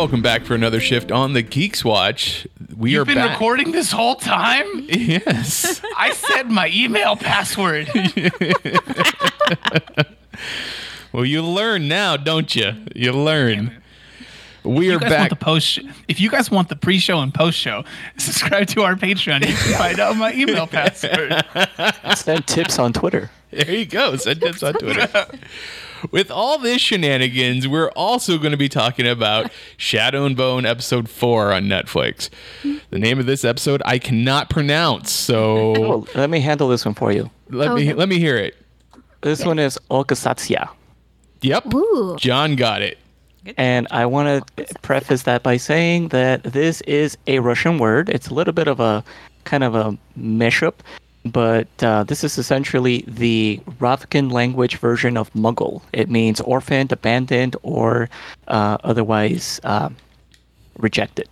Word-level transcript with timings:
Welcome 0.00 0.22
back 0.22 0.44
for 0.44 0.54
another 0.54 0.80
shift 0.80 1.12
on 1.12 1.34
the 1.34 1.42
Geeks 1.42 1.84
Watch. 1.84 2.46
We 2.74 2.92
You've 2.92 3.02
are 3.02 3.04
been 3.04 3.16
back. 3.16 3.32
recording 3.32 3.72
this 3.72 3.92
whole 3.92 4.14
time? 4.14 4.86
Yes. 4.88 5.82
I 5.98 6.14
said 6.14 6.50
my 6.50 6.70
email 6.72 7.16
password. 7.16 7.90
well, 11.12 11.26
you 11.26 11.42
learn 11.42 11.86
now, 11.86 12.16
don't 12.16 12.56
you? 12.56 12.76
You 12.96 13.12
learn. 13.12 13.82
We 14.64 14.86
you 14.86 14.96
are 14.96 14.98
back. 14.98 15.28
the 15.28 15.36
post 15.36 15.80
if 16.08 16.18
you 16.18 16.30
guys 16.30 16.50
want 16.50 16.70
the 16.70 16.76
pre-show 16.76 17.20
and 17.20 17.34
post-show, 17.34 17.84
subscribe 18.16 18.68
to 18.68 18.80
our 18.84 18.94
Patreon. 18.94 19.46
You 19.46 19.54
can 19.54 19.78
find 19.78 20.00
out 20.00 20.16
my 20.16 20.32
email 20.32 20.66
password. 20.66 21.44
Send 22.16 22.46
tips 22.46 22.78
on 22.78 22.94
Twitter. 22.94 23.30
There 23.50 23.70
you 23.70 23.84
go. 23.84 24.16
Send 24.16 24.40
tips 24.40 24.62
on 24.62 24.72
Twitter. 24.72 25.26
With 26.10 26.30
all 26.30 26.58
this 26.58 26.80
shenanigans, 26.80 27.68
we're 27.68 27.90
also 27.90 28.38
going 28.38 28.52
to 28.52 28.56
be 28.56 28.68
talking 28.68 29.06
about 29.06 29.50
Shadow 29.76 30.24
and 30.24 30.36
Bone 30.36 30.64
episode 30.66 31.08
4 31.08 31.52
on 31.52 31.64
Netflix. 31.64 32.30
The 32.90 32.98
name 32.98 33.18
of 33.18 33.26
this 33.26 33.44
episode 33.44 33.82
I 33.84 33.98
cannot 33.98 34.50
pronounce, 34.50 35.12
so 35.12 35.72
Well, 35.80 36.08
let 36.14 36.30
me 36.30 36.40
handle 36.40 36.68
this 36.68 36.84
one 36.84 36.94
for 36.94 37.12
you. 37.12 37.30
let 37.48 37.74
me 37.74 37.92
let 37.92 38.08
me 38.08 38.18
hear 38.18 38.36
it. 38.36 38.56
This 39.22 39.44
one 39.44 39.58
is 39.58 39.78
Otkazat'sya. 39.90 40.68
Yep. 41.42 41.74
Ooh. 41.74 42.16
John 42.18 42.56
got 42.56 42.82
it. 42.82 42.98
And 43.56 43.86
I 43.90 44.04
want 44.06 44.46
to 44.56 44.66
preface 44.82 45.22
that 45.22 45.42
by 45.42 45.56
saying 45.56 46.08
that 46.08 46.42
this 46.42 46.80
is 46.82 47.16
a 47.26 47.38
Russian 47.38 47.78
word. 47.78 48.08
It's 48.10 48.28
a 48.28 48.34
little 48.34 48.52
bit 48.52 48.68
of 48.68 48.80
a 48.80 49.02
kind 49.44 49.64
of 49.64 49.74
a 49.74 49.96
mashup, 50.18 50.74
but 51.24 51.68
uh, 51.82 52.04
this 52.04 52.24
is 52.24 52.38
essentially 52.38 53.04
the 53.06 53.60
Ravkan 53.78 54.32
language 54.32 54.78
version 54.78 55.16
of 55.16 55.32
Muggle. 55.34 55.82
It 55.92 56.10
means 56.10 56.40
orphaned, 56.40 56.92
abandoned, 56.92 57.56
or 57.62 58.08
uh, 58.48 58.78
otherwise 58.84 59.60
uh, 59.64 59.90
rejected. 60.78 61.28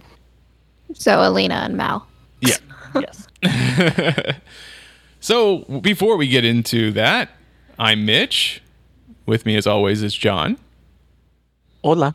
So 0.95 1.21
Alina 1.23 1.55
and 1.57 1.77
Mal. 1.77 2.07
Yeah. 2.41 2.57
Yes. 2.95 3.29
So 5.21 5.59
before 5.83 6.17
we 6.17 6.29
get 6.29 6.45
into 6.45 6.93
that, 6.93 7.31
I'm 7.79 8.05
Mitch. 8.05 8.63
With 9.27 9.45
me, 9.45 9.57
as 9.57 9.67
always, 9.67 10.03
is 10.03 10.15
John, 10.15 10.57
Hola. 11.85 12.15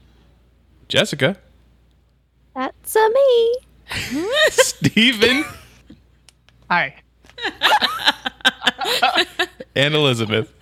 Jessica, 0.87 1.37
That's 2.55 2.95
a 2.95 3.09
me. 3.09 3.55
Stephen, 4.49 5.43
Hi. 6.71 6.95
and 9.75 9.93
Elizabeth. 9.93 10.53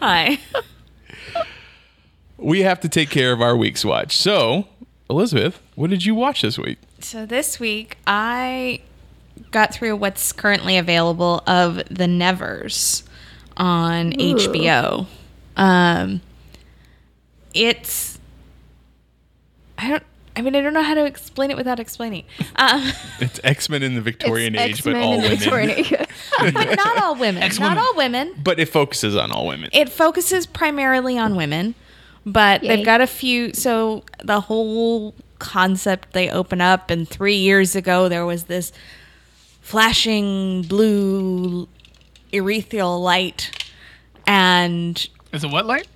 Hi. 0.00 0.38
We 2.36 2.62
have 2.62 2.80
to 2.80 2.88
take 2.88 3.10
care 3.10 3.32
of 3.32 3.42
our 3.42 3.56
week's 3.56 3.84
watch. 3.84 4.16
So, 4.16 4.66
Elizabeth, 5.08 5.60
what 5.74 5.90
did 5.90 6.04
you 6.04 6.14
watch 6.14 6.42
this 6.42 6.58
week? 6.58 6.78
So 7.00 7.26
this 7.26 7.58
week 7.58 7.96
I 8.06 8.80
got 9.50 9.74
through 9.74 9.96
what's 9.96 10.32
currently 10.32 10.76
available 10.76 11.42
of 11.46 11.82
The 11.90 12.06
Nevers 12.06 13.02
on 13.56 14.12
HBO. 14.12 15.06
Um 15.56 16.20
it's 17.52 18.18
I 19.78 19.88
don't 19.88 20.04
I 20.36 20.42
mean 20.42 20.54
I 20.54 20.60
don't 20.60 20.72
know 20.72 20.82
how 20.82 20.94
to 20.94 21.04
explain 21.04 21.50
it 21.50 21.56
without 21.56 21.80
explaining. 21.80 22.24
Um 22.56 22.92
It's 23.20 23.40
X 23.44 23.68
Men 23.68 23.82
in 23.82 23.94
the 23.94 24.00
Victorian 24.00 24.54
It's 24.54 24.62
age, 24.80 24.84
but 24.84 24.96
X-Men 24.96 25.02
all 25.02 25.12
in 25.14 25.20
the 25.20 25.22
women. 25.28 25.38
Victorian 25.38 25.70
age. 25.70 25.90
but 26.54 26.76
not 26.76 27.02
all 27.02 27.14
women. 27.16 27.42
Ex-women. 27.42 27.76
Not 27.76 27.84
all 27.84 27.96
women. 27.96 28.34
But 28.42 28.58
it 28.58 28.68
focuses 28.68 29.16
on 29.16 29.30
all 29.30 29.46
women. 29.46 29.70
It 29.72 29.88
focuses 29.88 30.46
primarily 30.46 31.18
on 31.18 31.36
women, 31.36 31.74
but 32.24 32.62
Yay. 32.62 32.68
they've 32.76 32.84
got 32.84 33.00
a 33.00 33.06
few. 33.06 33.52
So 33.54 34.04
the 34.22 34.40
whole 34.40 35.14
concept 35.38 36.12
they 36.12 36.30
open 36.30 36.60
up, 36.60 36.90
and 36.90 37.08
three 37.08 37.36
years 37.36 37.74
ago 37.74 38.08
there 38.08 38.24
was 38.26 38.44
this 38.44 38.72
flashing 39.60 40.62
blue 40.62 41.68
ethereal 42.32 43.00
light, 43.00 43.50
and 44.26 45.08
Is 45.32 45.44
it 45.44 45.50
what 45.50 45.66
light? 45.66 45.86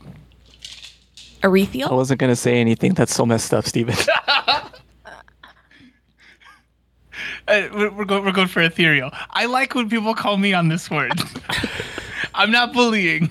I 1.90 1.94
wasn't 1.94 2.20
going 2.20 2.32
to 2.32 2.36
say 2.36 2.60
anything 2.60 2.94
that's 2.94 3.14
so 3.14 3.26
messed 3.26 3.52
up, 3.52 3.66
Steven. 3.66 3.94
Uh, 7.46 7.68
we're, 7.74 7.90
we're, 7.90 8.04
go, 8.06 8.22
we're 8.22 8.32
going 8.32 8.48
for 8.48 8.62
ethereal. 8.62 9.10
I 9.30 9.44
like 9.44 9.74
when 9.74 9.90
people 9.90 10.14
call 10.14 10.38
me 10.38 10.54
on 10.54 10.68
this 10.68 10.90
word. 10.90 11.12
I'm 12.34 12.50
not 12.50 12.72
bullying. 12.72 13.30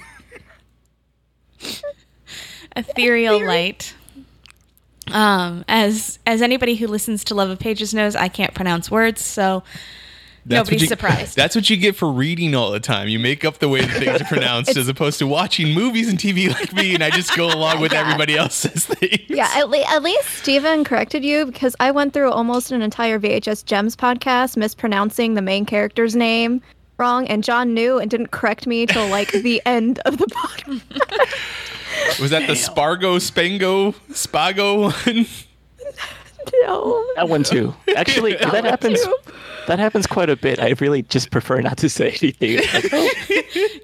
ethereal 2.75 3.44
light. 3.44 3.96
Um, 5.12 5.66
as 5.68 6.19
as 6.25 6.41
anybody 6.41 6.75
who 6.75 6.88
listens 6.88 7.24
to 7.25 7.35
Love 7.35 7.50
of 7.50 7.59
Pages 7.59 7.94
knows, 7.94 8.16
I 8.16 8.30
can't 8.30 8.53
pronounce 8.53 8.90
words, 8.90 9.22
so 9.22 9.63
That's 10.46 10.68
nobody's 10.70 10.81
you, 10.81 10.88
surprised. 10.88 11.38
That's 11.38 11.56
what 11.56 11.70
you 11.70 11.78
get 11.78 11.96
for 11.96 12.12
reading 12.12 12.54
all 12.54 12.72
the 12.72 12.80
time. 12.80 13.08
You 13.08 13.18
make 13.18 13.46
up 13.46 13.59
the 13.59 13.70
way 13.70 13.81
that 13.81 13.92
things 13.92 14.22
are 14.22 14.26
pronounced 14.28 14.76
as 14.76 14.90
opposed 14.90 15.20
to 15.20 15.28
watching 15.28 15.74
movies 15.74 16.09
and 16.09 16.20
TV 16.20 16.50
like 16.50 16.74
me, 16.74 16.94
and 16.94 17.04
I 17.04 17.09
just 17.12 17.36
go 17.36 17.48
along 17.48 17.80
with 17.80 17.94
everybody 17.94 18.36
else's 18.36 18.86
things. 18.86 19.30
yeah, 19.30 19.50
at, 19.56 19.70
le- 19.70 19.86
at 19.88 20.04
least 20.04 20.30
Steven 20.30 20.84
corrected 20.84 21.24
you 21.24 21.46
because 21.46 21.76
I 21.80 21.92
went 21.92 22.14
through 22.14 22.31
almost 22.31 22.72
an 22.72 22.81
entire 22.81 23.20
VHS 23.20 23.64
Gems 23.64 23.96
podcast 23.96 24.58
mispronouncing 24.58 25.36
the 25.36 25.42
main 25.42 25.66
character's 25.66 26.16
name 26.16 26.62
wrong, 26.98 27.28
and 27.28 27.44
John 27.44 27.74
knew 27.74 27.98
and 27.98 28.12
didn't 28.12 28.31
correct 28.31 28.68
me 28.68 28.86
till 28.86 29.08
like 29.08 29.31
the 29.31 29.62
end 29.66 30.00
of 30.00 30.18
the 30.18 30.25
podcast. 30.25 32.20
Was 32.20 32.31
that 32.31 32.48
the 32.48 32.56
Spargo, 32.56 33.18
Spango, 33.18 33.96
Spago 34.12 34.92
one? 35.06 35.25
No. 36.62 37.06
That 37.16 37.30
one 37.30 37.44
too. 37.44 37.74
Actually, 37.96 38.36
that, 38.38 38.54
one 38.54 38.66
happens. 38.66 39.04
too. 39.04 39.16
That 39.68 39.80
happens 39.80 40.08
quite 40.08 40.30
a 40.30 40.36
bit. 40.36 40.59
I 40.59 40.70
really 40.80 41.04
just 41.04 41.31
prefer 41.31 41.62
not 41.62 41.78
to 41.78 41.90
say 41.90 42.09
anything. 42.22 42.58
Like, 42.58 42.90
oh, 42.94 43.09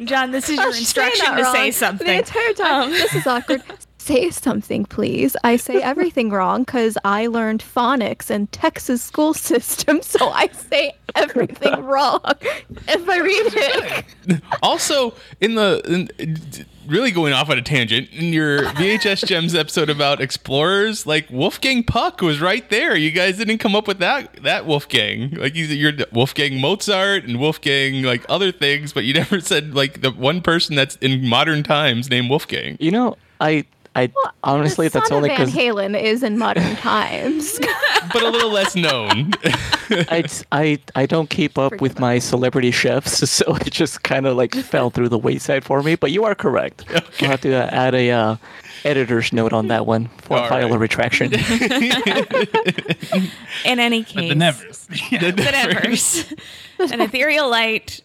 John, 0.03 0.31
this 0.31 0.50
is 0.50 0.58
your 0.58 0.68
instruction 0.68 1.36
to 1.36 1.44
wrong 1.44 1.53
say 1.53 1.72
something. 1.72 2.08
The 2.08 2.20
entire 2.20 2.53
time. 2.53 2.84
Um. 2.84 2.92
This 2.92 3.16
is 3.16 3.28
awkward. 3.28 3.64
Say 4.02 4.31
something, 4.31 4.86
please. 4.86 5.36
I 5.44 5.56
say 5.58 5.84
everything 5.84 6.31
wrong 6.31 6.64
because 6.64 6.97
I 7.03 7.28
learned 7.28 7.64
phonics 7.64 8.31
in 8.31 8.47
Texas 8.47 9.03
school 9.03 9.36
system, 9.36 10.02
so 10.02 10.30
I 10.30 10.47
say 10.47 10.94
everything 11.14 11.84
wrong 11.84 12.24
if 12.88 13.08
I 13.08 13.20
read 13.20 13.53
it. 13.53 14.41
Also, 14.64 15.14
in 15.41 15.53
the 15.53 16.09
in, 16.18 16.66
really 16.89 17.11
going 17.11 17.33
off 17.33 17.50
on 17.50 17.57
a 17.57 17.61
tangent, 17.61 18.09
in 18.11 18.33
your 18.33 18.63
VHS 18.63 19.25
Gems 19.25 19.55
episode 19.55 19.89
about 19.89 20.19
explorers, 20.22 21.05
like 21.05 21.29
Wolfgang 21.29 21.83
Puck 21.83 22.22
was 22.22 22.41
right 22.41 22.67
there. 22.69 22.95
You 22.95 23.11
guys 23.11 23.38
didn't 23.38 23.59
come 23.59 23.75
up 23.75 23.88
with 23.88 24.00
that 24.00 24.44
that 24.44 24.66
Wolfgang. 24.66 25.31
Like 25.31 25.55
you, 25.55 25.66
you're 25.66 25.91
the 25.91 26.07
Wolfgang 26.11 26.59
Mozart 26.59 27.23
and 27.25 27.39
Wolfgang 27.39 28.03
like 28.03 28.25
other 28.28 28.51
things, 28.51 28.94
but 28.94 29.05
you 29.05 29.13
never 29.19 29.39
said 29.39 29.75
like 29.75 30.01
the 30.01 30.11
one 30.11 30.41
person 30.41 30.75
that's 30.75 30.95
in 30.97 31.28
modern 31.28 31.63
times 31.63 32.09
named 32.09 32.29
Wolfgang. 32.29 32.78
you 32.79 32.91
know, 32.91 33.16
I, 33.39 33.66
I 33.95 34.11
honestly, 34.44 34.88
the 34.88 35.00
that's 35.00 35.09
son 35.09 35.17
only 35.17 35.31
of 35.31 35.38
Van 35.38 35.47
Halen 35.50 36.00
is 36.01 36.23
in 36.23 36.38
modern 36.38 36.75
times. 36.77 37.59
but 38.14 38.22
a 38.22 38.29
little 38.29 38.52
less 38.52 38.75
known. 38.75 39.31
I, 39.90 40.23
I, 40.52 40.79
I 40.96 41.05
don't 41.05 41.29
keep 41.29 41.58
up 41.58 41.81
with 41.81 41.99
my 41.99 42.19
celebrity 42.19 42.72
chefs, 42.72 43.29
so 43.31 43.55
it 43.55 43.72
just 43.72 44.03
kind 44.03 44.25
of 44.28 44.37
like 44.37 44.53
fell 44.55 44.90
through 44.90 45.09
the 45.09 45.17
wayside 45.17 45.64
for 45.66 45.81
me. 45.81 45.96
But 45.96 46.11
you 46.11 46.23
are 46.23 46.35
correct. 46.35 46.85
I'll 47.22 47.29
have 47.29 47.41
to 47.41 47.53
uh, 47.53 47.67
add 47.72 47.96
a 47.96 48.11
uh, 48.11 48.35
editor's 48.85 49.34
note 49.34 49.53
on 49.53 49.67
that 49.67 49.85
one 49.85 50.08
for 50.19 50.37
All 50.37 50.47
file 50.47 50.67
right. 50.69 50.75
a 50.75 50.78
retraction. 50.78 51.34
In 53.66 53.79
any 53.79 54.03
But 54.03 54.08
case, 54.09 54.29
the 54.29 54.35
nevers. 54.35 54.87
Yeah. 55.11 55.31
the 55.31 55.31
Nevers. 55.34 56.34
An 56.79 57.02
ethereal 57.02 57.49
light 57.49 58.02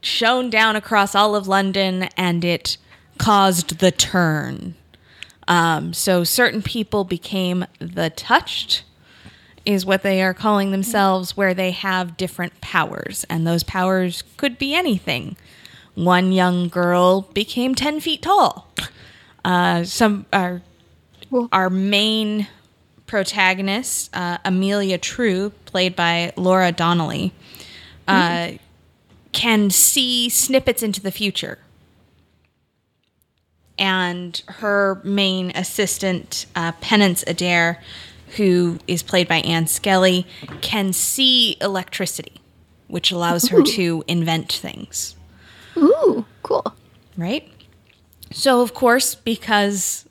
shone 0.00 0.48
down 0.50 0.74
across 0.76 1.14
all 1.14 1.36
of 1.36 1.46
London, 1.46 2.04
and 2.16 2.44
it 2.44 2.78
caused 3.18 3.78
the 3.78 3.90
turn. 3.90 4.74
Um, 5.48 5.94
so 5.94 6.24
certain 6.24 6.62
people 6.62 7.04
became 7.04 7.64
the 7.80 8.10
touched, 8.10 8.84
is 9.64 9.84
what 9.84 10.02
they 10.02 10.22
are 10.22 10.34
calling 10.34 10.70
themselves, 10.70 11.36
where 11.36 11.54
they 11.54 11.72
have 11.72 12.16
different 12.16 12.60
powers, 12.60 13.24
and 13.28 13.46
those 13.46 13.62
powers 13.64 14.22
could 14.36 14.58
be 14.58 14.74
anything. 14.74 15.36
One 15.94 16.30
young 16.32 16.68
girl 16.68 17.22
became 17.22 17.74
ten 17.74 17.98
feet 17.98 18.22
tall. 18.22 18.70
Uh, 19.44 19.84
some 19.84 20.26
our 20.32 20.62
Whoa. 21.30 21.48
our 21.50 21.70
main 21.70 22.46
protagonist, 23.06 24.14
uh, 24.14 24.38
Amalia 24.44 24.98
True, 24.98 25.50
played 25.64 25.96
by 25.96 26.32
Laura 26.36 26.72
Donnelly, 26.72 27.32
uh, 28.06 28.52
can 29.32 29.70
see 29.70 30.28
snippets 30.28 30.82
into 30.82 31.00
the 31.00 31.10
future. 31.10 31.58
And 33.78 34.42
her 34.48 35.00
main 35.04 35.52
assistant, 35.54 36.46
uh, 36.56 36.72
Penance 36.80 37.22
Adair, 37.26 37.80
who 38.36 38.78
is 38.86 39.02
played 39.02 39.28
by 39.28 39.36
Ann 39.36 39.66
Skelly, 39.66 40.26
can 40.60 40.92
see 40.92 41.56
electricity, 41.60 42.40
which 42.88 43.10
allows 43.12 43.48
her 43.48 43.62
to 43.62 44.04
invent 44.08 44.52
things 44.52 45.14
Ooh, 45.76 46.26
cool. 46.42 46.74
right? 47.16 47.48
So, 48.32 48.60
of 48.60 48.74
course, 48.74 49.14
because 49.14 50.04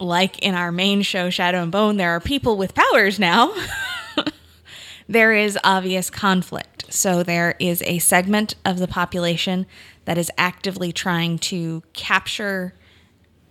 like 0.00 0.38
in 0.38 0.54
our 0.54 0.70
main 0.72 1.02
show, 1.02 1.28
Shadow 1.28 1.62
and 1.62 1.72
Bone, 1.72 1.96
there 1.96 2.10
are 2.10 2.20
people 2.20 2.56
with 2.56 2.74
powers 2.74 3.18
now, 3.18 3.52
there 5.08 5.32
is 5.34 5.58
obvious 5.64 6.08
conflict. 6.08 6.92
So, 6.92 7.22
there 7.22 7.56
is 7.58 7.82
a 7.82 7.98
segment 7.98 8.54
of 8.64 8.78
the 8.78 8.88
population 8.88 9.66
that 10.04 10.16
is 10.16 10.30
actively 10.38 10.92
trying 10.92 11.38
to 11.38 11.82
capture 11.92 12.72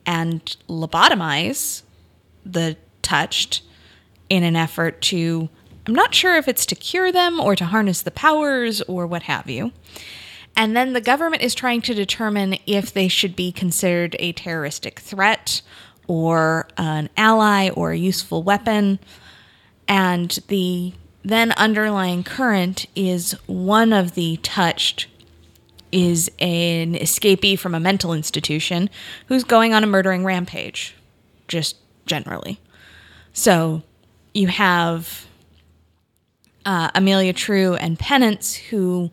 and 0.07 0.55
lobotomize 0.67 1.83
the 2.45 2.77
touched 3.01 3.61
in 4.29 4.43
an 4.43 4.55
effort 4.55 5.01
to, 5.01 5.49
I'm 5.85 5.93
not 5.93 6.15
sure 6.15 6.37
if 6.37 6.47
it's 6.47 6.65
to 6.67 6.75
cure 6.75 7.11
them 7.11 7.39
or 7.39 7.55
to 7.55 7.65
harness 7.65 8.01
the 8.01 8.11
powers 8.11 8.81
or 8.83 9.05
what 9.05 9.23
have 9.23 9.49
you. 9.49 9.71
And 10.55 10.75
then 10.75 10.93
the 10.93 11.01
government 11.01 11.43
is 11.43 11.53
trying 11.53 11.81
to 11.81 11.93
determine 11.93 12.57
if 12.65 12.91
they 12.91 13.07
should 13.07 13.35
be 13.35 13.51
considered 13.51 14.15
a 14.17 14.31
terroristic 14.31 14.99
threat 14.99 15.61
or 16.07 16.67
an 16.77 17.09
ally 17.15 17.69
or 17.69 17.91
a 17.91 17.97
useful 17.97 18.41
weapon. 18.41 18.97
And 19.87 20.39
the 20.47 20.93
then 21.23 21.51
underlying 21.53 22.23
current 22.23 22.87
is 22.95 23.33
one 23.45 23.93
of 23.93 24.15
the 24.15 24.37
touched 24.37 25.07
is 25.91 26.29
an 26.39 26.93
escapee 26.95 27.57
from 27.57 27.73
a 27.73 27.79
mental 27.79 28.13
institution 28.13 28.89
who's 29.27 29.43
going 29.43 29.73
on 29.73 29.83
a 29.83 29.87
murdering 29.87 30.23
rampage, 30.25 30.95
just 31.47 31.77
generally. 32.05 32.59
So 33.33 33.83
you 34.33 34.47
have 34.47 35.27
uh, 36.65 36.91
Amalia 36.93 37.33
True 37.33 37.75
and 37.75 37.97
Penance, 37.97 38.55
who 38.55 39.11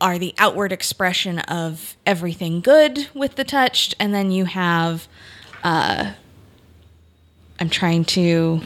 are 0.00 0.18
the 0.18 0.34
outward 0.38 0.72
expression 0.72 1.38
of 1.40 1.96
everything 2.04 2.60
good 2.60 3.08
with 3.14 3.36
the 3.36 3.44
touched, 3.44 3.94
and 3.98 4.12
then 4.12 4.30
you 4.30 4.44
have 4.44 5.08
uh 5.62 6.12
I'm 7.60 7.68
trying 7.70 8.04
to 8.06 8.60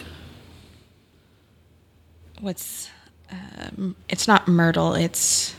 what's 2.40 2.90
um, 3.31 3.96
it's 4.08 4.26
not 4.26 4.49
Myrtle, 4.49 4.94
it's 4.94 5.55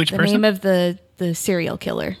Which 0.00 0.10
the 0.10 0.16
person? 0.16 0.40
name 0.40 0.44
of 0.44 0.60
the 0.62 0.98
the 1.18 1.34
serial 1.34 1.76
killer 1.76 2.16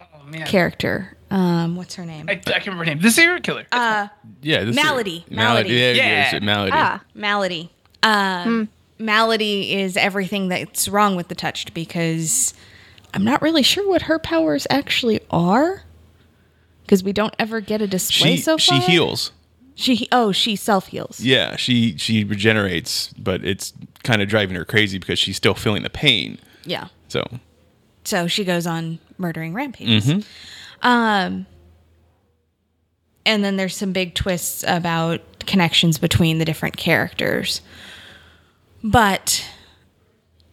oh, 0.00 0.24
man. 0.26 0.46
character. 0.46 1.16
Um 1.30 1.76
what's 1.76 1.94
her 1.94 2.04
name? 2.04 2.26
I, 2.28 2.32
I 2.32 2.36
can't 2.36 2.66
remember 2.66 2.84
her 2.84 2.90
name. 2.90 3.00
The 3.00 3.10
serial 3.10 3.40
killer. 3.40 3.66
Uh 3.72 4.08
Yeah, 4.42 4.64
this 4.64 4.76
Maladie. 4.76 5.24
Is, 5.28 5.34
Maladie. 5.34 5.70
Yeah, 5.70 5.92
Yeah. 5.92 6.30
yeah. 6.34 6.38
Maladie. 6.40 6.70
Ah, 6.74 7.02
Maladie. 7.14 7.70
Um, 8.02 8.68
Maladie 8.98 9.74
is 9.74 9.96
everything 9.96 10.48
that's 10.48 10.88
wrong 10.88 11.16
with 11.16 11.28
the 11.28 11.34
touched 11.34 11.72
because 11.72 12.52
I'm 13.14 13.24
not 13.24 13.40
really 13.42 13.62
sure 13.62 13.88
what 13.88 14.02
her 14.02 14.18
powers 14.18 14.66
actually 14.70 15.20
are 15.30 15.84
because 16.82 17.02
we 17.02 17.12
don't 17.12 17.34
ever 17.38 17.60
get 17.60 17.80
a 17.80 17.86
display 17.86 18.36
She 18.36 18.42
so 18.42 18.58
she 18.58 18.78
heals. 18.78 19.32
She 19.74 20.06
oh 20.12 20.32
she 20.32 20.56
self 20.56 20.88
heals. 20.88 21.20
Yeah, 21.20 21.56
she 21.56 21.96
she 21.96 22.24
regenerates, 22.24 23.12
but 23.14 23.44
it's 23.44 23.72
kind 24.02 24.22
of 24.22 24.28
driving 24.28 24.56
her 24.56 24.64
crazy 24.64 24.98
because 24.98 25.18
she's 25.18 25.36
still 25.36 25.54
feeling 25.54 25.82
the 25.82 25.90
pain. 25.90 26.38
Yeah. 26.64 26.88
So 27.08 27.24
So 28.04 28.26
she 28.26 28.44
goes 28.44 28.66
on 28.66 28.98
murdering 29.18 29.54
rampages. 29.54 30.26
Um, 30.82 31.46
and 33.24 33.44
then 33.44 33.56
there's 33.56 33.76
some 33.76 33.92
big 33.92 34.14
twists 34.14 34.64
about 34.66 35.20
connections 35.46 35.98
between 35.98 36.38
the 36.38 36.44
different 36.44 36.76
characters. 36.76 37.60
But 38.82 39.48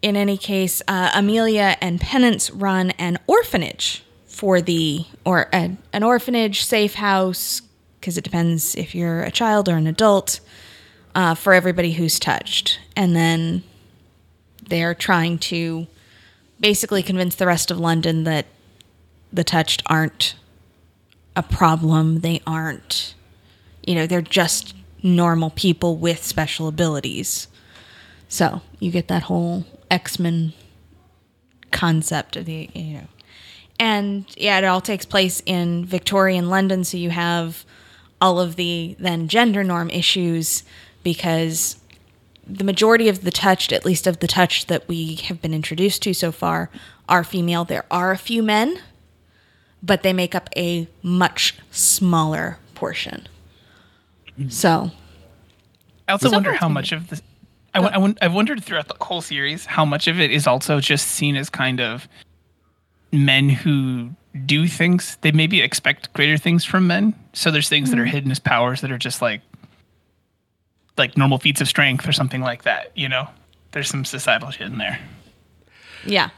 in 0.01 0.15
any 0.15 0.37
case, 0.37 0.81
uh, 0.87 1.11
Amalia 1.15 1.75
and 1.81 1.99
Penance 1.99 2.51
run 2.51 2.91
an 2.91 3.17
orphanage 3.25 4.03
for 4.27 4.61
the, 4.61 5.05
or 5.25 5.49
a, 5.51 5.75
an 5.91 6.03
orphanage, 6.03 6.63
safe 6.63 6.93
house, 6.93 7.61
because 7.99 8.17
it 8.17 8.23
depends 8.23 8.75
if 8.75 8.93
you're 8.93 9.23
a 9.23 9.31
child 9.31 9.67
or 9.67 9.75
an 9.75 9.87
adult, 9.87 10.39
uh, 11.19 11.35
for 11.35 11.53
everybody 11.53 11.91
who's 11.91 12.17
touched. 12.17 12.79
And 12.95 13.13
then 13.13 13.63
they're 14.69 14.95
trying 14.95 15.37
to 15.39 15.85
basically 16.61 17.03
convince 17.03 17.35
the 17.35 17.45
rest 17.45 17.69
of 17.69 17.77
London 17.77 18.23
that 18.23 18.45
the 19.33 19.43
touched 19.43 19.83
aren't 19.87 20.35
a 21.35 21.43
problem. 21.43 22.21
They 22.21 22.41
aren't, 22.47 23.15
you 23.83 23.95
know, 23.95 24.07
they're 24.07 24.21
just 24.21 24.73
normal 25.03 25.49
people 25.49 25.97
with 25.97 26.23
special 26.23 26.69
abilities. 26.69 27.49
So 28.29 28.61
you 28.79 28.89
get 28.89 29.09
that 29.09 29.23
whole 29.23 29.65
X 29.91 30.19
Men 30.19 30.53
concept 31.69 32.37
of 32.37 32.45
the, 32.45 32.69
you 32.73 32.93
know. 32.93 33.07
And 33.77 34.25
yeah, 34.37 34.57
it 34.57 34.63
all 34.63 34.79
takes 34.79 35.05
place 35.05 35.43
in 35.45 35.83
Victorian 35.83 36.49
London. 36.49 36.85
So 36.85 36.95
you 36.95 37.09
have 37.09 37.65
all 38.21 38.39
of 38.39 38.55
the 38.55 38.95
then 38.99 39.27
gender 39.27 39.65
norm 39.65 39.89
issues 39.89 40.63
because 41.03 41.77
the 42.47 42.63
majority 42.63 43.07
of 43.09 43.23
the 43.23 43.31
touched, 43.31 43.71
at 43.71 43.85
least 43.85 44.07
of 44.07 44.19
the 44.19 44.27
touched 44.27 44.67
that 44.67 44.87
we 44.87 45.15
have 45.15 45.41
been 45.41 45.53
introduced 45.53 46.01
to 46.03 46.13
so 46.13 46.31
far, 46.31 46.69
are 47.07 47.23
female. 47.23 47.63
There 47.63 47.85
are 47.91 48.11
a 48.11 48.17
few 48.17 48.41
men, 48.41 48.79
but 49.83 50.03
they 50.03 50.13
make 50.13 50.33
up 50.33 50.49
a 50.57 50.87
much 51.03 51.57
smaller 51.71 52.57
portion. 52.73 53.27
So, 54.47 54.91
I 56.07 56.13
also 56.13 56.29
So 56.29 56.33
wonder 56.33 56.53
how 56.53 56.69
much 56.69 56.91
of 56.91 57.09
this. 57.09 57.21
I, 57.73 57.79
won- 57.81 58.17
I, 58.21 58.25
I've 58.25 58.33
wondered 58.33 58.63
throughout 58.63 58.87
the 58.87 58.95
whole 59.03 59.21
series 59.21 59.65
how 59.65 59.85
much 59.85 60.07
of 60.07 60.19
it 60.19 60.31
is 60.31 60.47
also 60.47 60.79
just 60.79 61.07
seen 61.07 61.35
as 61.35 61.49
kind 61.49 61.79
of 61.79 62.07
men 63.11 63.49
who 63.49 64.11
do 64.45 64.67
things. 64.67 65.17
They 65.21 65.31
maybe 65.31 65.61
expect 65.61 66.11
greater 66.13 66.37
things 66.37 66.63
from 66.63 66.87
men. 66.87 67.13
So 67.33 67.51
there's 67.51 67.69
things 67.69 67.89
that 67.89 67.99
are 67.99 68.05
mm. 68.05 68.09
hidden 68.09 68.31
as 68.31 68.39
powers 68.39 68.81
that 68.81 68.91
are 68.91 68.97
just 68.97 69.21
like 69.21 69.41
like 70.99 71.17
normal 71.17 71.39
feats 71.39 71.61
of 71.61 71.67
strength 71.67 72.07
or 72.07 72.11
something 72.11 72.41
like 72.41 72.63
that. 72.63 72.91
You 72.95 73.09
know, 73.09 73.29
there's 73.71 73.89
some 73.89 74.05
societal 74.05 74.51
shit 74.51 74.67
in 74.67 74.77
there. 74.77 74.99
yeah. 76.05 76.29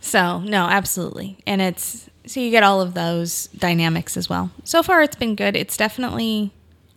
So, 0.00 0.38
no, 0.40 0.66
absolutely. 0.66 1.38
And 1.48 1.60
it's 1.60 2.08
so 2.26 2.40
you 2.40 2.50
get 2.50 2.62
all 2.62 2.80
of 2.80 2.94
those 2.94 3.46
dynamics 3.48 4.16
as 4.16 4.28
well. 4.28 4.50
So 4.64 4.82
far, 4.82 5.02
it's 5.02 5.16
been 5.16 5.34
good. 5.34 5.56
It's 5.56 5.76
definitely, 5.76 6.52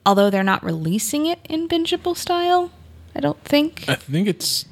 although 0.05 0.29
they're 0.29 0.43
not 0.43 0.63
releasing 0.63 1.25
it 1.25 1.39
in 1.47 1.67
bingeable 1.67 2.17
style, 2.17 2.71
I 3.15 3.19
don't 3.19 3.43
think. 3.43 3.85
I 3.87 3.95
think 3.95 4.27
it's. 4.27 4.65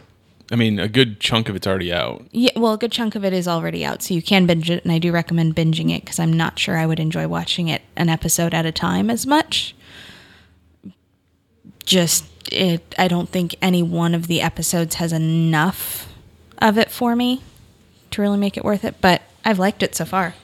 I 0.50 0.56
mean, 0.56 0.80
a 0.80 0.88
good 0.88 1.20
chunk 1.20 1.50
of 1.50 1.58
it's 1.58 1.68
already 1.68 1.92
out. 1.92 2.26
Yeah, 2.32 2.52
well, 2.56 2.74
a 2.74 2.78
good 2.78 2.92
chunk 2.92 3.16
of 3.16 3.26
it 3.26 3.34
is 3.34 3.50
already 3.50 3.84
out, 3.84 4.02
so 4.02 4.14
you 4.14 4.22
can 4.22 4.46
binge 4.46 4.70
it, 4.70 4.82
and 4.84 4.94
I 4.94 4.98
do 4.98 5.12
recommend 5.12 5.56
binging 5.56 5.94
it 5.94 6.06
because 6.06 6.20
I'm 6.20 6.32
not 6.32 6.58
sure 6.58 6.78
I 6.78 6.86
would 6.86 7.02
enjoy 7.02 7.28
watching 7.28 7.68
it 7.68 7.82
an 7.98 8.08
episode 8.08 8.54
at 8.54 8.66
a 8.66 8.72
time 8.72 9.10
as 9.10 9.28
much. 9.28 9.76
Just 11.88 12.26
it, 12.52 12.94
I 12.98 13.08
don't 13.08 13.30
think 13.30 13.56
any 13.62 13.82
one 13.82 14.14
of 14.14 14.28
the 14.28 14.42
episodes 14.42 14.96
has 14.96 15.14
enough 15.14 16.14
of 16.60 16.78
it 16.78 16.92
for 16.92 17.16
me 17.16 17.42
to 18.12 18.22
really 18.22 18.38
make 18.38 18.58
it 18.58 18.66
worth 18.66 18.84
it. 18.84 18.96
But 19.00 19.22
I've 19.46 19.58
liked 19.58 19.82
it 19.82 19.96
so 19.96 20.04
far. 20.04 20.36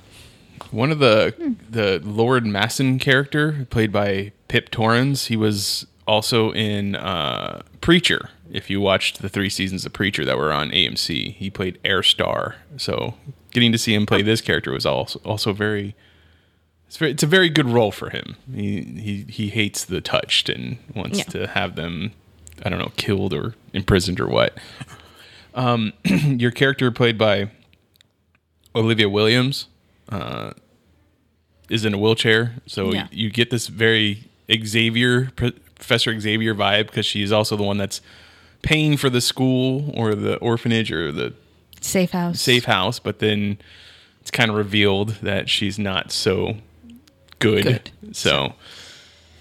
One 0.72 0.90
of 0.90 1.00
the 1.00 1.56
the 1.70 2.00
Lord 2.04 2.46
Massen 2.46 3.00
character, 3.00 3.68
played 3.70 3.92
by 3.92 4.32
Pip 4.48 4.72
Torrens, 4.72 5.26
he 5.26 5.36
was 5.36 5.86
also 6.08 6.52
in 6.54 6.96
uh, 6.96 7.62
Preacher. 7.82 8.30
If 8.52 8.70
you 8.70 8.80
watched 8.80 9.22
the 9.22 9.30
three 9.30 9.50
seasons 9.50 9.86
of 9.86 9.94
Preacher 9.94 10.24
that 10.24 10.38
were 10.38 10.54
on 10.54 10.70
AMC, 10.72 11.36
he 11.36 11.50
played 11.50 11.78
Herr 11.84 12.04
Starr. 12.04 12.56
So 12.78 13.16
getting 13.52 13.72
to 13.72 13.78
see 13.78 13.94
him 13.94 14.06
play 14.06 14.22
this 14.22 14.42
character 14.42 14.72
was 14.72 14.86
also 14.86 15.20
also 15.26 15.54
very. 15.54 15.96
It's 16.94 17.00
very, 17.00 17.12
it's 17.12 17.24
a 17.24 17.26
very 17.28 17.50
good 17.50 17.68
role 17.68 17.92
for 17.92 18.12
him. 18.12 18.36
He 18.54 18.84
he 18.84 19.26
he 19.28 19.50
hates 19.50 19.84
the 19.84 20.00
touched 20.00 20.48
and 20.48 20.78
wants 20.94 21.18
Yeah. 21.18 21.24
to 21.24 21.48
have 21.48 21.76
them, 21.76 22.12
I 22.64 22.70
don't 22.70 22.78
know, 22.78 22.92
killed 22.98 23.34
or 23.34 23.56
imprisoned 23.74 24.20
or 24.20 24.28
what. 24.28 24.60
Um, 25.56 25.94
your 26.06 26.52
character 26.52 26.92
played 26.92 27.18
by 27.18 27.50
Olivia 28.76 29.10
Williams 29.10 29.66
uh, 30.10 30.52
is 31.68 31.84
in 31.84 31.96
a 31.96 31.98
wheelchair, 31.98 32.58
so 32.68 32.94
Yeah. 32.94 33.08
you 33.12 33.32
get 33.32 33.50
this 33.50 33.70
very 33.70 34.26
Xavier 34.64 35.32
Professor 35.36 36.20
Xavier 36.20 36.54
vibe 36.54 36.86
because 36.86 37.08
she's 37.08 37.32
also 37.32 37.58
the 37.58 37.64
one 37.64 37.78
that's 37.80 38.02
paying 38.62 38.98
for 38.98 39.10
the 39.10 39.20
school 39.20 39.92
or 39.98 40.14
the 40.14 40.36
orphanage 40.38 40.92
or 40.92 41.12
the 41.12 41.34
Safe 41.82 42.12
house. 42.12 42.40
safe 42.40 42.66
house, 42.66 43.00
but 43.00 43.18
then 43.18 43.58
it's 44.22 44.30
kind 44.30 44.52
of 44.52 44.58
revealed 44.58 45.16
that 45.24 45.50
she's 45.50 45.80
not 45.80 46.12
so 46.12 46.58
good. 47.44 47.64
Good. 47.64 48.16
So 48.16 48.54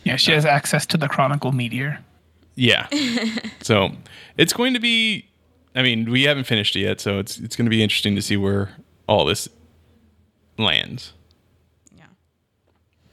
Yeah, 0.05 0.17
she 0.17 0.33
has 0.33 0.45
access 0.45 0.85
to 0.87 0.97
the 0.97 1.09
Chronicle 1.09 1.53
Meteor. 1.53 1.99
yeah, 2.55 2.87
so 3.63 3.93
it's 4.37 4.53
going 4.53 4.75
to 4.75 4.81
be. 4.81 5.27
I 5.75 5.83
mean, 5.83 6.11
we 6.11 6.25
haven't 6.25 6.45
finished 6.45 6.77
it 6.77 6.81
yet, 6.81 7.01
so 7.01 7.19
it's 7.19 7.39
it's 7.39 7.57
going 7.57 7.65
to 7.67 7.71
be 7.71 7.83
interesting 7.83 8.15
to 8.17 8.23
see 8.23 8.37
where 8.37 8.71
all 9.07 9.25
this 9.25 9.49
lands. 10.59 11.13
Yeah. 11.97 12.05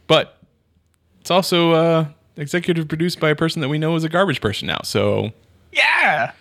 But 0.08 0.38
it's 1.22 1.32
also 1.32 1.72
uh, 1.72 2.06
executive 2.36 2.88
produced 2.90 3.20
by 3.22 3.30
a 3.30 3.36
person 3.36 3.62
that 3.62 3.70
we 3.70 3.78
know 3.78 3.96
is 3.96 4.04
a 4.04 4.10
garbage 4.10 4.42
person 4.42 4.68
now. 4.68 4.82
So 4.84 5.32
Yeah. 5.72 6.32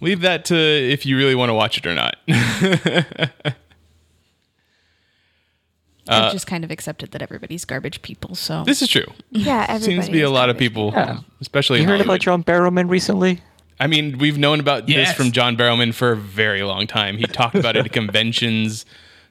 leave 0.00 0.20
that 0.20 0.44
to 0.46 0.54
if 0.56 1.06
you 1.06 1.16
really 1.16 1.34
want 1.34 1.48
to 1.50 1.54
watch 1.54 1.78
it 1.78 1.86
or 1.86 1.94
not. 1.94 2.16
I've 6.08 6.32
just 6.32 6.46
kind 6.46 6.64
of 6.64 6.70
accepted 6.70 7.12
that 7.12 7.22
everybody's 7.22 7.64
garbage 7.64 8.02
people. 8.02 8.34
So 8.34 8.62
this 8.64 8.82
is 8.82 8.88
true. 8.88 9.06
Yeah, 9.30 9.66
everybody. 9.68 9.84
Seems 9.94 10.06
to 10.06 10.12
be 10.12 10.22
a 10.22 10.30
lot 10.30 10.50
of 10.50 10.58
people, 10.58 10.90
Yeah. 10.94 11.20
especially 11.40 11.78
You 11.78 11.84
in 11.84 11.88
heard 11.88 12.00
about 12.00 12.20
John 12.20 12.44
Barrowman 12.44 12.88
recently? 12.90 13.40
I 13.80 13.86
mean, 13.88 14.18
we've 14.18 14.38
known 14.38 14.60
about 14.60 14.88
Yes. 14.88 15.08
this 15.08 15.16
from 15.16 15.32
John 15.32 15.56
Barrowman 15.56 15.92
for 15.94 16.12
a 16.12 16.16
very 16.16 16.62
long 16.62 16.86
time. 16.86 17.16
He 17.18 17.24
talked 17.24 17.56
about 17.56 17.74
it 17.76 17.84
at 17.86 17.92
conventions. 18.02 18.84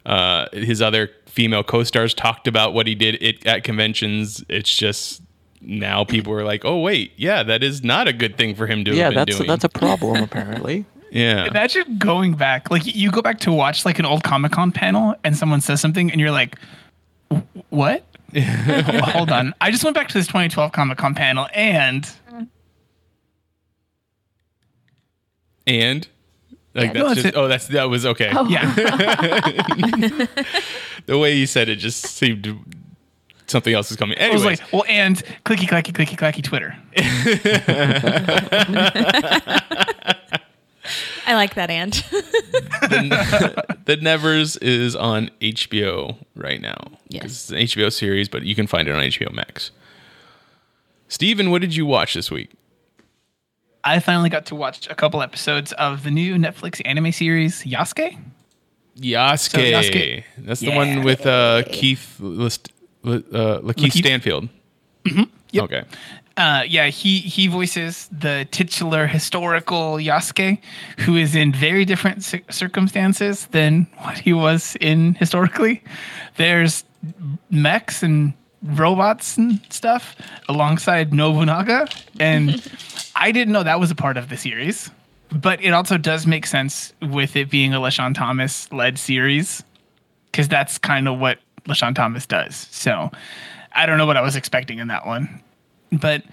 Uh, 0.06 0.48
his 0.52 0.82
other 0.82 1.10
female 1.28 1.64
co-stars 1.64 2.14
talked 2.14 2.48
about 2.48 2.74
what 2.74 2.86
he 2.88 2.94
did 2.96 3.22
it, 3.24 3.46
at 3.48 3.64
conventions. 3.64 4.44
It's 4.50 4.76
just 4.76 5.22
now 5.62 6.04
people 6.04 6.34
are 6.34 6.44
like, 6.44 6.66
"Oh 6.66 6.80
wait, 6.80 7.14
yeah, 7.16 7.42
that 7.44 7.64
is 7.64 7.84
not 7.86 8.10
a 8.10 8.14
good 8.14 8.38
thing 8.38 8.54
for 8.54 8.68
him 8.68 8.84
to 8.84 8.92
Yeah, 8.94 9.06
have 9.06 9.12
been 9.12 9.16
that's 9.26 9.38
doing." 9.38 9.48
that's 9.48 9.64
a 9.64 9.70
problem 9.84 10.22
apparently. 10.22 10.86
Yeah. 11.14 11.46
Imagine 11.46 11.98
going 12.00 12.34
back, 12.34 12.70
like 12.72 12.84
you 12.86 13.12
go 13.12 13.22
back 13.22 13.40
to 13.42 13.52
watch 13.54 13.86
like 13.86 14.00
an 14.00 14.06
old 14.06 14.24
Comic 14.24 14.52
Con 14.52 14.72
panel, 14.72 15.16
and 15.24 15.38
someone 15.38 15.62
says 15.62 15.80
something, 15.80 16.12
and 16.12 16.20
you're 16.20 16.32
like, 16.32 16.58
"What?" 17.70 18.04
Well, 18.34 19.02
hold 19.04 19.30
on, 19.32 19.54
I 19.62 19.70
just 19.70 19.84
went 19.84 19.96
back 19.96 20.08
to 20.08 20.14
this 20.16 20.26
2012 20.26 20.72
Comic 20.72 20.98
Con 20.98 21.14
panel, 21.14 21.48
and 21.54 22.10
and 25.68 26.08
like 26.74 26.94
No, 26.96 27.10
that's 27.10 27.20
it's 27.20 27.24
just 27.24 27.36
a- 27.36 27.40
oh 27.40 27.48
that's 27.48 27.68
that 27.68 27.84
was 27.90 28.06
okay. 28.08 28.32
Oh. 28.34 28.48
yeah, 28.50 28.74
The 31.06 31.18
way 31.20 31.36
you 31.36 31.46
said 31.46 31.70
it 31.70 31.76
just 31.76 32.02
seemed 32.06 32.48
something 33.46 33.74
else 33.74 33.92
is 33.92 33.98
coming. 33.98 34.18
I 34.20 34.30
was 34.30 34.42
Anyways, 34.42 34.62
like, 34.62 34.74
"Well, 34.74 34.86
and 34.88 35.18
clicky 35.46 35.68
clacky 35.68 35.92
clicky 35.94 36.18
clacky 36.18 36.42
Twitter." 36.44 36.76
I 41.26 41.36
like 41.36 41.56
that, 41.56 41.70
and 41.70 41.94
the, 41.94 43.76
the 43.86 43.96
Nevers 43.98 44.58
is 44.58 44.96
on 44.96 45.30
HBO 45.42 46.18
right 46.36 46.62
now. 46.62 46.78
Yes. 47.08 47.26
It's 47.26 47.50
an 47.52 47.58
HBO 47.58 47.92
series, 47.92 48.28
but 48.30 48.44
you 48.44 48.56
can 48.56 48.68
find 48.68 48.88
it 48.88 48.96
on 48.96 49.02
HBO 49.02 49.32
Max. 49.34 49.72
Steven, 51.08 51.52
what 51.52 51.62
did 51.62 51.76
you 51.76 51.86
watch 51.86 52.14
this 52.14 52.32
week? 52.32 52.52
I 53.84 54.00
finally 54.00 54.30
got 54.30 54.46
to 54.48 54.56
watch 54.56 54.90
a 54.90 54.96
couple 54.96 55.22
episodes 55.22 55.74
of 55.74 56.04
the 56.04 56.12
new 56.12 56.36
Netflix 56.36 56.82
anime 56.86 57.12
series 57.12 57.64
Yasuke. 57.64 58.18
Yasuke. 58.98 59.72
Yasuke- 59.72 60.24
That's 60.38 60.60
the 60.62 60.72
one 60.72 61.04
with 61.04 61.26
uh, 61.26 61.64
Keith 61.72 62.18
List, 62.20 62.72
uh, 63.04 63.10
Lakeith 63.10 63.62
Lakeith- 63.62 63.92
Stanfield. 63.98 64.50
Yep. 65.06 65.64
Okay. 65.66 65.84
Uh, 66.36 66.64
yeah, 66.68 66.88
he 66.88 67.20
he 67.20 67.46
voices 67.48 68.10
the 68.12 68.48
titular 68.50 69.06
historical 69.06 69.98
Yasuke, 69.98 70.60
who 71.00 71.16
is 71.16 71.36
in 71.36 71.54
very 71.54 71.86
different 71.86 72.24
cir- 72.24 72.42
circumstances 72.50 73.46
than 73.48 73.86
what 74.00 74.18
he 74.18 74.34
was 74.34 74.76
in 74.82 75.14
historically. 75.16 75.84
There's 76.38 76.86
mechs 77.52 78.02
and 78.02 78.34
robots 78.64 79.38
and 79.38 79.60
stuff 79.70 80.16
alongside 80.50 81.14
Nobunaga, 81.14 81.88
and 82.20 82.68
I 83.16 83.32
didn't 83.32 83.54
know 83.54 83.64
that 83.64 83.80
was 83.80 83.92
a 83.92 83.96
part 83.96 84.18
of 84.18 84.30
the 84.30 84.38
series. 84.38 84.90
But 85.32 85.64
it 85.64 85.70
also 85.70 85.98
does 85.98 86.28
make 86.28 86.46
sense 86.46 86.94
with 87.02 87.36
it 87.36 87.50
being 87.50 87.74
a 87.74 87.80
LeSean 87.80 88.16
Thomas 88.16 88.72
led 88.72 88.98
series, 88.98 89.64
because 90.32 90.48
that's 90.48 90.80
kind 90.80 91.08
of 91.08 91.20
what 91.20 91.40
LeSean 91.66 91.94
Thomas 91.94 92.26
does. 92.26 92.68
So 92.72 93.12
I 93.74 93.86
don't 93.86 94.00
know 94.00 94.06
what 94.08 94.18
I 94.18 94.22
was 94.22 94.36
expecting 94.36 94.80
in 94.80 94.88
that 94.88 95.06
one 95.06 95.43
but 96.00 96.24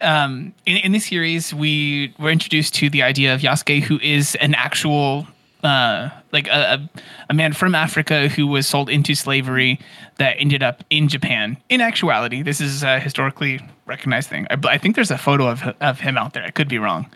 um, 0.00 0.54
in, 0.66 0.78
in 0.78 0.92
this 0.92 1.06
series, 1.06 1.54
we 1.54 2.14
were 2.18 2.30
introduced 2.30 2.74
to 2.74 2.90
the 2.90 3.02
idea 3.02 3.34
of 3.34 3.40
Yasuke, 3.40 3.82
who 3.82 3.98
is 4.00 4.34
an 4.36 4.54
actual, 4.54 5.26
uh, 5.62 6.10
like 6.32 6.48
a, 6.48 6.74
a, 6.74 6.90
a 7.30 7.34
man 7.34 7.52
from 7.52 7.74
Africa 7.74 8.28
who 8.28 8.46
was 8.46 8.66
sold 8.66 8.90
into 8.90 9.14
slavery 9.14 9.78
that 10.18 10.36
ended 10.38 10.62
up 10.62 10.84
in 10.90 11.08
Japan. 11.08 11.56
In 11.68 11.80
actuality, 11.80 12.42
this 12.42 12.60
is 12.60 12.82
a 12.82 12.98
historically 12.98 13.60
recognized 13.86 14.28
thing. 14.28 14.46
I, 14.50 14.58
I 14.64 14.78
think 14.78 14.96
there's 14.96 15.10
a 15.10 15.18
photo 15.18 15.48
of, 15.48 15.62
of 15.80 16.00
him 16.00 16.18
out 16.18 16.34
there. 16.34 16.44
I 16.44 16.50
could 16.50 16.68
be 16.68 16.78
wrong. 16.78 17.06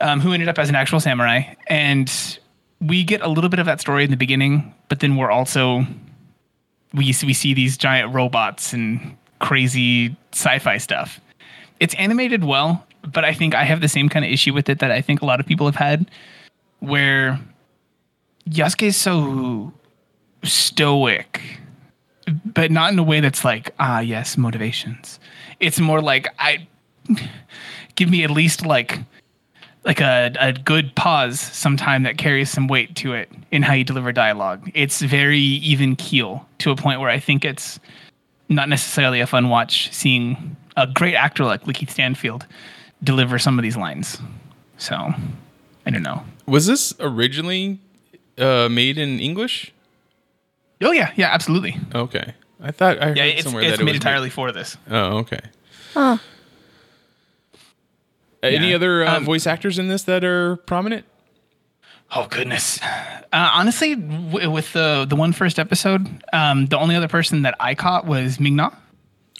Um, 0.00 0.20
who 0.20 0.32
ended 0.32 0.48
up 0.48 0.58
as 0.58 0.68
an 0.68 0.74
actual 0.74 1.00
samurai. 1.00 1.54
And 1.68 2.10
we 2.80 3.04
get 3.04 3.20
a 3.20 3.28
little 3.28 3.50
bit 3.50 3.60
of 3.60 3.66
that 3.66 3.80
story 3.80 4.04
in 4.04 4.10
the 4.10 4.16
beginning, 4.16 4.74
but 4.88 5.00
then 5.00 5.16
we're 5.16 5.30
also 5.30 5.86
we 6.92 7.06
we 7.24 7.32
see 7.32 7.54
these 7.54 7.76
giant 7.76 8.14
robots 8.14 8.72
and 8.72 9.16
crazy 9.38 10.16
sci-fi 10.32 10.78
stuff. 10.78 11.20
It's 11.80 11.94
animated 11.94 12.44
well, 12.44 12.86
but 13.02 13.24
I 13.24 13.32
think 13.32 13.54
I 13.54 13.64
have 13.64 13.80
the 13.80 13.88
same 13.88 14.08
kind 14.08 14.24
of 14.24 14.30
issue 14.30 14.54
with 14.54 14.68
it 14.68 14.78
that 14.78 14.90
I 14.90 15.00
think 15.00 15.22
a 15.22 15.26
lot 15.26 15.40
of 15.40 15.46
people 15.46 15.66
have 15.66 15.76
had, 15.76 16.10
where 16.80 17.38
Yasuke 18.48 18.82
is 18.82 18.96
so 18.96 19.72
stoic, 20.42 21.42
but 22.44 22.70
not 22.70 22.92
in 22.92 22.98
a 22.98 23.02
way 23.02 23.20
that's 23.20 23.44
like 23.44 23.74
ah 23.78 24.00
yes 24.00 24.36
motivations. 24.36 25.18
It's 25.60 25.80
more 25.80 26.00
like 26.00 26.28
I 26.38 26.66
give 27.94 28.10
me 28.10 28.24
at 28.24 28.30
least 28.30 28.64
like 28.64 29.00
like 29.84 30.00
a, 30.00 30.32
a 30.40 30.52
good 30.52 30.94
pause 30.94 31.38
sometime 31.38 32.04
that 32.04 32.16
carries 32.16 32.50
some 32.50 32.68
weight 32.68 32.94
to 32.96 33.12
it 33.12 33.30
in 33.50 33.62
how 33.62 33.74
you 33.74 33.84
deliver 33.84 34.12
dialogue. 34.12 34.70
It's 34.74 35.02
very 35.02 35.38
even 35.38 35.94
keel 35.96 36.46
to 36.58 36.70
a 36.70 36.76
point 36.76 37.00
where 37.00 37.10
I 37.10 37.18
think 37.20 37.44
it's 37.44 37.78
not 38.48 38.68
necessarily 38.68 39.20
a 39.20 39.26
fun 39.26 39.48
watch 39.48 39.92
seeing 39.92 40.56
a 40.76 40.86
great 40.86 41.14
actor 41.14 41.44
like 41.44 41.62
Lakeith 41.64 41.90
Stanfield 41.90 42.46
deliver 43.02 43.38
some 43.38 43.58
of 43.58 43.62
these 43.62 43.76
lines. 43.76 44.18
So 44.78 44.96
I 45.86 45.90
don't 45.90 46.02
know. 46.02 46.22
Was 46.46 46.66
this 46.66 46.94
originally 47.00 47.78
uh, 48.38 48.68
made 48.70 48.98
in 48.98 49.18
English? 49.20 49.72
Oh 50.82 50.92
yeah, 50.92 51.12
yeah, 51.16 51.28
absolutely. 51.32 51.76
Okay. 51.94 52.34
I 52.62 52.70
thought 52.70 53.00
I 53.00 53.06
heard 53.08 53.16
Yeah, 53.16 53.24
it's, 53.24 53.44
somewhere 53.44 53.62
it's 53.62 53.72
that 53.72 53.80
it 53.80 53.84
made 53.84 53.92
was 53.92 53.96
entirely 53.96 54.30
for 54.30 54.52
this. 54.52 54.76
Oh, 54.90 55.18
okay. 55.18 55.40
Huh. 55.94 56.18
Any 58.42 58.70
Yeah. 58.70 58.76
other 58.76 59.04
uh, 59.04 59.16
Um, 59.16 59.24
voice 59.24 59.46
actors 59.46 59.78
in 59.78 59.88
this 59.88 60.02
that 60.02 60.24
are 60.24 60.56
prominent? 60.56 61.06
Oh 62.12 62.26
goodness. 62.30 62.80
Uh, 62.82 63.50
honestly, 63.52 63.94
w- 63.96 64.50
with 64.50 64.72
the 64.72 65.04
the 65.08 65.16
one 65.16 65.32
first 65.32 65.58
episode, 65.58 66.06
um, 66.32 66.66
the 66.66 66.78
only 66.78 66.94
other 66.96 67.08
person 67.08 67.42
that 67.42 67.54
I 67.58 67.74
caught 67.74 68.06
was 68.06 68.38
Ming 68.38 68.56
Na. 68.56 68.70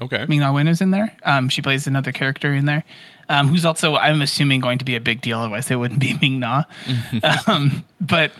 Okay. 0.00 0.26
Ming 0.28 0.40
Na 0.40 0.52
Wen 0.52 0.66
is 0.66 0.80
in 0.80 0.90
there. 0.90 1.16
Um, 1.22 1.48
she 1.48 1.62
plays 1.62 1.86
another 1.86 2.10
character 2.10 2.52
in 2.52 2.64
there, 2.64 2.82
um, 3.28 3.48
who's 3.48 3.64
also 3.64 3.94
I'm 3.94 4.22
assuming 4.22 4.60
going 4.60 4.78
to 4.78 4.84
be 4.84 4.96
a 4.96 5.00
big 5.00 5.20
deal. 5.20 5.38
Otherwise, 5.38 5.68
they 5.68 5.76
wouldn't 5.76 6.00
be 6.00 6.18
Ming 6.20 6.40
Na. 6.40 6.64
um, 7.46 7.84
but 8.00 8.32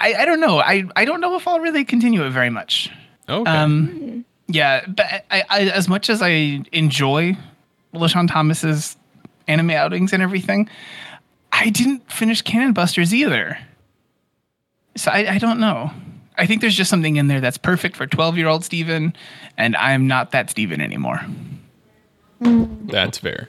I, 0.00 0.14
I 0.14 0.24
don't 0.24 0.40
know. 0.40 0.58
I, 0.58 0.84
I 0.96 1.04
don't 1.04 1.20
know 1.20 1.36
if 1.36 1.46
I'll 1.46 1.60
really 1.60 1.84
continue 1.84 2.24
it 2.24 2.30
very 2.30 2.50
much. 2.50 2.90
Okay. 3.28 3.50
Um, 3.50 4.24
yeah, 4.48 4.84
but 4.86 5.24
I, 5.30 5.44
I, 5.48 5.60
as 5.68 5.88
much 5.88 6.10
as 6.10 6.22
I 6.22 6.64
enjoy 6.72 7.36
LeSean 7.94 8.28
Thomas's 8.28 8.96
anime 9.46 9.70
outings 9.70 10.12
and 10.12 10.22
everything, 10.22 10.68
I 11.52 11.70
didn't 11.70 12.10
finish 12.10 12.42
Cannon 12.42 12.72
Busters 12.72 13.12
either. 13.12 13.58
So 14.96 15.10
I, 15.10 15.34
I 15.34 15.38
don't 15.38 15.60
know. 15.60 15.90
I 16.36 16.46
think 16.46 16.60
there's 16.60 16.76
just 16.76 16.90
something 16.90 17.16
in 17.16 17.26
there 17.26 17.40
that's 17.40 17.58
perfect 17.58 17.96
for 17.96 18.06
12 18.06 18.38
year 18.38 18.46
old 18.46 18.64
Steven, 18.64 19.14
and 19.56 19.76
I'm 19.76 20.06
not 20.06 20.30
that 20.30 20.50
Steven 20.50 20.80
anymore. 20.80 21.20
That's 22.40 23.18
fair. 23.18 23.48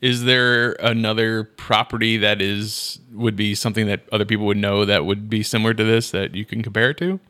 Is 0.00 0.24
there 0.24 0.72
another 0.80 1.44
property 1.44 2.18
that 2.18 2.42
is 2.42 2.98
would 3.12 3.36
be 3.36 3.54
something 3.54 3.86
that 3.86 4.00
other 4.12 4.24
people 4.24 4.44
would 4.46 4.56
know 4.56 4.84
that 4.84 5.06
would 5.06 5.30
be 5.30 5.42
similar 5.42 5.72
to 5.72 5.84
this 5.84 6.10
that 6.10 6.34
you 6.34 6.44
can 6.44 6.62
compare 6.62 6.90
it 6.90 6.98
to? 6.98 7.20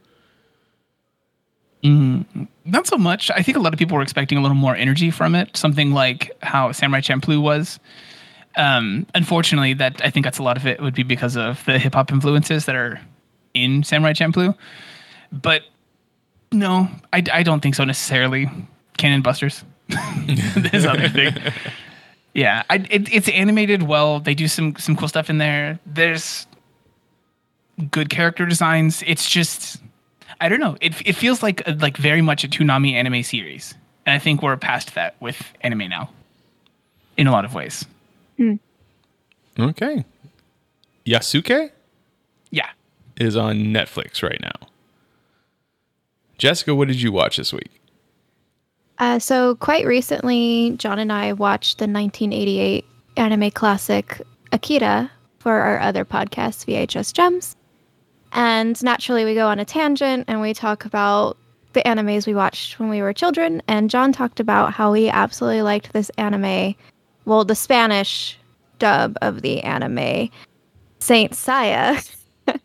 Mm, 1.85 2.49
not 2.65 2.87
so 2.87 2.97
much. 2.97 3.31
I 3.31 3.43
think 3.43 3.59
a 3.59 3.61
lot 3.61 3.75
of 3.75 3.79
people 3.79 3.97
were 3.97 4.03
expecting 4.03 4.39
a 4.39 4.41
little 4.41 4.57
more 4.57 4.75
energy 4.75 5.11
from 5.11 5.35
it, 5.35 5.55
something 5.57 5.93
like 5.93 6.33
how 6.43 6.73
Samurai 6.73 7.01
Champloo 7.01 7.41
was. 7.41 7.79
Um, 8.57 9.07
unfortunately, 9.15 9.75
that 9.75 10.01
I 10.05 10.11
think 10.11 10.25
that's 10.25 10.39
a 10.39 10.43
lot 10.43 10.57
of 10.57 10.67
it 10.67 10.81
would 10.81 10.95
be 10.95 11.03
because 11.03 11.37
of 11.37 11.65
the 11.65 11.79
hip 11.79 11.95
hop 11.95 12.13
influences 12.13 12.67
that 12.67 12.77
are 12.77 13.01
in 13.53 13.83
Samurai 13.83 14.13
Champloo. 14.13 14.57
But 15.33 15.63
no, 16.53 16.89
I, 17.13 17.23
I 17.33 17.43
don't 17.43 17.61
think 17.61 17.75
so 17.75 17.85
necessarily. 17.85 18.49
Cannon 18.97 19.23
Busters, 19.23 19.65
this 19.89 20.85
other 20.85 21.09
thing. 21.09 21.35
Yeah, 22.33 22.63
I, 22.71 22.77
it, 22.91 23.13
it's 23.13 23.29
animated 23.29 23.85
well. 23.85 24.21
They 24.21 24.35
do 24.35 24.49
some 24.49 24.77
some 24.77 24.97
cool 24.97 25.09
stuff 25.09 25.31
in 25.31 25.39
there. 25.39 25.79
There's 25.87 26.47
good 27.91 28.11
character 28.11 28.47
designs. 28.47 29.03
It's 29.07 29.29
just 29.29 29.81
I 30.41 30.49
don't 30.49 30.61
know. 30.61 30.77
It 30.81 30.95
it 31.07 31.15
feels 31.15 31.43
like 31.43 31.63
like 31.81 31.97
very 31.97 32.23
much 32.23 32.45
a 32.45 32.49
Toonami 32.49 32.93
anime 32.93 33.23
series, 33.23 33.75
and 34.05 34.15
I 34.15 34.19
think 34.19 34.43
we're 34.43 34.57
past 34.57 34.95
that 34.95 35.15
with 35.21 35.53
anime 35.61 35.89
now, 35.89 36.11
in 37.17 37.27
a 37.27 37.33
lot 37.33 37.45
of 37.45 37.55
ways. 37.55 37.85
Okay. 39.59 40.05
Yasuke 41.07 41.71
Yeah. 42.51 42.71
is 43.17 43.37
on 43.37 43.57
Netflix 43.67 44.23
right 44.23 44.41
now. 44.41 44.69
Jessica, 46.39 46.75
what 46.75 46.89
did 46.89 47.01
you 47.01 47.13
watch 47.13 47.37
this 47.37 47.53
week? 47.53 47.71
Uh, 48.99 49.19
so 49.19 49.55
quite 49.57 49.87
recently, 49.87 50.75
John 50.79 50.99
and 50.99 51.13
I 51.13 51.33
watched 51.33 51.79
the 51.79 51.85
1988 51.87 52.85
anime 53.17 53.51
classic 53.51 54.21
Akira 54.53 55.11
for 55.39 55.53
our 55.61 55.79
other 55.81 56.05
podcast, 56.05 56.65
VHS 56.67 57.13
Gems. 57.13 57.57
And 58.33 58.81
naturally, 58.83 59.25
we 59.25 59.35
go 59.35 59.47
on 59.47 59.61
a 59.61 59.65
tangent 59.65 60.25
and 60.27 60.41
we 60.41 60.55
talk 60.55 60.85
about 60.85 61.37
the 61.73 61.83
animes 61.83 62.27
we 62.27 62.35
watched 62.35 62.79
when 62.81 62.89
we 62.89 63.03
were 63.03 63.13
children. 63.13 63.63
And 63.69 63.91
John 63.91 64.13
talked 64.13 64.41
about 64.41 64.73
how 64.73 64.93
he 64.93 65.09
absolutely 65.09 65.63
liked 65.63 65.93
this 65.93 66.11
anime, 66.19 66.75
well, 67.25 67.45
the 67.45 67.55
Spanish 67.55 68.39
dub 68.79 69.17
of 69.23 69.43
the 69.43 69.63
anime, 69.63 70.31
Saint 70.99 71.33
Seiya. 71.33 72.17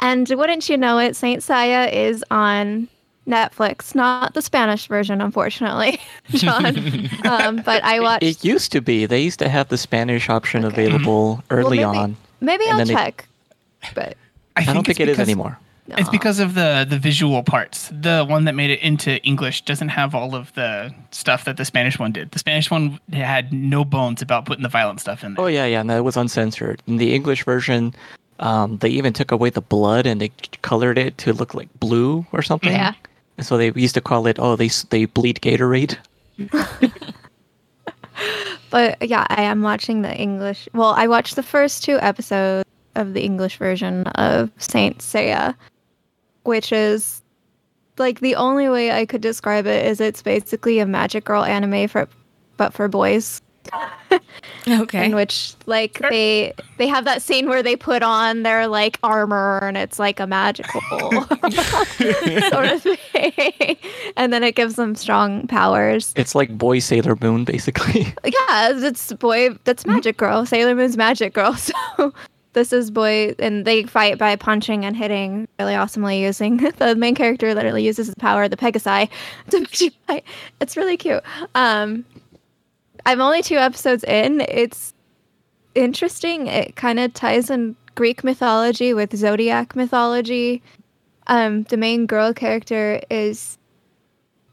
and 0.00 0.28
wouldn't 0.28 0.68
you 0.68 0.76
know 0.76 0.98
it, 0.98 1.16
Saint 1.16 1.42
Seiya 1.42 1.92
is 1.92 2.24
on 2.30 2.88
Netflix, 3.26 3.94
not 3.94 4.34
the 4.34 4.42
Spanish 4.42 4.88
version, 4.88 5.20
unfortunately, 5.20 6.00
John. 6.30 6.66
um, 7.24 7.62
but 7.64 7.82
I 7.84 8.00
watched. 8.00 8.24
It 8.24 8.44
used 8.44 8.72
to 8.72 8.80
be. 8.80 9.06
They 9.06 9.20
used 9.20 9.38
to 9.38 9.48
have 9.48 9.68
the 9.68 9.78
Spanish 9.78 10.28
option 10.28 10.64
available 10.64 11.34
well, 11.34 11.44
early 11.50 11.78
maybe, 11.78 11.84
on. 11.84 12.16
Maybe 12.40 12.64
and 12.64 12.72
I'll 12.72 12.78
then 12.78 12.88
they- 12.88 12.94
check. 12.94 13.28
But 13.94 14.16
I, 14.56 14.64
don't 14.64 14.86
think 14.86 15.00
it 15.00 15.08
is 15.08 15.16
because- 15.16 15.56
anymore. 15.86 16.00
It's 16.00 16.08
because 16.10 16.38
of 16.38 16.54
the 16.54 16.86
the 16.88 16.98
visual 16.98 17.42
parts. 17.42 17.90
The 17.92 18.24
one 18.24 18.44
that 18.44 18.54
made 18.54 18.70
it 18.70 18.80
into 18.80 19.22
English 19.22 19.64
doesn't 19.64 19.88
have 19.88 20.14
all 20.14 20.34
of 20.34 20.52
the 20.54 20.94
stuff 21.10 21.44
that 21.44 21.56
the 21.56 21.64
Spanish 21.64 21.98
one 21.98 22.12
did. 22.12 22.30
The 22.30 22.38
Spanish 22.38 22.70
one 22.70 23.00
had 23.12 23.52
no 23.52 23.84
bones 23.84 24.22
about 24.22 24.46
putting 24.46 24.62
the 24.62 24.68
violent 24.68 25.00
stuff 25.00 25.24
in 25.24 25.34
there. 25.34 25.44
Oh 25.44 25.48
yeah, 25.48 25.66
yeah. 25.66 25.82
No, 25.82 25.96
it 25.96 26.04
was 26.04 26.16
uncensored. 26.16 26.82
In 26.86 26.96
the 26.98 27.14
English 27.14 27.44
version, 27.44 27.94
um, 28.38 28.78
they 28.78 28.88
even 28.88 29.12
took 29.12 29.30
away 29.30 29.50
the 29.50 29.60
blood 29.60 30.06
and 30.06 30.20
they 30.20 30.30
colored 30.62 30.98
it 30.98 31.18
to 31.18 31.32
look 31.32 31.54
like 31.54 31.68
blue 31.80 32.26
or 32.32 32.42
something. 32.42 32.72
Yeah. 32.72 32.94
And 33.38 33.46
so 33.46 33.56
they 33.56 33.72
used 33.72 33.94
to 33.94 34.00
call 34.00 34.26
it, 34.26 34.38
oh, 34.38 34.56
they 34.56 34.68
they 34.90 35.06
bleed 35.06 35.40
Gatorade. 35.40 35.96
but 38.70 38.96
yeah, 39.08 39.26
I 39.30 39.42
am 39.42 39.62
watching 39.62 40.02
the 40.02 40.14
English. 40.14 40.68
Well, 40.72 40.94
I 40.96 41.06
watched 41.08 41.36
the 41.36 41.42
first 41.42 41.84
two 41.84 41.98
episodes 42.00 42.68
of 42.94 43.14
the 43.14 43.22
English 43.22 43.56
version 43.56 44.06
of 44.08 44.50
Saint 44.58 44.98
Seiya, 44.98 45.54
which 46.44 46.72
is 46.72 47.22
like 47.98 48.20
the 48.20 48.34
only 48.36 48.68
way 48.68 48.90
I 48.90 49.06
could 49.06 49.20
describe 49.20 49.66
it 49.66 49.86
is 49.86 50.00
it's 50.00 50.22
basically 50.22 50.78
a 50.78 50.86
magic 50.86 51.24
girl 51.24 51.44
anime 51.44 51.88
for 51.88 52.08
but 52.56 52.72
for 52.72 52.88
boys. 52.88 53.42
Okay. 54.68 55.06
in 55.06 55.14
which 55.14 55.54
like 55.66 55.98
they 56.10 56.52
they 56.78 56.86
have 56.86 57.04
that 57.04 57.22
scene 57.22 57.48
where 57.48 57.62
they 57.62 57.74
put 57.74 58.02
on 58.02 58.42
their 58.42 58.66
like 58.68 58.98
armor 59.02 59.58
and 59.62 59.76
it's 59.76 59.98
like 59.98 60.20
a 60.20 60.26
magical 60.26 60.80
sort 60.90 62.66
of 62.66 62.82
thing 62.82 63.76
and 64.16 64.32
then 64.32 64.42
it 64.44 64.54
gives 64.54 64.76
them 64.76 64.94
strong 64.94 65.46
powers 65.48 66.12
It's 66.16 66.34
like 66.34 66.56
Boy 66.56 66.78
Sailor 66.78 67.16
Moon, 67.20 67.44
basically. 67.44 68.14
yeah 68.24 68.72
it's 68.74 69.12
boy 69.14 69.50
that's 69.64 69.82
mm-hmm. 69.82 69.94
magic 69.94 70.16
girl 70.16 70.46
sailor 70.46 70.74
moon's 70.74 70.96
magic 70.96 71.32
girl 71.34 71.54
so 71.54 72.12
this 72.52 72.72
is 72.72 72.90
boy 72.90 73.34
and 73.38 73.64
they 73.64 73.84
fight 73.84 74.18
by 74.18 74.36
punching 74.36 74.84
and 74.84 74.96
hitting 74.96 75.48
really 75.58 75.74
awesomely 75.74 76.22
using 76.22 76.56
the 76.78 76.94
main 76.96 77.14
character 77.14 77.54
literally 77.54 77.84
uses 77.84 78.06
his 78.06 78.14
power 78.16 78.44
of 78.44 78.50
the 78.50 78.56
pegasi 78.56 79.08
to 79.50 79.90
fight 80.06 80.24
it's 80.60 80.76
really 80.76 80.96
cute. 80.96 81.22
Um 81.54 82.04
i'm 83.06 83.20
only 83.20 83.42
two 83.42 83.56
episodes 83.56 84.04
in. 84.04 84.42
It's 84.42 84.94
interesting. 85.74 86.46
It 86.46 86.76
kind 86.76 86.98
of 86.98 87.14
ties 87.14 87.50
in 87.50 87.76
greek 87.94 88.24
mythology 88.24 88.94
with 88.94 89.16
zodiac 89.16 89.74
mythology. 89.74 90.62
Um 91.26 91.64
the 91.64 91.76
main 91.76 92.06
girl 92.06 92.32
character 92.32 93.00
is 93.10 93.58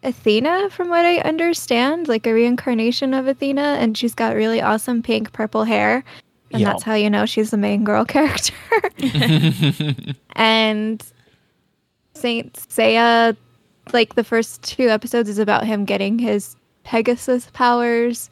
Athena, 0.02 0.70
from 0.70 0.88
what 0.88 1.04
I 1.04 1.18
understand, 1.18 2.08
like 2.08 2.26
a 2.26 2.34
reincarnation 2.34 3.14
of 3.14 3.28
Athena, 3.28 3.78
and 3.80 3.98
she's 3.98 4.16
got 4.16 4.34
really 4.34 4.62
awesome 4.62 5.04
pink 5.04 5.34
purple 5.34 5.66
hair. 5.66 6.06
And 6.52 6.62
Yeah. 6.62 6.70
that's 6.72 6.84
how 6.84 6.96
you 6.96 7.10
know 7.10 7.26
she's 7.26 7.52
the 7.52 7.58
main 7.58 7.84
girl 7.84 8.06
character. 8.16 8.54
and 10.36 11.04
Saint 12.14 12.54
Seiya, 12.54 13.36
like 13.94 14.16
the 14.16 14.24
first 14.24 14.62
two 14.64 14.90
episodes, 14.90 15.30
is 15.30 15.40
about 15.40 15.66
him 15.66 15.86
getting 15.86 16.20
his 16.20 16.56
Pegasus 16.84 17.50
powers 17.54 18.30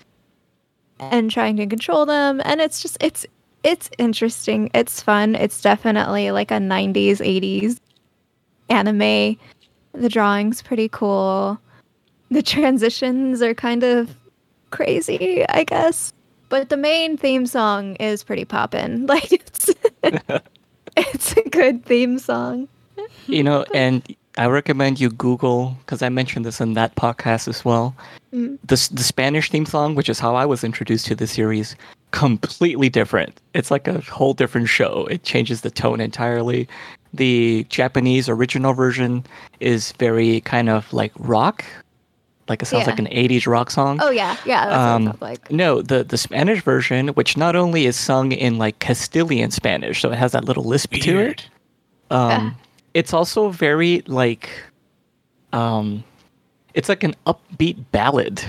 and 1.00 1.30
trying 1.30 1.58
to 1.58 1.68
control 1.68 2.06
them. 2.06 2.42
And 2.44 2.60
it's 2.60 2.82
just 2.82 2.98
it's 3.02 3.26
it's 3.64 3.90
interesting. 3.98 4.70
It's 4.74 5.02
fun. 5.02 5.36
It's 5.36 5.62
definitely 5.62 6.32
like 6.32 6.52
a 6.52 6.56
90s, 6.56 7.18
80s 7.18 7.80
anime. 8.70 9.38
The 9.94 10.10
drawing's 10.10 10.62
pretty 10.62 10.90
cool. 10.90 11.60
The 12.30 12.42
transitions 12.42 13.42
are 13.42 13.54
kind 13.54 13.84
of 13.84 14.16
crazy, 14.72 15.46
I 15.50 15.64
guess. 15.64 16.14
But 16.50 16.70
the 16.70 16.78
main 16.78 17.18
theme 17.18 17.46
song 17.46 17.96
is 17.96 18.24
pretty 18.24 18.46
poppin'. 18.46 19.06
Like 19.08 19.32
it's 19.32 19.70
it's 20.98 21.38
a 21.38 21.50
good 21.50 21.86
theme 21.86 22.20
song. 22.20 22.68
you 23.28 23.44
know, 23.44 23.66
and 23.74 24.04
I 24.38 24.46
recommend 24.48 25.00
you 25.00 25.10
Google 25.10 25.76
because 25.80 26.02
I 26.02 26.10
mentioned 26.10 26.46
this 26.46 26.62
in 26.62 26.74
that 26.74 26.96
podcast 26.96 27.48
as 27.48 27.66
well. 27.66 27.96
Mm. 28.34 28.58
The 28.64 28.90
the 28.94 29.04
Spanish 29.04 29.50
theme 29.50 29.66
song, 29.66 29.96
which 29.96 30.10
is 30.10 30.20
how 30.20 30.36
I 30.36 30.46
was 30.46 30.64
introduced 30.64 31.08
to 31.08 31.16
the 31.16 31.28
series, 31.28 31.76
completely 32.12 32.90
different. 32.90 33.40
It's 33.54 33.72
like 33.72 33.88
a 33.88 34.02
whole 34.02 34.34
different 34.34 34.70
show. 34.70 35.08
It 35.10 35.24
changes 35.24 35.62
the 35.62 35.72
tone 35.72 36.00
entirely. 36.00 36.68
The 37.14 37.66
Japanese 37.70 38.30
original 38.30 38.74
version 38.74 39.26
is 39.60 39.94
very 39.94 40.42
kind 40.42 40.70
of 40.70 40.92
like 40.94 41.12
rock, 41.18 41.66
like 42.50 42.62
it 42.62 42.66
sounds 42.66 42.86
Yeah. 42.86 42.92
like 42.92 43.00
an 43.00 43.08
'80s 43.08 43.48
rock 43.48 43.70
song. 43.72 44.00
Oh 44.02 44.10
yeah, 44.10 44.36
yeah, 44.46 44.66
that's 44.66 44.78
Um, 44.78 45.08
it 45.10 45.22
like. 45.22 45.52
No, 45.52 45.82
the 45.82 46.04
the 46.04 46.18
Spanish 46.18 46.62
version, 46.62 47.10
which 47.10 47.38
not 47.38 47.56
only 47.56 47.86
is 47.86 47.96
sung 47.96 48.32
in 48.32 48.58
like 48.58 48.80
Castilian 48.80 49.52
Spanish, 49.52 50.02
so 50.02 50.12
it 50.12 50.18
has 50.18 50.32
that 50.32 50.46
little 50.46 50.64
lisp 50.64 50.94
to 50.94 51.20
it. 51.20 51.48
Um, 52.10 52.56
it's 52.94 53.14
also 53.14 53.50
very 53.50 54.02
like, 54.08 54.50
um, 55.54 56.04
it's 56.74 56.90
like 56.90 57.04
an 57.04 57.16
upbeat 57.26 57.84
ballad. 57.92 58.42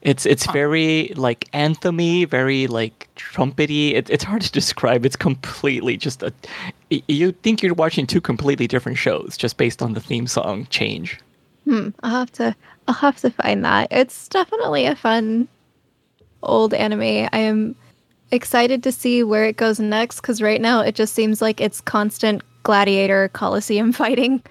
It's 0.00 0.26
it's 0.26 0.46
very 0.52 1.12
like 1.16 1.50
anthemy, 1.52 2.28
very 2.28 2.66
like 2.68 3.08
trumpety. 3.16 3.94
It, 3.94 4.08
it's 4.10 4.22
hard 4.22 4.42
to 4.42 4.52
describe. 4.60 5.04
It's 5.04 5.16
completely 5.16 5.96
just 5.96 6.22
a. 6.22 6.32
You 7.08 7.32
think 7.32 7.62
you're 7.62 7.74
watching 7.74 8.06
two 8.06 8.20
completely 8.20 8.66
different 8.68 8.96
shows 8.96 9.36
just 9.36 9.56
based 9.56 9.82
on 9.82 9.94
the 9.94 10.00
theme 10.00 10.26
song 10.28 10.66
change. 10.70 11.18
Hmm, 11.68 11.88
I'll 12.02 12.10
have 12.20 12.32
to 12.32 12.56
I'll 12.86 12.94
have 12.94 13.18
to 13.20 13.30
find 13.30 13.62
that. 13.66 13.88
It's 13.90 14.26
definitely 14.28 14.86
a 14.86 14.96
fun 14.96 15.48
old 16.42 16.72
anime. 16.72 17.02
I 17.32 17.38
am 17.38 17.76
excited 18.32 18.82
to 18.84 18.92
see 18.92 19.22
where 19.22 19.44
it 19.44 19.56
goes 19.58 19.78
next 19.78 20.20
because 20.22 20.40
right 20.40 20.60
now 20.62 20.80
it 20.80 20.94
just 20.94 21.14
seems 21.14 21.42
like 21.42 21.60
it's 21.60 21.80
constant 21.82 22.42
gladiator 22.62 23.28
coliseum 23.34 23.92
fighting 24.02 24.42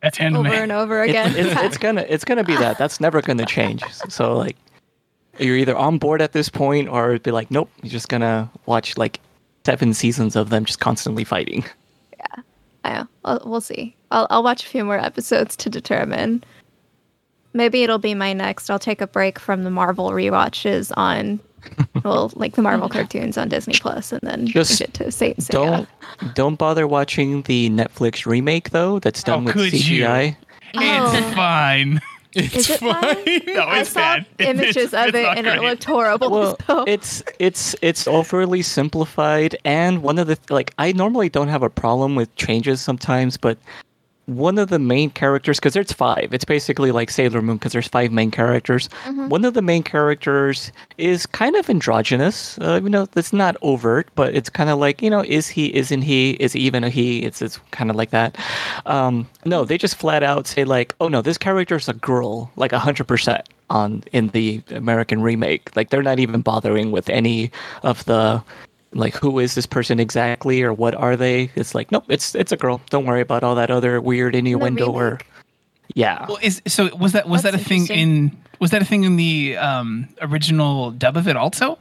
That's 0.00 0.20
anime. 0.20 0.46
over 0.46 0.54
and 0.54 0.70
over 0.72 1.02
It- 1.02 1.10
again. 1.10 1.34
it's, 1.36 1.60
it's 1.60 1.78
gonna 1.84 2.06
it's 2.08 2.24
gonna 2.24 2.44
be 2.44 2.56
that. 2.56 2.78
That's 2.78 3.00
never 3.00 3.20
gonna 3.20 3.46
change. 3.46 3.82
So 4.08 4.36
like, 4.36 4.56
you're 5.40 5.56
either 5.56 5.76
on 5.76 5.98
board 5.98 6.22
at 6.22 6.30
this 6.32 6.48
point, 6.48 6.88
or 6.88 7.10
it'd 7.10 7.24
be 7.24 7.32
like, 7.32 7.50
nope, 7.50 7.68
you're 7.82 7.90
just 7.90 8.08
gonna 8.08 8.48
watch 8.66 8.96
like 8.96 9.18
seven 9.66 9.92
seasons 9.92 10.36
of 10.36 10.50
them 10.50 10.64
just 10.64 10.78
constantly 10.78 11.24
fighting. 11.24 11.64
I. 12.84 13.04
I'll, 13.24 13.42
we'll 13.44 13.60
see. 13.60 13.96
I'll, 14.10 14.26
I'll 14.30 14.42
watch 14.42 14.64
a 14.64 14.68
few 14.68 14.84
more 14.84 14.98
episodes 14.98 15.56
to 15.56 15.70
determine. 15.70 16.44
Maybe 17.52 17.82
it'll 17.82 17.98
be 17.98 18.14
my 18.14 18.32
next. 18.32 18.68
I'll 18.70 18.78
take 18.78 19.00
a 19.00 19.06
break 19.06 19.38
from 19.38 19.62
the 19.62 19.70
Marvel 19.70 20.10
rewatches 20.10 20.92
on, 20.96 21.38
well, 22.04 22.32
like 22.34 22.54
the 22.56 22.62
Marvel 22.62 22.88
cartoons 22.88 23.38
on 23.38 23.48
Disney 23.48 23.74
Plus, 23.78 24.12
and 24.12 24.20
then 24.22 24.46
Just 24.46 24.78
get 24.78 24.92
to 24.94 25.10
Saint 25.12 25.38
Seiya. 25.38 25.50
Don't 25.50 25.88
don't 26.34 26.56
bother 26.56 26.86
watching 26.86 27.42
the 27.42 27.70
Netflix 27.70 28.26
remake 28.26 28.70
though. 28.70 28.98
That's 28.98 29.22
done 29.22 29.42
Oh, 29.42 29.44
with 29.46 29.54
could 29.54 29.72
you? 29.72 30.04
CGI. 30.04 30.36
It's 30.74 31.26
Oh. 31.26 31.32
fine. 31.34 32.00
Is 32.36 32.70
it 32.70 32.80
fine? 32.80 33.40
No, 33.54 33.64
I 33.64 33.82
saw 33.82 34.00
bad. 34.00 34.26
Images 34.38 34.76
it's- 34.76 34.94
of 34.94 35.08
it's 35.08 35.18
it, 35.18 35.22
not 35.22 35.38
and 35.38 35.46
it 35.46 35.60
looked 35.62 35.84
horrible. 35.84 36.30
Well, 36.30 36.56
so. 36.66 36.84
it's 36.86 37.22
it's 37.38 37.74
it's 37.82 38.06
overly 38.08 38.62
simplified, 38.62 39.56
and 39.64 40.02
one 40.02 40.18
of 40.18 40.26
the 40.26 40.38
like 40.50 40.72
I 40.78 40.92
normally 40.92 41.28
don't 41.28 41.48
have 41.48 41.62
a 41.62 41.70
problem 41.70 42.14
with 42.16 42.34
changes 42.36 42.80
sometimes, 42.80 43.36
but 43.36 43.56
one 44.26 44.58
of 44.58 44.68
the 44.70 44.78
main 44.78 45.10
characters 45.10 45.58
because 45.58 45.74
there's 45.74 45.92
five. 45.92 46.32
It's 46.32 46.44
basically 46.44 46.92
like 46.92 47.10
sailor 47.10 47.42
moon 47.42 47.56
because 47.56 47.72
there's 47.72 47.88
five 47.88 48.10
main 48.10 48.30
characters. 48.30 48.88
One 49.28 49.44
of 49.44 49.54
the 49.54 49.62
main 49.62 49.82
characters 49.82 50.72
is 50.96 51.26
kind 51.26 51.56
of 51.56 51.68
androgynous. 51.68 52.58
Uh, 52.58 52.80
you 52.82 52.88
know 52.88 53.06
it's 53.16 53.32
not 53.32 53.56
overt 53.62 54.08
but 54.14 54.34
it's 54.34 54.48
kind 54.48 54.70
of 54.70 54.78
like 54.78 55.02
you 55.02 55.10
know 55.10 55.22
is 55.24 55.48
he 55.48 55.74
isn't 55.74 56.02
he 56.02 56.32
is 56.32 56.52
he 56.54 56.60
even 56.60 56.84
a 56.84 56.90
he? 56.90 57.22
It's, 57.22 57.42
it's 57.42 57.58
kind 57.70 57.90
of 57.90 57.96
like 57.96 58.10
that. 58.10 58.36
Um, 58.86 59.28
no 59.44 59.64
they 59.64 59.76
just 59.76 59.96
flat 59.96 60.22
out 60.22 60.46
say 60.46 60.64
like 60.64 60.94
oh 61.00 61.08
no 61.08 61.20
this 61.20 61.38
character 61.38 61.76
is 61.76 61.88
a 61.88 61.94
girl 61.94 62.50
like 62.56 62.72
100% 62.72 63.42
on 63.70 64.04
in 64.12 64.28
the 64.28 64.62
american 64.70 65.22
remake. 65.22 65.74
Like 65.76 65.90
they're 65.90 66.02
not 66.02 66.18
even 66.18 66.40
bothering 66.40 66.92
with 66.92 67.08
any 67.10 67.50
of 67.82 68.04
the 68.06 68.42
like 68.94 69.14
who 69.14 69.38
is 69.38 69.54
this 69.54 69.66
person 69.66 69.98
exactly 70.00 70.62
or 70.62 70.72
what 70.72 70.94
are 70.94 71.16
they 71.16 71.50
it's 71.56 71.74
like 71.74 71.90
nope 71.92 72.04
it's 72.08 72.34
it's 72.34 72.52
a 72.52 72.56
girl 72.56 72.80
don't 72.90 73.06
worry 73.06 73.20
about 73.20 73.42
all 73.42 73.54
that 73.54 73.70
other 73.70 74.00
weird 74.00 74.34
innuendo 74.34 74.90
or 74.90 75.18
yeah 75.94 76.24
Well, 76.28 76.38
is 76.42 76.62
so 76.66 76.94
was 76.96 77.12
that 77.12 77.28
was 77.28 77.42
That's 77.42 77.56
that 77.56 77.60
a 77.62 77.64
thing 77.64 77.86
in 77.88 78.36
was 78.60 78.70
that 78.70 78.80
a 78.82 78.84
thing 78.84 79.04
in 79.04 79.16
the 79.16 79.56
um, 79.56 80.08
original 80.22 80.90
dub 80.92 81.16
of 81.16 81.26
it 81.28 81.36
also? 81.36 81.76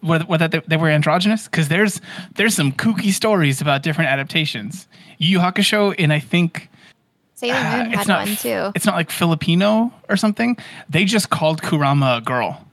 Whether, 0.00 0.24
whether 0.24 0.48
they, 0.48 0.60
they 0.66 0.76
were 0.76 0.88
androgynous? 0.88 1.44
Because 1.44 1.68
there's 1.68 2.00
there's 2.34 2.54
some 2.54 2.72
kooky 2.72 3.12
stories 3.12 3.60
about 3.60 3.82
different 3.82 4.10
adaptations. 4.10 4.88
Yu 5.18 5.28
Yu 5.28 5.38
Hakusho 5.38 5.94
in 5.94 6.10
I 6.10 6.18
think 6.18 6.68
Sailor 7.34 7.54
Moon 7.54 7.64
uh, 7.64 7.70
had 7.70 7.94
it's 7.94 8.08
not 8.08 8.26
one 8.26 8.36
too. 8.36 8.72
it's 8.74 8.84
not 8.86 8.94
like 8.96 9.10
Filipino 9.10 9.92
or 10.08 10.16
something. 10.16 10.56
They 10.88 11.04
just 11.04 11.30
called 11.30 11.62
Kurama 11.62 12.16
a 12.16 12.20
girl. 12.20 12.66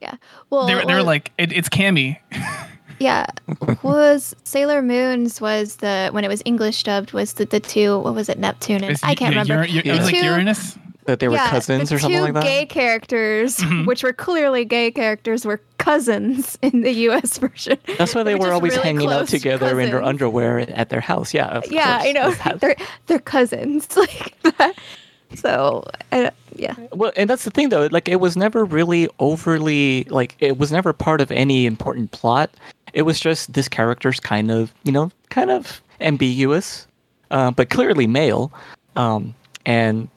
Yeah. 0.00 0.14
Well, 0.50 0.66
They 0.66 0.74
were, 0.74 0.80
they 0.80 0.94
were 0.94 0.98
well, 0.98 1.04
like 1.06 1.32
it, 1.38 1.52
it's 1.52 1.68
Cammy. 1.68 2.18
yeah. 2.98 3.26
Was 3.82 4.34
Sailor 4.44 4.82
Moon's 4.82 5.40
was 5.40 5.76
the 5.76 6.08
when 6.12 6.24
it 6.24 6.28
was 6.28 6.42
English 6.44 6.82
dubbed 6.82 7.12
was 7.12 7.34
the, 7.34 7.44
the 7.46 7.60
two 7.60 7.98
what 8.00 8.14
was 8.14 8.28
it 8.28 8.38
Neptune 8.38 8.76
and 8.76 8.84
It's- 8.92 9.00
I 9.02 9.14
can't 9.14 9.34
yeah, 9.34 9.40
remember. 9.42 9.62
Ur- 9.64 9.78
Ur- 9.78 9.82
The 9.82 9.88
it 9.90 9.96
was 9.98 10.04
like 10.06 10.14
two- 10.14 10.24
Uranus. 10.24 10.78
that 11.06 11.20
they 11.20 11.28
were 11.28 11.36
yeah, 11.36 11.48
cousins 11.48 11.88
the 11.88 11.94
or 11.94 11.98
something 11.98 12.18
two 12.18 12.24
like 12.24 12.34
that 12.34 12.42
gay 12.42 12.66
characters, 12.66 13.56
mm-hmm. 13.56 13.84
which 13.86 14.02
were 14.02 14.12
clearly 14.12 14.64
gay 14.66 14.90
characters, 14.90 15.44
were 15.46 15.60
cousins 15.78 16.58
in 16.60 16.82
the 16.82 16.92
U.S. 17.08 17.38
version. 17.38 17.78
that's 17.96 18.14
why 18.14 18.22
they 18.24 18.34
were 18.34 18.48
were 18.48 18.52
always 18.52 18.72
really 18.72 18.84
hanging 18.84 19.08
out 19.08 19.26
close 19.26 19.30
together 19.30 19.80
in 19.80 19.90
their 19.90 20.02
underwear 20.02 20.58
at 20.58 20.90
their 20.90 21.00
house 21.00 21.32
yeah 21.32 21.60
Yeah, 21.70 21.98
course. 21.98 22.08
I 22.08 22.12
know. 22.12 22.30
That's- 22.32 22.60
they're 22.60 22.76
they're 23.06 23.18
cousins 23.20 23.96
like 23.96 24.34
that. 24.42 24.74
So 25.34 25.84
I, 26.12 26.30
yeah, 26.56 26.74
Well, 26.92 27.12
and 27.16 27.28
that's 27.28 27.44
the 27.44 27.50
thing 27.50 27.68
though. 27.68 27.88
Like, 27.90 28.08
it 28.08 28.20
was 28.20 28.36
never 28.36 28.64
really 28.64 29.08
overly 29.18 30.04
like 30.04 30.36
it 30.40 30.58
was 30.58 30.72
never 30.72 30.92
part 30.92 31.20
of 31.20 31.30
any 31.30 31.66
important 31.66 32.10
plot. 32.12 32.50
It 32.94 33.02
was 33.02 33.20
just 33.20 33.52
this 33.52 33.68
character's 33.68 34.20
kind 34.20 34.50
of 34.50 34.72
you 34.84 34.92
know 34.92 35.10
kind 35.30 35.50
of 35.50 35.80
ambiguous, 36.00 36.86
uh, 37.30 37.50
but 37.50 37.70
clearly 37.70 38.06
male. 38.06 38.52
Um, 38.96 39.34
and 39.66 40.08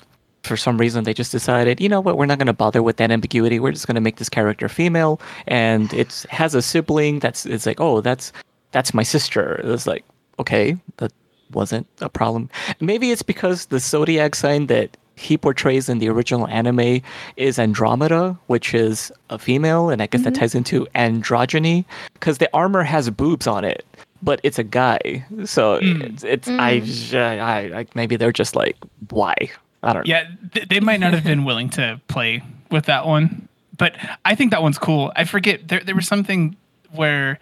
for 0.44 0.58
some 0.58 0.78
reason, 0.78 1.04
they 1.04 1.14
just 1.14 1.32
decided, 1.32 1.80
you 1.80 1.90
know 1.90 2.02
what, 2.02 2.18
we're 2.18 2.26
not 2.26 2.40
going 2.40 2.48
to 2.48 2.54
bother 2.54 2.82
with 2.82 2.98
that 2.98 3.12
ambiguity. 3.12 3.60
We're 3.60 3.72
just 3.72 3.86
going 3.86 3.96
to 3.96 4.02
make 4.02 4.18
this 4.18 4.30
character 4.30 4.68
female, 4.70 5.20
and 5.48 5.94
it 5.94 6.26
has 6.30 6.56
a 6.56 6.62
sibling 6.62 7.20
that's 7.20 7.46
it's 7.46 7.66
like, 7.66 7.80
oh, 7.80 8.02
that's 8.02 8.32
that's 8.72 8.94
my 8.94 9.04
sister. 9.04 9.56
It 9.56 9.66
was 9.66 9.86
like, 9.86 10.04
okay, 10.40 10.78
that 10.98 11.12
wasn't 11.52 11.88
a 12.00 12.10
problem. 12.10 12.50
Maybe 12.80 13.12
it's 13.12 13.24
because 13.24 13.68
the 13.68 13.80
zodiac 13.80 14.36
sign 14.36 14.68
that 14.68 14.98
he 15.16 15.38
portrays 15.38 15.90
in 15.90 16.00
the 16.00 16.10
original 16.10 16.48
anime 16.48 17.02
is 17.38 17.60
Andromeda, 17.60 18.38
which 18.48 18.74
is 18.74 19.12
a 19.30 19.38
female, 19.38 19.90
and 19.90 20.02
I 20.02 20.08
guess 20.08 20.24
that 20.24 20.34
mm-hmm. 20.34 20.40
ties 20.40 20.56
into 20.56 20.88
androgyny 20.96 21.86
because 22.14 22.40
the 22.40 22.50
armor 22.54 22.84
has 22.84 23.10
boobs 23.10 23.48
on 23.48 23.64
it, 23.64 23.86
but 24.22 24.40
it's 24.44 24.58
a 24.58 24.64
guy. 24.64 25.26
So 25.46 25.80
mm. 25.80 26.02
it's, 26.02 26.24
it's 26.24 26.48
I, 26.48 26.80
mm. 26.80 27.40
I, 27.40 27.80
I 27.80 27.86
maybe 27.94 28.16
they're 28.16 28.32
just 28.32 28.56
like 28.56 28.78
why 29.10 29.36
I 29.84 29.94
don't 29.94 30.08
know. 30.08 30.10
Yeah, 30.10 30.28
th- 30.54 30.68
they 30.70 30.80
might 30.80 31.00
not 31.00 31.14
have 31.14 31.24
been 31.24 31.44
willing 31.46 31.70
to 31.72 32.00
play 32.08 32.44
with 32.70 32.86
that 32.86 33.06
one, 33.06 33.48
but 33.78 33.96
I 34.26 34.36
think 34.36 34.52
that 34.52 34.62
one's 34.62 34.78
cool. 34.78 35.12
I 35.16 35.26
forget 35.26 35.68
there 35.68 35.82
there 35.82 35.96
was 35.96 36.08
something 36.08 36.56
where 36.92 37.40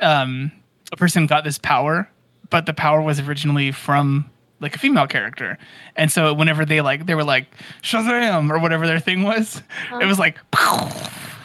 um 0.00 0.52
a 0.92 0.96
person 0.96 1.26
got 1.26 1.44
this 1.44 1.58
power, 1.58 2.08
but 2.50 2.66
the 2.66 2.72
power 2.72 3.02
was 3.02 3.20
originally 3.20 3.72
from 3.72 4.30
like 4.60 4.76
a 4.76 4.78
female 4.78 5.06
character. 5.06 5.58
And 5.96 6.10
so 6.10 6.34
whenever 6.34 6.64
they 6.64 6.80
like 6.80 7.06
they 7.06 7.14
were 7.14 7.24
like 7.24 7.46
Shazam 7.82 8.50
or 8.50 8.58
whatever 8.58 8.86
their 8.86 9.00
thing 9.00 9.22
was, 9.22 9.62
it 10.00 10.06
was 10.06 10.18
uh-huh. 10.18 10.32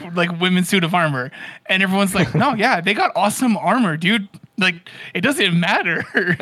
like 0.02 0.16
like 0.16 0.40
women's 0.40 0.70
suit 0.70 0.84
of 0.84 0.94
armor. 0.94 1.32
And 1.68 1.84
everyone's 1.84 2.16
like, 2.16 2.34
"No, 2.36 2.54
yeah, 2.54 2.82
they 2.82 2.94
got 2.94 3.12
awesome 3.16 3.58
armor, 3.58 3.98
dude. 3.98 4.28
Like 4.58 4.76
it 5.14 5.22
doesn't 5.22 5.60
matter. 5.60 6.04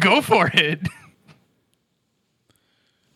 Go 0.00 0.20
for 0.20 0.50
it." 0.52 0.80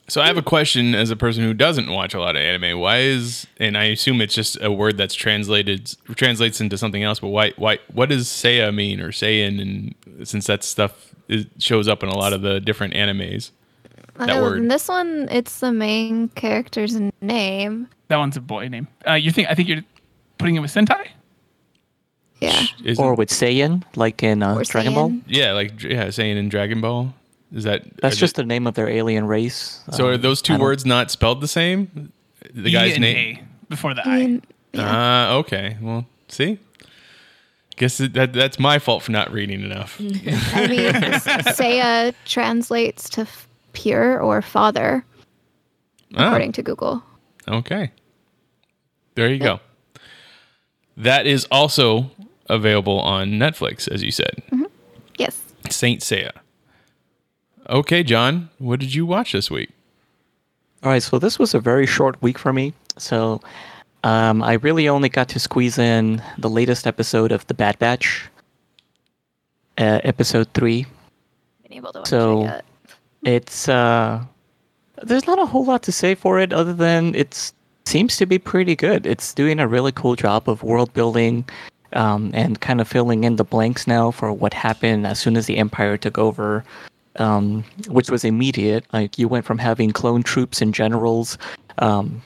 So 0.08 0.20
I 0.20 0.26
have 0.28 0.36
a 0.36 0.42
question 0.42 0.94
as 0.94 1.10
a 1.10 1.16
person 1.16 1.42
who 1.42 1.52
doesn't 1.52 1.90
watch 1.90 2.14
a 2.14 2.20
lot 2.20 2.36
of 2.36 2.42
anime. 2.42 2.78
Why 2.78 2.98
is 2.98 3.46
and 3.58 3.76
I 3.76 3.84
assume 3.86 4.20
it's 4.20 4.34
just 4.34 4.56
a 4.62 4.70
word 4.70 4.96
that's 4.96 5.14
translated 5.14 5.94
translates 6.14 6.60
into 6.60 6.78
something 6.78 7.02
else. 7.02 7.18
But 7.20 7.28
why 7.28 7.52
why 7.56 7.78
what 7.92 8.08
does 8.10 8.26
Seiya 8.28 8.72
mean 8.74 9.00
or 9.00 9.10
Saiyan? 9.10 9.60
And 9.60 10.28
since 10.28 10.46
that 10.46 10.62
stuff 10.62 11.12
is, 11.28 11.46
shows 11.58 11.88
up 11.88 12.02
in 12.04 12.08
a 12.08 12.16
lot 12.16 12.32
of 12.32 12.42
the 12.42 12.60
different 12.60 12.94
animes, 12.94 13.50
that 14.16 14.30
Oh, 14.30 14.42
word. 14.42 14.58
and 14.60 14.70
This 14.70 14.86
one, 14.88 15.26
it's 15.30 15.58
the 15.58 15.72
main 15.72 16.28
character's 16.28 16.96
name. 17.20 17.88
That 18.08 18.18
one's 18.18 18.36
a 18.36 18.40
boy 18.40 18.68
name. 18.68 18.86
Uh, 19.06 19.14
you 19.14 19.32
think? 19.32 19.50
I 19.50 19.54
think 19.56 19.68
you're 19.68 19.82
putting 20.38 20.54
it 20.54 20.60
with 20.60 20.72
Sentai. 20.72 21.08
Yeah. 22.40 22.62
Isn't- 22.84 23.02
Or 23.04 23.14
with 23.14 23.30
Saiyan, 23.30 23.82
like 23.96 24.22
in 24.22 24.42
uh, 24.42 24.54
Or 24.54 24.62
Dragon 24.62 24.94
Ball. 24.94 25.12
Yeah, 25.26 25.52
like 25.52 25.82
yeah, 25.82 26.06
Saiyan 26.08 26.36
in 26.36 26.48
Dragon 26.48 26.80
Ball. 26.80 27.12
Is 27.52 27.64
that 27.64 27.84
That's 28.02 28.16
are 28.16 28.18
just 28.20 28.34
the 28.36 28.44
name 28.44 28.66
of 28.66 28.74
their 28.74 28.88
alien 28.88 29.26
race. 29.26 29.80
So 29.92 30.08
are 30.08 30.14
Um, 30.14 30.20
those 30.20 30.42
two 30.42 30.58
words 30.58 30.84
not 30.84 31.10
spelled 31.10 31.40
the 31.40 31.48
same? 31.48 32.12
The 32.52 32.68
E 32.68 32.72
guy's 32.72 32.92
and 32.94 33.02
name. 33.02 33.38
A 33.38 33.66
before 33.70 33.94
the 33.94 34.06
I 34.06 34.10
I. 34.16 34.18
mean, 34.26 34.42
Ah, 34.76 35.32
okay. 35.36 35.76
Well, 35.80 36.06
see, 36.28 36.58
guess 37.76 37.98
that 37.98 38.32
that's 38.32 38.58
my 38.58 38.78
fault 38.78 39.02
for 39.04 39.12
not 39.12 39.32
reading 39.32 39.62
enough. 39.62 39.96
I 40.00 40.02
mean, 40.66 40.92
Seiya 40.92 42.14
translates 42.24 43.08
to 43.10 43.22
f- 43.22 43.48
pure 43.72 44.20
or 44.20 44.42
father, 44.42 45.04
Ah, 46.14 46.26
according 46.26 46.52
to 46.52 46.62
Google. 46.62 47.02
okay. 47.48 47.90
There 49.14 49.28
you 49.32 49.38
go. 49.38 49.60
That 50.96 51.26
is 51.26 51.46
also 51.50 52.10
available 52.50 53.00
on 53.00 53.30
Netflix, 53.32 53.88
as 53.88 54.02
you 54.02 54.10
said. 54.10 54.42
Yes. 55.18 55.40
Saint 55.70 56.02
Seiya. 56.02 56.32
Okay, 57.68 58.02
John, 58.02 58.48
what 58.58 58.80
did 58.80 58.94
you 58.94 59.04
watch 59.06 59.32
this 59.32 59.50
week? 59.50 59.70
All 60.82 60.90
right, 60.90 61.02
so 61.02 61.18
this 61.18 61.38
was 61.38 61.54
a 61.54 61.60
very 61.60 61.86
short 61.86 62.20
week 62.22 62.38
for 62.38 62.52
me. 62.52 62.72
So 62.96 63.40
um, 64.04 64.42
I 64.42 64.54
really 64.54 64.88
only 64.88 65.08
got 65.08 65.28
to 65.30 65.40
squeeze 65.40 65.78
in 65.78 66.22
the 66.38 66.48
latest 66.50 66.86
episode 66.86 67.32
of 67.32 67.46
The 67.48 67.54
Bad 67.54 67.78
Batch, 67.78 68.28
uh, 69.78 70.00
episode 70.04 70.48
three. 70.54 70.86
Been 71.64 71.72
able 71.78 71.92
to 71.92 71.98
watch 72.00 72.08
So- 72.08 72.40
it 72.42 72.44
yet. 72.44 72.64
It's 73.24 73.68
uh, 73.68 74.22
there's 75.02 75.26
not 75.26 75.40
a 75.40 75.46
whole 75.46 75.64
lot 75.64 75.82
to 75.84 75.90
say 75.92 76.14
for 76.14 76.38
it 76.38 76.52
other 76.52 76.72
than 76.72 77.12
it 77.16 77.50
seems 77.84 78.16
to 78.18 78.26
be 78.26 78.38
pretty 78.38 78.76
good. 78.76 79.04
It's 79.04 79.34
doing 79.34 79.58
a 79.58 79.66
really 79.66 79.90
cool 79.90 80.14
job 80.14 80.48
of 80.48 80.62
world 80.62 80.92
building. 80.94 81.44
Um, 81.92 82.30
and 82.34 82.60
kind 82.60 82.80
of 82.80 82.86
filling 82.88 83.24
in 83.24 83.36
the 83.36 83.44
blanks 83.44 83.86
now 83.86 84.10
for 84.10 84.32
what 84.32 84.52
happened 84.52 85.06
as 85.06 85.18
soon 85.18 85.36
as 85.36 85.46
the 85.46 85.56
Empire 85.56 85.96
took 85.96 86.18
over, 86.18 86.62
um, 87.18 87.64
which 87.88 88.10
was 88.10 88.24
immediate. 88.24 88.84
Like 88.92 89.18
you 89.18 89.28
went 89.28 89.44
from 89.44 89.58
having 89.58 89.92
clone 89.92 90.22
troops 90.22 90.60
and 90.60 90.74
generals, 90.74 91.38
um, 91.78 92.22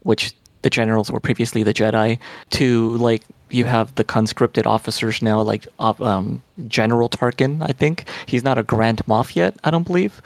which 0.00 0.34
the 0.62 0.70
generals 0.70 1.10
were 1.10 1.20
previously 1.20 1.62
the 1.62 1.74
Jedi, 1.74 2.18
to 2.50 2.90
like 2.96 3.22
you 3.50 3.64
have 3.64 3.94
the 3.94 4.04
conscripted 4.04 4.66
officers 4.66 5.22
now, 5.22 5.40
like 5.40 5.66
um, 5.78 6.42
General 6.66 7.08
Tarkin. 7.08 7.62
I 7.62 7.72
think 7.72 8.08
he's 8.26 8.42
not 8.42 8.58
a 8.58 8.62
Grand 8.62 9.04
Moff 9.06 9.36
yet. 9.36 9.56
I 9.64 9.70
don't 9.70 9.86
believe. 9.86 10.20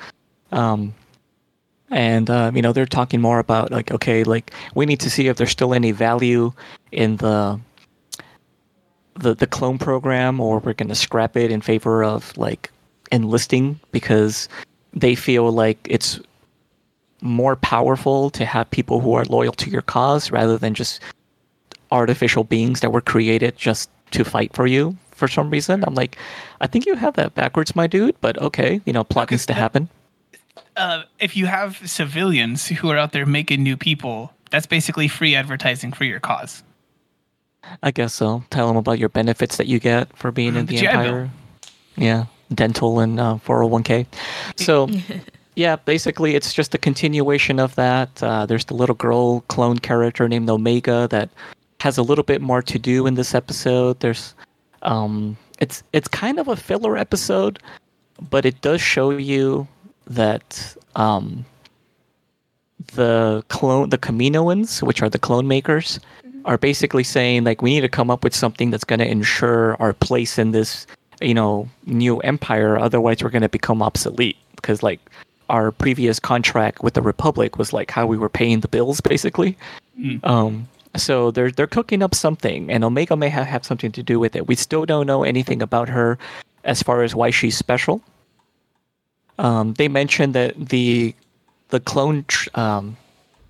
Um, 0.52 0.94
and 1.90 2.30
uh, 2.30 2.52
you 2.54 2.62
know 2.62 2.72
they're 2.72 2.86
talking 2.86 3.20
more 3.20 3.38
about 3.38 3.70
like 3.70 3.90
okay, 3.90 4.24
like 4.24 4.52
we 4.74 4.86
need 4.86 5.00
to 5.00 5.10
see 5.10 5.28
if 5.28 5.36
there's 5.36 5.50
still 5.50 5.74
any 5.74 5.92
value 5.92 6.52
in 6.92 7.16
the 7.16 7.60
the 9.14 9.34
the 9.34 9.46
clone 9.46 9.78
program, 9.78 10.40
or 10.40 10.60
we're 10.60 10.72
gonna 10.72 10.94
scrap 10.94 11.36
it 11.36 11.50
in 11.50 11.60
favor 11.60 12.04
of 12.04 12.36
like 12.36 12.70
enlisting 13.12 13.80
because 13.92 14.48
they 14.92 15.14
feel 15.14 15.50
like 15.50 15.78
it's 15.88 16.20
more 17.22 17.56
powerful 17.56 18.30
to 18.30 18.44
have 18.44 18.70
people 18.70 19.00
who 19.00 19.14
are 19.14 19.24
loyal 19.24 19.52
to 19.52 19.70
your 19.70 19.82
cause 19.82 20.30
rather 20.30 20.56
than 20.56 20.74
just 20.74 21.00
artificial 21.90 22.44
beings 22.44 22.80
that 22.80 22.92
were 22.92 23.00
created 23.00 23.56
just 23.56 23.90
to 24.12 24.24
fight 24.24 24.54
for 24.54 24.66
you 24.66 24.96
for 25.12 25.28
some 25.28 25.50
reason. 25.50 25.84
I'm 25.84 25.94
like, 25.94 26.16
I 26.60 26.66
think 26.66 26.86
you 26.86 26.94
have 26.94 27.14
that 27.14 27.34
backwards, 27.34 27.76
my 27.76 27.86
dude, 27.86 28.18
but 28.20 28.40
okay, 28.40 28.80
you 28.84 28.92
know, 28.92 29.04
plot 29.04 29.30
needs 29.30 29.46
to 29.46 29.52
happen. 29.52 29.88
Uh, 30.76 31.02
if 31.18 31.36
you 31.36 31.46
have 31.46 31.76
civilians 31.88 32.66
who 32.68 32.90
are 32.90 32.96
out 32.96 33.12
there 33.12 33.26
making 33.26 33.62
new 33.62 33.76
people, 33.76 34.32
that's 34.50 34.66
basically 34.66 35.08
free 35.08 35.34
advertising 35.34 35.92
for 35.92 36.04
your 36.04 36.20
cause. 36.20 36.62
I 37.82 37.90
guess 37.90 38.14
so. 38.14 38.42
Tell 38.50 38.66
them 38.68 38.76
about 38.76 38.98
your 38.98 39.10
benefits 39.10 39.58
that 39.58 39.66
you 39.66 39.78
get 39.78 40.16
for 40.16 40.32
being 40.32 40.56
in 40.56 40.66
The 40.66 40.74
the 40.74 40.80
GI 40.80 40.86
Bill. 40.86 40.96
Empire. 40.96 41.30
Yeah. 41.96 42.24
Dental 42.54 43.00
and 43.00 43.20
uh, 43.20 43.38
401k. 43.44 44.06
So, 44.56 44.88
yeah, 45.56 45.76
basically, 45.76 46.34
it's 46.34 46.52
just 46.52 46.74
a 46.74 46.78
continuation 46.78 47.58
of 47.58 47.74
that. 47.76 48.22
Uh, 48.22 48.46
there's 48.46 48.64
the 48.64 48.74
little 48.74 48.94
girl 48.94 49.40
clone 49.42 49.78
character 49.78 50.28
named 50.28 50.48
Omega 50.50 51.08
that 51.10 51.30
has 51.80 51.98
a 51.98 52.02
little 52.02 52.24
bit 52.24 52.40
more 52.40 52.62
to 52.62 52.78
do 52.78 53.06
in 53.06 53.14
this 53.14 53.34
episode. 53.34 54.00
There's, 54.00 54.34
um, 54.82 55.36
it's 55.60 55.82
it's 55.92 56.08
kind 56.08 56.38
of 56.38 56.48
a 56.48 56.56
filler 56.56 56.96
episode, 56.96 57.58
but 58.30 58.44
it 58.44 58.60
does 58.60 58.80
show 58.80 59.10
you 59.10 59.68
that 60.06 60.76
um, 60.96 61.44
the 62.94 63.44
clone, 63.48 63.90
the 63.90 63.98
Kaminoans, 63.98 64.82
which 64.82 65.02
are 65.02 65.08
the 65.08 65.18
clone 65.18 65.46
makers, 65.46 66.00
are 66.44 66.58
basically 66.58 67.04
saying 67.04 67.44
like 67.44 67.62
we 67.62 67.70
need 67.70 67.82
to 67.82 67.88
come 67.88 68.10
up 68.10 68.24
with 68.24 68.34
something 68.34 68.70
that's 68.70 68.84
going 68.84 68.98
to 68.98 69.06
ensure 69.06 69.76
our 69.80 69.92
place 69.92 70.38
in 70.38 70.50
this, 70.52 70.86
you 71.20 71.34
know, 71.34 71.68
new 71.86 72.18
empire. 72.20 72.78
Otherwise, 72.78 73.22
we're 73.22 73.30
going 73.30 73.42
to 73.42 73.48
become 73.48 73.82
obsolete 73.82 74.36
because 74.56 74.82
like 74.82 75.00
our 75.48 75.70
previous 75.72 76.20
contract 76.20 76.82
with 76.82 76.94
the 76.94 77.02
Republic 77.02 77.58
was 77.58 77.72
like 77.72 77.90
how 77.90 78.06
we 78.06 78.16
were 78.16 78.28
paying 78.28 78.60
the 78.60 78.68
bills, 78.68 79.00
basically. 79.00 79.56
Um, 80.24 80.68
so 80.96 81.30
they're 81.30 81.50
they're 81.50 81.66
cooking 81.66 82.02
up 82.02 82.14
something, 82.14 82.70
and 82.70 82.84
Omega 82.84 83.16
may 83.16 83.28
have, 83.28 83.46
have 83.46 83.64
something 83.64 83.92
to 83.92 84.02
do 84.02 84.18
with 84.18 84.34
it. 84.34 84.46
We 84.48 84.54
still 84.56 84.86
don't 84.86 85.06
know 85.06 85.22
anything 85.24 85.60
about 85.62 85.88
her 85.88 86.18
as 86.64 86.82
far 86.82 87.02
as 87.02 87.14
why 87.14 87.30
she's 87.30 87.56
special. 87.56 88.00
Um, 89.38 89.74
they 89.74 89.88
mentioned 89.88 90.34
that 90.34 90.54
the 90.68 91.14
the 91.68 91.80
clone 91.80 92.24
tr- 92.28 92.48
um, 92.54 92.96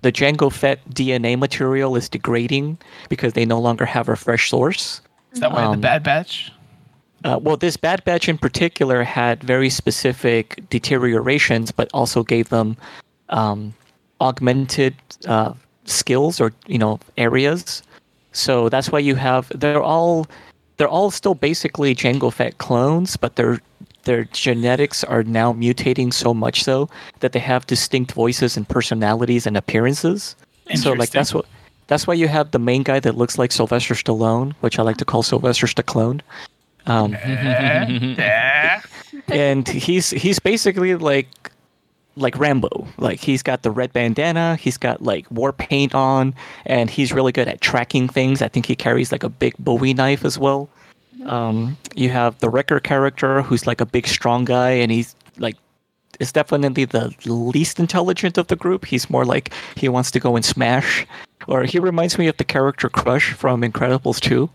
the 0.01 0.11
Jango 0.11 0.51
Fett 0.51 0.79
DNA 0.89 1.37
material 1.37 1.95
is 1.95 2.09
degrading 2.09 2.77
because 3.09 3.33
they 3.33 3.45
no 3.45 3.59
longer 3.59 3.85
have 3.85 4.09
a 4.09 4.15
fresh 4.15 4.49
source. 4.49 5.01
Is 5.33 5.39
that 5.39 5.51
why 5.51 5.61
the 5.63 5.69
Um, 5.69 5.81
Bad 5.81 6.03
Batch? 6.03 6.51
Uh, 7.23 7.39
well, 7.41 7.57
this 7.57 7.77
Bad 7.77 8.03
Batch 8.03 8.27
in 8.27 8.37
particular 8.37 9.03
had 9.03 9.43
very 9.43 9.69
specific 9.69 10.63
deteriorations, 10.69 11.71
but 11.71 11.89
also 11.93 12.23
gave 12.23 12.49
them 12.49 12.77
um, 13.29 13.73
augmented 14.19 14.95
uh, 15.27 15.53
skills 15.85 16.41
or 16.41 16.53
you 16.67 16.77
know 16.77 16.99
areas. 17.17 17.83
So 18.31 18.69
that's 18.69 18.91
why 18.91 18.99
you 18.99 19.15
have 19.15 19.51
they're 19.53 19.83
all 19.83 20.27
they're 20.77 20.87
all 20.87 21.11
still 21.11 21.35
basically 21.35 21.93
Jango 21.93 22.31
Fett 22.33 22.57
clones, 22.57 23.17
but 23.17 23.35
their 23.35 23.59
their 24.03 24.23
genetics 24.25 25.03
are 25.03 25.23
now 25.23 25.53
mutating 25.53 26.11
so 26.11 26.33
much 26.33 26.63
so 26.63 26.89
that 27.19 27.33
they 27.33 27.39
have 27.39 27.67
distinct 27.67 28.13
voices 28.13 28.57
and 28.57 28.67
personalities 28.67 29.45
and 29.45 29.55
appearances. 29.55 30.35
So 30.75 30.93
like 30.93 31.11
that's 31.11 31.33
what 31.33 31.45
that's 31.87 32.07
why 32.07 32.13
you 32.13 32.27
have 32.29 32.51
the 32.51 32.59
main 32.59 32.83
guy 32.83 32.99
that 33.01 33.17
looks 33.17 33.37
like 33.37 33.51
Sylvester 33.51 33.93
Stallone, 33.93 34.53
which 34.61 34.79
I 34.79 34.81
like 34.81 34.97
to 34.97 35.05
call 35.05 35.23
Sylvester 35.23 35.67
Stallone. 35.67 36.21
Um, 36.87 37.13
and 39.27 39.67
he's 39.67 40.11
he's 40.11 40.39
basically 40.39 40.95
like 40.95 41.51
like 42.15 42.37
Rambo. 42.37 42.87
Like 42.97 43.19
he's 43.19 43.43
got 43.43 43.63
the 43.63 43.71
red 43.71 43.93
bandana, 43.93 44.55
he's 44.55 44.77
got 44.77 45.01
like 45.01 45.29
war 45.31 45.53
paint 45.53 45.95
on, 45.95 46.33
and 46.65 46.89
he's 46.89 47.13
really 47.13 47.31
good 47.31 47.47
at 47.47 47.61
tracking 47.61 48.07
things. 48.07 48.41
I 48.41 48.47
think 48.47 48.65
he 48.65 48.75
carries 48.75 49.11
like 49.11 49.23
a 49.23 49.29
big 49.29 49.55
Bowie 49.57 49.93
knife 49.93 50.25
as 50.25 50.37
well. 50.37 50.69
Um, 51.25 51.77
you 51.95 52.09
have 52.09 52.39
the 52.39 52.49
Wrecker 52.49 52.79
character, 52.79 53.41
who's 53.41 53.67
like 53.67 53.81
a 53.81 53.85
big 53.85 54.07
strong 54.07 54.45
guy, 54.45 54.71
and 54.71 54.91
he's 54.91 55.15
like 55.37 55.55
is 56.19 56.31
definitely 56.31 56.85
the 56.85 57.15
least 57.25 57.79
intelligent 57.79 58.37
of 58.37 58.47
the 58.47 58.55
group. 58.55 58.85
He's 58.85 59.09
more 59.09 59.25
like 59.25 59.53
he 59.75 59.89
wants 59.89 60.11
to 60.11 60.19
go 60.19 60.35
and 60.35 60.45
smash, 60.45 61.05
or 61.47 61.63
he 61.63 61.79
reminds 61.79 62.17
me 62.17 62.27
of 62.27 62.37
the 62.37 62.43
character 62.43 62.89
Crush 62.89 63.33
from 63.33 63.61
Incredibles 63.61 64.19
2. 64.19 64.49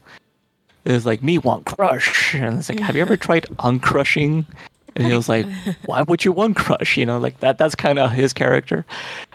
It's 0.87 1.05
like 1.05 1.23
me 1.23 1.39
want 1.39 1.67
crush, 1.67 2.35
and 2.35 2.59
it's 2.59 2.69
like, 2.69 2.81
have 2.81 2.97
you 2.97 3.03
ever 3.03 3.17
tried 3.29 3.45
uncrushing? 3.59 4.47
And 4.95 5.07
he 5.07 5.13
was 5.13 5.29
like, 5.29 5.45
why 5.85 6.03
would 6.03 6.25
you 6.25 6.33
want 6.33 6.57
crush? 6.57 6.97
You 6.97 7.05
know, 7.05 7.19
like 7.19 7.41
that. 7.41 7.59
That's 7.59 7.75
kind 7.75 7.99
of 7.99 8.13
his 8.13 8.33
character. 8.33 8.87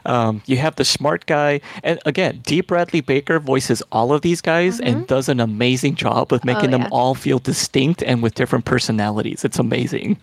Um, 0.06 0.42
you 0.48 0.58
have 0.58 0.76
the 0.76 0.86
smart 0.86 1.28
guy, 1.28 1.62
and 1.84 2.00
again, 2.06 2.42
D. 2.44 2.62
Bradley 2.62 3.02
Baker 3.02 3.40
voices 3.40 3.84
all 3.92 4.12
of 4.12 4.22
these 4.24 4.42
guys 4.42 4.80
and 4.80 5.06
does 5.06 5.30
an 5.30 5.40
amazing 5.40 5.96
job 5.96 6.34
of 6.34 6.44
making 6.44 6.72
them 6.72 6.82
yeah. 6.82 6.90
all 6.92 7.14
feel 7.14 7.38
distinct 7.38 8.02
and 8.02 8.24
with 8.24 8.34
different 8.34 8.66
personalities. 8.66 9.46
It's 9.46 9.60
amazing. 9.60 10.18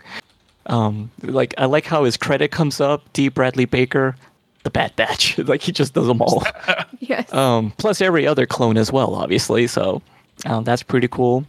Um, 0.66 1.10
like 1.22 1.54
I 1.56 1.64
like 1.66 1.86
how 1.86 2.04
his 2.04 2.16
credit 2.16 2.50
comes 2.50 2.80
up. 2.80 3.10
D. 3.12 3.28
Bradley 3.28 3.64
Baker, 3.64 4.16
the 4.64 4.70
Bad 4.70 4.94
Batch. 4.96 5.38
like 5.46 5.62
he 5.62 5.72
just 5.72 5.94
does 5.94 6.06
them 6.06 6.22
all. 6.22 6.44
Yes. 7.00 7.32
um, 7.32 7.72
plus 7.78 8.02
every 8.02 8.26
other 8.26 8.44
clone 8.44 8.76
as 8.76 8.92
well, 8.92 9.14
obviously. 9.14 9.66
So 9.66 10.02
um, 10.46 10.64
that's 10.64 10.82
pretty 10.82 11.08
cool. 11.08 11.44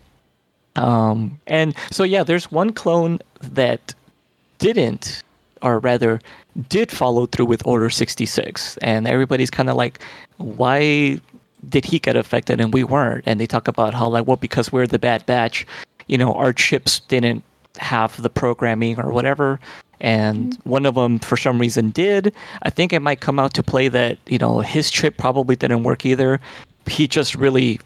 Um, 0.75 1.39
and 1.47 1.75
so 1.91 2.03
yeah, 2.03 2.23
there's 2.23 2.51
one 2.51 2.71
clone 2.71 3.19
that 3.41 3.93
didn't, 4.59 5.23
or 5.61 5.79
rather, 5.79 6.21
did 6.67 6.91
follow 6.91 7.25
through 7.25 7.45
with 7.45 7.65
Order 7.65 7.89
66, 7.89 8.77
and 8.77 9.07
everybody's 9.07 9.49
kind 9.49 9.69
of 9.69 9.75
like, 9.75 9.99
why 10.37 11.19
did 11.67 11.83
he 11.85 11.99
get 11.99 12.15
affected 12.15 12.61
and 12.61 12.73
we 12.73 12.83
weren't? 12.83 13.23
And 13.25 13.39
they 13.39 13.47
talk 13.47 13.67
about 13.67 13.93
how 13.93 14.07
like, 14.07 14.27
well, 14.27 14.37
because 14.37 14.71
we're 14.71 14.87
the 14.87 14.99
Bad 14.99 15.25
Batch, 15.25 15.65
you 16.07 16.17
know, 16.17 16.33
our 16.33 16.53
chips 16.53 17.01
didn't 17.01 17.43
have 17.77 18.21
the 18.21 18.29
programming 18.29 18.99
or 18.99 19.11
whatever. 19.11 19.59
And 20.01 20.57
one 20.63 20.85
of 20.85 20.95
them, 20.95 21.19
for 21.19 21.35
some 21.35 21.59
reason, 21.59 21.89
did. 21.89 22.33
I 22.63 22.69
think 22.69 22.93
it 22.93 23.01
might 23.01 23.19
come 23.19 23.37
out 23.37 23.53
to 23.55 23.63
play 23.63 23.89
that 23.89 24.17
you 24.27 24.37
know 24.37 24.59
his 24.59 24.89
chip 24.89 25.17
probably 25.17 25.57
didn't 25.57 25.83
work 25.83 26.05
either. 26.05 26.39
He 26.87 27.07
just 27.07 27.35
really 27.35 27.79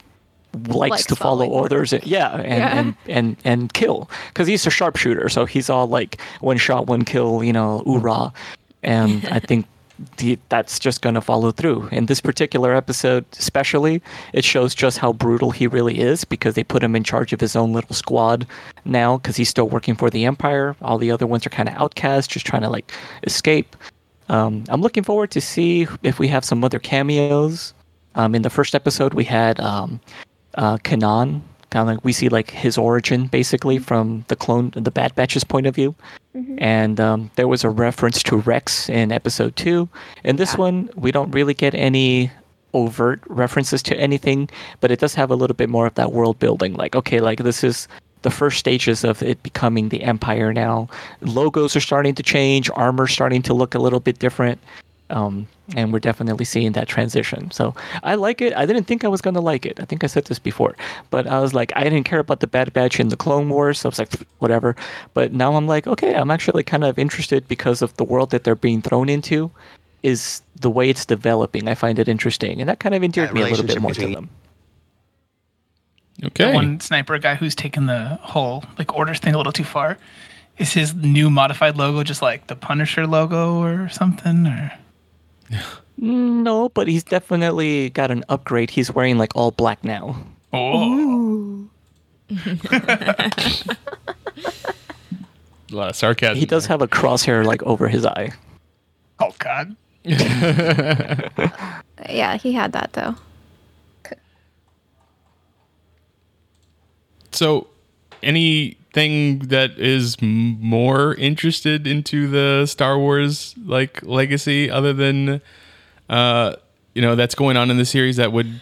likes, 0.67 0.91
Likes 0.91 1.05
to 1.07 1.15
follow 1.15 1.45
following 1.45 1.51
orders. 1.51 1.93
And, 1.93 2.05
yeah, 2.05 2.35
and, 2.35 2.45
Yeah. 2.45 2.79
and 2.79 2.95
and 3.07 3.37
and 3.43 3.73
kill 3.73 4.09
because 4.27 4.47
he's 4.47 4.65
a 4.67 4.71
sharpshooter. 4.71 5.29
So 5.29 5.45
he's 5.45 5.69
all 5.69 5.87
like 5.87 6.19
one 6.41 6.57
shot, 6.57 6.87
one 6.87 7.03
kill. 7.05 7.43
You 7.43 7.53
know, 7.53 7.83
oorah. 7.85 8.33
And 8.83 9.25
I 9.31 9.39
think 9.47 9.65
the, 10.17 10.37
that's 10.49 10.79
just 10.79 11.01
going 11.01 11.15
to 11.15 11.21
follow 11.21 11.51
through. 11.51 11.87
In 11.91 12.07
this 12.07 12.19
particular 12.19 12.73
episode, 12.75 13.25
especially, 13.37 14.01
it 14.33 14.43
shows 14.43 14.73
just 14.75 14.97
how 14.97 15.13
brutal 15.13 15.51
he 15.51 15.67
really 15.67 15.99
is 15.99 16.25
because 16.25 16.55
they 16.55 16.63
put 16.63 16.83
him 16.83 16.95
in 16.95 17.03
charge 17.03 17.31
of 17.31 17.39
his 17.39 17.55
own 17.55 17.73
little 17.73 17.95
squad 17.95 18.47
now 18.85 19.17
because 19.17 19.35
he's 19.35 19.49
still 19.49 19.69
working 19.69 19.95
for 19.95 20.09
the 20.09 20.25
Empire. 20.25 20.75
All 20.81 20.97
the 20.97 21.11
other 21.11 21.27
ones 21.27 21.45
are 21.45 21.49
kind 21.51 21.69
of 21.69 21.75
outcasts, 21.75 22.27
just 22.33 22.45
trying 22.45 22.63
to 22.63 22.69
like 22.69 22.91
escape. 23.23 23.75
Um, 24.29 24.63
I'm 24.69 24.81
looking 24.81 25.03
forward 25.03 25.31
to 25.31 25.41
see 25.41 25.87
if 26.01 26.17
we 26.19 26.27
have 26.27 26.43
some 26.43 26.63
other 26.63 26.79
cameos. 26.79 27.73
Um, 28.15 28.35
in 28.35 28.41
the 28.41 28.49
first 28.49 28.75
episode, 28.75 29.13
we 29.13 29.23
had 29.23 29.59
um, 29.59 29.99
uh, 30.55 30.77
Kanan. 30.77 31.41
Kind 31.69 31.89
of 31.89 31.95
like 31.95 32.05
we 32.05 32.13
see 32.13 32.29
like 32.29 32.51
his 32.51 32.77
origin 32.77 33.25
basically 33.27 33.79
from 33.79 34.25
the 34.27 34.35
clone, 34.35 34.71
the 34.75 34.91
Bad 34.91 35.15
Batch's 35.15 35.43
point 35.43 35.65
of 35.65 35.73
view. 35.73 35.95
And 36.57 36.99
um, 36.99 37.31
there 37.35 37.47
was 37.47 37.63
a 37.63 37.69
reference 37.69 38.23
to 38.23 38.37
Rex 38.37 38.89
in 38.89 39.11
episode 39.11 39.55
two. 39.55 39.89
In 40.23 40.35
this 40.35 40.57
one, 40.57 40.89
we 40.95 41.11
don't 41.11 41.31
really 41.31 41.53
get 41.53 41.75
any 41.75 42.31
overt 42.73 43.21
references 43.27 43.83
to 43.83 43.95
anything, 43.97 44.49
but 44.81 44.91
it 44.91 44.99
does 44.99 45.13
have 45.15 45.31
a 45.31 45.35
little 45.35 45.55
bit 45.55 45.69
more 45.69 45.85
of 45.85 45.93
that 45.95 46.11
world 46.11 46.39
building. 46.39 46.73
Like, 46.73 46.95
okay, 46.95 47.19
like 47.19 47.39
this 47.39 47.63
is 47.63 47.87
the 48.23 48.31
first 48.31 48.57
stages 48.57 49.03
of 49.03 49.21
it 49.21 49.41
becoming 49.43 49.89
the 49.89 50.01
Empire 50.03 50.53
now. 50.53 50.87
Logos 51.21 51.75
are 51.75 51.81
starting 51.81 52.15
to 52.15 52.23
change, 52.23 52.69
armor 52.75 53.07
starting 53.07 53.41
to 53.43 53.53
look 53.53 53.75
a 53.75 53.79
little 53.79 53.99
bit 53.99 54.19
different. 54.19 54.59
Um, 55.13 55.47
and 55.75 55.93
we're 55.93 55.99
definitely 55.99 56.43
seeing 56.43 56.71
that 56.73 56.87
transition. 56.87 57.51
So 57.51 57.75
I 58.01 58.15
like 58.15 58.41
it. 58.41 58.53
I 58.55 58.65
didn't 58.65 58.85
think 58.85 59.05
I 59.05 59.07
was 59.07 59.21
going 59.21 59.35
to 59.35 59.41
like 59.41 59.65
it. 59.65 59.79
I 59.79 59.85
think 59.85 60.03
I 60.03 60.07
said 60.07 60.25
this 60.25 60.39
before, 60.39 60.75
but 61.11 61.27
I 61.27 61.39
was 61.39 61.53
like, 61.53 61.71
I 61.75 61.83
didn't 61.83 62.03
care 62.03 62.19
about 62.19 62.39
the 62.39 62.47
Bad 62.47 62.73
Batch 62.73 62.99
in 62.99 63.09
the 63.09 63.15
Clone 63.15 63.47
Wars. 63.49 63.79
So 63.79 63.87
I 63.87 63.91
was 63.91 63.99
like, 63.99 64.13
whatever. 64.39 64.75
But 65.13 65.31
now 65.31 65.55
I'm 65.55 65.67
like, 65.67 65.87
okay, 65.87 66.15
I'm 66.15 66.31
actually 66.31 66.63
kind 66.63 66.83
of 66.83 66.97
interested 66.97 67.47
because 67.47 67.81
of 67.81 67.95
the 67.97 68.03
world 68.03 68.31
that 68.31 68.43
they're 68.43 68.55
being 68.55 68.81
thrown 68.81 69.07
into 69.07 69.51
is 70.01 70.41
the 70.59 70.69
way 70.69 70.89
it's 70.89 71.05
developing. 71.05 71.67
I 71.67 71.75
find 71.75 71.99
it 71.99 72.07
interesting. 72.07 72.59
And 72.59 72.67
that 72.67 72.79
kind 72.79 72.95
of 72.95 73.03
endeared 73.03 73.29
That 73.29 73.35
me 73.35 73.41
a 73.41 73.45
little 73.45 73.65
bit 73.65 73.75
relationship 73.75 73.81
more 73.81 74.09
to 74.09 74.15
them. 74.15 74.29
Okay. 76.25 76.51
The 76.51 76.53
one 76.53 76.79
sniper 76.79 77.17
guy 77.19 77.35
who's 77.35 77.55
taken 77.55 77.85
the 77.85 78.19
whole 78.21 78.63
like 78.77 78.93
orders 78.95 79.19
thing 79.19 79.33
a 79.33 79.37
little 79.37 79.53
too 79.53 79.63
far. 79.63 79.97
Is 80.57 80.73
his 80.73 80.93
new 80.93 81.29
modified 81.31 81.77
logo 81.77 82.03
just 82.03 82.21
like 82.21 82.47
the 82.47 82.55
Punisher 82.55 83.07
logo 83.07 83.59
or 83.59 83.89
something? 83.89 84.45
Or 84.45 84.71
No, 85.97 86.69
but 86.69 86.87
he's 86.87 87.03
definitely 87.03 87.89
got 87.91 88.09
an 88.11 88.23
upgrade. 88.29 88.69
He's 88.69 88.91
wearing 88.91 89.17
like 89.17 89.35
all 89.35 89.51
black 89.51 89.83
now. 89.83 90.21
oh, 90.51 91.67
A 95.71 95.75
lot 95.75 95.89
of 95.89 95.95
sarcasm. 95.95 96.37
He 96.37 96.45
does 96.45 96.65
have 96.67 96.81
a 96.81 96.87
crosshair 96.87 97.45
like 97.45 97.63
over 97.63 97.87
his 97.87 98.05
eye. 98.05 98.31
oh 99.19 99.33
god. 99.39 99.75
yeah, 100.03 101.31
he 102.37 102.51
had 102.51 102.73
that 102.73 102.91
though. 102.93 103.15
So, 107.31 107.67
anything 108.95 109.47
that 109.49 109.77
is 109.77 110.21
more 110.21 111.15
interested 111.15 111.87
into 111.87 112.27
the 112.27 112.65
Star 112.65 112.97
Wars 112.97 113.55
like 113.65 114.01
legacy, 114.03 114.69
other 114.69 114.93
than, 114.93 115.41
uh, 116.09 116.55
you 116.93 117.01
know, 117.01 117.15
that's 117.15 117.35
going 117.35 117.57
on 117.57 117.71
in 117.71 117.77
the 117.77 117.85
series 117.85 118.17
that 118.17 118.31
would 118.31 118.61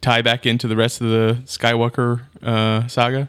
tie 0.00 0.22
back 0.22 0.46
into 0.46 0.68
the 0.68 0.76
rest 0.76 1.00
of 1.00 1.08
the 1.08 1.38
Skywalker 1.44 2.22
uh, 2.42 2.86
saga? 2.88 3.28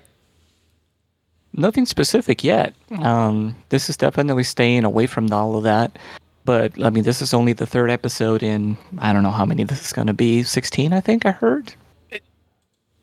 nothing 1.51 1.83
specific 1.85 2.43
yet. 2.43 2.75
Um, 2.99 3.55
this 3.69 3.89
is 3.89 3.97
definitely 3.97 4.43
staying 4.43 4.83
away 4.83 5.07
from 5.07 5.33
all 5.33 5.57
of 5.57 5.63
that. 5.63 5.97
But 6.45 6.71
I 6.81 6.91
mean, 6.91 7.03
this 7.03 7.23
is 7.23 7.33
only 7.33 7.53
the 7.53 7.65
third 7.65 7.89
episode 7.89 8.43
in 8.43 8.77
I 8.99 9.11
don't 9.11 9.23
know 9.23 9.31
how 9.31 9.45
many 9.45 9.63
this 9.63 9.83
is 9.83 9.91
going 9.91 10.07
to 10.07 10.13
be. 10.13 10.43
Sixteen, 10.43 10.93
I 10.93 11.01
think 11.01 11.25
I 11.25 11.31
heard. 11.31 11.73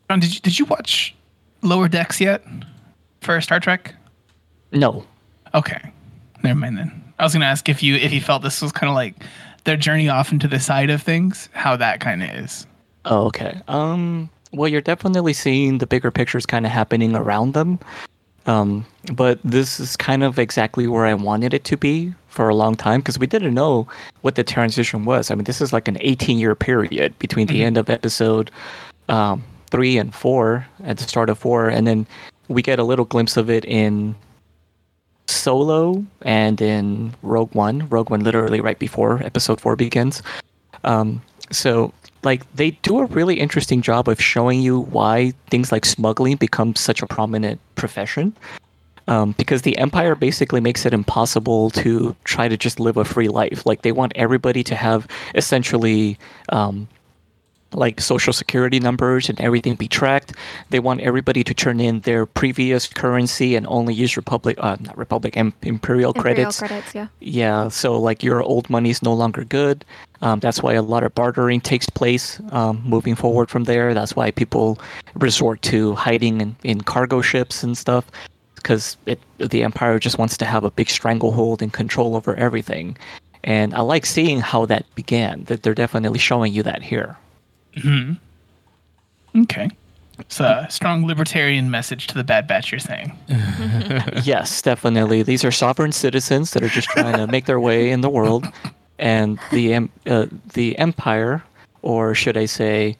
John, 0.09 0.21
did 0.21 0.33
you 0.33 0.39
did 0.39 0.57
you 0.57 0.65
watch 0.65 1.13
Lower 1.61 1.89
Decks 1.89 2.19
yet 2.21 2.41
for 3.21 3.39
Star 3.41 3.59
Trek? 3.59 3.93
No, 4.71 5.05
Okay, 5.53 5.79
never 6.43 6.59
mind 6.59 6.77
then. 6.77 7.03
I 7.19 7.23
was 7.23 7.33
gonna 7.33 7.45
ask 7.45 7.67
if 7.69 7.81
you 7.81 7.95
if 7.95 8.11
you 8.13 8.21
felt 8.21 8.43
this 8.43 8.61
was 8.61 8.71
kind 8.71 8.89
of 8.89 8.95
like 8.95 9.15
their 9.63 9.77
journey 9.77 10.09
off 10.09 10.31
into 10.31 10.47
the 10.47 10.59
side 10.59 10.89
of 10.89 11.01
things, 11.01 11.49
how 11.53 11.75
that 11.75 11.99
kind 11.99 12.23
of 12.23 12.29
is. 12.29 12.67
Oh, 13.05 13.25
okay. 13.25 13.59
Um, 13.67 14.29
well, 14.51 14.67
you're 14.67 14.81
definitely 14.81 15.33
seeing 15.33 15.79
the 15.79 15.87
bigger 15.87 16.11
pictures 16.11 16.45
kind 16.45 16.65
of 16.65 16.71
happening 16.71 17.15
around 17.15 17.53
them. 17.53 17.79
Um, 18.45 18.85
but 19.13 19.39
this 19.43 19.79
is 19.79 19.97
kind 19.97 20.23
of 20.23 20.39
exactly 20.39 20.87
where 20.87 21.05
I 21.05 21.13
wanted 21.13 21.53
it 21.53 21.63
to 21.65 21.75
be 21.77 22.13
for 22.27 22.47
a 22.47 22.55
long 22.55 22.75
time 22.75 23.01
because 23.01 23.19
we 23.19 23.27
didn't 23.27 23.53
know 23.53 23.87
what 24.21 24.35
the 24.35 24.43
transition 24.43 25.03
was. 25.03 25.31
I 25.31 25.35
mean, 25.35 25.43
this 25.45 25.59
is 25.59 25.73
like 25.73 25.87
an 25.87 25.97
18 25.99 26.37
year 26.37 26.55
period 26.55 27.17
between 27.19 27.47
the 27.47 27.63
end 27.63 27.77
of 27.77 27.89
episode 27.89 28.51
um, 29.09 29.43
three 29.69 29.97
and 29.97 30.13
four 30.13 30.65
at 30.83 30.97
the 30.97 31.03
start 31.03 31.29
of 31.29 31.37
four, 31.37 31.67
and 31.67 31.87
then 31.87 32.07
we 32.47 32.61
get 32.61 32.79
a 32.79 32.83
little 32.83 33.05
glimpse 33.05 33.37
of 33.37 33.49
it 33.49 33.65
in 33.65 34.15
Solo 35.27 36.05
and 36.21 36.61
in 36.61 37.13
Rogue 37.21 37.53
One. 37.53 37.87
Rogue 37.89 38.09
One, 38.09 38.23
literally 38.23 38.61
right 38.61 38.79
before 38.79 39.21
episode 39.23 39.59
four 39.59 39.75
begins. 39.75 40.21
Um, 40.83 41.21
so, 41.51 41.93
like, 42.23 42.43
they 42.55 42.71
do 42.71 42.99
a 42.99 43.05
really 43.05 43.39
interesting 43.39 43.81
job 43.81 44.07
of 44.07 44.21
showing 44.21 44.61
you 44.61 44.81
why 44.81 45.33
things 45.49 45.71
like 45.71 45.85
smuggling 45.85 46.37
become 46.37 46.75
such 46.75 47.01
a 47.01 47.07
prominent 47.07 47.59
profession. 47.75 48.35
Um, 49.09 49.33
because 49.37 49.61
the 49.61 49.77
Empire 49.77 50.15
basically 50.15 50.59
makes 50.59 50.85
it 50.85 50.93
impossible 50.93 51.69
to 51.71 52.13
try 52.25 52.49
to 52.49 52.57
just 52.57 52.77
live 52.77 52.97
a 52.97 53.05
free 53.05 53.29
life. 53.29 53.65
Like, 53.65 53.81
they 53.81 53.93
want 53.93 54.11
everybody 54.15 54.63
to 54.65 54.75
have 54.75 55.07
essentially 55.33 56.17
um, 56.49 56.89
like 57.73 57.99
social 57.99 58.33
security 58.33 58.79
numbers 58.79 59.29
and 59.29 59.39
everything 59.41 59.75
be 59.75 59.87
tracked. 59.87 60.33
They 60.69 60.79
want 60.79 61.01
everybody 61.01 61.43
to 61.43 61.53
turn 61.53 61.79
in 61.79 61.99
their 62.01 62.25
previous 62.25 62.87
currency 62.87 63.55
and 63.55 63.67
only 63.67 63.93
use 63.93 64.15
Republic, 64.15 64.57
uh, 64.59 64.77
not 64.79 64.97
Republic, 64.97 65.35
im- 65.35 65.53
Imperial, 65.61 66.11
Imperial 66.11 66.13
credits. 66.13 66.59
credits, 66.59 66.95
yeah. 66.95 67.07
Yeah, 67.19 67.67
so 67.67 67.99
like 67.99 68.23
your 68.23 68.41
old 68.41 68.69
money 68.69 68.89
is 68.89 69.03
no 69.03 69.13
longer 69.13 69.43
good. 69.43 69.83
Um, 70.21 70.39
that's 70.39 70.63
why 70.63 70.73
a 70.73 70.81
lot 70.81 71.03
of 71.03 71.13
bartering 71.13 71.61
takes 71.61 71.89
place 71.89 72.39
um, 72.51 72.81
moving 72.85 73.15
forward 73.15 73.49
from 73.49 73.65
there. 73.65 73.93
That's 73.93 74.15
why 74.15 74.31
people 74.31 74.79
resort 75.15 75.61
to 75.63 75.93
hiding 75.95 76.41
in, 76.41 76.55
in 76.63 76.81
cargo 76.81 77.21
ships 77.21 77.63
and 77.63 77.77
stuff 77.77 78.05
because 78.55 78.97
the 79.37 79.63
Empire 79.63 79.99
just 79.99 80.17
wants 80.17 80.35
to 80.37 80.45
have 80.45 80.63
a 80.63 80.71
big 80.71 80.89
stranglehold 80.89 81.61
and 81.61 81.71
control 81.71 82.15
over 82.15 82.35
everything. 82.35 82.97
And 83.43 83.73
I 83.73 83.81
like 83.81 84.05
seeing 84.05 84.41
how 84.41 84.65
that 84.65 84.83
began, 84.95 85.45
that 85.45 85.63
they're 85.63 85.75
definitely 85.75 86.19
showing 86.19 86.51
you 86.51 86.63
that 86.63 86.81
here. 86.81 87.17
Okay, 89.35 89.69
it's 90.19 90.39
a 90.39 90.65
strong 90.69 91.05
libertarian 91.05 91.69
message 91.69 92.07
to 92.07 92.15
the 92.15 92.23
Bad 92.23 92.47
Batch. 92.47 92.71
You're 92.71 92.79
saying. 92.79 93.17
yes, 94.23 94.61
definitely. 94.61 95.23
These 95.23 95.45
are 95.45 95.51
sovereign 95.51 95.91
citizens 95.91 96.51
that 96.51 96.63
are 96.63 96.69
just 96.69 96.87
trying 96.89 97.15
to 97.17 97.27
make 97.27 97.45
their 97.45 97.59
way 97.59 97.91
in 97.91 98.01
the 98.01 98.09
world, 98.09 98.47
and 98.97 99.39
the 99.51 99.73
em- 99.73 99.91
uh, 100.07 100.25
the 100.53 100.77
empire, 100.79 101.43
or 101.83 102.15
should 102.15 102.35
I 102.37 102.45
say, 102.45 102.97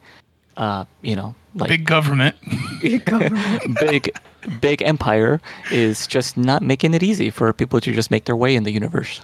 uh, 0.56 0.84
you 1.02 1.16
know, 1.16 1.34
like 1.54 1.70
Big 1.70 1.84
government. 1.84 2.36
big, 2.80 4.10
big 4.60 4.82
empire 4.82 5.40
is 5.72 6.06
just 6.06 6.36
not 6.36 6.62
making 6.62 6.94
it 6.94 7.02
easy 7.02 7.30
for 7.30 7.52
people 7.52 7.80
to 7.80 7.92
just 7.92 8.10
make 8.10 8.26
their 8.26 8.36
way 8.36 8.54
in 8.54 8.62
the 8.62 8.70
universe. 8.70 9.20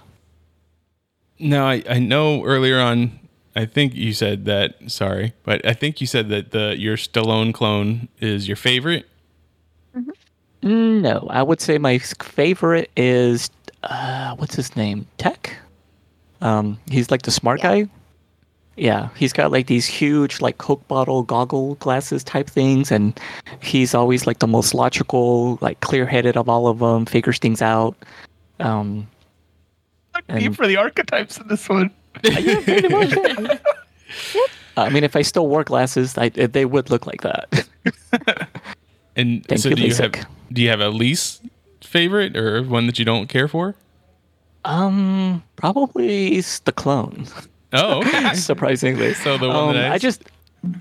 Now 1.39 1.67
I, 1.67 1.83
I 1.89 1.99
know 1.99 2.43
earlier 2.43 2.79
on 2.79 3.19
I 3.55 3.65
think 3.65 3.95
you 3.95 4.11
said 4.13 4.45
that 4.45 4.75
sorry, 4.87 5.33
but 5.43 5.65
I 5.65 5.73
think 5.73 6.01
you 6.01 6.07
said 6.07 6.29
that 6.29 6.51
the 6.51 6.75
your 6.77 6.97
Stallone 6.97 7.53
clone 7.53 8.09
is 8.19 8.47
your 8.47 8.57
favorite. 8.57 9.07
No, 10.63 11.27
I 11.29 11.43
would 11.43 11.61
say 11.61 11.77
my 11.77 11.99
favorite 11.99 12.89
is 12.97 13.49
uh, 13.83 14.35
what's 14.35 14.55
his 14.55 14.75
name? 14.75 15.05
Tech. 15.17 15.55
Um, 16.41 16.79
he's 16.89 17.11
like 17.11 17.21
the 17.21 17.31
smart 17.31 17.59
Yeah. 17.59 17.63
guy. 17.83 17.89
Yeah, 18.77 19.07
he's 19.15 19.31
got 19.31 19.51
like 19.51 19.67
these 19.67 19.85
huge 19.85 20.41
like 20.41 20.57
Coke 20.57 20.85
bottle 20.89 21.23
goggle 21.23 21.75
glasses 21.75 22.23
type 22.25 22.49
things, 22.49 22.91
and 22.91 23.17
he's 23.61 23.93
always 23.95 24.27
like 24.27 24.39
the 24.39 24.47
most 24.47 24.73
logical, 24.73 25.57
like 25.61 25.79
clear 25.79 26.05
headed 26.05 26.35
of 26.35 26.49
all 26.49 26.67
of 26.67 26.79
them. 26.79 27.05
Figures 27.05 27.39
things 27.39 27.61
out. 27.61 27.95
Um, 28.59 29.07
Deep 30.29 30.47
And- 30.47 30.55
for 30.57 30.65
the 30.67 30.75
archetypes 30.77 31.37
in 31.37 31.47
this 31.47 31.69
one. 31.69 31.91
Yeah, 32.23 32.61
pretty 32.63 32.87
much. 32.87 33.11
yeah. 34.33 34.41
I 34.77 34.89
mean, 34.89 35.03
if 35.03 35.15
I 35.15 35.21
still 35.21 35.47
wore 35.47 35.63
glasses, 35.63 36.17
I, 36.17 36.29
they 36.29 36.65
would 36.65 36.89
look 36.89 37.05
like 37.07 37.21
that. 37.21 37.67
And 39.17 39.45
Thank 39.45 39.61
so 39.61 39.69
you, 39.69 39.75
do 39.75 39.83
you 39.87 39.95
have 39.95 40.11
do 40.51 40.61
you 40.61 40.69
have 40.69 40.81
a 40.81 40.89
least 40.89 41.41
favorite 41.81 42.35
or 42.35 42.61
one 42.63 42.85
that 42.87 42.99
you 42.99 43.05
don't 43.05 43.27
care 43.27 43.47
for? 43.47 43.75
Um, 44.65 45.41
probably 45.55 46.35
it's 46.35 46.59
the 46.59 46.73
clone. 46.73 47.25
Oh, 47.71 47.99
okay. 47.99 48.33
surprisingly. 48.35 49.13
So 49.13 49.37
the 49.37 49.47
one 49.47 49.69
um, 49.69 49.73
that 49.75 49.91
I- 49.91 49.93
I 49.95 49.97
just, 49.99 50.23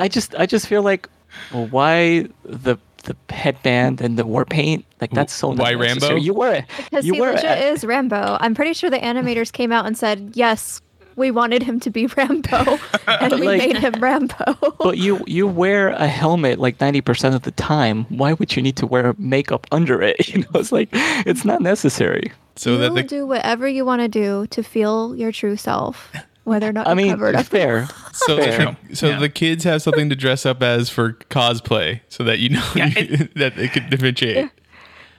I 0.00 0.08
just, 0.08 0.34
I 0.34 0.46
just 0.46 0.66
feel 0.66 0.82
like 0.82 1.08
why 1.52 2.26
the 2.44 2.76
the 3.04 3.14
headband 3.28 4.00
and 4.00 4.18
the 4.18 4.24
war 4.26 4.44
paint 4.46 4.84
like 5.00 5.10
that's 5.10 5.32
so 5.32 5.52
Why 5.54 5.74
Rambo? 5.74 6.16
You 6.16 6.32
were 6.34 6.54
it. 6.54 6.64
Because 6.76 7.04
You 7.06 7.12
he 7.14 7.20
wear 7.20 7.34
legit 7.34 7.58
it. 7.58 7.72
is 7.74 7.84
Rambo. 7.84 8.38
I'm 8.40 8.54
pretty 8.54 8.72
sure 8.72 8.88
the 8.90 8.98
animators 8.98 9.52
came 9.52 9.70
out 9.72 9.86
and 9.86 9.96
said, 9.96 10.32
yes, 10.34 10.80
we 11.16 11.30
wanted 11.30 11.62
him 11.62 11.80
to 11.80 11.90
be 11.90 12.06
Rambo, 12.16 12.78
and 13.06 13.32
we 13.40 13.46
Like- 13.46 13.58
made 13.58 13.78
him 13.78 13.94
Rambo. 14.00 14.56
But 14.78 14.98
you 14.98 15.22
you 15.26 15.46
wear 15.46 15.88
a 15.90 16.06
helmet 16.06 16.58
like 16.58 16.80
ninety 16.80 17.00
percent 17.00 17.34
of 17.34 17.42
the 17.42 17.50
time. 17.52 18.04
Why 18.08 18.32
would 18.34 18.56
you 18.56 18.62
need 18.62 18.76
to 18.76 18.86
wear 18.86 19.14
makeup 19.18 19.66
under 19.72 20.00
it? 20.02 20.16
You 20.34 20.40
know, 20.42 20.48
it's 20.60 20.72
like 20.72 20.88
it's 20.92 21.44
not 21.44 21.60
necessary. 21.62 22.32
so 22.56 22.72
you 22.72 22.78
that 22.78 22.94
the 22.94 23.02
do 23.02 23.26
whatever 23.26 23.68
you 23.68 23.84
want 23.84 24.02
to 24.02 24.08
do 24.08 24.46
to 24.48 24.62
feel 24.62 25.14
your 25.16 25.30
true 25.32 25.56
self, 25.56 26.12
whether 26.44 26.68
or 26.68 26.72
not 26.72 26.86
I 26.86 26.90
you're 26.90 26.96
mean, 26.96 27.10
covered 27.10 27.36
up. 27.36 27.46
fair. 27.46 27.86
so 28.12 28.36
Fair. 28.36 28.76
the, 28.88 28.96
so 28.96 29.08
Yeah. 29.08 29.18
the 29.20 29.28
kids 29.28 29.64
have 29.64 29.82
something 29.82 30.08
to 30.10 30.16
dress 30.16 30.44
up 30.46 30.62
as 30.62 30.90
for 30.90 31.12
cosplay, 31.30 32.00
so 32.08 32.24
that 32.24 32.38
you 32.40 32.48
know 32.50 32.64
Yeah, 32.74 32.90
it- 32.96 33.34
that 33.36 33.56
they 33.56 33.68
could 33.68 33.90
differentiate. 33.90 34.50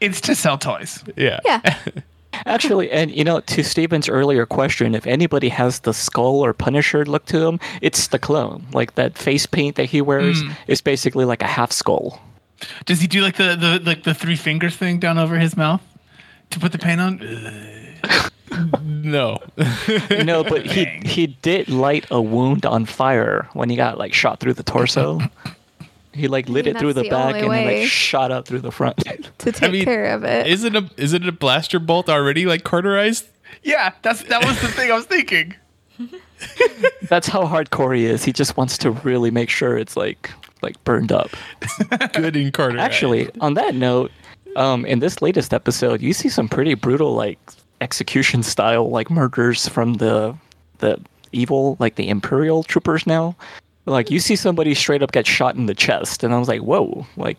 It's 0.01 0.19
to 0.21 0.36
sell 0.36 0.58
toys. 0.58 1.03
Yeah. 1.15 1.39
Yeah. 1.45 1.77
Actually, 2.45 2.91
and 2.91 3.12
you 3.12 3.24
know, 3.24 3.39
to 3.41 3.63
Steven's 3.63 4.10
earlier 4.10 4.45
question, 4.45 4.95
if 4.95 5.06
anybody 5.08 5.50
has 5.50 5.80
the 5.80 5.93
skull 5.93 6.43
or 6.43 6.54
Punisher 6.54 7.06
look 7.06 7.26
to 7.28 7.45
him, 7.48 7.60
it's 7.82 8.08
the 8.08 8.19
clone. 8.19 8.65
Like 8.74 8.95
that 8.95 9.17
face 9.17 9.45
paint 9.45 9.76
that 9.76 9.86
he 9.86 10.02
wears 10.02 10.41
Hmm. 10.41 10.52
is 10.67 10.82
basically 10.82 11.26
like 11.26 11.41
a 11.41 11.48
half 11.48 11.71
skull. 11.71 12.21
Does 12.86 13.02
he 13.02 13.08
do 13.08 13.21
like 13.21 13.38
the 13.38 13.56
the 13.56 13.82
like 13.86 14.04
the 14.04 14.13
three 14.13 14.36
finger 14.36 14.69
thing 14.69 15.00
down 15.00 15.17
over 15.17 15.38
his 15.38 15.56
mouth 15.58 15.82
to 16.52 16.60
put 16.60 16.71
the 16.71 16.78
paint 16.80 17.02
on? 17.02 17.19
No. 18.82 19.38
No, 20.24 20.43
but 20.45 20.65
he 20.65 20.86
Dang. 20.86 21.02
he 21.04 21.28
did 21.28 21.67
light 21.67 22.06
a 22.10 22.21
wound 22.21 22.65
on 22.65 22.86
fire 22.86 23.50
when 23.54 23.69
he 23.69 23.76
got 23.76 23.98
like 23.98 24.13
shot 24.13 24.39
through 24.39 24.54
the 24.54 24.63
torso. 24.63 25.19
He 26.15 26.28
like 26.28 26.47
lit 26.49 26.65
mean, 26.65 26.75
it 26.75 26.80
through 26.80 26.93
the 26.93 27.04
the 27.04 27.10
back 27.10 27.36
and 27.36 27.51
then 27.51 27.82
like 27.82 27.88
shot 27.88 28.32
up 28.32 28.47
through 28.47 28.62
the 28.62 28.71
front. 28.71 28.97
to 29.39 29.51
take 29.51 29.71
mean, 29.71 29.86
care 29.86 30.13
of 30.13 30.23
it. 30.23 30.47
is 30.47 30.63
it 30.63 30.75
a 30.75 30.89
is 30.97 31.13
it 31.13 31.28
a 31.28 31.32
blaster 31.32 31.80
bolt 31.80 32.10
already 32.10 32.45
like 32.45 32.63
cauterized? 32.63 33.28
Yeah, 33.63 33.93
that's 34.01 34.23
that 34.23 34.43
was 34.45 34.60
the 34.62 34.67
thing 34.69 34.91
I 34.91 34.95
was 34.95 35.06
thinking. 35.06 35.56
That's 37.10 37.28
how 37.28 37.45
hardcore 37.45 37.95
he 37.95 38.06
is. 38.06 38.23
He 38.23 38.34
just 38.34 38.58
wants 38.58 38.78
to 38.80 38.91
really 38.91 39.32
make 39.32 39.49
sure 39.49 39.78
it's 39.78 39.95
like 39.95 40.32
like 40.62 40.82
burned 40.84 41.12
up. 41.12 41.30
Good 42.13 42.36
in 42.36 42.51
cauterized. 42.51 42.80
Actually, 42.80 43.30
on 43.39 43.54
that 43.54 43.75
note, 43.75 44.12
um, 44.56 44.86
in 44.86 44.99
this 44.99 45.21
latest 45.21 45.54
episode, 45.54 46.01
you 46.01 46.13
see 46.13 46.30
some 46.30 46.49
pretty 46.49 46.73
brutal 46.73 47.13
like 47.13 47.39
execution 47.82 48.43
style 48.43 48.89
like 48.89 49.10
murders 49.10 49.67
from 49.67 49.95
the 49.95 50.36
the 50.80 50.99
evil 51.32 51.78
like 51.80 51.95
the 51.95 52.10
Imperial 52.10 52.63
troopers 52.63 53.06
now. 53.06 53.36
Like 53.86 54.10
you 54.10 54.19
see 54.19 54.36
somebody 54.36 54.74
straight 54.74 55.04
up 55.04 55.12
get 55.12 55.28
shot 55.28 55.56
in 55.56 55.67
the 55.67 55.76
chest, 55.76 56.24
and 56.24 56.34
I 56.34 56.39
was 56.39 56.48
like, 56.48 56.62
whoa! 56.62 57.06
Like 57.17 57.38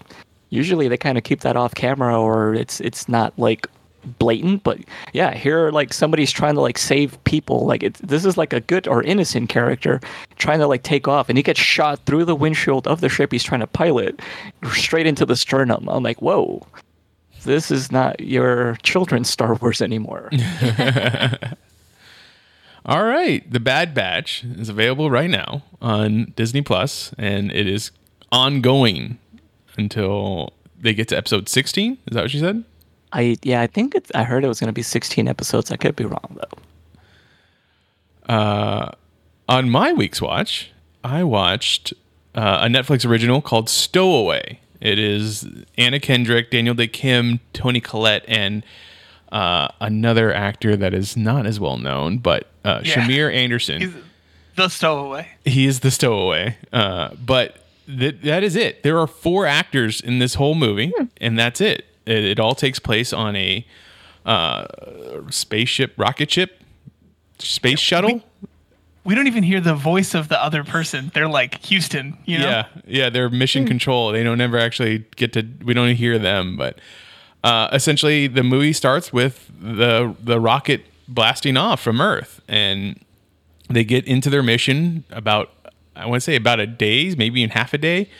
usually 0.50 0.88
they 0.88 0.96
kind 0.96 1.18
of 1.18 1.24
keep 1.24 1.40
that 1.40 1.56
off 1.56 1.74
camera 1.74 2.20
or 2.20 2.54
it's 2.54 2.80
it's 2.80 3.08
not 3.08 3.36
like 3.38 3.66
blatant 4.18 4.62
but 4.62 4.78
yeah 5.12 5.34
here 5.34 5.70
like 5.72 5.92
somebody's 5.92 6.30
trying 6.30 6.54
to 6.54 6.60
like 6.60 6.78
save 6.78 7.22
people 7.24 7.66
like 7.66 7.92
this 7.98 8.24
is 8.24 8.36
like 8.36 8.52
a 8.52 8.60
good 8.60 8.86
or 8.86 9.02
innocent 9.02 9.48
character 9.48 10.00
trying 10.36 10.60
to 10.60 10.66
like 10.66 10.84
take 10.84 11.08
off 11.08 11.28
and 11.28 11.36
he 11.36 11.42
gets 11.42 11.58
shot 11.58 11.98
through 12.06 12.24
the 12.24 12.36
windshield 12.36 12.86
of 12.86 13.00
the 13.00 13.08
ship 13.08 13.32
he's 13.32 13.42
trying 13.42 13.60
to 13.60 13.66
pilot 13.66 14.20
straight 14.72 15.06
into 15.06 15.26
the 15.26 15.34
sternum 15.34 15.88
i'm 15.88 16.04
like 16.04 16.22
whoa 16.22 16.64
this 17.42 17.70
is 17.70 17.90
not 17.90 18.18
your 18.20 18.76
children's 18.84 19.28
star 19.28 19.54
wars 19.54 19.82
anymore 19.82 20.30
All 22.86 23.02
right, 23.02 23.50
The 23.50 23.58
Bad 23.58 23.94
Batch 23.94 24.44
is 24.44 24.68
available 24.68 25.10
right 25.10 25.28
now 25.28 25.62
on 25.82 26.32
Disney 26.36 26.62
Plus, 26.62 27.12
and 27.18 27.50
it 27.50 27.66
is 27.66 27.90
ongoing 28.30 29.18
until 29.76 30.52
they 30.80 30.94
get 30.94 31.08
to 31.08 31.16
episode 31.16 31.48
sixteen. 31.48 31.98
Is 32.06 32.14
that 32.14 32.22
what 32.22 32.32
you 32.32 32.38
said? 32.38 32.64
I 33.12 33.38
yeah, 33.42 33.60
I 33.60 33.66
think 33.66 33.96
it's. 33.96 34.12
I 34.14 34.22
heard 34.22 34.44
it 34.44 34.48
was 34.48 34.60
going 34.60 34.68
to 34.68 34.72
be 34.72 34.82
16 34.82 35.26
episodes. 35.26 35.72
I 35.72 35.76
could 35.76 35.96
be 35.96 36.04
wrong 36.04 36.38
though. 38.28 38.32
Uh, 38.32 38.92
on 39.48 39.70
my 39.70 39.92
week's 39.92 40.20
watch, 40.20 40.70
I 41.02 41.24
watched 41.24 41.92
uh, 42.34 42.60
a 42.62 42.66
Netflix 42.66 43.08
original 43.08 43.40
called 43.40 43.68
Stowaway. 43.68 44.60
It 44.80 44.98
is 44.98 45.48
Anna 45.78 45.98
Kendrick, 45.98 46.50
Daniel 46.50 46.74
Dae 46.74 46.88
Kim, 46.88 47.40
Toni 47.52 47.80
Collette, 47.80 48.24
and 48.28 48.64
uh, 49.32 49.68
another 49.80 50.32
actor 50.32 50.76
that 50.76 50.94
is 50.94 51.16
not 51.16 51.46
as 51.46 51.58
well 51.60 51.76
known, 51.78 52.18
but 52.18 52.48
uh, 52.64 52.80
Yeah. 52.84 52.94
Shamir 52.94 53.32
Anderson. 53.34 53.80
He's 53.80 53.94
the 54.54 54.68
stowaway. 54.68 55.28
he 55.44 55.66
is 55.66 55.80
the 55.80 55.90
stowaway. 55.90 56.56
Uh, 56.72 57.10
but 57.24 57.56
th- 57.86 58.20
that 58.22 58.42
is 58.42 58.56
it. 58.56 58.82
There 58.82 58.98
are 58.98 59.06
four 59.06 59.46
actors 59.46 60.00
in 60.00 60.18
this 60.18 60.34
whole 60.34 60.54
movie, 60.54 60.92
and 61.20 61.38
that's 61.38 61.60
it. 61.60 61.84
it. 62.06 62.24
It 62.24 62.40
all 62.40 62.54
takes 62.54 62.78
place 62.78 63.12
on 63.12 63.36
a 63.36 63.66
uh, 64.24 64.66
spaceship, 65.30 65.92
rocket 65.96 66.30
ship, 66.30 66.62
space 67.38 67.80
shuttle. 67.80 68.22
We 69.04 69.14
don't 69.14 69.28
even 69.28 69.44
hear 69.44 69.60
the 69.60 69.74
voice 69.74 70.14
of 70.14 70.28
the 70.28 70.42
other 70.42 70.64
person. 70.64 71.12
They're 71.14 71.28
like 71.28 71.62
Houston, 71.66 72.18
you 72.24 72.38
know? 72.38 72.46
Yeah, 72.48 72.66
yeah, 72.86 73.08
they're 73.10 73.30
mission 73.30 73.64
control. 73.66 74.10
They 74.10 74.24
don't 74.24 74.38
never 74.38 74.58
actually 74.58 75.04
get 75.14 75.32
to. 75.34 75.46
We 75.64 75.74
don't 75.74 75.94
hear 75.94 76.18
them, 76.18 76.56
but 76.56 76.80
uh, 77.46 77.68
essentially, 77.72 78.26
the 78.26 78.42
movie 78.42 78.72
starts 78.72 79.12
with 79.12 79.52
the 79.60 80.16
the 80.20 80.40
rocket 80.40 80.84
blasting 81.06 81.56
off 81.56 81.80
from 81.80 82.00
Earth, 82.00 82.40
and 82.48 82.98
they 83.70 83.84
get 83.84 84.04
into 84.04 84.28
their 84.30 84.42
mission 84.42 85.04
about 85.10 85.50
I 85.94 86.06
want 86.06 86.16
to 86.16 86.24
say 86.24 86.34
about 86.34 86.58
a 86.58 86.66
day, 86.66 87.14
maybe 87.14 87.40
even 87.42 87.50
half 87.50 87.72
a 87.72 87.78
day, 87.78 88.10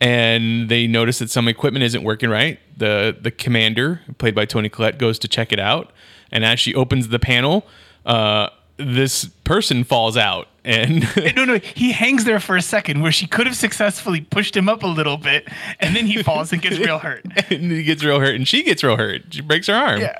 and 0.00 0.70
they 0.70 0.86
notice 0.86 1.18
that 1.18 1.28
some 1.28 1.48
equipment 1.48 1.82
isn't 1.84 2.02
working 2.02 2.30
right. 2.30 2.58
the 2.74 3.14
The 3.20 3.30
commander, 3.30 4.00
played 4.16 4.34
by 4.34 4.46
Toni 4.46 4.70
Collette, 4.70 4.96
goes 4.96 5.18
to 5.18 5.28
check 5.28 5.52
it 5.52 5.60
out, 5.60 5.92
and 6.30 6.42
as 6.42 6.58
she 6.58 6.74
opens 6.74 7.08
the 7.08 7.18
panel, 7.18 7.66
uh, 8.06 8.48
this 8.78 9.26
person 9.44 9.84
falls 9.84 10.16
out, 10.16 10.48
and 10.64 11.06
No, 11.36 11.44
no, 11.44 11.58
he 11.58 11.92
hangs 11.92 12.24
there 12.24 12.40
for 12.40 12.56
a 12.56 12.62
second 12.62 13.00
where 13.00 13.12
she 13.12 13.26
could 13.26 13.46
have 13.46 13.56
successfully 13.56 14.20
pushed 14.20 14.56
him 14.56 14.68
up 14.68 14.82
a 14.82 14.86
little 14.86 15.16
bit, 15.16 15.48
and 15.80 15.96
then 15.96 16.06
he 16.06 16.22
falls 16.22 16.52
and 16.52 16.62
gets 16.62 16.78
real 16.78 16.98
hurt. 16.98 17.24
and 17.50 17.70
he 17.70 17.82
gets 17.82 18.04
real 18.04 18.20
hurt, 18.20 18.34
and 18.34 18.46
she 18.46 18.62
gets 18.62 18.82
real 18.82 18.96
hurt. 18.96 19.22
She 19.30 19.40
breaks 19.40 19.66
her 19.66 19.74
arm. 19.74 20.00
Yeah. 20.00 20.18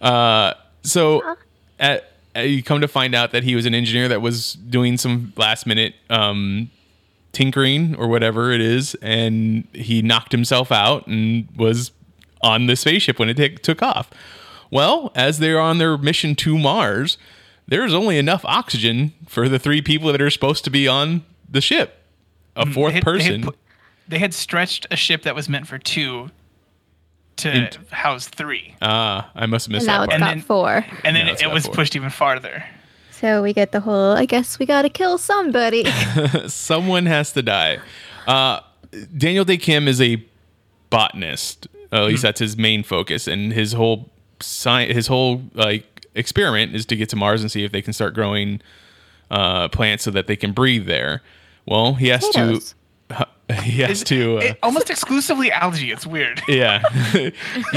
Uh, 0.00 0.54
so 0.82 1.36
at, 1.78 2.10
uh, 2.36 2.40
you 2.40 2.62
come 2.62 2.80
to 2.80 2.88
find 2.88 3.14
out 3.14 3.32
that 3.32 3.44
he 3.44 3.54
was 3.54 3.66
an 3.66 3.74
engineer 3.74 4.08
that 4.08 4.22
was 4.22 4.54
doing 4.54 4.96
some 4.96 5.32
last 5.36 5.66
minute 5.66 5.94
um, 6.08 6.70
tinkering 7.32 7.94
or 7.96 8.08
whatever 8.08 8.52
it 8.52 8.60
is, 8.60 8.94
and 9.02 9.66
he 9.72 10.00
knocked 10.02 10.32
himself 10.32 10.72
out 10.72 11.06
and 11.06 11.48
was 11.56 11.92
on 12.42 12.66
the 12.66 12.76
spaceship 12.76 13.18
when 13.18 13.28
it 13.28 13.36
take 13.36 13.62
took 13.62 13.82
off. 13.82 14.10
Well, 14.70 15.10
as 15.14 15.38
they're 15.40 15.60
on 15.60 15.78
their 15.78 15.98
mission 15.98 16.34
to 16.36 16.56
Mars, 16.56 17.18
there's 17.66 17.94
only 17.94 18.18
enough 18.18 18.44
oxygen 18.44 19.12
for 19.28 19.48
the 19.48 19.58
three 19.58 19.80
people 19.82 20.10
that 20.12 20.20
are 20.20 20.30
supposed 20.30 20.64
to 20.64 20.70
be 20.70 20.88
on 20.88 21.24
the 21.48 21.60
ship. 21.60 21.96
A 22.56 22.66
fourth 22.66 22.92
They 22.92 22.94
had- 22.94 23.02
They 23.02 23.04
person. 23.04 23.32
had, 23.34 23.42
put- 23.44 23.58
they 24.08 24.18
had 24.18 24.34
stretched 24.34 24.86
a 24.90 24.96
ship 24.96 25.22
that 25.22 25.34
was 25.34 25.48
meant 25.48 25.66
for 25.68 25.78
two 25.78 26.30
to 27.36 27.50
Int- 27.50 27.78
house 27.90 28.26
three. 28.28 28.74
Ah, 28.82 29.30
I 29.34 29.46
must 29.46 29.66
have 29.66 29.72
missed 29.72 29.88
And 29.88 29.88
that 29.88 30.02
it's 30.04 30.06
part. 30.08 30.12
And 30.14 30.20
got 30.20 30.28
then- 30.30 30.40
four. 30.42 30.86
And 31.04 31.16
then 31.16 31.28
it, 31.28 31.42
it 31.42 31.50
was 31.50 31.64
four. 31.66 31.74
pushed 31.74 31.94
even 31.96 32.10
farther. 32.10 32.64
So 33.12 33.42
we 33.42 33.52
get 33.52 33.70
the 33.72 33.80
whole. 33.80 34.12
I 34.12 34.24
guess 34.26 34.58
we 34.58 34.66
gotta 34.66 34.88
kill 34.88 35.16
somebody. 35.18 35.84
someone 36.48 37.06
has 37.06 37.32
to 37.32 37.42
die. 37.42 37.78
Uh, 38.26 38.60
Daniel 39.16 39.44
Dae 39.44 39.58
Kim 39.58 39.86
is 39.88 40.00
a 40.00 40.22
botanist. 40.90 41.68
At 41.92 42.04
least 42.04 42.22
that's 42.22 42.38
his 42.40 42.56
main 42.56 42.82
focus, 42.82 43.26
and 43.26 43.52
his 43.52 43.72
whole 43.72 44.10
sci- 44.40 44.92
his 44.92 45.06
whole 45.08 45.42
like 45.54 45.86
experiment 46.14 46.74
is 46.74 46.86
to 46.86 46.96
get 46.96 47.08
to 47.10 47.16
Mars 47.16 47.40
and 47.42 47.50
see 47.50 47.64
if 47.64 47.72
they 47.72 47.82
can 47.82 47.92
start 47.92 48.14
growing 48.14 48.60
uh, 49.30 49.68
plants 49.68 50.04
so 50.04 50.10
that 50.10 50.26
they 50.26 50.36
can 50.36 50.52
breathe 50.52 50.86
there. 50.86 51.22
Well, 51.66 51.94
he 51.94 52.08
has 52.08 52.24
Potatoes. 52.26 52.74
to. 53.08 53.26
He 53.64 53.80
has 53.80 54.02
It's- 54.02 54.04
to. 54.04 54.38
Uh, 54.38 54.40
it- 54.42 54.58
almost 54.62 54.90
exclusively 54.90 55.50
algae. 55.50 55.90
It's 55.90 56.06
weird. 56.06 56.40
yeah, 56.48 56.82
he 57.12 57.32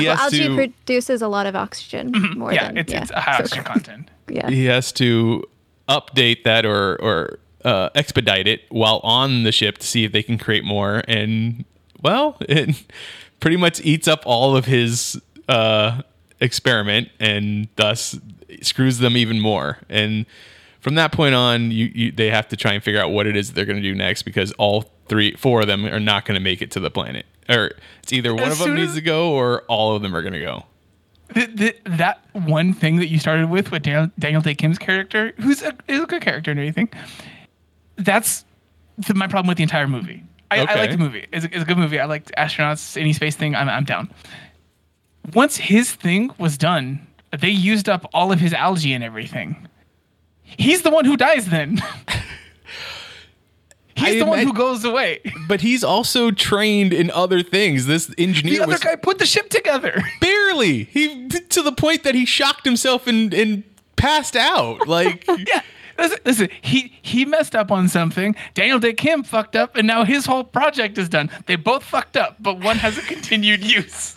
well, 0.05 0.15
has 0.15 0.31
algae 0.31 0.47
to. 0.47 0.55
produces 0.55 1.23
a 1.23 1.27
lot 1.27 1.47
of 1.47 1.55
oxygen 1.55 2.11
more 2.37 2.49
Mm-hmm. 2.49 2.51
yeah, 2.53 2.67
than 2.67 2.77
it's, 2.77 2.93
yeah. 2.93 3.01
it's 3.01 3.09
a 3.11 3.19
high 3.19 3.37
So- 3.37 3.43
oxygen 3.43 3.63
content. 3.63 4.11
yeah. 4.29 4.49
he 4.51 4.65
has 4.65 4.91
to 4.93 5.43
update 5.89 6.43
that 6.43 6.63
or 6.67 6.95
or 7.01 7.39
uh, 7.65 7.89
expedite 7.95 8.47
it 8.47 8.61
while 8.69 8.99
on 9.03 9.43
the 9.45 9.51
ship 9.51 9.79
to 9.79 9.87
see 9.87 10.03
if 10.03 10.11
they 10.11 10.21
can 10.21 10.37
create 10.37 10.63
more. 10.63 11.01
And 11.07 11.65
well, 12.03 12.37
it 12.41 12.83
pretty 13.39 13.57
much 13.57 13.81
eats 13.81 14.07
up 14.07 14.21
all 14.27 14.55
of 14.55 14.65
his 14.65 15.19
uh, 15.49 16.03
experiment 16.43 17.09
and 17.19 17.67
thus 17.77 18.19
screws 18.61 18.99
them 18.99 19.17
even 19.17 19.39
more. 19.39 19.79
And 19.89 20.25
from 20.81 20.95
that 20.95 21.11
point 21.11 21.33
on, 21.33 21.71
you, 21.71 21.91
you 21.95 22.11
they 22.11 22.29
have 22.29 22.47
to 22.49 22.57
try 22.57 22.73
and 22.73 22.83
figure 22.83 23.01
out 23.01 23.11
what 23.11 23.25
it 23.25 23.35
is 23.35 23.47
that 23.47 23.55
they're 23.55 23.65
going 23.65 23.81
to 23.81 23.89
do 23.89 23.95
next 23.95 24.23
because 24.23 24.51
all 24.53 24.91
three, 25.07 25.33
four 25.35 25.61
of 25.61 25.67
them 25.67 25.85
are 25.85 25.99
not 25.99 26.25
going 26.25 26.35
to 26.35 26.43
make 26.43 26.61
it 26.61 26.69
to 26.71 26.79
the 26.79 26.91
planet. 26.91 27.25
Or 27.49 27.71
it's 28.01 28.13
either 28.13 28.33
one 28.33 28.43
As 28.43 28.59
of 28.59 28.67
them 28.67 28.75
needs 28.75 28.93
to 28.95 29.01
go 29.01 29.31
or 29.31 29.63
all 29.63 29.95
of 29.95 30.01
them 30.01 30.15
are 30.15 30.21
going 30.21 30.33
to 30.33 30.41
go. 30.41 30.65
Th 31.33 31.55
th 31.55 31.75
that 31.85 32.23
one 32.33 32.73
thing 32.73 32.97
that 32.97 33.07
you 33.07 33.17
started 33.17 33.49
with 33.49 33.71
with 33.71 33.83
Daniel, 33.83 34.11
Daniel 34.19 34.41
Dae 34.41 34.53
Kim's 34.53 34.77
character, 34.77 35.33
who's 35.37 35.63
a, 35.63 35.73
is 35.87 36.01
a 36.01 36.05
good 36.05 36.21
character 36.21 36.51
and 36.51 36.59
everything, 36.59 36.89
that's 37.95 38.45
the, 38.97 39.13
my 39.13 39.27
problem 39.27 39.47
with 39.47 39.57
the 39.57 39.63
entire 39.63 39.87
movie. 39.87 40.23
I, 40.51 40.59
I 40.59 40.75
like 40.75 40.91
the 40.91 40.97
movie. 40.97 41.25
It's 41.31 41.45
a, 41.45 41.47
it's 41.47 41.63
a 41.63 41.65
good 41.65 41.77
movie. 41.77 41.99
I 41.99 42.05
like 42.05 42.25
astronauts, 42.35 42.99
any 42.99 43.13
space 43.13 43.35
thing. 43.35 43.55
I'm, 43.55 43.67
I'm 43.67 43.85
down. 43.85 44.11
Once 45.33 45.57
his 45.57 45.93
thing 45.93 46.31
was 46.37 46.57
done, 46.57 47.07
they 47.37 47.49
used 47.49 47.87
up 47.87 48.09
all 48.13 48.31
of 48.31 48.39
his 48.39 48.53
algae 48.53 48.93
and 48.93 49.03
everything. 49.03 49.67
He's 50.43 50.81
the 50.81 50.91
one 50.91 51.05
who 51.05 51.17
dies 51.17 51.47
then. 51.49 51.81
He's 53.95 54.15
I 54.15 54.19
the 54.19 54.25
one 54.25 54.39
who 54.39 54.53
goes 54.53 54.83
away. 54.83 55.21
But 55.47 55.61
he's 55.61 55.83
also 55.83 56.31
trained 56.31 56.93
in 56.93 57.11
other 57.11 57.43
things. 57.43 57.85
This 57.85 58.11
engineer 58.17 58.55
The 58.57 58.63
other 58.63 58.71
was 58.73 58.81
guy 58.81 58.95
put 58.95 59.19
the 59.19 59.25
ship 59.25 59.49
together. 59.49 60.01
barely 60.19 60.85
he 60.85 61.27
to 61.29 61.61
the 61.61 61.71
point 61.71 62.03
that 62.03 62.15
he 62.15 62.25
shocked 62.25 62.65
himself 62.65 63.05
and 63.05 63.33
and 63.33 63.63
passed 63.95 64.35
out. 64.35 64.87
Like 64.87 65.25
Yeah. 65.47 65.61
Listen, 65.95 66.17
listen, 66.25 66.49
he 66.61 66.97
he 67.03 67.23
messed 67.23 67.55
up 67.55 67.71
on 67.71 67.87
something. 67.87 68.35
Daniel 68.55 68.79
Dae 68.79 68.93
Kim 68.93 69.21
fucked 69.23 69.55
up, 69.55 69.75
and 69.77 69.85
now 69.85 70.03
his 70.03 70.25
whole 70.25 70.43
project 70.43 70.97
is 70.97 71.07
done. 71.07 71.29
They 71.45 71.55
both 71.55 71.83
fucked 71.83 72.17
up, 72.17 72.37
but 72.39 72.59
one 72.59 72.77
has 72.77 72.97
a 72.97 73.01
continued 73.03 73.63
use. 73.63 74.15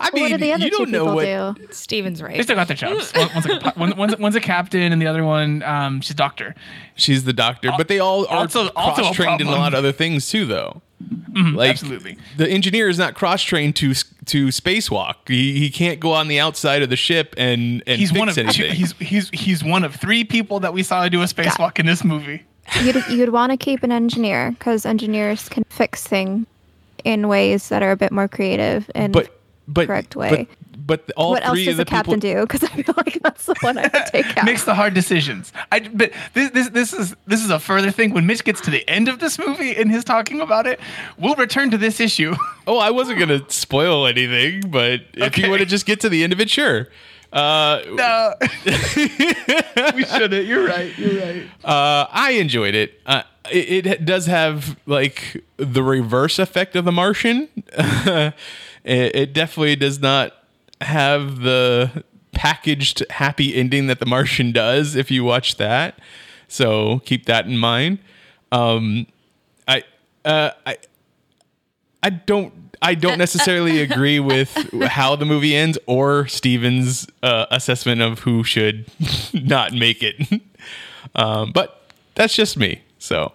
I 0.00 0.04
Well, 0.04 0.12
mean, 0.14 0.22
what 0.24 0.28
did 0.30 0.40
the 0.40 0.52
other 0.54 0.64
you 0.64 0.70
two 0.70 0.76
don't 0.78 0.90
know 0.90 1.14
what. 1.14 1.56
do? 1.58 1.66
Steven's 1.72 2.20
They 2.20 2.24
right. 2.24 2.42
still 2.42 2.56
got 2.56 2.68
their 2.68 2.76
jobs. 2.76 3.12
One- 3.14 3.28
One's, 3.34 3.46
a, 3.46 3.72
one, 3.76 3.96
one's, 3.96 4.16
one's 4.18 4.34
a 4.34 4.40
captain, 4.40 4.92
and 4.92 5.00
the 5.00 5.06
other 5.06 5.24
one, 5.24 5.62
um, 5.62 6.00
she's 6.00 6.12
a 6.12 6.14
doctor. 6.14 6.54
She's 6.96 7.24
the 7.24 7.32
doctor, 7.34 7.70
but 7.76 7.88
they 7.88 7.98
all 8.00 8.26
are 8.28 8.38
Also- 8.38 8.70
also 8.74 9.02
cross 9.02 9.14
trained 9.16 9.40
in 9.42 9.46
a 9.46 9.50
lot 9.50 9.74
of 9.74 9.78
other 9.78 9.92
things 9.92 10.28
too, 10.28 10.46
though. 10.46 10.80
like 11.54 11.70
absolutely. 11.70 12.18
the 12.36 12.48
engineer 12.48 12.88
is 12.88 12.98
not 12.98 13.14
cross 13.14 13.42
trained 13.42 13.74
to 13.76 13.94
to 14.26 14.48
spacewalk. 14.48 15.14
He 15.28 15.58
he 15.58 15.70
can't 15.70 15.98
go 16.00 16.12
on 16.12 16.28
the 16.28 16.38
outside 16.40 16.82
of 16.82 16.90
the 16.90 16.96
ship 16.96 17.34
and 17.38 17.82
and 17.86 17.98
He's 17.98 18.10
fix 18.10 18.18
one 18.18 18.28
of 18.28 18.34
two, 18.34 18.42
anything. 18.42 18.74
he's 18.74 18.92
he's 18.98 19.30
he's 19.30 19.64
one 19.64 19.82
of 19.84 19.94
three 19.94 20.24
people 20.24 20.60
that 20.60 20.72
we 20.74 20.82
saw 20.82 21.08
do 21.08 21.22
a 21.22 21.24
spacewalk 21.26 21.78
in 21.78 21.86
this 21.86 22.04
movie. 22.04 22.42
You'd, 22.82 23.02
you'd 23.08 23.30
want 23.30 23.50
to 23.50 23.56
keep 23.56 23.82
an 23.82 23.90
engineer 23.92 24.50
because 24.52 24.84
engineers 24.84 25.48
can 25.48 25.64
fix 25.70 26.06
things 26.06 26.46
in 27.04 27.28
ways 27.28 27.68
that 27.70 27.82
are 27.82 27.92
a 27.92 27.96
bit 27.96 28.12
more 28.12 28.28
creative 28.28 28.90
and 28.94 29.12
but 29.12 29.39
but 29.72 29.86
correct 29.86 30.16
way. 30.16 30.46
But, 30.76 31.06
but 31.06 31.14
all 31.16 31.30
what 31.30 31.44
else 31.44 31.54
three 31.54 31.66
does 31.66 31.74
of 31.74 31.76
the 31.78 31.84
the 31.84 31.90
captain 31.90 32.20
people. 32.20 32.40
do? 32.40 32.46
Because 32.46 32.64
I 32.64 32.82
feel 32.82 32.94
like 32.96 33.18
that's 33.22 33.46
the 33.46 33.54
one 33.60 33.78
I 33.78 33.82
would 33.82 34.06
take 34.06 34.26
out. 34.36 34.44
Makes 34.44 34.64
the 34.64 34.74
hard 34.74 34.92
decisions. 34.92 35.52
I 35.70 35.80
but 35.80 36.12
this 36.34 36.50
this 36.50 36.68
this 36.70 36.92
is 36.92 37.14
this 37.26 37.44
is 37.44 37.50
a 37.50 37.60
further 37.60 37.90
thing. 37.92 38.12
When 38.12 38.26
Mitch 38.26 38.42
gets 38.42 38.60
to 38.62 38.70
the 38.70 38.88
end 38.88 39.08
of 39.08 39.20
this 39.20 39.38
movie 39.38 39.76
and 39.76 39.90
his 39.90 40.02
talking 40.04 40.40
about 40.40 40.66
it, 40.66 40.80
we'll 41.16 41.36
return 41.36 41.70
to 41.70 41.78
this 41.78 42.00
issue. 42.00 42.34
Oh, 42.66 42.78
I 42.78 42.90
wasn't 42.90 43.18
gonna 43.18 43.42
spoil 43.48 44.06
anything, 44.06 44.70
but 44.70 45.00
if 45.14 45.36
you 45.38 45.48
want 45.50 45.58
to 45.60 45.66
just 45.66 45.86
get 45.86 46.00
to 46.02 46.08
the 46.08 46.22
end 46.22 46.32
of 46.32 46.40
it, 46.40 46.48
sure. 46.50 46.86
Uh, 47.32 47.80
No, 47.94 48.34
we 49.94 50.04
shouldn't. 50.04 50.46
You're 50.46 50.66
right. 50.68 50.96
You're 50.96 51.20
right. 51.20 51.42
Uh, 51.64 52.06
I 52.12 52.32
enjoyed 52.38 52.76
it. 52.76 53.00
Uh, 53.06 53.22
it. 53.50 53.86
It 53.86 54.04
does 54.04 54.26
have 54.26 54.78
like 54.86 55.42
the 55.56 55.82
reverse 55.82 56.38
effect 56.38 56.76
of 56.76 56.84
The 56.84 56.92
Martian. 56.92 57.48
It, 58.84 59.14
it 59.14 59.32
definitely 59.32 59.76
does 59.76 60.00
not 60.00 60.32
have 60.80 61.40
the 61.40 62.04
packaged 62.32 63.04
happy 63.10 63.54
ending 63.54 63.86
that 63.88 63.98
The 63.98 64.06
Martian 64.06 64.52
does. 64.52 64.96
If 64.96 65.10
you 65.10 65.24
watch 65.24 65.56
that, 65.56 65.98
so 66.48 67.00
keep 67.00 67.26
that 67.26 67.46
in 67.46 67.58
mind. 67.58 67.98
Um, 68.52 69.06
I, 69.68 69.84
uh, 70.24 70.50
I, 70.66 70.78
I 72.02 72.10
don't. 72.10 72.54
I 72.82 72.94
don't 72.94 73.18
necessarily 73.18 73.82
agree 73.82 74.20
with 74.20 74.56
how 74.84 75.14
the 75.14 75.26
movie 75.26 75.54
ends 75.54 75.76
or 75.84 76.26
Steven's 76.28 77.06
uh, 77.22 77.44
assessment 77.50 78.00
of 78.00 78.20
who 78.20 78.42
should 78.42 78.86
not 79.34 79.74
make 79.74 80.02
it. 80.02 80.40
um, 81.14 81.52
but 81.52 81.92
that's 82.14 82.34
just 82.34 82.56
me. 82.56 82.80
So 82.98 83.32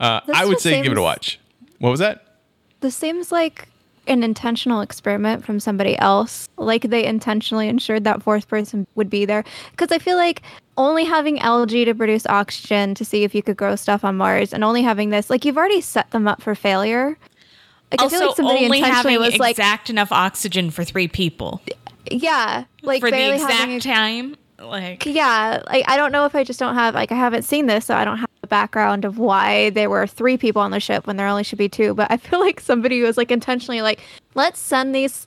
uh, 0.00 0.20
I 0.32 0.46
would 0.46 0.60
say 0.60 0.82
give 0.82 0.92
it 0.92 0.98
a 0.98 1.02
watch. 1.02 1.38
What 1.78 1.90
was 1.90 2.00
that? 2.00 2.38
This 2.80 2.96
seems 2.96 3.30
like 3.30 3.68
an 4.06 4.22
intentional 4.22 4.80
experiment 4.80 5.44
from 5.44 5.60
somebody 5.60 5.98
else. 5.98 6.48
Like 6.56 6.82
they 6.82 7.04
intentionally 7.04 7.68
ensured 7.68 8.04
that 8.04 8.22
fourth 8.22 8.48
person 8.48 8.86
would 8.94 9.10
be 9.10 9.24
there. 9.24 9.44
Because 9.70 9.92
I 9.92 9.98
feel 9.98 10.16
like 10.16 10.42
only 10.76 11.04
having 11.04 11.38
algae 11.40 11.84
to 11.84 11.94
produce 11.94 12.26
oxygen 12.26 12.94
to 12.94 13.04
see 13.04 13.24
if 13.24 13.34
you 13.34 13.42
could 13.42 13.56
grow 13.56 13.76
stuff 13.76 14.04
on 14.04 14.16
Mars 14.16 14.52
and 14.52 14.64
only 14.64 14.82
having 14.82 15.10
this, 15.10 15.28
like 15.30 15.44
you've 15.44 15.58
already 15.58 15.80
set 15.80 16.10
them 16.10 16.26
up 16.26 16.40
for 16.42 16.54
failure. 16.54 17.18
Like, 17.90 18.00
I 18.02 18.08
feel 18.08 18.18
Also, 18.18 18.26
like 18.28 18.36
somebody 18.36 18.64
only 18.64 18.78
intentionally 18.78 19.14
having 19.14 19.32
was 19.32 19.38
like, 19.40 19.50
exact 19.52 19.90
enough 19.90 20.12
oxygen 20.12 20.70
for 20.70 20.84
three 20.84 21.08
people 21.08 21.60
yeah, 22.10 22.64
like 22.82 23.00
for 23.00 23.10
the 23.10 23.34
exact 23.34 23.52
having 23.52 23.76
a- 23.76 23.80
time. 23.80 24.36
Like, 24.60 25.06
yeah, 25.06 25.62
like 25.66 25.84
I 25.88 25.96
don't 25.96 26.12
know 26.12 26.24
if 26.26 26.34
I 26.34 26.44
just 26.44 26.60
don't 26.60 26.74
have 26.74 26.94
like 26.94 27.10
I 27.12 27.14
haven't 27.16 27.42
seen 27.42 27.66
this, 27.66 27.86
so 27.86 27.94
I 27.94 28.04
don't 28.04 28.18
have 28.18 28.28
the 28.40 28.46
background 28.46 29.04
of 29.04 29.18
why 29.18 29.70
there 29.70 29.88
were 29.90 30.06
three 30.06 30.36
people 30.36 30.60
on 30.62 30.70
the 30.70 30.80
ship 30.80 31.06
when 31.06 31.16
there 31.16 31.26
only 31.26 31.44
should 31.44 31.58
be 31.58 31.68
two. 31.68 31.94
But 31.94 32.10
I 32.10 32.16
feel 32.16 32.40
like 32.46 32.60
somebody 32.60 33.00
was 33.02 33.16
like 33.16 33.30
intentionally 33.30 33.80
like, 33.82 34.00
let's 34.34 34.58
send 34.60 34.94
these 34.94 35.26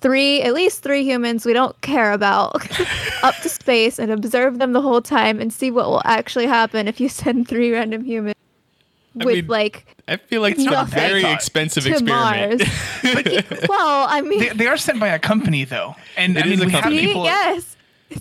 three, 0.00 0.42
at 0.42 0.52
least 0.54 0.82
three 0.82 1.02
humans 1.02 1.46
we 1.46 1.52
don't 1.54 1.78
care 1.80 2.12
about, 2.12 2.54
up 3.22 3.34
to 3.42 3.48
space 3.48 3.98
and 3.98 4.12
observe 4.12 4.58
them 4.58 4.72
the 4.72 4.82
whole 4.82 5.00
time 5.00 5.40
and 5.40 5.52
see 5.52 5.70
what 5.70 5.86
will 5.86 6.02
actually 6.04 6.46
happen 6.46 6.86
if 6.86 7.00
you 7.00 7.08
send 7.08 7.48
three 7.48 7.72
random 7.72 8.04
humans 8.04 8.34
I 9.20 9.24
with 9.24 9.34
mean, 9.36 9.46
like 9.46 9.86
I 10.06 10.16
feel 10.18 10.42
like 10.42 10.56
it's 10.58 10.66
a 10.66 10.84
very 10.90 11.24
expensive 11.24 11.84
to 11.84 11.90
experiment. 11.90 12.60
Mars. 13.02 13.60
well, 13.68 14.06
I 14.10 14.20
mean, 14.20 14.40
They, 14.40 14.48
they 14.50 14.66
are 14.66 14.76
sent 14.76 15.00
by 15.00 15.08
a 15.08 15.18
company 15.18 15.64
though, 15.64 15.94
and 16.18 16.36
It 16.36 16.44
I 16.44 16.48
is 16.48 16.50
mean 16.50 16.62
a 16.62 16.66
we 16.66 16.72
have 16.72 16.82
company. 16.82 17.06
people. 17.06 17.24
yes, 17.24 17.76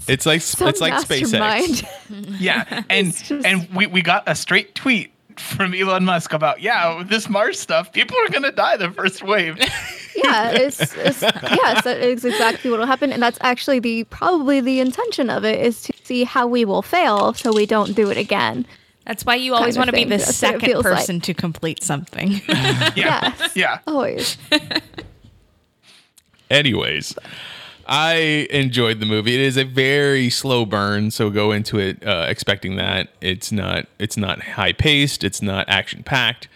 It's 0.08 0.26
like 0.26 0.42
some 0.42 0.68
it's 0.68 0.82
like 0.82 0.94
SpaceX. 0.94 1.40
mastermind. 1.40 2.36
Yeah, 2.40 2.84
and 2.90 3.14
just- 3.16 3.46
and 3.46 3.68
we, 3.74 3.88
we 3.88 4.02
got 4.02 4.24
a 4.28 4.36
straight 4.36 4.76
tweet 4.76 5.12
from 5.38 5.74
Elon 5.74 6.06
Musk 6.06 6.32
about 6.34 6.62
yeah 6.62 7.04
this 7.06 7.28
Mars 7.30 7.60
stuff, 7.60 7.92
people 7.92 8.16
are 8.26 8.30
gonna 8.30 8.52
die 8.52 8.78
the 8.78 8.92
first 8.92 9.24
wave. 9.24 9.58
yeah, 10.16 10.52
it's, 10.52 10.80
it's 10.96 11.22
yes, 11.22 11.84
that 11.84 11.98
is 12.02 12.24
exactly 12.24 12.70
what 12.70 12.80
will 12.80 12.86
happen, 12.86 13.12
and 13.12 13.22
that's 13.22 13.40
actually 13.42 13.80
the 13.80 14.04
probably 14.06 14.62
the 14.62 14.80
intention 14.80 15.30
of 15.30 15.44
it 15.44 15.60
is 15.66 15.82
to 15.84 15.94
see 16.04 16.24
how 16.24 16.46
we 16.46 16.66
will 16.66 16.82
fail, 16.84 17.34
so 17.34 17.52
we 17.54 17.66
don't 17.66 17.96
do 17.96 18.12
it 18.12 18.18
again. 18.18 18.66
that's 19.06 19.26
why 19.26 19.34
you 19.36 19.56
always 19.56 19.76
want 19.78 19.90
to 19.90 19.96
be 19.96 20.04
the 20.04 20.18
That's 20.18 20.36
second 20.36 20.62
feels 20.62 20.86
like. 20.86 20.94
person 20.96 21.20
to 21.22 21.34
complete 21.34 21.82
something. 21.84 22.34
Yeah, 22.48 22.92
Yes. 22.96 23.56
yeah. 23.56 23.80
Always. 23.88 24.38
Anyways, 26.50 27.16
I 27.96 28.48
enjoyed 28.50 29.00
the 29.00 29.06
movie. 29.06 29.36
It 29.36 29.42
is 29.42 29.56
a 29.56 29.64
very 29.64 30.32
slow 30.32 30.66
burn, 30.66 31.12
so 31.12 31.30
go 31.30 31.52
into 31.52 31.78
it 31.78 32.04
uh, 32.04 32.26
expecting 32.28 32.76
that 32.78 33.10
it's 33.22 33.52
not 33.52 33.86
it's 34.00 34.18
not 34.18 34.42
high 34.42 34.74
paced, 34.74 35.24
it's 35.24 35.44
not 35.44 35.70
action 35.70 36.02
packed, 36.02 36.48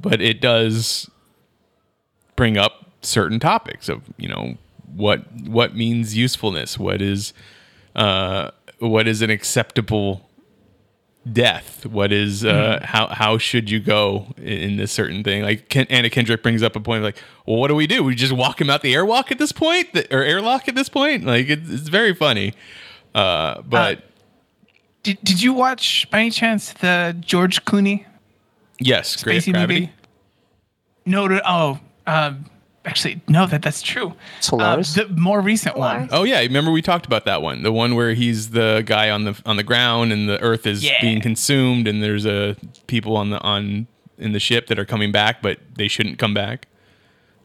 but 0.00 0.20
it 0.20 0.40
does 0.40 1.08
bring 2.34 2.58
up 2.58 2.86
certain 3.02 3.38
topics 3.38 3.88
of 3.88 4.02
you 4.16 4.28
know 4.28 4.56
what 4.92 5.30
what 5.42 5.76
means 5.76 6.16
usefulness, 6.16 6.76
what 6.76 7.00
is 7.00 7.32
uh, 7.94 8.50
what 8.80 9.06
is 9.06 9.22
an 9.22 9.30
acceptable 9.30 10.28
death. 11.30 11.84
What 11.86 12.12
is 12.12 12.44
uh 12.44 12.80
how 12.82 13.08
how 13.08 13.38
should 13.38 13.70
you 13.70 13.80
go 13.80 14.26
in, 14.36 14.76
this 14.76 14.92
certain 14.92 15.22
thing? 15.22 15.42
Like 15.42 15.68
Ken, 15.68 15.86
anna 15.90 16.10
kendrick 16.10 16.42
brings 16.42 16.62
up 16.62 16.76
a 16.76 16.80
point 16.80 17.02
like 17.02 17.16
well 17.46 17.56
what 17.58 17.68
do 17.68 17.74
we 17.74 17.86
do? 17.86 18.02
We 18.02 18.14
just 18.14 18.32
walk 18.32 18.60
him 18.60 18.70
out 18.70 18.82
the 18.82 18.94
airwalk 18.94 19.30
at 19.30 19.38
this 19.38 19.52
point? 19.52 19.88
Or 20.10 20.22
airlock 20.22 20.68
at 20.68 20.74
this 20.74 20.88
point? 20.88 21.24
Like 21.24 21.48
it's, 21.48 21.70
it's 21.70 21.88
very 21.88 22.14
funny. 22.14 22.54
Uh 23.14 23.62
but 23.62 24.02
Did, 25.02 25.18
did 25.22 25.42
you 25.42 25.52
watch 25.52 26.08
by 26.10 26.20
any 26.20 26.30
chance 26.30 26.72
the 26.74 27.16
George 27.20 27.64
Clooney 27.64 28.04
yes 28.78 29.22
great 29.22 29.42
spacey 29.42 29.52
gravity? 29.52 29.80
Movie? 29.80 29.92
No, 31.06 31.26
no 31.26 31.40
oh, 31.44 31.80
um, 32.06 32.49
actually 32.84 33.20
no, 33.28 33.46
that 33.46 33.62
that's 33.62 33.82
true. 33.82 34.14
Solaris? 34.40 34.96
Uh, 34.96 35.04
the 35.04 35.08
more 35.20 35.40
recent 35.40 35.76
one. 35.76 36.08
Solaris. 36.08 36.10
oh 36.12 36.24
yeah 36.24 36.40
remember 36.40 36.70
we 36.70 36.80
talked 36.82 37.06
about 37.06 37.24
that 37.26 37.42
one 37.42 37.62
the 37.62 37.72
one 37.72 37.94
where 37.94 38.14
he's 38.14 38.50
the 38.50 38.82
guy 38.86 39.10
on 39.10 39.24
the 39.24 39.40
on 39.44 39.56
the 39.56 39.62
ground 39.62 40.12
and 40.12 40.28
the 40.28 40.40
earth 40.40 40.66
is 40.66 40.82
Yeah. 40.82 41.00
being 41.00 41.20
consumed 41.20 41.86
and 41.86 42.02
there's 42.02 42.24
a 42.26 42.56
people 42.86 43.16
on 43.16 43.30
the 43.30 43.40
on 43.42 43.86
in 44.18 44.32
the 44.32 44.40
ship 44.40 44.66
that 44.68 44.78
are 44.78 44.84
coming 44.86 45.12
back 45.12 45.42
but 45.42 45.58
they 45.74 45.88
shouldn't 45.88 46.18
come 46.18 46.32
back 46.34 46.66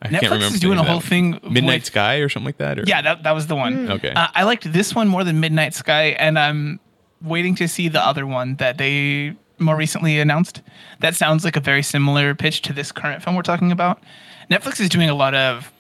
I 0.02 0.08
Netflix 0.08 0.20
can't 0.20 0.32
remember 0.34 0.56
is 0.56 0.60
doing 0.62 0.78
a 0.78 0.84
whole 0.84 1.00
that 1.00 1.08
thing 1.08 1.40
midnight 1.50 1.82
with- 1.82 1.86
sky 1.86 2.16
or 2.18 2.30
something 2.30 2.46
like 2.46 2.58
that 2.58 2.80
or 2.80 2.84
Yeah, 2.86 3.02
that 3.02 3.24
that 3.24 3.32
was 3.32 3.48
the 3.48 3.56
one. 3.56 3.90
Okay. 3.92 4.12
Uh, 4.12 4.28
I 4.36 4.44
liked 4.44 4.72
this 4.72 4.94
one 4.94 5.08
more 5.08 5.24
than 5.24 5.40
Midnight 5.40 5.74
Sky, 5.74 6.10
and 6.20 6.38
I'm 6.38 6.80
waiting 7.22 7.56
to 7.56 7.68
see 7.68 7.88
the 7.88 8.06
other 8.06 8.28
one 8.28 8.56
that 8.58 8.78
they 8.78 9.36
more 9.58 9.76
recently 9.76 10.20
announced. 10.20 10.62
That 11.00 11.16
sounds 11.16 11.44
like 11.46 11.56
a 11.56 11.60
very 11.62 11.82
similar 11.82 12.36
pitch 12.36 12.62
to 12.64 12.74
this 12.74 12.92
current 12.92 13.24
film 13.24 13.36
we're 13.38 13.42
talking 13.42 13.72
about. 13.72 14.04
Netflix 14.50 14.80
is 14.80 14.90
doing 14.90 15.10
a 15.10 15.16
lot 15.16 15.34
of 15.36 15.72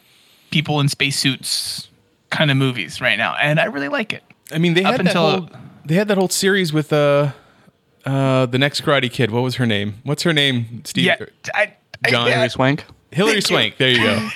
people 0.51 0.79
in 0.79 0.89
spacesuits 0.89 1.89
kind 2.29 2.49
of 2.51 2.57
movies 2.57 2.99
right 3.01 3.17
now, 3.17 3.35
and 3.41 3.59
I 3.59 3.65
really 3.65 3.87
like 3.89 4.13
it. 4.13 4.23
I 4.51 4.57
mean, 4.57 4.73
they 4.73 4.83
Up 4.83 4.91
had 4.91 4.99
that 5.01 5.07
until- 5.07 5.29
whole 5.31 5.49
they 5.85 5.95
had 5.95 6.07
that 6.07 6.17
whole 6.17 6.29
series 6.29 6.73
with 6.73 6.91
uh 6.93 7.31
uh 8.05 8.45
the 8.47 8.57
next 8.57 8.81
Karate 8.81 9.11
Kid. 9.11 9.31
What 9.31 9.41
was 9.41 9.55
her 9.55 9.65
name? 9.65 9.95
What's 10.03 10.23
her 10.23 10.33
name? 10.33 10.81
Steve 10.85 11.05
Yeah, 11.05 11.15
I, 11.53 11.73
I, 12.03 12.09
John 12.11 12.25
yeah, 12.27 12.33
Hilary 12.33 12.49
Swank. 12.49 12.85
Hilary 13.11 13.41
Thank 13.41 13.49
you. 13.49 13.55
Swank. 13.55 13.77
There 13.77 13.89
you 13.89 13.97
go. 14.03 14.29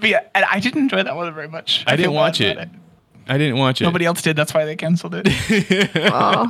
but 0.00 0.08
yeah, 0.10 0.20
and 0.34 0.44
I 0.50 0.60
didn't 0.60 0.80
enjoy 0.82 1.02
that 1.02 1.14
one 1.16 1.32
very 1.34 1.48
much. 1.48 1.84
I 1.86 1.96
didn't 1.96 2.12
watch 2.12 2.40
about 2.40 2.64
it. 2.64 2.68
I 3.28 3.38
didn't 3.38 3.58
watch 3.58 3.80
it. 3.80 3.84
Nobody 3.84 4.04
else 4.06 4.22
did. 4.22 4.34
That's 4.36 4.52
why 4.52 4.64
they 4.64 4.74
canceled 4.76 5.14
it. 5.16 5.28
Oh, 5.96 6.48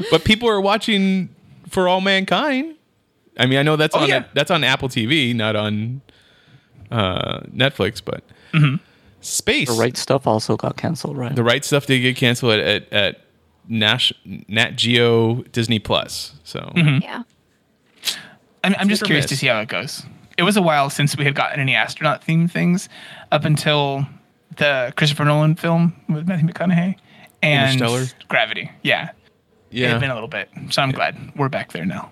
but 0.10 0.24
people 0.24 0.48
are 0.48 0.60
watching 0.60 1.28
For 1.68 1.88
All 1.88 2.00
Mankind. 2.00 2.76
I 3.38 3.46
mean, 3.46 3.58
I 3.58 3.62
know 3.62 3.76
that's 3.76 3.94
Oh, 3.94 4.00
on 4.00 4.08
yeah. 4.08 4.24
that's 4.34 4.50
on 4.50 4.64
Apple 4.64 4.88
TV, 4.88 5.34
not 5.34 5.56
on 5.56 6.00
uh 6.90 7.40
Netflix, 7.52 8.02
but 8.04 8.22
Mm-hmm. 8.52 8.76
Space. 9.20 9.68
The 9.68 9.74
right 9.80 9.96
stuff 9.96 10.26
also 10.26 10.56
got 10.56 10.76
canceled, 10.76 11.16
right? 11.18 11.34
The 11.34 11.42
right 11.42 11.64
stuff 11.64 11.86
did 11.86 12.00
get 12.00 12.16
canceled 12.16 12.52
at 12.52 12.60
at, 12.60 12.92
at 12.92 13.20
Nash, 13.68 14.12
Nat 14.48 14.76
Geo 14.76 15.42
Disney 15.52 15.78
Plus. 15.78 16.34
So 16.44 16.60
Mm-hmm. 16.74 17.02
yeah. 17.02 17.22
I'm, 18.64 18.74
I'm 18.78 18.88
just 18.88 19.04
curious 19.04 19.24
miss. 19.24 19.30
to 19.30 19.36
see 19.36 19.46
how 19.48 19.60
it 19.60 19.68
goes. 19.68 20.02
It 20.38 20.42
was 20.42 20.56
a 20.56 20.62
while 20.62 20.90
since 20.90 21.16
we 21.16 21.24
had 21.24 21.34
gotten 21.34 21.60
any 21.60 21.74
astronaut 21.74 22.22
themed 22.22 22.50
things 22.50 22.88
up 23.32 23.44
until 23.44 24.06
the 24.56 24.92
Christopher 24.96 25.24
Nolan 25.24 25.54
film 25.54 25.94
with 26.08 26.26
Matthew 26.28 26.46
McConaughey 26.48 26.96
and 27.42 27.80
Gravity. 28.28 28.70
Yeah. 28.82 29.10
It 29.70 29.78
yeah. 29.78 29.88
had 29.90 30.00
been 30.00 30.10
a 30.10 30.14
little 30.14 30.28
bit. 30.28 30.48
So 30.70 30.82
I'm 30.82 30.90
glad 30.92 31.32
we're 31.36 31.48
back 31.48 31.72
there 31.72 31.84
now. 31.86 32.10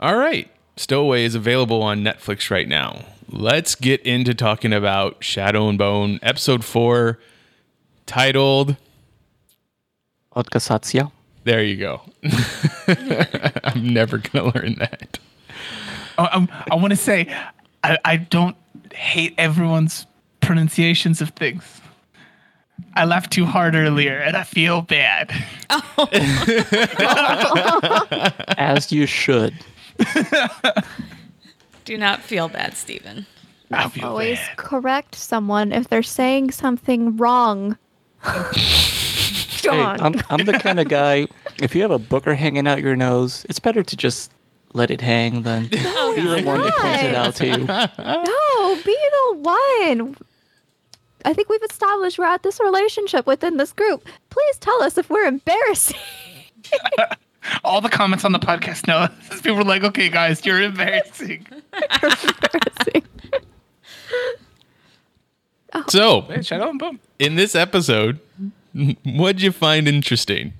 All 0.00 0.16
right. 0.16 0.50
Stowaway 0.76 1.24
is 1.24 1.34
available 1.34 1.82
on 1.82 2.02
Netflix 2.02 2.50
right 2.50 2.66
now. 2.68 3.04
Let's 3.30 3.74
get 3.74 4.00
into 4.02 4.34
talking 4.34 4.72
about 4.72 5.22
Shadow 5.22 5.68
and 5.68 5.78
Bone, 5.78 6.18
episode 6.22 6.64
four, 6.64 7.18
titled. 8.06 8.76
Otkazat'sya. 10.36 11.10
There 11.44 11.62
you 11.62 11.76
go. 11.76 12.02
I'm 13.64 13.92
never 13.92 14.18
going 14.18 14.50
to 14.50 14.58
learn 14.58 14.74
that. 14.76 15.18
Oh, 16.18 16.28
um, 16.32 16.48
I 16.70 16.74
want 16.74 16.90
to 16.90 16.96
say, 16.96 17.26
I, 17.82 17.98
I 18.04 18.16
don't 18.16 18.56
hate 18.92 19.34
everyone's 19.38 20.06
pronunciations 20.40 21.20
of 21.20 21.30
things. 21.30 21.62
I 22.94 23.04
laughed 23.04 23.32
too 23.32 23.44
hard 23.44 23.74
earlier 23.74 24.18
and 24.18 24.36
I 24.36 24.42
feel 24.42 24.82
bad. 24.82 25.32
As 28.58 28.92
you 28.92 29.06
should. 29.06 29.54
Do 31.84 31.98
not 31.98 32.22
feel 32.22 32.48
bad, 32.48 32.74
Stephen. 32.74 33.26
I 33.70 33.88
feel 33.88 34.06
Always 34.06 34.38
bad. 34.38 34.56
correct 34.56 35.14
someone 35.14 35.72
if 35.72 35.88
they're 35.88 36.02
saying 36.02 36.50
something 36.52 37.16
wrong. 37.16 37.76
Hey, 38.22 38.52
John. 39.58 40.00
I'm, 40.00 40.14
I'm 40.30 40.44
the 40.46 40.54
kind 40.54 40.80
of 40.80 40.88
guy, 40.88 41.26
if 41.60 41.74
you 41.74 41.82
have 41.82 41.90
a 41.90 41.98
booker 41.98 42.34
hanging 42.34 42.66
out 42.66 42.80
your 42.80 42.96
nose, 42.96 43.44
it's 43.48 43.58
better 43.58 43.82
to 43.82 43.96
just 43.96 44.30
let 44.72 44.90
it 44.90 45.00
hang 45.00 45.42
than 45.42 45.66
be 45.68 45.76
the 45.76 46.42
one 46.44 46.60
that 46.62 46.74
points 46.76 47.02
it 47.02 47.14
out 47.14 47.34
to 47.36 47.46
you. 47.46 47.58
No, 47.58 48.82
be 48.84 48.96
the 48.96 49.38
one. 49.38 50.16
I 51.24 51.32
think 51.32 51.48
we've 51.48 51.62
established 51.62 52.18
we're 52.18 52.26
at 52.26 52.42
this 52.42 52.60
relationship 52.60 53.26
within 53.26 53.56
this 53.56 53.72
group. 53.72 54.06
Please 54.30 54.56
tell 54.58 54.82
us 54.82 54.98
if 54.98 55.08
we're 55.08 55.26
embarrassing. 55.26 55.98
All 57.62 57.80
the 57.80 57.88
comments 57.88 58.24
on 58.24 58.32
the 58.32 58.38
podcast 58.38 58.86
know. 58.86 59.08
People 59.42 59.56
were 59.56 59.64
like, 59.64 59.84
okay, 59.84 60.08
guys, 60.08 60.44
you're 60.46 60.62
embarrassing. 60.62 61.46
embarrassing. 61.72 63.02
So, 65.88 66.20
Hey, 66.28 66.42
Shadow 66.42 66.70
and 66.70 66.78
boom. 66.78 67.00
in 67.18 67.34
this 67.34 67.54
episode, 67.54 68.20
what'd 69.04 69.42
you 69.42 69.52
find 69.52 69.88
interesting? 69.88 70.52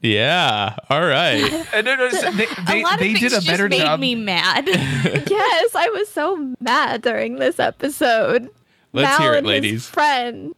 Yeah. 0.00 0.74
All 0.90 1.06
right. 1.06 1.44
Uh, 1.72 1.80
no, 1.82 1.94
no, 1.94 2.08
so 2.10 2.30
they, 2.32 2.46
they, 2.66 2.80
a 2.80 2.84
lot 2.84 2.98
they 2.98 3.12
of 3.12 3.12
did 3.14 3.20
things 3.20 3.32
a 3.32 3.36
just 3.36 3.46
better 3.46 3.68
made 3.68 3.82
job. 3.82 4.00
me 4.00 4.16
mad. 4.16 4.66
yes, 4.66 5.74
I 5.76 5.88
was 5.90 6.08
so 6.08 6.54
mad 6.60 7.02
during 7.02 7.36
this 7.36 7.60
episode. 7.60 8.50
Let's 8.92 9.16
Mal 9.16 9.20
hear 9.20 9.34
it, 9.34 9.38
and 9.38 9.46
his 9.46 9.52
ladies. 9.64 9.86
friend. 9.88 10.54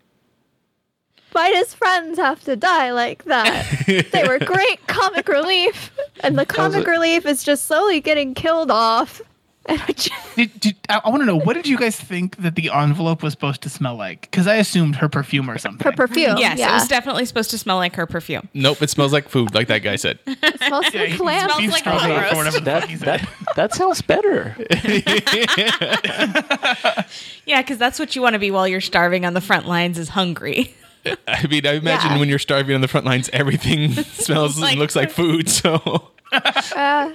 Why 1.34 1.50
does 1.52 1.74
friends 1.74 2.18
have 2.18 2.42
to 2.44 2.56
die 2.56 2.92
like 2.92 3.24
that? 3.24 3.66
they 3.86 4.24
were 4.26 4.38
great 4.44 4.86
comic 4.86 5.28
relief, 5.28 5.90
and 6.20 6.38
the 6.38 6.46
comic 6.46 6.86
relief 6.86 7.26
is 7.26 7.42
just 7.44 7.66
slowly 7.66 8.00
getting 8.00 8.34
killed 8.34 8.70
off. 8.70 9.20
I 9.66 9.76
just, 9.92 10.10
Did, 10.36 10.60
did, 10.60 10.76
I, 10.90 11.00
I 11.04 11.08
want 11.08 11.22
to 11.22 11.26
know 11.26 11.36
what 11.40 11.54
did 11.54 11.66
you 11.66 11.78
guys 11.78 11.96
think 11.98 12.36
that 12.36 12.54
the 12.54 12.68
envelope 12.70 13.22
was 13.22 13.32
supposed 13.32 13.62
to 13.62 13.70
smell 13.70 13.96
like? 13.96 14.20
Because 14.22 14.46
I 14.46 14.56
assumed 14.56 14.96
her 14.96 15.08
perfume 15.08 15.48
or 15.50 15.56
something. 15.56 15.82
her 15.86 15.92
perfume. 15.96 16.36
Mm, 16.36 16.38
yes, 16.40 16.58
yeah. 16.58 16.70
it 16.70 16.74
was 16.74 16.86
definitely 16.88 17.24
supposed 17.24 17.50
to 17.52 17.56
smell 17.56 17.76
like 17.76 17.96
her 17.96 18.04
perfume. 18.06 18.46
Nope, 18.52 18.82
it 18.82 18.90
smells 18.90 19.10
like 19.14 19.26
food, 19.30 19.54
like 19.54 19.68
that 19.68 19.78
guy 19.78 19.96
said. 19.96 20.18
It 20.26 20.60
smells 20.60 20.92
Yeah, 20.92 21.00
like 21.00 21.10
he 21.12 21.18
lamb. 21.22 21.48
smells 21.50 21.70
like 21.72 21.78
stroganoff 21.80 22.30
gross. 22.30 22.56
or 22.56 22.60
That 22.60 22.88
fuck 22.90 22.98
that 23.00 23.28
that 23.56 23.74
sounds 23.74 24.02
better. 24.02 24.54
Yeah, 27.46 27.60
because 27.62 27.78
that's 27.78 27.98
what 27.98 28.14
you 28.16 28.22
want 28.22 28.34
to 28.34 28.38
be 28.38 28.50
while 28.50 28.66
you're 28.68 28.80
starving 28.80 29.24
on 29.24 29.34
the 29.34 29.40
front 29.40 29.66
lines 29.66 29.98
is 29.98 30.10
hungry. 30.10 30.74
I 31.28 31.46
mean, 31.46 31.66
I 31.66 31.72
imagine 31.74 32.12
Yeah. 32.12 32.18
when 32.18 32.28
you're 32.28 32.38
starving 32.38 32.74
on 32.74 32.80
the 32.80 32.88
front 32.88 33.06
lines, 33.06 33.28
everything 33.32 33.92
smells 34.14 34.58
Like- 34.58 34.72
and 34.72 34.80
looks 34.80 34.96
like 34.96 35.10
food. 35.10 35.48
So 35.48 36.10
Uh, 36.32 37.12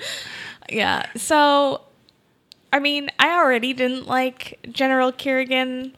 Yeah. 0.69 1.05
So, 1.15 1.81
I 2.71 2.79
mean, 2.79 3.09
I 3.19 3.29
already 3.37 3.73
didn't 3.73 4.07
like 4.07 4.59
General 4.71 5.11
Kirigan 5.11 5.93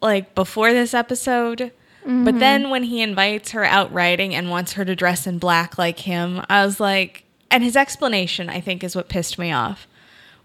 like 0.00 0.34
before 0.34 0.72
this 0.72 0.94
episode. 0.94 1.72
But 2.06 2.38
then 2.38 2.70
when 2.70 2.84
he 2.84 3.02
invites 3.02 3.50
her 3.50 3.64
out 3.66 3.92
riding 3.92 4.34
and 4.34 4.48
wants 4.48 4.72
her 4.74 4.84
to 4.86 4.96
dress 4.96 5.26
in 5.26 5.38
black 5.38 5.76
like 5.76 5.98
him, 5.98 6.42
I 6.48 6.64
was 6.64 6.80
like, 6.80 7.24
and 7.50 7.62
his 7.62 7.76
explanation, 7.76 8.48
I 8.48 8.60
think, 8.62 8.82
is 8.82 8.96
what 8.96 9.10
pissed 9.10 9.38
me 9.38 9.52
off 9.52 9.86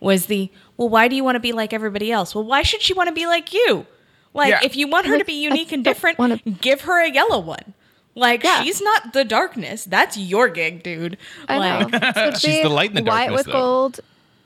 was 0.02 0.26
the, 0.26 0.52
well, 0.76 0.90
why 0.90 1.08
do 1.08 1.16
you 1.16 1.24
want 1.24 1.36
to 1.38 1.40
be 1.40 1.54
like 1.54 1.72
everybody 1.72 2.12
else? 2.12 2.36
Well, 2.36 2.44
why 2.44 2.64
should 2.64 2.82
she 2.82 2.94
want 2.94 3.08
to 3.08 3.14
be 3.14 3.28
like 3.28 3.54
you? 3.54 3.86
Like, 4.34 4.50
Yeah. 4.50 4.60
if 4.64 4.76
you 4.76 4.88
want 4.88 5.06
her 5.08 5.18
to 5.18 5.26
be 5.26 5.34
unique 5.34 5.72
and 5.72 5.84
different, 5.84 6.18
wanna- 6.20 6.40
give 6.62 6.82
her 6.82 7.04
a 7.04 7.10
yellow 7.12 7.40
one. 7.40 7.74
Like, 8.16 8.44
Yeah. 8.44 8.64
she's 8.64 8.82
not 8.82 9.14
the 9.14 9.24
darkness. 9.24 9.86
That's 9.86 10.18
your 10.18 10.48
gig, 10.50 10.84
dude. 10.84 11.18
I 11.48 11.58
like, 11.58 11.92
know. 11.92 11.98
It 11.98 12.14
should 12.16 12.38
She's 12.42 12.58
be 12.58 12.64
the 12.64 12.70
light 12.70 12.90
in 12.90 12.96
the 12.96 13.04
White 13.04 13.28
darkness, 13.28 13.38
with 13.38 13.46
though. 13.48 13.52
gold 13.54 14.00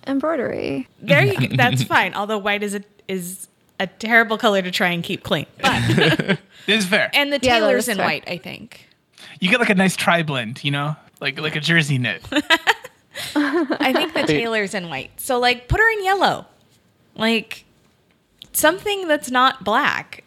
embroidery. 0.05 0.87
There 1.01 1.23
you 1.25 1.35
go. 1.49 1.55
That's 1.55 1.83
fine. 1.83 2.13
Although 2.13 2.37
white 2.37 2.63
is 2.63 2.75
a 2.75 2.81
is 3.07 3.47
a 3.79 3.87
terrible 3.87 4.37
color 4.37 4.61
to 4.61 4.71
try 4.71 4.89
and 4.89 5.03
keep 5.03 5.23
clean. 5.23 5.45
But 5.61 5.81
This 6.65 6.83
is 6.83 6.85
fair. 6.85 7.09
and 7.13 7.31
the 7.31 7.39
Yeah, 7.41 7.59
tailor's 7.59 7.83
is 7.83 7.89
in 7.89 7.97
fair. 7.97 8.05
white, 8.05 8.23
I 8.27 8.37
think. 8.37 8.87
you 9.39 9.49
get 9.49 9.59
like 9.59 9.69
a 9.69 9.75
nice 9.75 9.95
tri 9.95 10.23
blend, 10.23 10.63
you 10.63 10.71
know, 10.71 10.95
like 11.21 11.39
like 11.39 11.55
a 11.55 11.59
jersey 11.61 11.97
knit. 11.97 12.21
I 13.35 13.91
think 13.93 14.13
the 14.13 14.23
tailor's 14.23 14.73
in 14.73 14.89
white. 14.89 15.11
So 15.19 15.39
like 15.39 15.67
put 15.67 15.79
her 15.79 15.89
in 15.91 16.03
yellow. 16.03 16.45
Like 17.15 17.65
something 18.57 19.07
that's 19.07 19.31
not 19.31 19.63
black. 19.63 20.23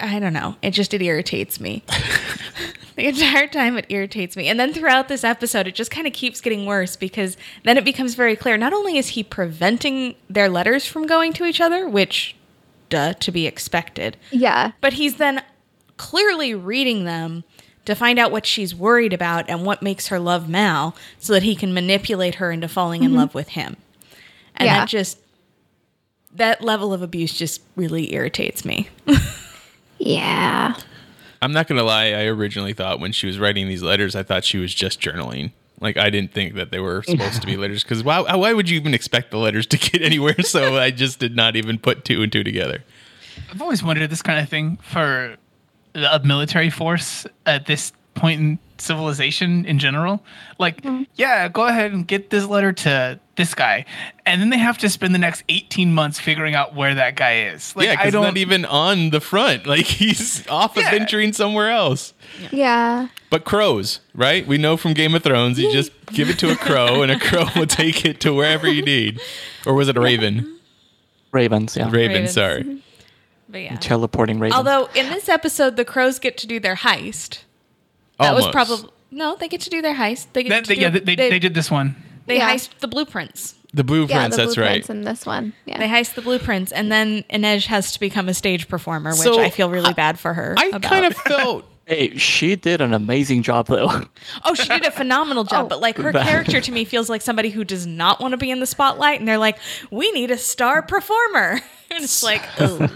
I 0.00 0.18
don't 0.18 0.32
know. 0.32 0.56
It 0.62 0.72
just 0.72 0.94
it 0.94 1.02
irritates 1.02 1.60
me. 1.60 1.84
the 2.96 3.06
entire 3.06 3.46
time 3.46 3.76
it 3.76 3.86
irritates 3.88 4.36
me. 4.36 4.48
And 4.48 4.58
then 4.58 4.72
throughout 4.72 5.08
this 5.08 5.22
episode 5.22 5.66
it 5.66 5.74
just 5.74 5.90
kind 5.90 6.06
of 6.06 6.12
keeps 6.12 6.40
getting 6.40 6.66
worse 6.66 6.96
because 6.96 7.36
then 7.64 7.78
it 7.78 7.84
becomes 7.84 8.14
very 8.14 8.34
clear 8.34 8.56
not 8.56 8.72
only 8.72 8.98
is 8.98 9.08
he 9.08 9.22
preventing 9.22 10.16
their 10.28 10.48
letters 10.48 10.86
from 10.86 11.06
going 11.06 11.32
to 11.34 11.44
each 11.44 11.60
other, 11.60 11.88
which 11.88 12.34
duh 12.88 13.12
to 13.14 13.30
be 13.30 13.46
expected. 13.46 14.16
Yeah. 14.30 14.72
But 14.80 14.94
he's 14.94 15.16
then 15.16 15.42
clearly 15.96 16.54
reading 16.54 17.04
them 17.04 17.44
to 17.84 17.94
find 17.94 18.18
out 18.18 18.32
what 18.32 18.44
she's 18.46 18.74
worried 18.74 19.12
about 19.12 19.48
and 19.48 19.64
what 19.64 19.82
makes 19.82 20.08
her 20.08 20.18
love 20.18 20.48
Mal 20.48 20.96
so 21.18 21.32
that 21.32 21.44
he 21.44 21.54
can 21.54 21.72
manipulate 21.72 22.36
her 22.36 22.50
into 22.50 22.68
falling 22.68 23.02
in 23.02 23.10
mm-hmm. 23.10 23.20
love 23.20 23.34
with 23.34 23.50
him. 23.50 23.76
And 24.56 24.66
Yeah. 24.66 24.80
that 24.80 24.88
just 24.88 25.18
that 26.36 26.62
level 26.62 26.92
of 26.92 27.02
abuse 27.02 27.32
just 27.36 27.62
really 27.76 28.14
irritates 28.14 28.64
me. 28.64 28.88
Yeah. 29.98 30.76
I'm 31.42 31.52
not 31.52 31.68
gonna 31.68 31.82
lie. 31.82 32.12
I 32.12 32.24
originally 32.24 32.72
thought 32.72 33.00
when 33.00 33.12
she 33.12 33.26
was 33.26 33.38
writing 33.38 33.68
these 33.68 33.82
letters, 33.82 34.16
I 34.16 34.22
thought 34.22 34.44
she 34.44 34.58
was 34.58 34.74
just 34.74 35.00
journaling. 35.00 35.52
Like 35.80 35.96
I 35.96 36.10
didn't 36.10 36.32
think 36.32 36.54
that 36.54 36.70
they 36.70 36.80
were 36.80 37.02
supposed 37.06 37.40
to 37.40 37.46
be 37.46 37.56
letters 37.56 37.82
because 37.82 38.02
why? 38.02 38.18
Uh, 38.18 38.38
why 38.38 38.52
would 38.52 38.68
you 38.68 38.78
even 38.78 38.94
expect 38.94 39.30
the 39.30 39.38
letters 39.38 39.66
to 39.68 39.78
get 39.90 40.02
anywhere? 40.02 40.40
So 40.42 40.76
I 40.76 40.90
just 40.90 41.18
did 41.18 41.36
not 41.36 41.56
even 41.56 41.78
put 41.78 42.04
two 42.04 42.22
and 42.22 42.32
two 42.32 42.44
together. 42.44 42.82
I've 43.50 43.60
always 43.60 43.82
wondered 43.82 44.10
this 44.10 44.22
kind 44.22 44.40
of 44.40 44.48
thing 44.48 44.78
for 44.78 45.36
a 45.94 46.20
military 46.20 46.70
force 46.70 47.26
at 47.44 47.66
this 47.66 47.92
point 48.16 48.40
in 48.40 48.58
civilization 48.78 49.64
in 49.64 49.78
general. 49.78 50.22
Like, 50.58 50.82
mm-hmm. 50.82 51.04
yeah, 51.14 51.48
go 51.48 51.66
ahead 51.66 51.92
and 51.92 52.06
get 52.06 52.30
this 52.30 52.44
letter 52.44 52.72
to 52.72 53.20
this 53.36 53.54
guy, 53.54 53.84
and 54.24 54.40
then 54.40 54.50
they 54.50 54.58
have 54.58 54.78
to 54.78 54.88
spend 54.88 55.14
the 55.14 55.18
next 55.18 55.44
eighteen 55.48 55.92
months 55.94 56.18
figuring 56.18 56.54
out 56.54 56.74
where 56.74 56.94
that 56.94 57.16
guy 57.16 57.48
is. 57.48 57.76
Like, 57.76 57.86
yeah, 57.86 57.92
I 57.92 57.96
because 57.96 58.12
don't 58.12 58.22
not 58.24 58.36
even 58.38 58.64
on 58.64 59.10
the 59.10 59.20
front. 59.20 59.66
Like 59.76 59.86
he's 59.86 60.46
off 60.48 60.76
Yeah. 60.76 60.84
adventuring 60.84 61.32
somewhere 61.32 61.70
else. 61.70 62.14
Yeah. 62.50 63.08
But 63.30 63.44
crows, 63.44 64.00
right? 64.14 64.46
We 64.46 64.58
know 64.58 64.76
from 64.76 64.94
Game 64.94 65.14
of 65.14 65.22
Thrones, 65.22 65.58
you 65.58 65.70
just 65.72 65.92
give 66.12 66.30
it 66.30 66.38
to 66.38 66.50
a 66.50 66.56
crow, 66.56 67.02
and 67.02 67.12
a 67.12 67.18
crow 67.18 67.46
will 67.54 67.66
take 67.66 68.04
it 68.06 68.20
to 68.20 68.32
wherever 68.32 68.66
you 68.68 68.82
need. 68.82 69.20
Or 69.66 69.74
was 69.74 69.88
it 69.88 69.96
a 69.96 70.00
raven? 70.00 70.58
Ravens, 71.32 71.76
yeah. 71.76 71.84
Raven, 71.86 72.12
Ravens. 72.12 72.32
sorry. 72.32 72.62
Mm-hmm. 72.62 72.76
But 73.48 73.58
yeah. 73.62 73.76
Teleporting 73.76 74.38
ravens. 74.38 74.56
Although 74.56 74.88
in 74.94 75.08
this 75.10 75.28
episode 75.28 75.76
the 75.76 75.84
crows 75.84 76.18
get 76.18 76.36
to 76.38 76.46
do 76.46 76.58
their 76.58 76.76
heist. 76.76 77.40
That 78.18 78.34
was 78.34 78.46
probably 78.48 78.90
no, 79.10 79.36
they 79.36 79.48
get 79.48 79.60
to 79.62 79.70
do 79.70 79.80
their 79.82 79.94
heist. 79.94 80.26
They 80.32 80.42
get 80.42 80.48
That, 80.50 80.64
to 80.64 80.68
they, 80.68 80.74
do, 80.74 80.80
yeah, 80.80 80.88
they, 80.90 81.00
they, 81.00 81.14
they 81.30 81.38
did 81.38 81.54
this 81.54 81.70
one. 81.70 81.96
They 82.26 82.36
Yeah. 82.38 82.52
heist 82.54 82.70
the 82.80 82.88
blueprints. 82.88 83.52
the 83.72 83.78
Yeah, 83.78 83.82
blueprints. 83.82 84.36
the 84.36 84.42
that's 84.44 84.56
right. 84.58 84.64
blueprints 84.84 84.90
in 84.90 85.02
this 85.02 85.24
one. 85.26 85.52
Yeah. 85.64 85.78
They 85.78 85.86
heist 85.88 86.14
the 86.14 86.22
blueprints, 86.22 86.72
and 86.72 86.90
then 86.90 87.24
Inej 87.30 87.66
has 87.66 87.92
to 87.92 88.00
become 88.00 88.28
a 88.28 88.34
stage 88.34 88.68
performer, 88.68 89.10
which 89.10 89.20
So, 89.20 89.40
I 89.40 89.50
feel 89.50 89.70
really 89.70 89.92
bad 89.94 90.18
for 90.18 90.34
her. 90.34 90.54
I 90.58 90.66
about. 90.66 90.82
kind 90.82 91.04
of 91.06 91.14
felt 91.26 91.64
Hey, 91.88 92.16
she 92.16 92.56
did 92.56 92.80
an 92.80 92.92
amazing 92.92 93.44
job 93.44 93.68
though. 93.68 94.02
Oh, 94.44 94.54
she 94.54 94.66
did 94.68 94.84
a 94.86 94.90
phenomenal 94.90 95.44
job, 95.44 95.66
Oh. 95.66 95.68
but 95.68 95.80
like 95.80 95.96
her 95.98 96.10
That- 96.12 96.26
character 96.26 96.60
to 96.60 96.72
me 96.72 96.84
feels 96.84 97.08
like 97.08 97.22
somebody 97.22 97.50
who 97.50 97.62
does 97.62 97.86
not 97.86 98.20
want 98.20 98.32
to 98.32 98.36
be 98.38 98.50
in 98.50 98.58
the 98.58 98.66
spotlight, 98.66 99.20
and 99.20 99.28
they're 99.28 99.38
like, 99.38 99.56
"We 99.92 100.10
need 100.10 100.32
a 100.32 100.38
star 100.38 100.82
performer," 100.82 101.60
and 101.92 102.02
it's 102.02 102.24
like, 102.24 102.42
ugh. 102.58 102.90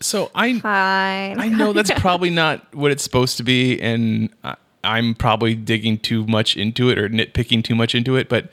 So. 0.00 0.30
I 0.34 0.58
Fine. 0.58 1.40
I 1.40 1.48
know 1.48 1.72
that's 1.72 1.90
probably 2.00 2.30
not 2.30 2.74
what 2.74 2.90
it's 2.90 3.02
supposed 3.02 3.36
to 3.38 3.42
be, 3.42 3.80
and 3.80 4.30
I- 4.44 4.56
I'm 4.84 5.14
probably 5.14 5.54
digging 5.54 5.98
too 5.98 6.26
much 6.26 6.56
into 6.56 6.90
it 6.90 6.98
or 6.98 7.08
nitpicking 7.08 7.64
too 7.64 7.74
much 7.74 7.94
into 7.94 8.16
it, 8.16 8.28
but 8.28 8.50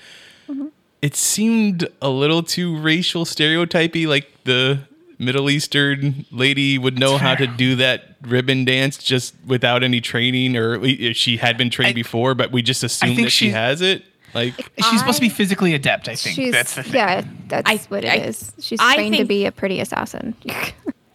mm-hmm. 0.50 0.68
it 1.02 1.16
seemed 1.16 1.88
a 2.02 2.10
little 2.10 2.42
too 2.42 2.78
racial 2.80 3.24
stereotypy. 3.26 4.08
Like 4.08 4.30
the 4.46 4.80
Middle 5.20 5.50
Eastern 5.50 6.26
lady 6.32 6.78
would 6.78 6.98
know 6.98 7.18
how 7.18 7.36
to 7.36 7.46
do 7.46 7.76
that 7.76 8.16
ribbon 8.24 8.66
dance 8.66 8.98
just 8.98 9.36
without 9.46 9.84
any 9.84 10.02
training, 10.02 10.58
or 10.58 10.84
if 10.84 11.16
she 11.16 11.38
had 11.38 11.58
been 11.58 11.70
trained 11.70 11.90
I- 11.92 11.94
before, 11.94 12.34
but 12.36 12.52
we 12.52 12.62
just 12.62 12.84
assume 12.84 13.16
that 13.22 13.32
she 13.32 13.50
has 13.52 13.82
it. 13.82 14.04
Like, 14.34 14.56
She's 14.90 14.98
supposed 15.00 15.18
to 15.18 15.22
be 15.22 15.30
physically 15.30 15.76
adept. 15.76 16.08
I 16.10 16.16
think 16.16 16.36
She's 16.36 16.52
that's 16.52 16.74
the 16.74 16.82
thing. 16.82 16.96
yeah, 16.96 17.24
that's 17.48 17.70
I- 17.70 17.78
what 17.90 18.04
it 18.04 18.10
I- 18.10 18.16
is. 18.26 18.52
She's 18.60 18.80
I 18.82 18.96
trained 18.96 19.18
to 19.18 19.26
be 19.26 19.46
a 19.46 19.52
pretty 19.52 19.80
assassin. 19.80 20.34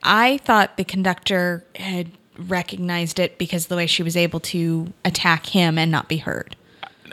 I 0.03 0.39
thought 0.39 0.77
the 0.77 0.85
conductor 0.85 1.65
had 1.77 2.11
recognized 2.39 3.19
it 3.19 3.37
because 3.39 3.65
of 3.65 3.69
the 3.69 3.77
way 3.77 3.87
she 3.87 4.03
was 4.03 4.17
able 4.17 4.41
to 4.41 4.93
attack 5.05 5.47
him 5.47 5.77
and 5.79 5.91
not 5.91 6.09
be 6.09 6.19
heard. 6.19 6.55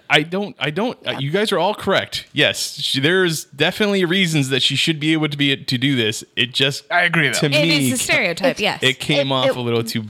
I 0.08 0.22
don't, 0.22 0.56
I 0.60 0.70
don't. 0.70 1.00
Uh, 1.08 1.18
you 1.20 1.32
guys 1.32 1.52
are 1.52 1.58
all 1.58 1.74
correct. 1.74 2.28
Yes, 2.32 2.76
she, 2.76 3.00
there's 3.00 3.46
definitely 3.46 4.06
reasons 4.06 4.50
that 4.50 4.62
she 4.62 4.76
should 4.76 5.00
be 5.00 5.14
able 5.14 5.30
to 5.30 5.36
be 5.38 5.56
to 5.58 5.78
do 5.80 5.96
this. 5.96 6.24
It 6.36 6.54
just, 6.54 6.90
I 6.92 7.04
agree, 7.06 7.28
though. 7.30 7.40
To 7.40 7.46
It 7.48 7.52
me, 7.52 7.90
is 7.92 8.00
a 8.00 8.04
stereotype, 8.04 8.58
It- 8.58 8.62
yes. 8.62 8.84
it 8.84 9.00
came 9.00 9.32
It- 9.32 9.34
off 9.36 9.48
it- 9.48 9.56
a 9.56 9.62
little 9.62 9.84
too 9.84 10.04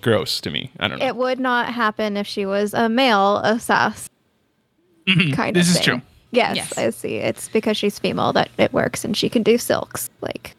gross 0.00 0.40
to 0.40 0.50
me. 0.50 0.72
I 0.80 0.88
don't 0.88 0.98
know. 0.98 1.06
it 1.06 1.14
would 1.14 1.38
not 1.38 1.72
happen 1.72 2.16
if 2.16 2.26
she 2.26 2.44
was 2.46 2.74
a 2.74 2.88
male 2.88 3.36
assassin. 3.38 4.08
Kind 5.06 5.20
Mm-hmm. 5.36 5.52
This 5.52 5.68
of 5.68 5.70
is 5.70 5.76
thing. 5.76 5.84
true. 5.98 6.02
Yes, 6.32 6.56
Yes. 6.56 6.78
I 6.78 6.90
see. 6.90 7.16
It's 7.18 7.48
because 7.48 7.76
she's 7.76 8.00
female 8.00 8.32
that 8.32 8.50
it 8.58 8.72
works 8.72 9.04
and 9.04 9.16
she 9.16 9.28
can 9.28 9.44
do 9.44 9.56
silks. 9.56 10.10
Like, 10.20 10.56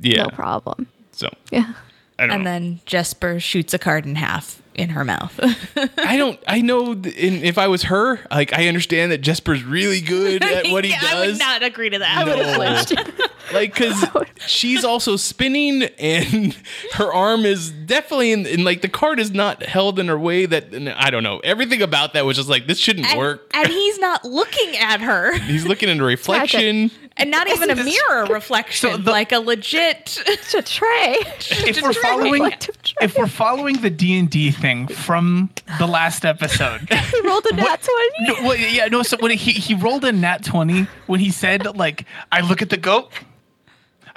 yeah. 0.00 0.22
no 0.24 0.28
problem. 0.30 0.86
So 1.12 1.28
Yeah. 1.50 1.72
I 2.18 2.26
don't 2.26 2.34
and 2.36 2.44
know. 2.44 2.50
then 2.50 2.80
Jesper 2.86 3.40
shoots 3.40 3.74
a 3.74 3.78
card 3.78 4.06
in 4.06 4.14
half 4.16 4.62
in 4.74 4.90
her 4.90 5.04
mouth. 5.04 5.38
I 5.98 6.16
don't. 6.16 6.38
I 6.46 6.60
know. 6.60 6.94
th- 6.94 7.14
In, 7.16 7.42
if 7.44 7.58
I 7.58 7.66
was 7.68 7.84
her, 7.84 8.20
like 8.30 8.52
I 8.52 8.68
understand 8.68 9.10
that 9.12 9.18
Jesper's 9.18 9.64
really 9.64 10.00
good 10.00 10.42
at 10.44 10.68
what 10.68 10.84
he 10.84 10.90
Yeah, 10.90 11.00
does. 11.00 11.12
I 11.12 11.26
would 11.26 11.38
not 11.38 11.62
agree 11.62 11.90
to 11.90 11.98
that. 11.98 12.26
No. 12.26 13.24
like 13.52 13.74
because 13.74 14.04
she's 14.46 14.84
also 14.84 15.16
spinning 15.16 15.82
and 15.98 16.56
her 16.94 17.12
arm 17.12 17.44
is 17.44 17.70
definitely 17.70 18.32
in, 18.32 18.46
in 18.46 18.62
like 18.64 18.82
the 18.82 18.88
card 18.88 19.18
is 19.18 19.32
not 19.32 19.62
held 19.64 19.98
in 19.98 20.06
her 20.08 20.18
way 20.18 20.46
that 20.46 20.72
i 20.96 21.10
don't 21.10 21.22
know 21.24 21.38
everything 21.40 21.82
about 21.82 22.12
that 22.14 22.24
was 22.24 22.36
just 22.36 22.48
like 22.48 22.66
this 22.66 22.78
shouldn't 22.78 23.06
And, 23.08 23.18
work 23.18 23.50
and 23.52 23.66
he's 23.68 23.98
not 23.98 24.24
looking 24.24 24.76
at 24.78 25.00
her. 25.00 25.36
he's 25.40 25.66
looking 25.66 25.88
in 25.88 26.00
a 26.00 26.04
reflection 26.04 26.90
And 27.16 27.30
not 27.30 27.46
even 27.48 27.70
a 27.70 27.74
mirror 27.76 28.24
reflection, 28.26 28.90
So 28.90 28.96
the- 28.96 29.10
like 29.10 29.32
a 29.32 29.38
legit. 29.38 30.22
It's 30.26 30.54
a 30.54 30.62
tray. 30.62 31.16
if 31.68 31.82
we're 31.82 31.92
following 31.92 32.50
tray. 32.50 32.94
if 33.02 33.16
we're 33.18 33.26
following 33.26 33.76
the 33.80 33.90
D 33.90 34.18
and 34.18 34.30
D 34.30 34.50
thing 34.50 34.86
from 34.88 35.50
the 35.78 35.86
last 35.86 36.24
episode, 36.24 36.80
he 36.90 37.20
rolled 37.20 37.46
a 37.46 37.54
nat 37.54 37.80
20. 38.22 38.42
no, 38.42 38.48
well, 38.48 38.56
yeah, 38.56 38.86
no. 38.86 39.02
So 39.02 39.16
when 39.20 39.30
he 39.32 39.52
he 39.52 39.74
rolled 39.74 40.04
a 40.04 40.12
nat 40.12 40.44
twenty 40.44 40.86
when 41.06 41.20
he 41.20 41.30
said 41.30 41.76
like, 41.76 42.06
I 42.30 42.40
look 42.40 42.62
at 42.62 42.70
the 42.70 42.76
goat, 42.78 43.12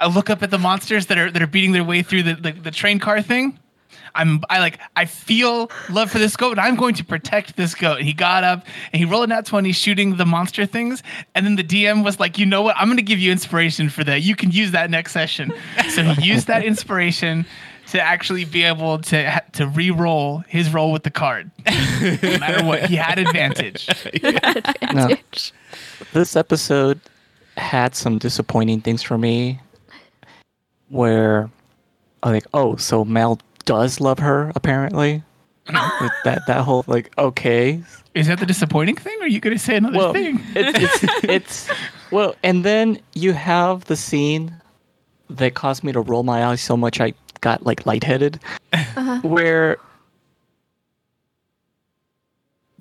I 0.00 0.06
look 0.08 0.30
up 0.30 0.42
at 0.42 0.50
the 0.50 0.58
monsters 0.58 1.06
that 1.06 1.18
are 1.18 1.30
that 1.30 1.42
are 1.42 1.46
beating 1.46 1.72
their 1.72 1.84
way 1.84 2.02
through 2.02 2.22
the 2.24 2.34
the, 2.34 2.52
the 2.52 2.70
train 2.70 2.98
car 2.98 3.20
thing. 3.22 3.58
I'm 4.16 4.42
I 4.50 4.58
like 4.58 4.78
I 4.96 5.04
feel 5.04 5.70
love 5.90 6.10
for 6.10 6.18
this 6.18 6.36
goat 6.36 6.52
and 6.52 6.60
I'm 6.60 6.76
going 6.76 6.94
to 6.94 7.04
protect 7.04 7.56
this 7.56 7.74
goat. 7.74 7.98
And 7.98 8.06
he 8.06 8.12
got 8.12 8.44
up 8.44 8.66
and 8.92 8.98
he 8.98 9.04
rolled 9.04 9.24
a 9.24 9.26
nat 9.28 9.46
20 9.46 9.72
shooting 9.72 10.16
the 10.16 10.26
monster 10.26 10.66
things. 10.66 11.02
And 11.34 11.46
then 11.46 11.56
the 11.56 11.64
DM 11.64 12.04
was 12.04 12.18
like, 12.18 12.38
you 12.38 12.46
know 12.46 12.62
what? 12.62 12.76
I'm 12.78 12.88
gonna 12.88 13.02
give 13.02 13.18
you 13.18 13.30
inspiration 13.30 13.88
for 13.88 14.04
that. 14.04 14.22
You 14.22 14.34
can 14.34 14.50
use 14.50 14.72
that 14.72 14.90
next 14.90 15.12
session. 15.12 15.52
So 15.90 16.02
he 16.02 16.26
used 16.28 16.46
that 16.46 16.64
inspiration 16.64 17.46
to 17.88 18.00
actually 18.00 18.44
be 18.44 18.64
able 18.64 18.98
to 18.98 19.42
to 19.52 19.66
re-roll 19.68 20.38
his 20.48 20.72
roll 20.72 20.92
with 20.92 21.02
the 21.04 21.10
card. 21.10 21.50
no 21.66 22.38
matter 22.38 22.64
what, 22.64 22.86
he 22.86 22.96
had 22.96 23.18
advantage. 23.26 23.88
No. 24.92 25.08
this 26.12 26.36
episode 26.36 27.00
had 27.56 27.94
some 27.94 28.18
disappointing 28.18 28.80
things 28.80 29.02
for 29.02 29.16
me 29.16 29.60
where 30.88 31.50
I'm 32.22 32.32
like, 32.32 32.46
oh, 32.54 32.76
so 32.76 33.04
Mal 33.04 33.38
does 33.66 34.00
love 34.00 34.18
her 34.20 34.50
apparently. 34.56 35.22
With 36.00 36.12
that 36.24 36.46
that 36.46 36.62
whole 36.64 36.84
like 36.86 37.12
okay. 37.18 37.82
Is 38.14 38.28
that 38.28 38.38
the 38.38 38.46
disappointing 38.46 38.96
thing? 38.96 39.18
Or 39.20 39.24
are 39.24 39.28
you 39.28 39.40
gonna 39.40 39.58
say 39.58 39.76
another 39.76 39.98
Well 39.98 40.12
thing? 40.14 40.40
it's, 40.54 41.02
it's 41.02 41.24
it's 41.24 41.68
well 42.10 42.34
and 42.42 42.64
then 42.64 42.98
you 43.14 43.32
have 43.34 43.84
the 43.86 43.96
scene 43.96 44.54
that 45.28 45.54
caused 45.54 45.82
me 45.84 45.90
to 45.92 46.00
roll 46.00 46.22
my 46.22 46.44
eyes 46.46 46.60
so 46.60 46.76
much 46.76 47.00
I 47.00 47.12
got 47.40 47.66
like 47.66 47.84
lightheaded. 47.84 48.38
Uh-huh. 48.72 49.20
Where 49.22 49.78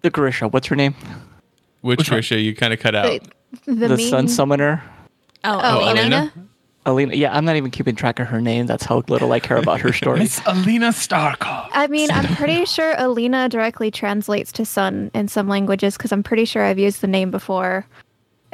the 0.02 0.10
Grisha, 0.12 0.48
what's 0.48 0.68
her 0.68 0.76
name? 0.76 0.94
Which 1.82 1.98
Which 1.98 2.12
one? 2.12 2.20
Trisha 2.22 2.42
you 2.44 2.56
kind 2.56 2.74
of 2.74 2.80
cut 2.80 2.96
out? 2.96 3.22
The, 3.66 3.74
the, 3.74 3.88
The 3.88 3.98
mean- 3.98 4.10
Sun 4.10 4.28
Summoner. 4.28 4.84
Oh, 5.44 5.60
Oh, 5.64 5.80
Alina. 5.92 6.02
Alina. 6.02 6.34
Alina, 6.86 7.16
yeah, 7.16 7.36
I'm 7.36 7.46
not 7.46 7.56
even 7.56 7.72
keeping 7.72 7.96
track 7.96 8.20
of 8.20 8.28
her 8.28 8.40
name. 8.42 8.68
That's 8.68 8.84
how 8.86 9.04
little 9.08 9.32
I 9.32 9.40
care 9.40 9.58
about 9.58 9.82
her 9.82 9.92
story. 10.02 10.22
it's 10.22 10.40
Alina 10.46 10.90
Starkov. 10.90 11.68
I 11.72 11.88
mean, 11.88 12.12
I'm 12.12 12.36
pretty 12.36 12.66
sure 12.66 12.94
Alina 12.98 13.50
directly 13.50 13.90
translates 13.90 14.52
to 14.54 14.66
sun 14.66 15.10
in 15.14 15.28
some 15.28 15.48
languages 15.48 15.98
because 15.98 16.12
I'm 16.12 16.24
pretty 16.24 16.46
sure 16.46 16.64
I've 16.64 16.80
used 16.80 17.02
the 17.02 17.08
name 17.08 17.32
before 17.32 17.88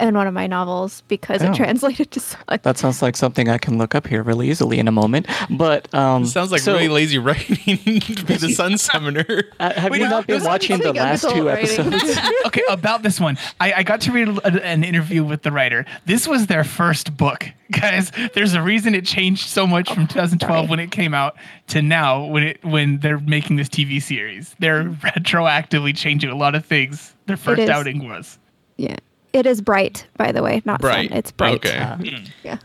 in 0.02 0.16
one 0.16 0.28
of 0.28 0.34
my 0.34 0.48
novels 0.48 1.04
because 1.08 1.42
Oh. 1.42 1.52
it 1.52 1.56
translated 1.56 2.12
to 2.12 2.20
sun. 2.20 2.40
That 2.64 2.78
sounds 2.78 3.02
like 3.02 3.16
something 3.16 3.48
I 3.50 3.58
can 3.58 3.78
look 3.78 3.96
up 3.96 4.08
here 4.08 4.24
really 4.24 4.50
easily 4.50 4.80
in 4.80 4.88
a 4.88 4.92
moment. 4.92 5.28
But 5.50 5.94
um, 5.94 6.24
It 6.24 6.28
sounds 6.28 6.52
like 6.52 6.62
so, 6.62 6.74
really 6.74 6.90
lazy 6.90 7.18
writing 7.18 7.58
to 8.02 8.24
be 8.26 8.36
the 8.36 8.50
Sun 8.56 8.78
Summoner. 8.78 9.26
uh, 9.60 9.74
have 9.74 9.92
Wait, 9.92 10.00
you 10.00 10.06
no, 10.06 10.10
not 10.12 10.28
been 10.28 10.44
watching 10.44 10.78
the 10.80 10.90
I 10.90 10.92
think 10.92 10.98
I'm 10.98 11.04
last 11.10 11.30
two 11.30 11.48
writing. 11.48 11.94
episodes? 11.94 12.20
okay, 12.48 12.64
about 12.70 13.04
this 13.04 13.20
one, 13.20 13.38
I, 13.60 13.74
I 13.74 13.84
got 13.84 14.02
to 14.02 14.12
read 14.12 14.28
a, 14.30 14.66
an 14.66 14.84
interview 14.84 15.24
with 15.24 15.44
the 15.44 15.52
writer. 15.52 15.86
This 16.06 16.28
was 16.28 16.48
their 16.48 16.64
first 16.64 17.16
book, 17.16 17.46
guys. 17.72 18.12
There's 18.34 18.54
a 18.54 18.62
reason 18.62 18.96
it 18.96 19.06
changed 19.06 19.48
so 19.50 19.66
much 19.68 19.94
from 19.94 20.08
2012 20.08 20.40
sorry. 20.58 20.68
when 20.68 20.80
it 20.80 20.92
came 20.92 21.14
out 21.14 21.36
to 21.68 21.82
now 21.82 22.26
when 22.26 22.44
it 22.44 22.64
when 22.66 23.00
they're 23.00 23.20
making 23.20 23.56
this 23.58 23.70
TV 23.70 24.02
series. 24.02 24.56
They're 24.60 24.86
retroactively 24.86 25.96
changing 25.96 26.30
a 26.30 26.36
lot 26.36 26.56
of 26.56 26.66
things. 26.66 27.16
Their 27.28 27.38
first 27.38 27.62
outing 27.70 28.08
was. 28.08 28.38
Yeah. 28.78 28.98
It 29.34 29.46
is 29.46 29.62
bright, 29.62 30.08
by 30.18 30.32
the 30.32 30.44
way, 30.44 30.62
not 30.66 30.82
Bright. 30.82 31.10
sun. 31.10 31.18
It's 31.18 31.32
bright. 31.32 31.66
Okay. 31.66 31.78
Uh, 31.78 31.98
Yeah. 32.44 32.58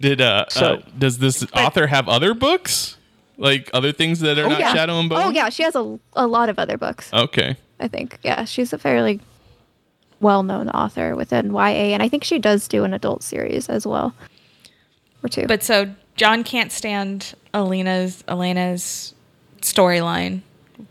Did 0.00 0.20
uh, 0.20 0.44
So- 0.50 0.74
uh 0.74 0.82
does 0.98 1.18
this 1.18 1.44
author 1.54 1.86
have 1.86 2.08
other 2.08 2.34
books? 2.34 2.96
Like 3.38 3.70
other 3.74 3.92
things 3.92 4.20
that 4.20 4.38
are 4.38 4.48
not 4.48 4.60
yeah. 4.60 4.72
Shadow 4.74 4.98
and 4.98 5.08
Bone? 5.10 5.22
Oh 5.22 5.30
yeah, 5.30 5.50
she 5.50 5.62
has 5.62 5.74
a, 5.74 5.98
a 6.14 6.26
lot 6.26 6.48
of 6.48 6.58
other 6.58 6.78
books. 6.78 7.12
Okay. 7.12 7.56
I 7.78 7.88
think. 7.88 8.18
Yeah, 8.22 8.44
she's 8.44 8.72
a 8.72 8.78
fairly 8.78 9.20
well-known 10.20 10.70
author 10.70 11.14
within 11.14 11.52
YA, 11.52 11.92
and 11.92 12.02
I 12.02 12.08
think 12.08 12.24
she 12.24 12.38
does 12.38 12.66
do 12.66 12.84
an 12.84 12.94
adult 12.94 13.22
series 13.22 13.68
as 13.68 13.86
well, 13.86 14.14
or 15.22 15.28
two. 15.28 15.46
But 15.46 15.62
so 15.62 15.90
John 16.16 16.44
can't 16.44 16.72
stand 16.72 17.34
Alina's 17.52 18.24
Elena's 18.26 19.14
storyline. 19.60 20.40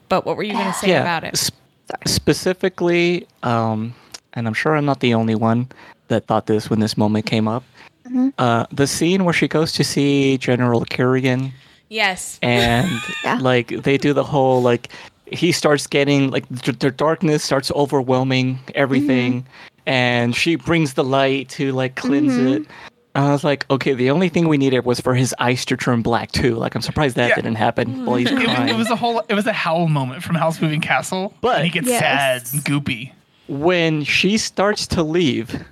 But 0.09 0.25
what 0.25 0.37
were 0.37 0.43
you 0.43 0.53
going 0.53 0.67
to 0.67 0.73
say 0.73 0.89
yeah. 0.89 1.01
about 1.01 1.23
it? 1.23 1.35
sp- 1.37 1.57
Sorry. 1.89 2.01
specifically, 2.05 3.27
um, 3.43 3.93
and 4.35 4.47
I'm 4.47 4.53
sure 4.53 4.75
I'm 4.75 4.85
not 4.85 4.99
the 4.99 5.13
only 5.13 5.35
one 5.35 5.67
that 6.07 6.25
thought 6.27 6.45
this 6.47 6.69
when 6.69 6.79
this 6.79 6.97
moment 6.97 7.25
came 7.25 7.47
up. 7.47 7.63
Mm-hmm. 8.07 8.29
Uh, 8.37 8.65
the 8.71 8.85
scene 8.87 9.23
where 9.25 9.33
she 9.33 9.47
goes 9.47 9.71
to 9.73 9.83
see 9.83 10.37
General 10.37 10.85
Kirigan 10.85 11.51
Yes. 11.89 12.37
and 12.41 12.87
Yeah. 13.23 13.39
like 13.41 13.69
they 13.69 13.97
do 13.97 14.13
the 14.13 14.23
whole 14.23 14.61
like 14.61 14.89
he 15.25 15.51
starts 15.51 15.87
getting 15.87 16.29
like 16.29 16.47
the, 16.49 16.71
the 16.71 16.91
darkness 16.91 17.43
starts 17.43 17.71
overwhelming 17.71 18.59
everything 18.75 19.41
Mm-hmm. 19.41 19.49
and 19.89 20.35
she 20.35 20.55
brings 20.55 20.93
the 20.93 21.03
light 21.03 21.49
to 21.49 21.71
like 21.71 21.95
cleanse 21.95 22.33
Mm-hmm. 22.33 22.47
it 22.47 22.67
and 23.15 23.25
i 23.25 23.31
was 23.31 23.43
like 23.43 23.65
okay 23.71 23.93
the 23.93 24.09
only 24.11 24.29
thing 24.29 24.47
we 24.47 24.57
needed 24.57 24.85
was 24.85 24.99
for 24.99 25.13
his 25.15 25.33
eyes 25.39 25.63
to 25.65 25.77
turn 25.77 26.01
black 26.03 26.31
too 26.31 26.55
like 26.55 26.75
i'm 26.75 26.81
surprised 26.81 27.15
that 27.15 27.29
Yeah. 27.29 27.35
didn't 27.35 27.55
happen 27.55 28.05
while 28.05 28.17
he's 28.17 28.27
It 28.31 28.35
was, 28.35 28.43
crying 28.45 28.69
it 28.69 28.77
was 28.77 28.89
a 28.91 28.95
whole. 28.95 29.19
It 29.29 29.33
was 29.33 29.47
a 29.47 29.53
howl 29.53 29.87
moment 29.87 30.21
from 30.23 30.35
Howl's 30.35 30.59
Moving 30.61 30.81
Castle. 30.81 31.33
But- 31.41 31.57
and 31.57 31.65
he 31.65 31.71
gets 31.71 31.87
Yes. 31.87 31.99
sad 32.01 32.53
and 32.53 32.63
goopy. 32.65 33.11
When 33.47 34.03
she 34.03 34.37
starts 34.37 34.87
to 34.87 35.03
leave 35.03 35.63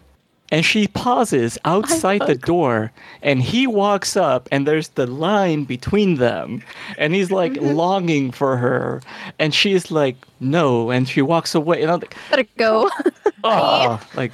and 0.51 0.63
she 0.63 0.87
pauses 0.87 1.57
outside 1.65 2.21
the 2.27 2.35
door 2.35 2.91
and 3.23 3.41
he 3.41 3.65
walks 3.65 4.15
up 4.15 4.47
and 4.51 4.67
there's 4.67 4.89
the 4.89 5.07
line 5.07 5.63
between 5.63 6.15
them 6.15 6.61
and 6.97 7.15
he's 7.15 7.31
like 7.31 7.53
Mm-hmm. 7.53 7.75
longing 7.75 8.31
for 8.31 8.57
her 8.57 9.01
and 9.39 9.53
she's 9.53 9.89
like 9.89 10.15
no 10.39 10.91
and 10.91 11.09
she 11.09 11.21
walks 11.23 11.55
away 11.55 11.81
and 11.81 11.89
i'm 11.91 11.99
like 11.99 12.15
Gotta 12.29 12.47
go. 12.57 12.89
oh 13.43 13.99
like 14.15 14.31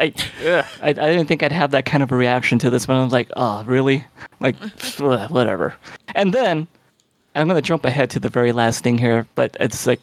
I, 0.00 0.14
ugh, 0.46 0.64
I 0.80 0.90
I 0.90 0.92
didn't 0.92 1.26
think 1.26 1.42
I'd 1.42 1.50
have 1.52 1.72
that 1.72 1.84
kind 1.84 2.02
of 2.04 2.12
a 2.12 2.16
reaction 2.16 2.58
to 2.60 2.70
this, 2.70 2.86
but 2.86 2.94
I 2.94 3.02
was 3.02 3.12
like, 3.12 3.28
oh, 3.36 3.64
really? 3.64 4.04
Like, 4.38 4.54
ugh, 5.00 5.28
whatever. 5.28 5.74
And 6.14 6.32
then 6.32 6.68
I'm 7.34 7.48
gonna 7.48 7.60
jump 7.60 7.84
ahead 7.84 8.08
to 8.10 8.20
the 8.20 8.28
very 8.28 8.52
last 8.52 8.84
thing 8.84 8.96
here, 8.96 9.26
but 9.34 9.56
it's 9.58 9.88
like, 9.88 10.02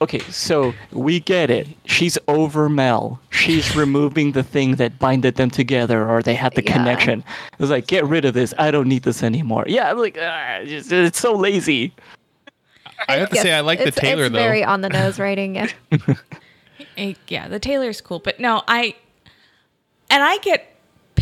okay, 0.00 0.18
so 0.20 0.74
we 0.92 1.20
get 1.20 1.50
it. 1.50 1.66
She's 1.86 2.18
over 2.28 2.68
Mal. 2.68 3.20
She's 3.30 3.74
removing 3.76 4.32
the 4.32 4.42
thing 4.42 4.76
that 4.76 4.98
binded 4.98 5.36
them 5.36 5.50
together, 5.50 6.08
or 6.08 6.22
they 6.22 6.34
had 6.34 6.54
the 6.54 6.62
Yeah. 6.64 6.72
connection. 6.72 7.20
It 7.52 7.58
was 7.58 7.70
like, 7.70 7.86
get 7.86 8.04
rid 8.04 8.24
of 8.24 8.34
this. 8.34 8.52
I 8.58 8.70
don't 8.70 8.88
need 8.88 9.02
this 9.04 9.22
anymore. 9.22 9.64
Yeah, 9.66 9.90
I'm 9.90 9.98
like, 9.98 10.16
ah, 10.20 10.58
it's, 10.62 10.90
it's 10.92 11.18
so 11.20 11.34
lazy. 11.34 11.92
I 13.08 13.16
have 13.16 13.30
to 13.30 13.36
say 13.36 13.52
I 13.52 13.60
like 13.60 13.78
the 13.80 13.88
it's, 13.88 13.96
Taylor 13.98 14.24
it's 14.24 14.32
though. 14.32 14.38
very 14.38 14.64
on 14.64 14.80
the 14.80 14.88
nose 14.88 15.18
writing. 15.18 15.56
Yeah. 15.56 15.68
Eh, 16.96 17.14
yeah, 17.28 17.48
the 17.48 17.58
Taylor's 17.58 18.00
cool, 18.00 18.18
but 18.20 18.38
no, 18.38 18.62
I 18.68 18.94
and 20.10 20.22
I 20.22 20.38
get 20.38 20.73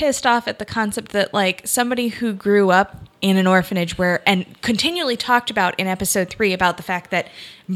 pissed 0.03 0.27
off 0.27 0.49
at 0.49 0.59
the 0.59 0.65
concept 0.65 1.13
that 1.13 1.33
like 1.33 1.63
somebody 1.65 2.09
who 2.09 2.33
grew 2.33 2.73
up 2.73 2.97
in 3.21 3.37
an 3.37 3.47
orphanage 3.47 3.97
where 3.97 4.21
and 4.27 4.61
continually 4.61 5.17
talked 5.17 5.49
about 5.49 5.79
in 5.79 5.87
episode 5.87 6.29
3 6.29 6.53
about 6.53 6.77
the 6.77 6.83
fact 6.83 7.13
that 7.13 7.29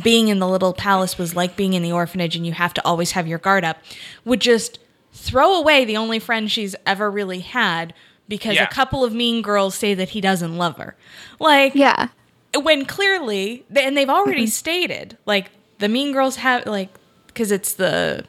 being 0.02 0.26
in 0.26 0.40
the 0.40 0.48
little 0.48 0.72
palace 0.72 1.16
was 1.18 1.36
like 1.36 1.54
being 1.54 1.74
in 1.74 1.84
the 1.84 1.92
orphanage 1.92 2.34
and 2.34 2.44
you 2.44 2.50
have 2.50 2.74
to 2.74 2.84
always 2.84 3.12
have 3.12 3.28
your 3.28 3.38
guard 3.38 3.62
up 3.62 3.78
would 4.24 4.40
just 4.40 4.80
throw 5.12 5.54
away 5.54 5.84
the 5.84 5.96
only 5.96 6.18
friend 6.18 6.50
she's 6.50 6.74
ever 6.84 7.08
really 7.08 7.38
had 7.38 7.94
because 8.26 8.56
Yeah. 8.56 8.64
a 8.64 8.70
couple 8.70 9.04
of 9.04 9.14
mean 9.14 9.40
girls 9.40 9.76
say 9.76 9.94
that 9.94 10.08
he 10.08 10.20
doesn't 10.20 10.58
love 10.58 10.78
her. 10.78 10.96
Like 11.38 11.76
yeah. 11.76 12.08
when 12.56 12.86
clearly 12.86 13.64
and 13.72 13.96
they've 13.96 14.10
already 14.10 14.46
mm-hmm. 14.46 14.50
stated 14.50 15.16
like 15.26 15.52
the 15.78 15.88
mean 15.88 16.10
girls 16.12 16.36
have 16.36 16.66
like 16.66 16.88
because 17.28 17.52
it's 17.52 17.74
the 17.74 18.26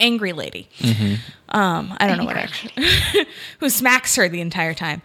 angry 0.00 0.32
lady 0.32 0.68
um 1.50 1.94
i 1.98 2.06
don't 2.06 2.18
know 2.18 2.24
what 2.24 2.36
I, 2.36 2.48
who 3.60 3.68
smacks 3.70 4.14
her 4.16 4.28
the 4.28 4.40
entire 4.40 4.74
time 4.74 5.02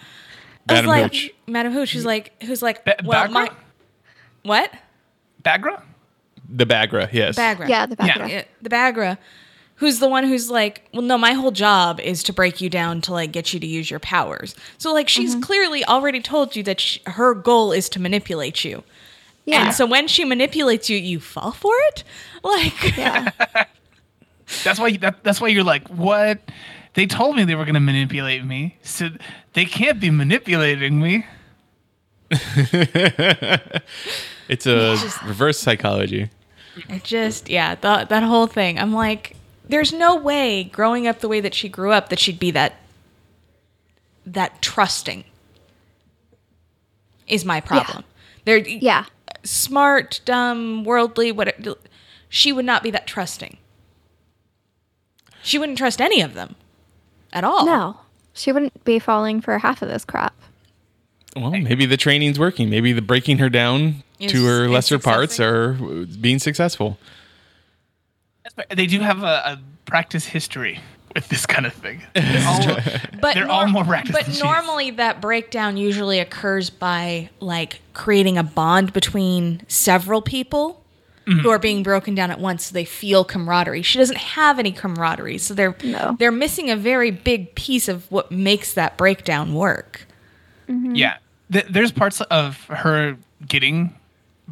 I 0.70 0.74
was 0.74 0.78
Madam 0.84 0.90
like 0.90 1.12
Hooch. 1.14 1.32
madam 1.48 1.74
hooch 1.74 1.92
who's 1.94 2.06
like 2.06 2.42
who's 2.44 2.62
like 2.62 2.86
Ba- 2.86 2.96
well 3.04 3.28
Bagra? 3.28 3.32
my 3.32 3.50
what 4.44 4.72
Bagra? 5.44 5.82
The 6.50 6.66
Bagra, 6.66 7.12
yes. 7.12 7.38
bagra 7.38 7.68
Yeah, 7.68 7.86
the 7.86 7.96
Yeah. 8.00 8.06
background. 8.08 8.32
Yeah, 8.32 8.44
the 8.62 8.70
bagra 8.70 9.18
who's 9.76 10.00
the 10.00 10.08
one 10.08 10.24
who's 10.26 10.50
like 10.52 10.88
well 10.94 11.02
no 11.02 11.18
my 11.18 11.34
whole 11.34 11.52
job 11.52 12.00
is 12.00 12.22
to 12.24 12.34
break 12.34 12.62
you 12.62 12.70
down 12.70 13.02
to 13.02 13.12
like 13.12 13.32
get 13.32 13.54
you 13.54 13.60
to 13.60 13.66
use 13.68 13.90
your 13.90 14.00
powers 14.00 14.56
so 14.78 14.94
like 14.94 15.10
she's 15.10 15.36
clearly 15.36 15.84
already 15.86 16.22
told 16.22 16.56
you 16.56 16.64
that 16.64 16.80
sh 16.80 17.00
her 17.08 17.34
goal 17.34 17.72
is 17.72 17.90
to 17.90 18.00
manipulate 18.00 18.64
you 18.64 18.84
Yeah. 19.46 19.66
And 19.66 19.74
so 19.76 19.86
when 19.86 20.08
she 20.08 20.24
manipulates 20.24 20.90
you, 20.90 20.98
you 20.98 21.20
fall 21.20 21.52
for 21.52 21.74
it? 21.90 22.04
Like, 22.44 22.98
yeah. 22.98 23.32
That's 24.64 24.80
why 24.80 24.98
that, 24.98 25.24
that's 25.24 25.40
why 25.42 25.48
you're 25.50 25.64
like, 25.64 25.88
what? 25.90 26.40
They 26.96 27.06
told 27.08 27.36
me 27.36 27.44
they 27.44 27.56
were 27.56 27.66
gonna 27.66 27.80
manipulate 27.80 28.44
me, 28.46 28.78
so 28.84 29.10
they 29.54 29.66
can't 29.66 30.00
be 30.00 30.10
manipulating 30.10 31.00
me. 31.02 31.26
It's 34.50 34.66
a 34.68 34.98
reverse 35.26 35.58
psychology. 35.58 36.30
it 36.90 37.04
just, 37.06 37.50
yeah, 37.50 37.76
the, 37.76 38.06
that 38.10 38.24
whole 38.24 38.46
thing. 38.46 38.78
I'm 38.78 38.94
like, 38.94 39.38
there's 39.68 39.94
no 39.94 40.18
way 40.18 40.66
growing 40.66 41.08
up 41.08 41.20
the 41.20 41.30
way 41.30 41.40
that 41.40 41.54
she 41.54 41.70
grew 41.70 41.92
up 41.94 42.10
that 42.10 42.20
she'd 42.20 42.40
be 42.40 42.52
that, 42.52 42.74
that 44.26 44.62
trusting 44.62 45.24
is 47.26 47.46
my 47.46 47.62
problem. 47.62 48.04
They're 48.44 48.58
Yeah. 48.58 49.06
smart, 49.44 50.20
dumb, 50.26 50.84
worldly, 50.84 51.32
what 51.32 51.56
she 52.28 52.52
would 52.52 52.66
not 52.66 52.84
be 52.84 52.92
that 52.92 53.08
trusting. 53.08 53.58
She 55.44 55.60
wouldn't 55.60 55.78
trust 55.78 56.00
any 56.02 56.22
of 56.22 56.34
them 56.34 56.56
at 57.32 57.44
all. 57.44 57.66
No, 57.66 57.98
she 58.34 58.52
wouldn't 58.52 58.84
be 58.86 58.98
falling 59.00 59.42
for 59.42 59.58
half 59.60 59.82
of 59.82 59.90
this 59.90 60.06
crap. 60.06 60.34
Well, 61.36 61.52
maybe 61.52 61.86
the 61.86 61.98
training's 61.98 62.40
working. 62.40 62.70
Maybe 62.70 62.94
the 62.94 63.02
breaking 63.02 63.40
her 63.40 63.50
down 63.50 64.04
Is- 64.20 64.32
to 64.32 64.46
her 64.46 64.70
lesser 64.70 65.00
parts 65.00 65.36
successful. 65.36 66.02
are 66.02 66.06
being 66.06 66.40
successful. 66.40 66.98
They 68.70 68.86
do 68.86 69.00
have 69.00 69.24
a, 69.24 69.26
a 69.26 69.60
practice 69.86 70.26
history 70.26 70.80
with 71.16 71.28
this 71.30 71.46
kind 71.46 71.66
of 71.66 71.74
thing. 71.74 72.02
They're 72.14 72.48
all- 72.48 72.78
But 73.22 73.34
They're 73.36 73.50
all 73.50 73.68
more 73.68 73.84
practiced 73.84 74.14
But 74.14 74.26
than 74.26 74.34
she 74.34 74.38
is. 74.40 74.44
normally, 74.44 74.92
that 74.92 75.22
breakdown 75.22 75.78
usually 75.78 76.20
occurs 76.20 76.70
by 76.70 77.30
like 77.40 77.82
creating 77.94 78.38
a 78.38 78.44
bond 78.44 78.94
between 78.94 79.62
several 79.68 80.22
people 80.22 80.83
Mm-hmm. 81.26 81.40
who 81.40 81.50
are 81.52 81.60
being 81.60 81.84
broken 81.84 82.16
down 82.16 82.32
at 82.32 82.40
once, 82.42 82.66
so 82.66 82.74
they 82.74 82.84
feel 82.84 83.24
camaraderie. 83.24 83.82
She 83.82 83.98
doesn't 83.98 84.18
have 84.18 84.60
any 84.60 84.74
camaraderie, 84.74 85.38
so 85.38 85.54
they're 85.54 85.74
No. 85.82 86.18
they're 86.20 86.34
missing 86.34 86.70
a 86.70 86.76
very 86.76 87.12
big 87.12 87.56
piece 87.56 87.88
of 87.88 88.12
what 88.12 88.30
makes 88.30 88.74
that 88.74 88.98
breakdown 88.98 89.54
work. 89.54 90.06
Yeah, 90.68 91.18
Th- 91.52 91.66
there's 91.70 91.92
parts 91.94 92.20
of 92.22 92.66
her 92.66 93.16
getting 93.48 93.94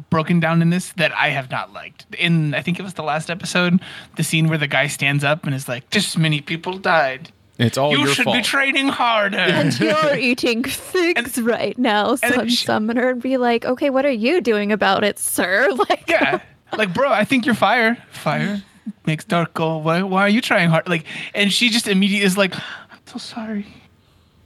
broken 0.08 0.40
down 0.40 0.62
in 0.62 0.70
this 0.70 0.92
that 0.96 1.12
I 1.14 1.28
have 1.28 1.50
not 1.50 1.72
liked. 1.72 2.06
In 2.18 2.54
I 2.54 2.62
think 2.62 2.78
it 2.78 2.82
was 2.82 2.94
the 2.94 3.02
last 3.02 3.28
episode, 3.30 3.80
the 4.16 4.22
scene 4.24 4.48
where 4.48 4.56
the 4.58 4.66
guy 4.66 4.86
stands 4.86 5.24
up 5.24 5.44
and 5.44 5.54
is 5.54 5.68
like, 5.68 5.90
"This 5.90 6.16
many 6.16 6.40
people 6.40 6.78
died. 6.78 7.30
It's 7.58 7.76
all 7.76 7.92
you 7.92 7.98
your 7.98 8.08
should 8.14 8.24
fault. 8.24 8.36
be 8.36 8.42
training 8.42 8.88
harder." 8.88 9.36
And 9.36 9.78
you're 9.80 10.16
eating 10.16 10.64
figs 10.64 11.38
right 11.40 11.76
now, 11.78 12.14
then 12.16 12.32
Sun 12.32 12.48
she- 12.48 12.64
Summoner, 12.64 13.10
and 13.10 13.20
be 13.22 13.36
like, 13.36 13.64
okay, 13.66 13.90
what 13.90 14.06
are 14.06 14.10
you 14.10 14.40
doing 14.40 14.72
about 14.72 15.04
it, 15.04 15.18
sir? 15.18 15.68
Like, 15.88 16.04
yeah, 16.08 16.40
like 16.76 16.92
bro, 16.94 17.10
I 17.10 17.24
think 17.24 17.46
you're 17.46 17.54
fire. 17.54 17.96
Fire 18.10 18.62
makes 19.06 19.24
dark 19.24 19.54
go. 19.54 19.78
Why? 19.78 20.02
Why 20.02 20.22
are 20.22 20.28
you 20.28 20.40
trying 20.40 20.70
hard? 20.70 20.88
Like, 20.88 21.04
and 21.34 21.52
she 21.52 21.70
just 21.70 21.88
immediately 21.88 22.24
is 22.24 22.36
like, 22.36 22.54
"I'm 22.54 22.98
so 23.06 23.18
sorry." 23.18 23.66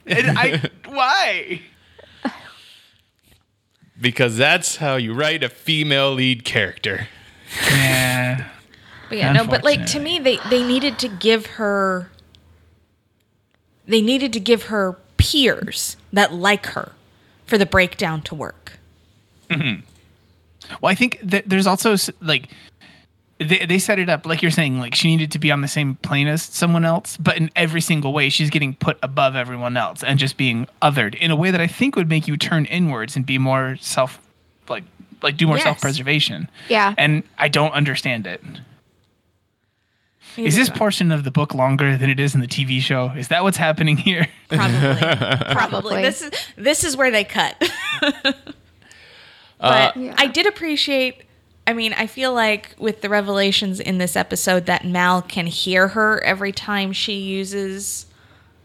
And 0.06 0.38
I 0.38 0.70
why? 0.86 1.62
because 4.00 4.36
that's 4.36 4.76
how 4.76 4.96
you 4.96 5.14
write 5.14 5.42
a 5.42 5.48
female 5.48 6.12
lead 6.12 6.44
character. 6.44 7.08
Yeah. 7.70 8.48
But 9.08 9.18
yeah, 9.18 9.32
no, 9.32 9.46
but 9.46 9.62
like 9.62 9.86
to 9.86 10.00
me, 10.00 10.18
they 10.18 10.38
they 10.50 10.62
needed 10.62 10.98
to 11.00 11.08
give 11.08 11.46
her. 11.46 12.10
They 13.86 14.02
needed 14.02 14.32
to 14.32 14.40
give 14.40 14.64
her 14.64 14.98
peers 15.16 15.96
that 16.12 16.32
like 16.32 16.66
her, 16.66 16.92
for 17.46 17.56
the 17.56 17.66
breakdown 17.66 18.20
to 18.22 18.34
work. 18.34 18.78
Mm-hmm. 19.48 19.82
Well, 20.80 20.90
I 20.90 20.94
think 20.94 21.18
that 21.22 21.48
there's 21.48 21.66
also 21.66 21.96
like 22.20 22.48
they 23.38 23.66
they 23.66 23.78
set 23.78 23.98
it 23.98 24.08
up 24.08 24.24
like 24.26 24.40
you're 24.42 24.50
saying 24.50 24.78
like 24.78 24.94
she 24.94 25.08
needed 25.08 25.30
to 25.32 25.38
be 25.38 25.50
on 25.50 25.60
the 25.60 25.68
same 25.68 25.96
plane 25.96 26.26
as 26.26 26.42
someone 26.42 26.84
else, 26.84 27.16
but 27.18 27.36
in 27.36 27.50
every 27.54 27.80
single 27.80 28.12
way 28.12 28.28
she's 28.30 28.50
getting 28.50 28.74
put 28.74 28.98
above 29.02 29.36
everyone 29.36 29.76
else 29.76 30.02
and 30.02 30.18
just 30.18 30.36
being 30.36 30.66
othered 30.82 31.14
in 31.16 31.30
a 31.30 31.36
way 31.36 31.50
that 31.50 31.60
I 31.60 31.66
think 31.66 31.96
would 31.96 32.08
make 32.08 32.26
you 32.26 32.36
turn 32.36 32.64
inwards 32.66 33.14
and 33.16 33.26
be 33.26 33.38
more 33.38 33.76
self 33.80 34.20
like 34.68 34.84
like 35.22 35.36
do 35.36 35.46
more 35.46 35.56
Yes. 35.56 35.64
self-preservation. 35.64 36.48
Yeah. 36.68 36.94
And 36.98 37.22
I 37.38 37.48
don't 37.48 37.72
understand 37.72 38.26
it. 38.26 38.42
Is 40.36 40.54
this 40.54 40.68
portion 40.68 41.12
of 41.12 41.24
the 41.24 41.30
book 41.30 41.54
longer 41.54 41.96
than 41.96 42.10
it 42.10 42.20
is 42.20 42.34
in 42.34 42.42
the 42.42 42.46
TV 42.46 42.78
show? 42.80 43.10
Is 43.16 43.28
that 43.28 43.42
what's 43.42 43.56
happening 43.56 43.96
here? 43.96 44.26
Probably, 44.50 44.78
probably. 44.98 45.54
Probably. 45.54 46.02
This 46.02 46.20
is 46.22 46.30
this 46.56 46.84
is 46.84 46.94
where 46.96 47.10
they 47.10 47.24
cut. 47.24 47.54
Uh, 49.60 49.92
but 49.94 50.14
I 50.20 50.26
did 50.26 50.46
appreciate. 50.46 51.22
I 51.66 51.72
mean, 51.72 51.92
I 51.94 52.06
feel 52.06 52.32
like 52.32 52.74
with 52.78 53.00
the 53.00 53.08
revelations 53.08 53.80
in 53.80 53.98
this 53.98 54.14
episode 54.14 54.66
that 54.66 54.84
Mal 54.84 55.20
can 55.22 55.46
hear 55.46 55.88
her 55.88 56.22
every 56.22 56.52
time 56.52 56.92
she 56.92 57.14
uses 57.14 58.06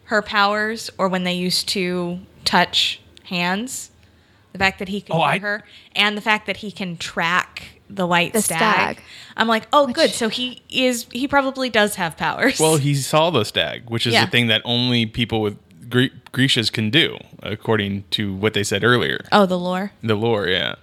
her 0.06 0.22
powers, 0.22 0.90
or 0.98 1.08
when 1.08 1.24
they 1.24 1.34
used 1.34 1.68
to 1.70 2.20
touch 2.46 3.00
hands. 3.24 3.90
The 4.52 4.60
fact 4.60 4.80
that 4.80 4.90
he 4.90 5.00
can 5.02 5.16
Oh, 5.16 5.20
hear 5.20 5.28
I- 5.28 5.40
her, 5.40 5.64
and 5.96 6.18
the 6.18 6.22
fact 6.22 6.46
that 6.48 6.58
he 6.58 6.72
can 6.72 6.98
track 6.98 7.70
the 7.90 8.06
white 8.06 8.34
The 8.34 8.42
stag. 8.42 8.58
stag. 8.98 9.04
I'm 9.38 9.48
like, 9.48 9.68
oh, 9.74 9.88
good. 9.88 10.12
So 10.12 10.28
he 10.30 10.62
is. 10.70 11.08
He 11.14 11.28
probably 11.28 11.70
does 11.70 11.96
have 11.96 12.18
powers. 12.18 12.60
Well, 12.60 12.76
he 12.78 12.94
saw 12.96 13.30
the 13.30 13.46
stag, 13.46 13.90
which 13.90 14.06
is 14.06 14.14
Yeah. 14.14 14.26
the 14.26 14.32
thing 14.32 14.48
that 14.48 14.62
only 14.66 15.06
people 15.06 15.42
with 15.42 15.58
Gre- 15.92 16.16
Grisha's 16.32 16.70
can 16.70 16.90
do, 16.90 17.18
according 17.44 18.06
to 18.12 18.34
what 18.34 18.54
they 18.54 18.64
said 18.64 18.84
earlier. 18.84 19.26
oh, 19.32 19.46
the 19.46 19.58
lore. 19.60 19.92
The 20.02 20.16
lore, 20.16 20.48
yeah. 20.48 20.76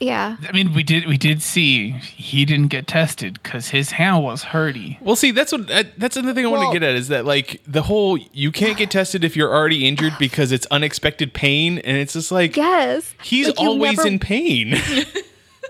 yeah. 0.00 0.36
I 0.48 0.52
mean, 0.52 0.72
we 0.74 0.82
did 0.82 1.06
we 1.06 1.16
did 1.16 1.40
see 1.42 1.90
he 1.90 2.44
didn't 2.44 2.68
get 2.68 2.86
tested 2.86 3.34
because 3.42 3.68
his 3.68 3.92
hand 3.92 4.24
was 4.24 4.44
hurty. 4.46 5.00
Well, 5.00 5.16
see, 5.16 5.30
that's 5.30 5.52
what 5.52 5.68
that, 5.68 5.98
that's 5.98 6.16
another 6.16 6.34
thing 6.34 6.44
I 6.46 6.48
want 6.48 6.72
to 6.72 6.78
get 6.78 6.88
at 6.88 6.94
is 6.96 7.08
that 7.08 7.24
like 7.24 7.60
the 7.66 7.82
whole 7.82 8.18
you 8.32 8.50
can't 8.50 8.76
get 8.76 8.90
tested 8.90 9.22
if 9.24 9.36
you're 9.36 9.54
already 9.54 9.86
injured 9.86 10.14
because 10.18 10.50
it's 10.52 10.66
unexpected 10.70 11.32
pain, 11.34 11.78
and 11.78 11.96
it's 11.96 12.12
just 12.14 12.32
like 12.32 12.56
Yes. 12.56 13.14
he's 13.22 13.46
Like, 13.48 13.60
always 13.60 13.96
never- 13.98 14.08
in 14.08 14.18
pain. 14.18 14.74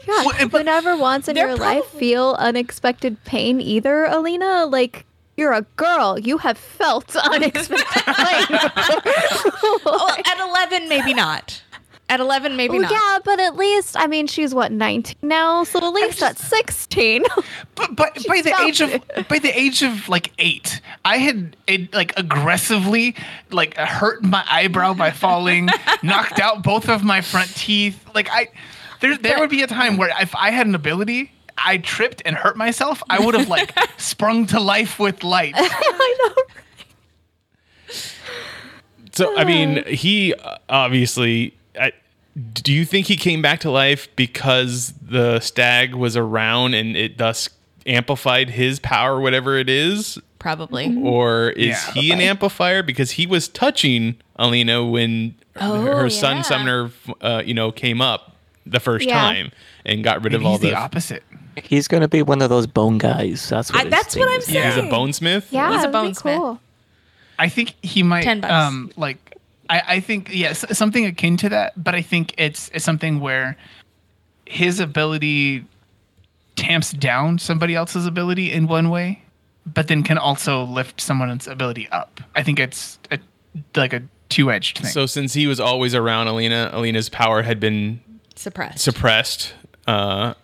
Yeah. 0.06 0.22
Well, 0.26 0.38
you 0.38 0.48
but- 0.50 0.66
never 0.66 0.96
once 0.98 1.28
in 1.28 1.34
They're 1.34 1.48
your 1.48 1.56
life 1.56 1.86
feel 1.86 2.36
unexpected 2.38 3.24
pain 3.24 3.58
either, 3.58 4.04
Alina. 4.04 4.66
Like, 4.66 5.06
you're 5.36 5.52
a 5.52 5.62
girl. 5.76 6.18
You 6.18 6.38
have 6.38 6.58
felt 6.58 7.14
unexpected 7.32 7.86
pain. 8.14 8.58
Well, 9.84 10.10
at 10.10 10.38
11, 10.68 10.88
maybe 10.88 11.14
not. 11.14 11.62
At 12.10 12.20
11, 12.20 12.54
maybe 12.56 12.72
Well, 12.78 12.82
not. 12.82 12.90
yeah, 12.92 13.18
but 13.24 13.40
at 13.40 13.56
least, 13.56 13.96
I 13.98 14.06
mean, 14.06 14.26
she's 14.26 14.54
what, 14.54 14.70
19 14.70 15.16
now? 15.22 15.64
So 15.64 15.78
at 15.78 15.92
least 15.94 16.22
at 16.22 16.38
16. 16.38 17.24
But 17.76 17.96
but 17.96 18.14
by 18.28 18.40
the 18.40 18.50
felt 18.50 18.62
age 18.68 18.80
of 18.82 19.02
by 19.28 19.40
the 19.40 19.50
age 19.58 19.82
of 19.82 20.08
like 20.08 20.30
eight, 20.38 20.80
I 21.04 21.16
had 21.16 21.56
it, 21.66 21.92
like 21.92 22.12
aggressively 22.16 23.16
like 23.50 23.76
hurt 23.76 24.22
my 24.22 24.44
eyebrow 24.48 24.94
by 24.94 25.10
falling, 25.10 25.68
knocked 26.04 26.38
out 26.38 26.62
both 26.62 26.88
of 26.88 27.02
my 27.02 27.20
front 27.20 27.52
teeth. 27.56 27.98
Like 28.14 28.28
I, 28.30 28.46
there 29.00 29.16
there 29.18 29.40
would 29.40 29.50
be 29.50 29.62
a 29.62 29.66
time 29.66 29.96
where 29.96 30.12
if 30.20 30.36
I 30.36 30.50
had 30.52 30.68
an 30.68 30.76
ability. 30.76 31.32
I 31.56 31.78
tripped 31.78 32.22
and 32.24 32.36
hurt 32.36 32.56
myself. 32.56 33.02
I 33.08 33.24
would 33.24 33.34
have 33.34 33.48
like 33.48 33.72
sprung 33.98 34.46
to 34.46 34.60
life 34.60 34.98
with 34.98 35.22
light. 35.24 35.54
I 35.56 36.16
know. 36.26 37.94
so 39.12 39.36
I 39.36 39.44
mean, 39.44 39.84
he 39.86 40.34
uh, 40.34 40.58
obviously. 40.68 41.54
I, 41.78 41.92
do 42.52 42.72
you 42.72 42.84
think 42.84 43.06
he 43.06 43.16
came 43.16 43.42
back 43.42 43.60
to 43.60 43.70
life 43.70 44.08
because 44.16 44.92
the 45.00 45.38
stag 45.40 45.94
was 45.94 46.16
around 46.16 46.74
and 46.74 46.96
it 46.96 47.16
thus 47.16 47.48
amplified 47.86 48.50
his 48.50 48.80
power, 48.80 49.20
whatever 49.20 49.56
it 49.56 49.68
is? 49.68 50.18
Probably. 50.40 50.96
Or 51.02 51.50
is 51.50 51.68
Yeah. 51.68 51.92
he 51.92 52.10
an 52.10 52.20
amplifier 52.20 52.82
because 52.82 53.12
he 53.12 53.26
was 53.26 53.46
touching 53.48 54.16
Alina 54.36 54.84
when 54.84 55.36
her 55.54 56.04
Oh, 56.06 56.08
son 56.08 56.38
yeah. 56.38 56.42
summoner, 56.42 56.90
uh, 57.20 57.42
you 57.46 57.54
know, 57.54 57.70
came 57.70 58.00
up 58.00 58.36
the 58.66 58.80
first 58.80 59.06
Yeah. 59.06 59.14
time 59.14 59.52
and 59.86 60.02
got 60.02 60.24
rid 60.24 60.34
of 60.34 60.44
all 60.44 60.52
he's 60.52 60.60
the 60.62 60.70
the. 60.70 60.76
opposite. 60.76 61.22
He's 61.62 61.88
gonna 61.88 62.08
be 62.08 62.22
one 62.22 62.42
of 62.42 62.48
those 62.50 62.66
bone 62.66 62.98
guys. 62.98 63.48
That's 63.48 63.72
what. 63.72 63.86
I, 63.86 63.88
that's 63.88 64.16
what 64.16 64.28
I'm 64.28 64.38
is. 64.40 64.46
saying. 64.46 64.64
He's 64.66 64.76
a 64.76 64.86
bonesmith. 64.88 65.46
Yeah, 65.50 65.72
He's 65.72 65.84
a 65.84 65.88
that'd 65.90 65.94
bonesmith. 66.14 66.36
cool. 66.36 66.60
I 67.38 67.48
think 67.48 67.74
he 67.82 68.02
might 68.02 68.22
10 68.22 68.40
bucks. 68.42 68.52
um 68.52 68.92
like 68.96 69.36
I, 69.68 69.82
I 69.88 70.00
think 70.00 70.28
yes 70.32 70.64
something 70.76 71.04
akin 71.06 71.36
to 71.38 71.48
that, 71.50 71.72
but 71.82 71.94
I 71.94 72.02
think 72.02 72.34
it's 72.38 72.70
it's 72.74 72.84
something 72.84 73.18
where 73.20 73.56
his 74.46 74.78
ability 74.80 75.64
tamps 76.56 76.92
down 76.92 77.38
somebody 77.38 77.74
else's 77.74 78.06
ability 78.06 78.52
in 78.52 78.66
one 78.68 78.90
way, 78.90 79.22
but 79.66 79.88
then 79.88 80.02
can 80.02 80.18
also 80.18 80.62
lift 80.64 81.00
someone's 81.00 81.48
ability 81.48 81.88
up. 81.90 82.20
I 82.36 82.42
think 82.42 82.60
it's 82.60 82.98
a, 83.10 83.18
like 83.74 83.92
a 83.92 84.02
two 84.28 84.52
edged 84.52 84.78
thing. 84.78 84.90
So 84.90 85.06
since 85.06 85.32
he 85.34 85.46
was 85.46 85.58
always 85.58 85.94
around 85.94 86.28
Alina, 86.28 86.70
Alina's 86.72 87.08
power 87.08 87.42
had 87.42 87.58
been 87.58 88.00
Suppressed. 88.36 88.78
suppressed 88.84 89.54
uh, 89.86 90.34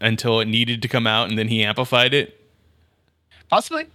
until 0.00 0.40
it 0.40 0.46
needed 0.46 0.82
to 0.82 0.88
come 0.88 1.06
out, 1.06 1.28
and 1.28 1.38
then 1.38 1.48
he 1.48 1.62
amplified 1.64 2.14
it. 2.14 2.40
Possibly. 3.48 3.86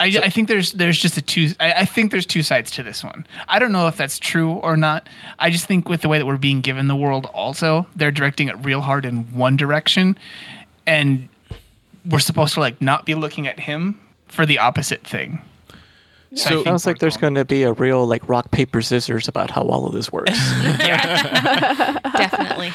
I, 0.00 0.06
I 0.06 0.28
think 0.28 0.48
there's 0.48 0.72
there's 0.72 0.98
just 0.98 1.16
a 1.16 1.22
two 1.22 1.50
I, 1.60 1.72
I 1.72 1.84
think 1.84 2.10
there's 2.10 2.26
two 2.26 2.42
sides 2.42 2.72
to 2.72 2.82
this 2.82 3.04
one. 3.04 3.24
I 3.46 3.60
don't 3.60 3.70
know 3.70 3.86
if 3.86 3.96
that's 3.96 4.18
true 4.18 4.50
or 4.54 4.76
not. 4.76 5.08
I 5.38 5.50
just 5.50 5.66
think 5.66 5.88
with 5.88 6.00
the 6.02 6.08
way 6.08 6.18
that 6.18 6.26
we're 6.26 6.36
being 6.36 6.60
given 6.62 6.88
the 6.88 6.96
world 6.96 7.26
also, 7.26 7.86
they're 7.94 8.10
directing 8.10 8.48
it 8.48 8.56
real 8.64 8.80
hard 8.80 9.04
in 9.04 9.18
one 9.32 9.56
direction 9.56 10.18
and 10.84 11.28
we're 12.10 12.18
supposed 12.18 12.54
to 12.54 12.60
like 12.60 12.82
not 12.82 13.06
be 13.06 13.14
looking 13.14 13.46
at 13.46 13.60
him 13.60 14.00
for 14.26 14.44
the 14.44 14.58
opposite 14.58 15.06
thing. 15.06 15.40
So- 16.34 16.46
I 16.46 16.48
think 16.54 16.64
Sounds 16.66 16.86
like 16.86 16.98
there's 16.98 17.16
going- 17.16 17.34
going 17.34 17.46
to 17.46 17.48
be 17.48 17.62
a 17.62 17.72
real 17.72 18.04
like 18.04 18.28
rock 18.28 18.50
paper 18.50 18.82
scissors 18.82 19.28
about 19.28 19.52
how 19.52 19.62
all 19.62 19.86
of 19.86 19.92
this 19.92 20.10
works. 20.10 20.32
Definitely. 22.12 22.72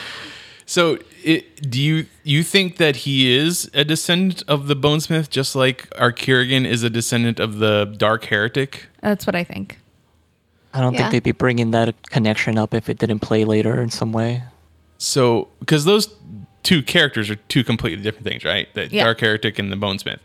So, 0.70 1.00
it, 1.24 1.72
do 1.72 1.82
you 1.82 2.06
you 2.24 2.44
think 2.44 2.78
that 2.78 2.98
he 2.98 3.36
is 3.36 3.72
a 3.74 3.84
descendant 3.84 4.44
of 4.48 4.68
the 4.68 4.76
Bonesmith, 4.76 5.32
just 5.32 5.56
like 5.56 5.88
our 5.98 6.14
Kirigan 6.14 6.64
is 6.64 6.84
a 6.84 6.92
descendant 6.92 7.40
of 7.40 7.58
the 7.58 7.92
Dark 7.98 8.26
Heretic? 8.26 8.86
That's 9.02 9.26
what 9.26 9.36
I 9.36 9.44
think. 9.44 9.80
I 10.72 10.80
don't 10.82 10.94
Yeah. 10.94 11.00
think 11.00 11.12
they'd 11.14 11.24
be 11.24 11.32
bringing 11.32 11.72
that 11.72 11.96
connection 12.12 12.60
up 12.60 12.76
if 12.76 12.88
it 12.88 13.00
didn't 13.00 13.22
play 13.22 13.46
later 13.46 13.82
in 13.82 13.90
some 13.90 14.12
way. 14.14 14.44
So, 15.00 15.48
because 15.60 15.86
those 15.86 16.14
two 16.62 16.84
characters 16.84 17.32
are 17.32 17.36
two 17.48 17.64
completely 17.64 18.04
different 18.04 18.28
things, 18.28 18.44
right? 18.44 18.72
The 18.76 18.90
Yeah. 18.92 19.06
Dark 19.06 19.22
Heretic 19.22 19.58
and 19.58 19.72
the 19.72 19.76
Bonesmith. 19.76 20.20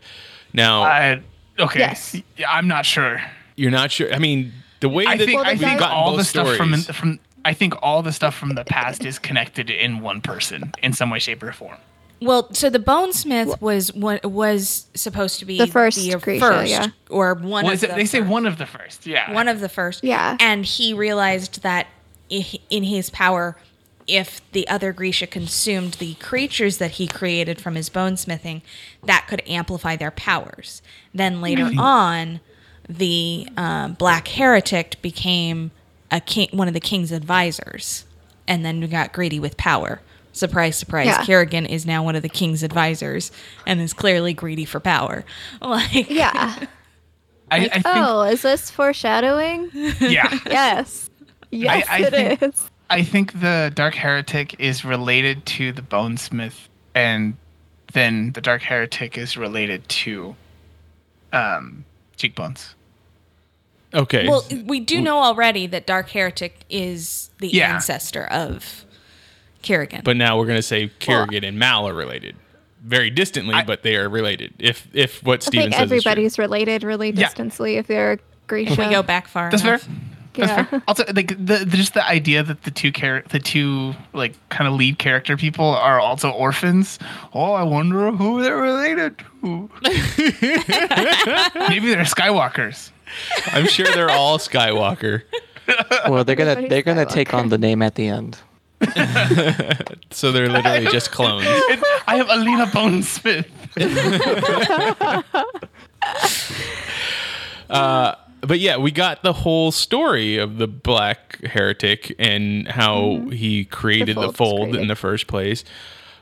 Now, 0.53 0.83
I, 0.83 1.21
okay. 1.57 1.79
Yes. 1.79 2.15
I'm 2.47 2.67
not 2.67 2.85
sure. 2.85 3.19
you're 3.55 3.71
not 3.71 3.91
sure. 3.91 4.13
I 4.13 4.19
mean, 4.19 4.53
the 4.81 4.89
way 4.89 5.07
I 5.07 5.17
that 5.17 5.25
think 5.25 5.37
Well, 5.39 5.49
I 5.49 5.53
we've 5.53 5.59
think 5.61 5.79
gotten 5.79 5.95
all 5.97 6.11
both 6.11 6.19
the 6.19 6.25
stuff 6.25 6.55
from 6.55 6.73
from 6.75 7.19
I 7.45 7.53
think 7.53 7.75
all 7.81 8.01
the 8.01 8.11
stuff 8.11 8.35
from 8.35 8.55
the 8.55 8.65
past 8.65 9.05
is 9.05 9.19
connected 9.19 9.69
in 9.69 9.99
one 10.01 10.19
person 10.19 10.73
in 10.83 10.91
some 10.93 11.09
way, 11.11 11.19
shape, 11.19 11.41
or 11.43 11.51
form. 11.53 11.77
Well, 12.21 12.51
so 12.53 12.69
the 12.69 12.79
Bonesmith 12.79 13.61
was 13.61 13.93
one 13.93 14.19
was 14.23 14.87
supposed 14.95 15.39
to 15.39 15.45
be 15.45 15.57
The 15.59 15.67
first 15.67 15.97
Grisha, 16.21 16.39
first, 16.39 16.71
yeah. 16.71 16.87
or 17.09 17.35
one 17.35 17.65
Well, 17.65 17.67
of 17.67 17.73
is 17.73 17.83
it- 17.83 17.89
the 17.91 17.95
they 17.95 18.05
say 18.05 18.21
one 18.21 18.45
of 18.45 18.57
the 18.57 18.65
first. 18.65 19.05
Yeah. 19.05 19.31
one 19.31 19.47
of 19.47 19.59
the 19.59 19.69
first. 19.69 20.03
Yeah. 20.03 20.35
And 20.39 20.65
he 20.65 20.93
realized 20.93 21.61
that 21.61 21.87
in 22.29 22.83
his 22.83 23.09
power, 23.11 23.55
if 24.07 24.39
the 24.53 24.67
other 24.67 24.93
Grisha 24.93 25.27
consumed 25.27 25.95
the 25.95 26.15
creatures 26.15 26.77
that 26.77 26.91
he 26.91 27.05
created 27.07 27.59
from 27.61 27.75
his 27.75 27.89
bonesmithing, 27.89 28.61
that 29.03 29.27
could 29.27 29.43
amplify 29.47 29.95
their 29.95 30.11
powers. 30.11 30.81
Then 31.13 31.41
later 31.41 31.69
on, 31.77 32.39
the 32.89 33.47
um, 33.57 33.93
Black 33.93 34.27
Heretic 34.29 35.01
became 35.01 35.71
a 36.11 36.19
king, 36.21 36.49
one 36.51 36.67
of 36.67 36.73
the 36.73 36.79
king's 36.79 37.11
advisors, 37.11 38.05
and 38.47 38.63
then 38.65 38.79
we 38.79 38.87
got 38.87 39.13
greedy 39.13 39.39
with 39.39 39.57
power. 39.57 40.01
Surprise, 40.31 40.75
surprise! 40.75 41.05
Yeah. 41.07 41.23
Kirigan 41.23 41.67
is 41.67 41.85
now 41.85 42.03
one 42.03 42.15
of 42.15 42.21
the 42.21 42.29
king's 42.29 42.61
advisors 42.63 43.31
and 43.65 43.79
is 43.79 43.93
clearly 43.93 44.33
greedy 44.33 44.65
for 44.65 44.79
power. 44.79 45.23
Like, 45.61 46.09
Yeah. 46.09 46.65
I, 47.51 47.57
I 47.57 47.69
think. 47.69 47.83
oh, 47.85 48.21
is 48.23 48.41
this 48.41 48.69
foreshadowing? 48.71 49.69
Yeah. 49.99 50.37
Yes. 50.45 51.09
Yes, 51.51 51.85
I 51.89 51.99
it 52.01 52.13
is. 52.13 52.39
think- 52.39 52.55
I 52.89 53.01
think 53.03 53.39
the 53.39 53.71
Dark 53.73 53.95
Heretic 53.95 54.59
is 54.59 54.83
related 54.85 55.45
to 55.47 55.71
the 55.71 55.81
Bonesmith, 55.81 56.67
and 56.93 57.35
then 57.93 58.33
the 58.33 58.41
Dark 58.41 58.61
Heretic 58.61 59.17
is 59.17 59.37
related 59.37 59.87
to 59.89 60.35
um, 61.33 61.85
Cheekbones. 62.15 62.75
Okay. 63.95 64.27
Well, 64.27 64.43
we 64.65 64.79
do 64.81 64.99
know 65.01 65.19
already 65.19 65.67
that 65.67 65.87
Dark 65.87 66.09
Heretic 66.09 66.65
is 66.69 67.29
the 67.39 67.47
Yeah. 67.47 67.73
ancestor 67.75 68.25
of 68.27 68.85
Kirigan. 69.63 70.03
but 70.03 70.15
now 70.17 70.37
we're 70.37 70.45
gonna 70.45 70.61
say 70.61 70.91
Kirigan 70.99 71.43
and 71.47 71.57
Mal 71.57 71.87
are 71.87 71.93
related, 71.93 72.35
very 72.83 73.09
distantly, 73.09 73.55
I- 73.55 73.63
but 73.63 73.81
they 73.83 73.95
are 73.95 74.07
related. 74.09 74.53
If 74.59 74.87
if 74.93 75.23
what 75.23 75.41
I 75.43 75.45
Steven 75.47 75.63
think 75.63 75.73
says 75.73 75.81
everybody's 75.81 76.37
related 76.37 76.83
really 76.83 77.07
Yeah. 77.09 77.25
distantly 77.25 77.77
if 77.77 77.87
they're 77.87 78.19
Grisha. 78.47 78.75
we 78.79 78.89
go 78.89 79.01
back 79.01 79.27
far 79.27 79.49
That's 79.49 79.63
fair. 79.63 79.75
enough. 79.75 79.87
That's 80.35 80.51
Yeah. 80.51 80.63
fair. 80.65 80.81
Also, 80.87 81.03
like 81.15 81.29
the, 81.29 81.63
the 81.65 81.77
just 81.77 81.93
the 81.95 82.05
idea 82.05 82.43
that 82.43 82.63
the 82.63 82.69
two 82.71 82.91
char- 82.91 83.23
the 83.29 83.39
two 83.39 83.95
like 84.13 84.33
kind 84.49 84.67
of 84.67 84.73
lead 84.75 84.99
character 84.99 85.35
people 85.37 85.65
are 85.69 85.99
also 85.99 86.29
orphans. 86.29 86.99
Oh, 87.33 87.53
I 87.53 87.63
wonder 87.63 88.11
who 88.11 88.43
they're 88.43 88.57
related 88.57 89.17
to. 89.41 89.69
Maybe 91.69 91.89
they're 91.89 92.03
Skywalkers. 92.03 92.91
Is 93.37 93.43
true. 93.43 93.53
I'm 93.53 93.67
sure 93.67 93.85
they're 93.87 94.09
all 94.09 94.37
Skywalker. 94.37 95.23
Well, 96.07 96.23
they're 96.23 96.35
gonna 96.35 96.51
Everybody's 96.51 96.69
they're 96.69 96.81
gonna 96.83 97.05
take 97.05 97.33
on 97.33 97.49
the 97.49 97.57
name 97.57 97.81
at 97.81 97.95
the 97.95 98.07
end. 98.07 98.37
So 100.11 100.31
they're 100.31 100.47
literally 100.47 100.85
just 100.87 101.11
clones. 101.11 101.45
It's, 101.47 101.83
I 102.07 102.15
have 102.17 102.29
Alina 102.29 102.67
Bonesmith. 102.67 103.47
Uh, 107.67 108.13
but 108.41 108.59
yeah, 108.59 108.77
we 108.77 108.91
got 108.91 109.23
the 109.23 109.33
whole 109.33 109.71
story 109.71 110.37
of 110.37 110.57
the 110.57 110.67
black 110.67 111.41
heretic 111.43 112.13
and 112.19 112.67
how 112.67 113.01
mm-hmm. 113.01 113.31
he 113.31 113.65
created 113.65 114.15
the 114.15 114.21
fold 114.21 114.27
was 114.27 114.35
fold 114.37 114.75
in 114.75 114.87
the 114.87 114.95
first 114.95 115.25
place, 115.25 115.63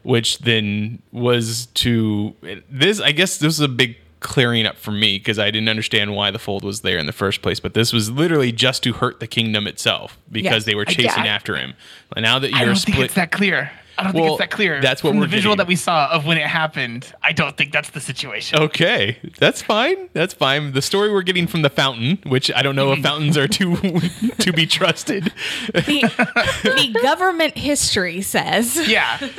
which 0.04 0.40
then 0.40 1.02
was 1.12 1.66
to 1.74 2.34
this. 2.70 3.02
I 3.02 3.12
guess 3.12 3.38
this 3.38 3.56
is 3.56 3.60
a 3.60 3.68
big 3.68 3.98
clearing 4.24 4.66
up 4.66 4.78
for 4.78 4.92
me 4.92 5.20
because 5.20 5.38
I 5.38 5.52
didn't 5.52 5.70
understand 5.70 6.16
why 6.16 6.32
the 6.32 6.40
fold 6.40 6.64
was 6.64 6.82
there 6.82 6.98
in 6.98 7.06
the 7.06 7.12
first 7.14 7.42
place. 7.44 7.60
But 7.60 7.76
this 7.76 7.94
was 7.94 8.10
literally 8.10 8.52
just 8.52 8.82
to 8.84 8.94
hurt 8.94 9.20
the 9.20 9.28
kingdom 9.28 9.68
itself 9.68 10.18
because 10.32 10.52
Yes. 10.52 10.66
they 10.66 10.76
were 10.76 10.86
Yeah. 10.88 10.96
chasing 10.96 11.28
after 11.28 11.56
him. 11.56 11.76
And 12.16 12.24
now 12.24 12.40
that 12.40 12.50
you're 12.50 12.60
I 12.60 12.66
don't 12.66 12.76
split, 12.76 12.96
think 12.96 13.06
it's 13.06 13.14
that 13.16 13.32
clear. 13.32 13.72
I 13.96 14.04
don't 14.06 14.14
Well, 14.16 14.24
think 14.24 14.32
it's 14.34 14.40
that 14.40 14.50
clear. 14.56 14.82
that's 14.82 15.04
what 15.04 15.12
From 15.12 15.20
we're 15.20 15.26
the 15.26 15.30
visual 15.30 15.54
getting. 15.56 15.66
that 15.66 15.68
we 15.68 15.76
saw 15.76 16.08
of 16.12 16.26
when 16.26 16.40
it 16.40 16.48
happened. 16.48 17.06
I 17.22 17.32
don't 17.32 17.56
think 17.56 17.72
that's 17.72 17.92
the 17.92 18.00
situation. 18.00 18.58
Okay, 18.58 19.20
that's 19.38 19.62
fine. 19.62 20.10
That's 20.14 20.34
fine. 20.34 20.72
The 20.72 20.82
story 20.82 21.12
we're 21.12 21.22
getting 21.22 21.46
from 21.46 21.62
the 21.62 21.70
fountain, 21.70 22.18
which 22.26 22.52
I 22.56 22.64
don't 22.64 22.76
know 22.76 22.92
if 22.92 22.96
mm-hmm. 23.00 23.04
fountains 23.08 23.38
are 23.38 23.48
too 23.48 23.76
to 24.40 24.52
be 24.52 24.66
trusted, 24.66 25.32
The, 25.74 26.10
the 26.64 27.00
government 27.04 27.56
history 27.56 28.22
says 28.24 28.78
Yeah. 28.90 29.20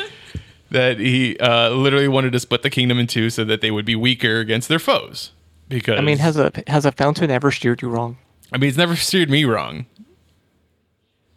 that 0.71 0.99
he 0.99 1.37
uh, 1.39 1.71
literally 1.71 2.09
wanted 2.09 2.33
to 2.33 2.41
split 2.41 2.63
the 2.63 2.71
kingdom 2.71 2.99
in 2.99 3.07
two 3.07 3.31
so 3.31 3.45
that 3.45 3.61
they 3.61 3.71
would 3.71 3.85
be 3.85 3.97
weaker 3.97 4.41
against 4.41 4.69
their 4.69 4.79
foes. 4.79 5.33
Because 5.69 5.99
I 5.99 6.03
mean, 6.03 6.19
has 6.19 6.37
a 6.37 6.53
has 6.67 6.85
a 6.85 6.93
fountain 6.93 7.31
ever 7.31 7.51
steered 7.51 7.83
you 7.83 7.89
wrong? 7.89 8.19
I 8.53 8.59
mean, 8.59 8.69
it's 8.69 8.79
never 8.79 8.97
steered 8.97 9.31
me 9.31 9.45
wrong. 9.45 9.87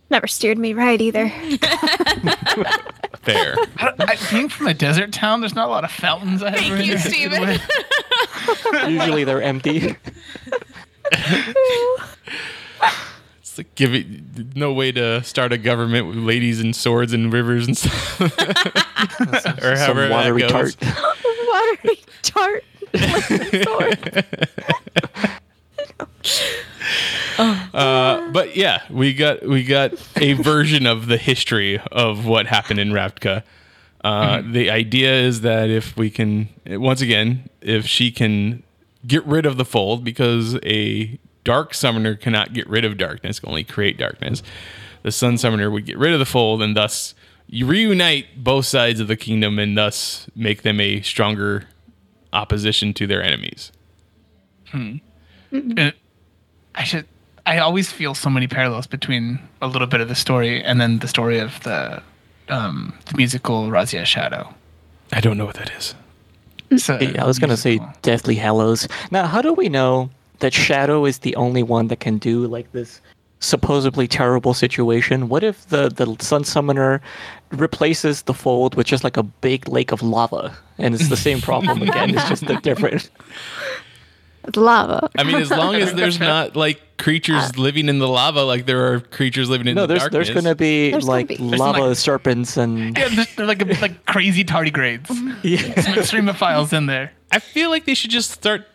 Never 0.10 0.28
steered 0.28 0.58
me 0.58 0.74
right 0.74 1.02
either. 1.02 1.30
Fair. 3.22 3.56
I, 3.78 3.94
I, 4.00 4.18
being 4.32 4.48
from 4.48 4.68
a 4.68 4.74
desert 4.74 5.12
town, 5.12 5.42
there's 5.42 5.56
not 5.56 5.68
a 5.68 5.72
lot 5.72 5.84
of 5.84 5.92
fountains 5.92 6.42
I 6.42 6.54
Thank 6.54 6.86
you, 6.86 6.94
interacted 6.94 7.60
Steven. 8.70 8.92
Usually 8.92 9.26
they're 9.26 9.42
empty. 9.42 9.98
It's 13.58 13.68
like 13.68 13.74
give 13.76 13.96
it 13.96 14.56
no 14.56 14.72
way 14.72 14.92
to 14.92 15.24
start 15.24 15.52
a 15.52 15.58
government 15.58 16.06
with 16.06 16.18
ladies 16.18 16.60
and 16.60 16.76
swords 16.76 17.12
and 17.12 17.34
rivers 17.34 17.66
and 17.66 17.76
stuff, 17.76 18.22
or 18.22 19.76
Some 19.76 19.78
however 19.78 20.02
that 20.08 20.12
watery 20.12 20.42
goes. 20.42 20.76
tart. 20.76 20.76
Watery 21.48 22.00
tart. 22.22 22.64
Sword. 23.64 24.26
Uh, 27.40 28.32
but 28.32 28.56
yeah, 28.56 28.82
we 28.90 29.14
got 29.14 29.44
we 29.44 29.64
got 29.64 29.94
a 30.18 30.34
version 30.34 30.88
of 30.88 31.06
the 31.08 31.18
history 31.18 31.80
of 31.92 32.26
what 32.26 32.48
happened 32.48 32.80
in 32.80 32.90
Ravka. 32.92 33.44
Uh, 34.04 34.42
The 34.42 34.72
idea 34.72 35.14
is 35.14 35.42
that 35.42 35.70
if 35.70 35.96
we 35.96 36.10
can, 36.10 36.50
once 36.68 37.02
again, 37.02 37.48
if 37.62 37.86
she 37.86 38.10
can 38.12 38.64
get 39.06 39.24
rid 39.26 39.46
of 39.46 39.58
the 39.58 39.66
fold, 39.66 40.04
because 40.04 40.56
a 40.66 41.20
dark 41.48 41.74
summoner 41.74 42.14
cannot 42.14 42.52
get 42.52 42.68
rid 42.68 42.84
of 42.84 42.98
darkness, 42.98 43.40
can 43.40 43.48
only 43.48 43.64
create 43.64 43.98
darkness. 43.98 44.44
The 45.04 45.14
sun 45.14 45.38
summoner 45.38 45.72
would 45.72 45.86
get 45.86 45.98
rid 45.98 46.12
of 46.12 46.20
the 46.20 46.26
fold, 46.26 46.62
and 46.62 46.76
thus 46.76 47.16
you 47.48 47.66
reunite 47.66 48.44
both 48.44 48.66
sides 48.66 49.00
of 49.00 49.08
the 49.08 49.16
kingdom, 49.16 49.58
and 49.58 49.78
thus 49.78 50.30
make 50.36 50.64
them 50.64 50.82
a 50.82 51.00
stronger 51.02 51.64
opposition 52.34 52.94
to 52.96 53.08
their 53.08 53.24
enemies. 53.24 53.72
Uh, 54.74 55.92
I 56.76 56.84
should. 56.84 57.06
I 57.46 57.60
always 57.60 57.90
feel 57.94 58.14
so 58.14 58.30
many 58.30 58.48
parallels 58.48 58.86
between 58.86 59.40
a 59.62 59.68
little 59.68 59.88
bit 59.88 60.02
of 60.02 60.10
the 60.10 60.16
story 60.16 60.62
and 60.62 60.82
then 60.82 61.00
the 61.00 61.08
story 61.08 61.40
of 61.40 61.64
the 61.64 62.04
um, 62.50 62.94
the 63.06 63.16
musical 63.16 63.70
Razia 63.70 64.06
Shadow. 64.06 64.54
I 65.14 65.22
don't 65.22 65.38
know 65.38 65.46
what 65.46 65.56
that 65.56 65.72
is. 65.78 65.96
So, 66.76 67.00
Yeah, 67.00 67.24
I 67.24 67.26
was 67.26 67.40
gonna 67.40 67.56
say 67.56 67.80
Deathly 68.02 68.36
Hallows. 68.36 68.90
Now, 69.12 69.26
how 69.28 69.42
do 69.42 69.54
we 69.54 69.70
know 69.70 70.10
that 70.40 70.54
Shadow 70.54 71.06
is 71.06 71.20
the 71.20 71.36
only 71.36 71.64
one 71.64 71.88
that 71.88 72.00
can 72.00 72.18
do 72.18 72.46
like 72.48 72.72
this 72.72 73.02
supposedly 73.40 74.08
terrible 74.08 74.54
situation? 74.54 75.30
What 75.30 75.44
if 75.44 75.68
the 75.68 75.90
the 75.90 76.16
Sun 76.24 76.44
Summoner 76.46 77.02
replaces 77.52 78.24
the 78.24 78.34
fold 78.34 78.76
with 78.76 78.88
just 78.88 79.04
like 79.04 79.18
a 79.18 79.24
big 79.24 79.68
lake 79.70 79.92
of 79.92 80.02
lava, 80.02 80.56
and 80.78 80.94
it's 80.96 81.10
the 81.10 81.18
same 81.18 81.42
problem 81.42 81.82
again? 81.82 82.12
It's 82.18 82.28
just 82.30 82.44
a 82.44 82.56
different. 82.62 83.10
It's 84.44 84.56
lava. 84.56 85.10
I 85.18 85.24
mean, 85.24 85.36
as 85.36 85.50
long 85.52 85.76
as 85.76 85.94
there's 85.94 86.20
not 86.34 86.56
like 86.56 86.82
creatures 86.98 87.36
uh, 87.44 87.52
living 87.58 87.90
in 87.90 88.00
the 88.00 88.08
lava, 88.08 88.44
like 88.44 88.66
there 88.66 88.94
are 88.94 89.02
creatures 89.02 89.50
living 89.50 89.68
in 89.68 89.76
No, 89.76 89.82
the 89.82 89.88
there's 89.88 90.02
darkness. 90.04 90.28
there's 90.30 90.36
gonna 90.44 90.56
be 90.56 90.92
There's 90.92 91.04
gonna 91.04 91.12
like 91.18 91.28
be- 91.28 91.36
There's 91.36 91.60
lava 91.60 91.80
like- 91.90 91.98
serpents 91.98 92.56
and 92.56 92.98
Yeah, 92.98 93.10
there's, 93.10 93.36
they're 93.36 93.46
like 93.46 93.82
like 93.82 94.06
crazy 94.06 94.46
tardigrades. 94.46 95.10
yeah. 95.44 95.82
Some 95.82 95.94
extremophiles 95.96 96.72
in 96.72 96.86
there. 96.86 97.12
I 97.30 97.40
feel 97.40 97.70
like 97.70 97.84
they 97.86 97.94
should 97.94 98.10
just 98.12 98.32
start. 98.32 98.66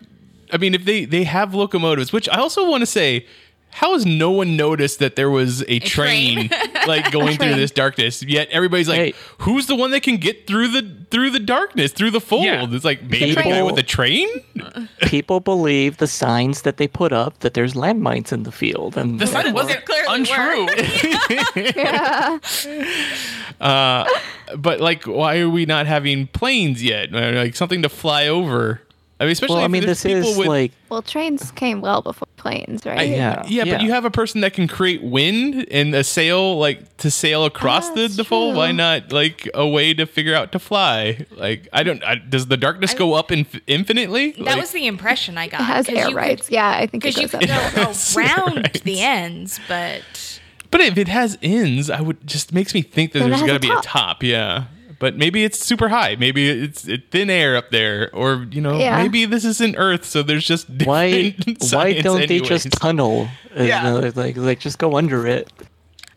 I 0.52 0.58
mean, 0.58 0.74
if 0.74 0.84
they 0.84 1.04
they 1.06 1.24
have 1.24 1.54
locomotives, 1.54 2.12
which 2.12 2.28
I 2.28 2.36
also 2.36 2.68
want 2.68 2.82
to 2.82 2.86
say, 2.86 3.26
how 3.74 3.94
has 3.94 4.04
no 4.04 4.30
one 4.30 4.54
noticed 4.54 4.98
that 4.98 5.16
there 5.16 5.30
was 5.30 5.64
a, 5.66 5.78
train, 5.78 6.50
like 6.86 7.10
going 7.10 7.38
through 7.38 7.54
this 7.54 7.70
darkness? 7.70 8.22
Yet 8.22 8.48
everybody's 8.50 8.86
like, 8.86 8.98
Hey. 8.98 9.14
who's 9.38 9.66
the 9.66 9.74
one 9.74 9.92
that 9.92 10.02
can 10.02 10.18
get 10.18 10.46
through 10.46 10.68
the 10.68 10.82
through 11.10 11.30
the 11.30 11.40
darkness 11.40 11.90
through 11.92 12.10
the 12.10 12.20
fold? 12.20 12.44
Yeah. 12.44 12.66
It's 12.70 12.84
like 12.84 13.02
maybe 13.02 13.30
the 13.30 13.36
guy 13.36 13.42
People- 13.44 13.66
with 13.66 13.76
the 13.76 13.82
train. 13.82 14.28
people 15.06 15.40
believe 15.40 15.96
the 15.96 16.06
signs 16.06 16.62
that 16.62 16.76
they 16.76 16.86
put 16.86 17.12
up 17.14 17.38
that 17.40 17.54
there's 17.54 17.72
landmines 17.72 18.30
in 18.30 18.42
the 18.42 18.52
field, 18.52 18.96
and 18.98 19.18
The 19.18 19.26
sign 19.26 19.54
wasn't 19.54 19.86
there 19.86 20.04
clearly 20.04 20.20
untrue. 20.20 21.62
yeah. 21.74 22.38
Uh, 23.60 24.04
but 24.56 24.80
like, 24.80 25.04
why 25.06 25.38
are 25.38 25.48
we 25.48 25.64
not 25.66 25.86
having 25.86 26.26
planes 26.26 26.82
yet? 26.82 27.14
Or, 27.14 27.32
Like 27.32 27.54
something 27.54 27.82
to 27.82 27.88
fly 27.88 28.26
over. 28.26 28.80
I 29.22 29.24
mean, 29.26 29.32
especially 29.32 29.56
well, 29.56 29.64
I 29.64 29.68
mean, 29.68 29.84
there's 29.86 30.02
this 30.02 30.14
people 30.14 30.30
is 30.32 30.36
with 30.38 30.48
like 30.48 30.72
Well, 30.88 31.00
trains 31.02 31.50
came 31.52 31.80
well 31.80 32.02
before 32.02 32.26
planes, 32.36 32.84
right? 32.84 32.98
I- 32.98 33.02
Yeah, 33.04 33.42
yeah, 33.46 33.64
yeah. 33.64 33.72
but 33.76 33.82
you 33.82 33.90
have 33.92 34.04
a 34.04 34.10
person 34.10 34.40
that 34.42 34.52
can 34.52 34.66
create 34.68 35.02
wind 35.02 35.66
and 35.70 35.94
a 35.94 36.02
sail, 36.04 36.58
like 36.58 36.96
to 36.98 37.10
sail 37.10 37.44
across 37.44 37.88
Oh, 37.90 37.94
the, 37.94 38.08
the 38.08 38.24
fold. 38.24 38.56
Why 38.56 38.72
not 38.72 39.12
like 39.12 39.48
a 39.54 39.66
way 39.66 39.94
to 39.94 40.06
figure 40.06 40.34
out 40.34 40.52
to 40.52 40.58
fly? 40.58 41.24
Like 41.36 41.68
I 41.72 41.82
don't. 41.82 42.02
I, 42.04 42.16
does 42.16 42.46
the 42.48 42.56
darkness 42.56 42.94
go 42.94 43.14
up 43.14 43.30
inf- 43.32 43.60
infinitely? 43.66 44.32
that 44.32 44.40
Like, 44.40 44.56
was 44.60 44.72
the 44.72 44.86
impression 44.86 45.38
I 45.38 45.46
got. 45.48 45.60
It 45.60 45.64
has 45.64 45.86
'cause 45.86 45.94
air 45.96 46.08
you 46.10 46.16
rights. 46.16 46.50
yeah, 46.50 46.68
I 46.70 46.86
think 46.86 47.04
it 47.04 47.14
Because 47.14 47.16
you 47.22 47.28
goes 47.28 47.40
could 47.40 47.50
up. 47.50 47.74
go 48.14 48.20
around 48.20 48.56
right. 48.56 48.82
the 48.84 49.00
ends, 49.00 49.60
but 49.68 50.02
But 50.70 50.80
if 50.80 50.98
it 50.98 51.08
has 51.08 51.38
ends, 51.42 51.90
I 51.90 52.00
would 52.00 52.26
just 52.26 52.52
makes 52.52 52.74
me 52.74 52.82
think 52.82 53.12
that 53.12 53.20
Then 53.20 53.28
it 53.28 53.30
there's 53.30 53.40
has 53.42 53.46
got 53.46 53.52
to 53.52 53.56
a 53.56 53.60
be 53.60 53.68
a 53.70 53.74
top. 53.74 53.84
top. 53.84 54.22
Yeah. 54.22 54.64
But 55.02 55.16
maybe 55.16 55.42
it's 55.42 55.58
super 55.58 55.88
high. 55.88 56.14
Maybe 56.14 56.48
it's 56.48 56.86
it, 56.86 57.10
thin 57.10 57.28
air 57.28 57.56
up 57.56 57.70
there, 57.72 58.08
or 58.14 58.46
you 58.52 58.60
know, 58.60 58.78
Yeah. 58.78 59.02
maybe 59.02 59.24
this 59.24 59.44
isn't 59.44 59.74
Earth, 59.76 60.04
so 60.04 60.22
there's 60.22 60.46
just 60.46 60.68
Why 60.84 61.30
different 61.30 61.58
why 61.60 61.66
science 61.66 62.02
don't 62.04 62.28
they 62.28 62.38
just 62.38 62.70
tunnel? 62.70 63.26
Uh, 63.58 63.64
Yeah. 63.64 63.82
you 63.94 64.00
know, 64.00 64.12
like 64.14 64.36
like 64.36 64.60
just 64.60 64.78
go 64.78 64.96
under 64.96 65.26
it. 65.26 65.50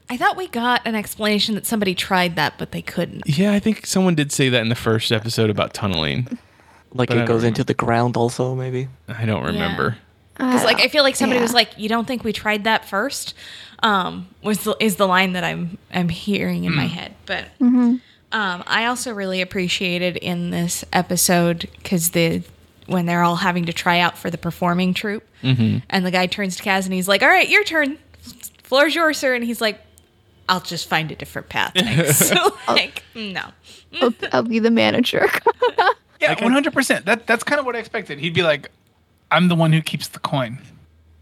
I 0.07 0.17
thought 0.17 0.37
we 0.37 0.47
got 0.47 0.85
an 0.85 0.93
explanation 0.93 1.55
that 1.55 1.65
somebody 1.65 1.95
tried 1.95 2.35
that, 2.35 2.59
but 2.59 2.71
they 2.73 2.83
couldn't. 2.83 3.23
Yeah, 3.25 3.53
I 3.53 3.59
think 3.59 3.87
someone 3.87 4.13
did 4.13 4.31
say 4.31 4.49
that 4.49 4.61
in 4.61 4.69
the 4.69 4.75
first 4.75 5.11
episode 5.11 5.49
about 5.49 5.73
tunneling. 5.73 6.37
Like 6.93 7.09
But 7.09 7.17
it 7.17 7.27
goes 7.27 7.43
into 7.43 7.63
the 7.63 7.73
ground 7.73 8.15
also 8.17 8.53
maybe. 8.53 8.87
I 9.07 9.25
don't 9.25 9.43
remember. 9.43 9.97
Because 10.37 10.63
like 10.63 10.79
I 10.79 10.89
feel 10.89 11.01
like 11.01 11.15
somebody 11.15 11.39
Yeah. 11.39 11.43
was 11.49 11.53
like, 11.55 11.69
"You 11.75 11.89
don't 11.89 12.05
think 12.05 12.23
we 12.23 12.31
tried 12.33 12.65
that 12.65 12.85
first? 12.85 13.33
Um, 13.81 14.27
was 14.43 14.59
the, 14.63 14.77
is 14.79 14.97
the 14.97 15.07
line 15.07 15.33
that 15.33 15.43
I'm 15.43 15.79
I'm 15.91 16.09
hearing 16.09 16.65
in 16.65 16.75
my 16.75 16.85
head. 16.85 17.15
But 17.25 17.45
um, 18.35 18.63
I 18.67 18.85
also 18.87 19.13
really 19.13 19.39
appreciated 19.41 20.17
in 20.17 20.49
this 20.49 20.83
episode 20.91 21.69
because 21.77 22.09
the 22.09 22.43
when 22.87 23.05
they're 23.05 23.23
all 23.23 23.37
having 23.37 23.65
to 23.65 23.73
try 23.73 23.99
out 23.99 24.17
for 24.17 24.29
the 24.29 24.37
performing 24.37 24.93
troupe, 24.93 25.23
and 25.41 25.81
the 26.05 26.11
guy 26.11 26.25
turns 26.27 26.57
to 26.57 26.63
Kaz 26.63 26.83
and 26.83 26.93
he's 26.93 27.07
like, 27.07 27.23
"All 27.23 27.29
right, 27.29 27.47
your 27.47 27.63
turn. 27.63 27.97
Floor's 28.63 28.93
yours, 28.93 29.17
sir." 29.17 29.35
And 29.35 29.43
he's 29.43 29.61
like, 29.61 29.79
"I'll 30.49 30.59
just 30.59 30.89
find 30.89 31.09
a 31.11 31.15
different 31.15 31.47
path." 31.49 31.73
So 32.13 32.57
like, 32.67 33.03
no. 33.15 33.45
I'll, 34.01 34.13
I'll 34.33 34.43
be 34.43 34.59
the 34.59 34.71
manager. 34.71 35.27
Yeah, 36.21 36.41
one 36.43 36.53
hundred 36.53 36.73
percent. 36.73 37.05
That 37.05 37.27
that's 37.27 37.43
kind 37.43 37.59
of 37.59 37.65
what 37.65 37.75
I 37.75 37.79
expected. 37.79 38.19
He'd 38.19 38.33
be 38.33 38.41
like, 38.41 38.71
"I'm 39.31 39.47
the 39.49 39.55
one 39.55 39.73
who 39.73 39.81
keeps 39.81 40.07
the 40.07 40.19
coin." 40.19 40.59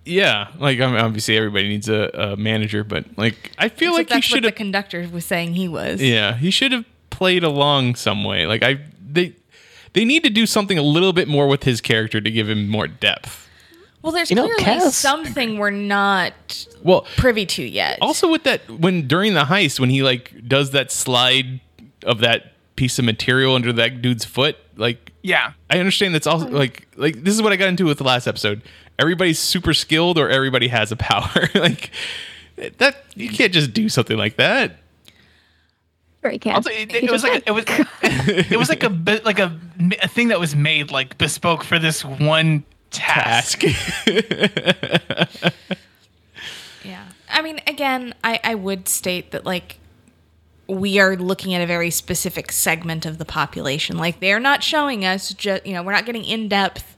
Yeah, 0.05 0.49
like 0.59 0.80
I 0.80 0.86
mean, 0.88 0.97
obviously 0.97 1.36
everybody 1.36 1.68
needs 1.68 1.89
a, 1.89 2.09
a 2.14 2.36
manager, 2.38 2.84
but 2.84 3.05
like 3.18 3.51
I 3.57 3.70
feel 3.70 3.91
Except 3.93 3.97
like 3.97 4.07
he 4.09 4.14
that's 4.14 4.16
what 4.32 4.36
should 4.38 4.43
the 4.43 4.47
have. 4.49 4.55
conductor 4.55 5.09
was 5.11 5.26
saying 5.26 5.53
he 5.53 5.68
was. 5.68 6.01
Yeah, 6.01 6.36
he 6.36 6.51
should 6.51 6.72
have 6.74 6.86
played 7.14 7.43
along 7.43 7.95
some 7.95 8.24
way. 8.24 8.45
Like 8.47 8.64
I, 8.64 8.80
they, 9.07 9.36
they 9.93 10.03
need 10.05 10.24
to 10.24 10.30
do 10.30 10.45
something 10.45 10.78
a 10.78 10.82
little 10.84 11.14
bit 11.14 11.28
more 11.28 11.47
with 11.47 11.64
his 11.64 11.80
character 11.82 12.20
to 12.20 12.32
give 12.32 12.49
him 12.49 12.68
more 12.68 12.88
depth. 12.88 13.47
Well, 14.01 14.11
there's 14.11 14.30
You 14.30 14.36
know, 14.36 14.49
clearly 14.57 14.82
Kaz- 14.88 14.91
something 14.91 15.57
we're 15.59 15.70
not 15.70 16.68
Well, 16.84 17.07
privy 17.16 17.45
to 17.45 17.64
yet. 17.64 17.99
also 18.01 18.30
with 18.30 18.43
that 18.43 18.70
when 18.70 19.07
during 19.07 19.34
the 19.34 19.45
heist 19.45 19.80
when 19.80 19.89
he 19.89 20.03
like 20.03 20.34
does 20.47 20.72
that 20.72 20.91
slide 20.91 21.61
of 22.03 22.20
that 22.20 22.51
piece 22.76 22.99
of 22.99 23.05
material 23.05 23.55
under 23.55 23.72
that 23.74 24.01
dude's 24.01 24.26
foot, 24.26 24.57
like 24.76 25.14
Yeah, 25.22 25.53
I 25.70 25.80
understand 25.80 26.14
that's 26.16 26.28
also 26.28 26.49
like 26.49 26.88
like 26.97 27.24
this 27.24 27.34
is 27.34 27.41
what 27.41 27.53
I 27.53 27.55
got 27.55 27.70
into 27.70 27.86
with 27.86 27.97
the 27.99 28.03
last 28.03 28.28
episode. 28.28 28.61
Everybody's 28.99 29.39
super 29.39 29.74
skilled 29.74 30.18
or 30.18 30.28
everybody 30.30 30.68
has 30.68 30.91
a 30.91 30.95
power. 30.97 31.49
like 31.55 31.91
that 32.80 32.97
you 33.16 33.30
can't 33.30 33.53
just 33.53 33.74
do 33.74 33.88
something 33.88 34.18
like 34.18 34.36
that. 34.36 34.80
Very 36.24 36.39
can. 36.39 36.55
also 36.55 36.71
it, 36.71 36.91
it 36.93 37.11
was 37.11 37.21
like 37.21 37.43
a, 37.45 37.49
it 37.49 37.51
was 37.51 37.65
it 38.51 38.57
was 38.57 38.69
like 38.69 38.84
a 38.84 38.89
bit 38.89 39.26
like 39.26 39.39
a, 39.39 39.59
a 40.01 40.07
thing 40.07 40.30
that 40.30 40.39
was 40.39 40.55
made 40.55 40.89
like 40.89 41.17
bespoke 41.17 41.63
for 41.63 41.78
this 41.78 42.03
one 42.03 42.63
task. 42.89 43.63
Ask. 43.63 43.63
Yeah. 46.86 47.05
I 47.30 47.41
mean, 47.41 47.61
again, 47.65 48.13
I, 48.26 48.41
I 48.43 48.55
would 48.55 48.89
state 48.89 49.32
that, 49.32 49.45
like, 49.45 49.78
we 50.67 50.99
are 50.99 51.15
looking 51.15 51.53
at 51.53 51.61
a 51.61 51.65
very 51.65 51.89
specific 51.89 52.51
segment 52.51 53.05
of 53.05 53.19
the 53.19 53.26
population. 53.26 53.97
Like, 53.97 54.19
they're 54.19 54.39
not 54.39 54.63
showing 54.63 55.05
us, 55.05 55.34
just, 55.34 55.65
you 55.65 55.71
know, 55.71 55.82
we're 55.82 55.93
not 55.93 56.05
getting 56.05 56.26
in 56.26 56.49
depth 56.49 56.92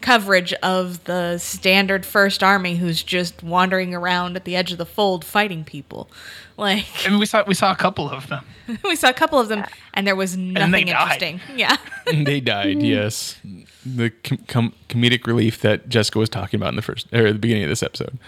coverage 0.00 0.52
of 0.54 1.04
the 1.04 1.38
standard 1.38 2.06
First 2.06 2.42
Army 2.42 2.76
who's 2.76 3.02
just 3.02 3.42
wandering 3.42 3.94
around 3.94 4.36
at 4.36 4.44
the 4.44 4.56
edge 4.56 4.72
of 4.72 4.78
the 4.78 4.86
fold 4.86 5.24
fighting 5.24 5.64
people. 5.64 6.10
Like, 6.56 6.86
I 7.06 7.10
mean, 7.10 7.18
we 7.18 7.26
saw 7.26 7.42
we 7.46 7.54
saw 7.54 7.72
a 7.72 7.76
couple 7.76 8.10
of 8.10 8.28
them. 8.28 8.44
we 8.84 8.96
saw 8.96 9.08
a 9.08 9.14
couple 9.14 9.38
of 9.38 9.48
them, 9.48 9.64
and 9.94 10.06
there 10.06 10.16
was 10.16 10.36
then 10.36 10.52
nothing 10.52 10.86
they 10.86 10.92
died. 10.92 11.22
interesting. 11.22 11.40
Yeah. 11.56 11.76
they 12.24 12.40
died. 12.40 12.82
Yes, 12.82 13.40
the 13.84 14.10
com- 14.10 14.38
com- 14.46 14.74
comedic 14.88 15.26
relief 15.26 15.60
that 15.62 15.88
Jessica 15.88 16.18
was 16.18 16.28
talking 16.28 16.58
about 16.58 16.68
in 16.70 16.76
the 16.76 16.82
first 16.82 17.12
or 17.14 17.32
the 17.32 17.38
beginning 17.38 17.62
of 17.64 17.70
this 17.70 17.82
episode. 17.82 18.18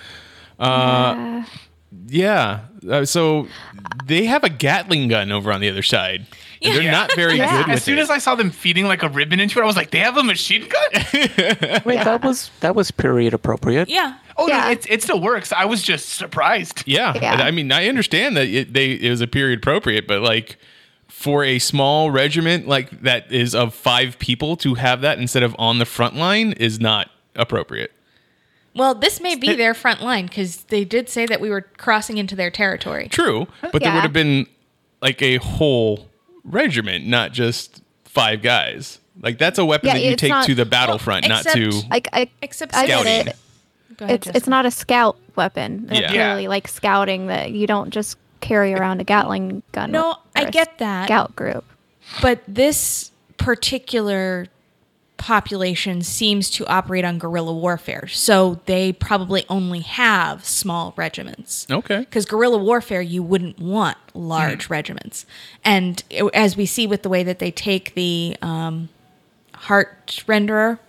Uh, 0.58 1.14
yeah. 1.16 1.44
Uh, 2.90 3.04
so 3.04 3.46
they 4.06 4.24
have 4.26 4.44
a 4.44 4.48
Gatling 4.50 5.08
gun 5.08 5.30
over 5.32 5.52
on 5.52 5.60
the 5.60 5.68
other 5.68 5.82
side. 5.82 6.26
And 6.64 6.76
they're 6.76 6.92
not 6.92 7.12
very 7.16 7.38
Yeah. 7.38 7.58
good 7.58 7.66
with 7.68 7.76
As 7.78 7.82
soon 7.82 7.98
it. 7.98 8.02
as 8.02 8.10
I 8.10 8.18
saw 8.18 8.36
them 8.36 8.50
feeding 8.52 8.86
like 8.86 9.02
a 9.02 9.08
ribbon 9.08 9.40
into 9.40 9.58
it, 9.58 9.62
I 9.62 9.66
was 9.66 9.74
like, 9.76 9.90
"They 9.90 9.98
have 9.98 10.16
a 10.16 10.22
machine 10.22 10.68
gun." 10.68 11.02
Wait, 11.84 12.04
that 12.04 12.20
was 12.22 12.50
that 12.60 12.76
was 12.76 12.92
period 12.92 13.34
appropriate. 13.34 13.88
Yeah. 13.88 14.14
oh 14.36 14.46
Yeah. 14.46 14.60
no, 14.66 14.70
it, 14.70 14.86
it 14.88 15.02
still 15.02 15.20
works. 15.20 15.52
I 15.52 15.64
was 15.64 15.82
just 15.82 16.10
surprised. 16.10 16.84
yeah. 16.86 17.14
Yeah. 17.20 17.34
I 17.34 17.50
mean, 17.50 17.72
I 17.72 17.88
understand 17.88 18.36
that 18.36 18.46
it, 18.46 18.72
they 18.74 18.92
it 18.92 19.10
was 19.10 19.20
a 19.20 19.26
period 19.26 19.58
appropriate, 19.58 20.06
but 20.06 20.20
like 20.22 20.56
for 21.08 21.42
a 21.44 21.58
small 21.58 22.12
regiment 22.12 22.68
like 22.68 23.02
that 23.02 23.30
is 23.32 23.54
of 23.56 23.74
five 23.74 24.18
people 24.20 24.56
to 24.58 24.74
have 24.74 25.00
that 25.00 25.18
instead 25.18 25.42
of 25.42 25.56
on 25.58 25.78
the 25.80 25.84
front 25.84 26.14
line 26.14 26.52
is 26.52 26.78
not 26.78 27.10
appropriate. 27.34 27.90
Well, 28.74 28.94
this 28.94 29.20
may 29.20 29.34
be 29.34 29.54
their 29.54 29.74
front 29.74 30.00
line 30.02 30.26
because 30.26 30.64
they 30.64 30.84
did 30.84 31.08
say 31.08 31.26
that 31.26 31.40
we 31.40 31.50
were 31.50 31.60
crossing 31.62 32.16
into 32.18 32.34
their 32.34 32.50
territory. 32.50 33.08
True, 33.08 33.46
but 33.60 33.72
there 33.72 33.82
Yeah. 33.90 33.94
would 33.96 34.02
have 34.02 34.12
been 34.12 34.46
like 35.02 35.20
a 35.20 35.36
whole 35.36 36.08
regiment, 36.44 37.06
not 37.06 37.32
just 37.32 37.82
five 38.04 38.40
guys. 38.42 38.98
Like 39.20 39.36
that's 39.38 39.58
a 39.58 39.64
weapon 39.64 39.88
Yeah, 39.88 39.94
that 39.94 40.02
you 40.02 40.10
it's 40.12 40.20
take 40.20 40.30
not- 40.30 40.46
to 40.46 40.54
the 40.54 40.64
battlefront, 40.64 41.28
not 41.28 41.44
to. 41.48 41.82
Like 41.90 42.08
I, 42.12 42.28
Except 42.40 42.74
I 42.74 42.86
get 42.86 43.00
scouting. 43.00 43.26
it. 43.28 43.36
Go 43.98 44.04
ahead, 44.06 44.14
It's 44.16 44.24
Jessica. 44.26 44.36
it's 44.38 44.46
not 44.48 44.64
a 44.66 44.70
scout 44.70 45.16
weapon. 45.36 45.88
It's 45.90 46.00
Yeah. 46.00 46.08
clearly 46.08 46.48
like 46.48 46.66
scouting 46.66 47.26
that 47.26 47.50
you 47.50 47.66
don't 47.66 47.90
just 47.90 48.16
carry 48.40 48.72
around 48.72 49.00
a 49.00 49.04
Gatling 49.04 49.62
gun. 49.72 49.90
No, 49.92 50.12
or 50.12 50.16
I 50.34 50.42
a 50.42 50.50
get 50.50 50.78
that. 50.78 51.04
Scout 51.06 51.36
group. 51.36 51.64
But 52.22 52.40
this 52.48 53.10
particular 53.36 54.46
population 55.22 56.02
seems 56.02 56.50
to 56.50 56.66
operate 56.66 57.04
on 57.04 57.16
guerrilla 57.16 57.54
warfare. 57.54 58.08
So 58.08 58.60
they 58.66 58.92
probably 58.92 59.44
only 59.48 59.80
have 59.80 60.44
small 60.44 60.92
regiments. 60.96 61.64
Okay. 61.70 62.00
Because 62.00 62.24
guerrilla 62.26 62.58
warfare, 62.58 63.00
you 63.00 63.22
wouldn't 63.22 63.58
want 63.60 63.96
large 64.14 64.68
regiments. 64.68 65.24
And 65.64 66.02
it- 66.10 66.24
as 66.34 66.56
we 66.56 66.66
see 66.66 66.88
with 66.88 67.02
the 67.02 67.08
way 67.08 67.22
that 67.22 67.38
they 67.38 67.52
take 67.52 67.94
the 67.94 68.36
um, 68.42 68.88
heart 69.54 70.24
renderer 70.26 70.80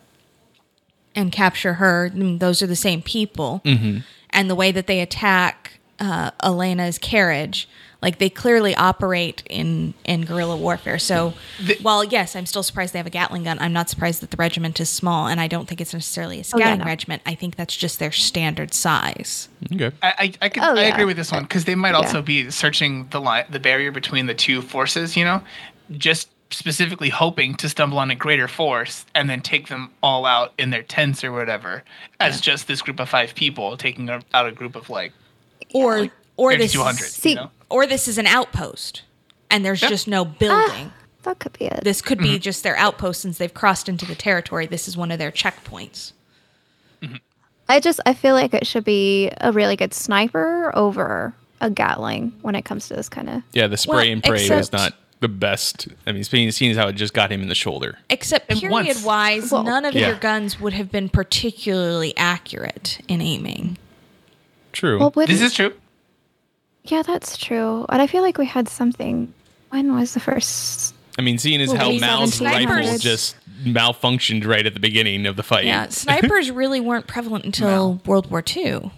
and 1.15 1.31
capture 1.31 1.75
her, 1.75 2.09
I 2.11 2.15
mean, 2.17 2.39
those 2.39 2.61
are 2.63 2.67
the 2.67 2.75
same 2.75 3.01
people. 3.03 3.61
And 4.31 4.49
the 4.49 4.55
way 4.55 4.71
that 4.71 4.87
they 4.87 4.99
attack 4.99 5.73
uh, 5.99 6.31
Elena's 6.41 6.97
carriage, 6.97 7.69
like 8.03 8.19
they 8.19 8.29
clearly 8.29 8.75
operate 8.75 9.41
in 9.49 9.95
in 10.05 10.25
guerrilla 10.25 10.55
warfare. 10.55 10.99
So, 10.99 11.33
The- 11.59 11.77
while 11.81 12.03
yes, 12.03 12.35
I'm 12.35 12.45
still 12.45 12.61
surprised 12.61 12.93
they 12.93 12.99
have 12.99 13.07
a 13.07 13.09
Gatling 13.09 13.45
gun. 13.45 13.57
I'm 13.59 13.73
not 13.73 13.89
surprised 13.89 14.21
that 14.21 14.29
the 14.29 14.37
regiment 14.37 14.79
is 14.79 14.89
small, 14.89 15.25
and 15.27 15.41
I 15.41 15.47
don't 15.47 15.67
think 15.67 15.81
it's 15.81 15.93
necessarily 15.93 16.35
a 16.37 16.39
Oh, 16.53 16.57
yeah, 16.59 16.65
scouting 16.65 16.79
no. 16.79 16.85
regiment. 16.85 17.21
I 17.25 17.33
think 17.33 17.55
that's 17.55 17.75
just 17.75 17.97
their 17.97 18.11
standard 18.11 18.73
size. 18.75 19.49
Okay. 19.73 19.91
I 20.03 20.13
I, 20.19 20.33
I, 20.43 20.49
could, 20.49 20.61
Oh, 20.63 20.75
I 20.75 20.81
yeah. 20.81 20.93
agree 20.93 21.05
with 21.05 21.17
this 21.17 21.31
one 21.31 21.43
because 21.43 21.65
they 21.65 21.73
might 21.75 21.91
Yeah. 21.91 21.97
also 21.97 22.21
be 22.21 22.51
searching 22.51 23.07
the 23.09 23.19
line, 23.21 23.45
the 23.49 23.59
barrier 23.59 23.91
between 23.91 24.27
the 24.27 24.35
two 24.35 24.61
forces. 24.61 25.17
You 25.17 25.23
know, 25.25 25.41
just 25.97 26.29
specifically 26.51 27.09
hoping 27.09 27.55
to 27.55 27.67
stumble 27.67 27.97
on 27.97 28.11
a 28.11 28.15
greater 28.15 28.47
force 28.47 29.05
and 29.15 29.27
then 29.29 29.41
take 29.41 29.69
them 29.69 29.89
all 30.03 30.23
out 30.25 30.53
in 30.59 30.69
their 30.69 30.83
tents 30.83 31.23
or 31.23 31.31
whatever, 31.31 31.83
as 32.19 32.39
just 32.41 32.67
this 32.67 32.81
group 32.81 32.99
of 32.99 33.09
five 33.09 33.33
people 33.33 33.75
taking 33.75 34.07
out 34.09 34.23
a 34.33 34.51
group 34.51 34.75
of 34.75 34.87
like 34.89 35.13
Or 35.73 36.09
or 36.35 36.55
this 36.57 36.73
3,200. 36.73 37.05
See- 37.09 37.29
you 37.29 37.35
know? 37.37 37.51
Or 37.73 37.87
this 37.87 38.07
is 38.07 38.17
an 38.17 38.27
outpost, 38.27 39.01
and 39.49 39.65
there's 39.65 39.81
Yeah. 39.81 39.89
just 39.89 40.07
no 40.07 40.21
ah, 40.21 40.25
building. 40.25 40.93
That 41.23 41.39
could 41.39 41.53
be 41.53 41.65
it. 41.65 41.83
this 41.83 42.01
could 42.01 42.19
be 42.19 42.33
mm-hmm. 42.33 42.37
just 42.41 42.63
their 42.63 42.77
outpost 42.77 43.21
since 43.21 43.37
they've 43.37 43.53
crossed 43.53 43.89
into 43.89 44.05
the 44.05 44.15
territory. 44.15 44.67
This 44.67 44.87
is 44.87 44.95
one 44.95 45.11
of 45.11 45.17
their 45.17 45.31
checkpoints. 45.31 46.11
Mm-hmm. 47.01 47.15
I 47.67 47.79
just 47.79 47.99
I 48.05 48.13
feel 48.13 48.35
like 48.35 48.53
it 48.53 48.67
should 48.67 48.83
be 48.83 49.31
a 49.41 49.51
really 49.51 49.75
good 49.75 49.93
sniper 49.93 50.71
over 50.75 51.33
a 51.61 51.69
Gatling 51.69 52.33
when 52.41 52.55
it 52.55 52.63
comes 52.63 52.87
to 52.89 52.93
this 52.93 53.09
kind 53.09 53.29
of. 53.29 53.41
Yeah, 53.53 53.67
the 53.67 53.77
spray 53.77 53.95
Well, 53.95 54.13
and 54.13 54.23
pray 54.23 54.49
was 54.49 54.71
not 54.71 54.93
the 55.21 55.29
best. 55.29 55.87
I 56.05 56.11
mean, 56.11 56.25
seeing, 56.25 56.51
seeing 56.51 56.71
as 56.71 56.77
how 56.77 56.89
it 56.89 56.93
just 56.93 57.13
got 57.13 57.31
him 57.31 57.41
in 57.41 57.47
the 57.47 57.55
shoulder. 57.55 57.97
Except 58.09 58.51
And 58.51 58.69
once- 58.69 58.87
period 58.87 59.05
wise, 59.05 59.51
Well, 59.51 59.63
none 59.63 59.85
of 59.85 59.95
Yeah. 59.95 60.07
your 60.07 60.17
guns 60.17 60.59
would 60.59 60.73
have 60.73 60.91
been 60.91 61.07
particularly 61.07 62.15
accurate 62.17 62.99
in 63.07 63.21
aiming. 63.21 63.77
True. 64.73 64.99
Well, 64.99 65.11
This 65.25 65.41
is 65.41 65.53
true. 65.53 65.73
Yeah, 66.83 67.01
that's 67.01 67.37
true. 67.37 67.85
And 67.89 68.01
I 68.01 68.07
feel 68.07 68.21
like 68.21 68.37
we 68.37 68.45
had 68.45 68.67
something. 68.69 69.33
When 69.69 69.95
was 69.95 70.13
the 70.13 70.19
first? 70.19 70.93
I 71.17 71.21
mean, 71.21 71.37
seeing 71.37 71.61
as 71.61 71.69
Well, 71.69 71.77
how 71.77 71.89
these 71.89 72.01
Mal's 72.01 72.33
snipers- 72.35 72.67
rifle 72.87 72.97
just 72.99 73.35
malfunctioned 73.63 74.45
right 74.45 74.65
at 74.65 74.73
the 74.73 74.79
beginning 74.79 75.25
of 75.25 75.35
the 75.35 75.43
fight. 75.43 75.65
Yeah, 75.65 75.87
snipers 75.89 76.51
really 76.51 76.79
weren't 76.79 77.07
prevalent 77.07 77.45
until 77.45 78.01
World 78.05 78.29
War 78.29 78.43
II. 78.45 78.91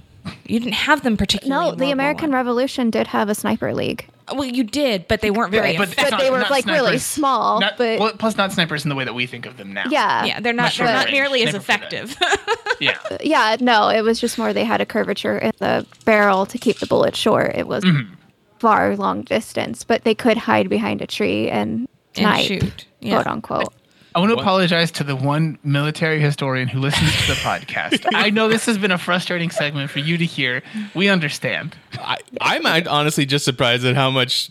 You 0.45 0.59
didn't 0.59 0.73
have 0.73 1.03
them 1.03 1.17
particularly. 1.17 1.65
No, 1.65 1.71
in 1.73 1.77
the 1.77 1.85
World 1.85 1.87
War 1.87 1.93
American 1.93 2.31
Revolution 2.31 2.89
did 2.89 3.07
have 3.07 3.29
a 3.29 3.35
sniper 3.35 3.73
league. 3.73 4.07
Well, 4.33 4.45
you 4.45 4.63
did, 4.63 5.07
but 5.07 5.21
they 5.21 5.29
weren't 5.29 5.51
very 5.51 5.77
But, 5.77 5.89
effective. 5.89 6.11
But 6.11 6.19
they 6.23 6.31
were, 6.31 6.43
like, 6.49 6.65
really 6.65 6.97
small, 6.97 7.59
Not, 7.59 7.77
but- 7.77 7.99
well, 7.99 8.13
plus 8.17 8.35
not 8.37 8.51
snipers 8.51 8.83
in 8.83 8.89
the 8.89 8.95
way 8.95 9.03
that 9.05 9.13
we 9.13 9.27
think 9.27 9.45
of 9.45 9.57
them 9.57 9.71
now. 9.73 9.83
Yeah. 9.89 10.25
yeah, 10.25 10.39
they're 10.39 10.51
not. 10.53 10.63
Much 10.63 10.77
They're 10.79 10.87
not 10.87 11.01
shorter 11.03 11.11
nearly 11.11 11.39
range. 11.45 11.49
as 11.49 11.53
Never 11.53 11.63
for 11.63 11.71
that. 11.79 11.93
effective. 11.93 12.77
yeah. 12.79 12.97
Yeah, 13.21 13.57
no, 13.59 13.89
it 13.89 14.01
was 14.01 14.19
just 14.19 14.37
more 14.39 14.51
they 14.51 14.63
had 14.63 14.81
a 14.81 14.85
curvature 14.85 15.37
in 15.37 15.51
the 15.59 15.85
barrel 16.05 16.45
to 16.47 16.57
keep 16.57 16.79
the 16.79 16.87
bullet 16.87 17.15
short. 17.15 17.55
It 17.55 17.67
was 17.67 17.83
Mm-hmm. 17.83 18.13
far 18.59 18.95
long 18.97 19.21
distance, 19.21 19.83
but 19.83 20.03
they 20.05 20.15
could 20.15 20.37
hide 20.37 20.69
behind 20.69 21.01
a 21.01 21.07
tree 21.07 21.49
and 21.49 21.87
And 22.15 22.25
snipe, 22.25 22.45
shoot, 22.47 22.85
yeah. 23.01 23.15
quote 23.21 23.27
unquote. 23.27 23.73
I 24.15 24.19
want 24.19 24.29
to 24.31 24.35
What? 24.37 24.43
apologize 24.43 24.91
to 24.91 25.03
the 25.03 25.15
one 25.15 25.59
military 25.63 26.21
historian 26.21 26.69
who 26.69 26.79
listens 26.79 27.11
to 27.23 27.27
the 27.27 27.33
podcast. 27.33 28.05
I 28.13 28.29
know 28.29 28.47
this 28.47 28.65
has 28.65 28.77
been 28.77 28.91
a 28.91 28.97
frustrating 28.97 29.49
segment 29.51 29.91
for 29.91 29.99
you 29.99 30.17
to 30.17 30.25
hear. 30.25 30.63
We 30.93 31.09
understand. 31.09 31.75
I, 31.99 32.17
I'm 32.39 32.65
honestly 32.87 33.25
just 33.25 33.43
surprised 33.43 33.83
at 33.85 33.95
how 33.95 34.09
much 34.09 34.49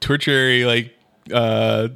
tertiary 0.00 0.64
like 0.64 0.94
uh 1.32 1.88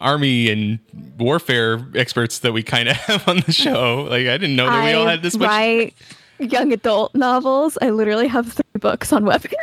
army 0.00 0.50
and 0.50 0.78
warfare 1.18 1.86
experts 1.94 2.40
that 2.40 2.52
we 2.52 2.62
kind 2.62 2.88
of 2.88 2.96
have 3.06 3.28
on 3.28 3.40
the 3.46 3.52
show. 3.52 4.06
Like 4.10 4.26
I 4.26 4.38
didn't 4.38 4.56
know 4.56 4.66
that 4.66 4.84
we 4.84 4.92
all 4.92 5.06
had 5.06 5.22
this 5.22 5.36
much. 5.36 5.48
write 5.48 5.94
young 6.38 6.72
adult 6.72 7.14
novels. 7.14 7.76
I 7.80 7.90
literally 7.90 8.26
have 8.28 8.50
three 8.52 8.80
books 8.80 9.12
on 9.12 9.24
weaponry. 9.26 9.56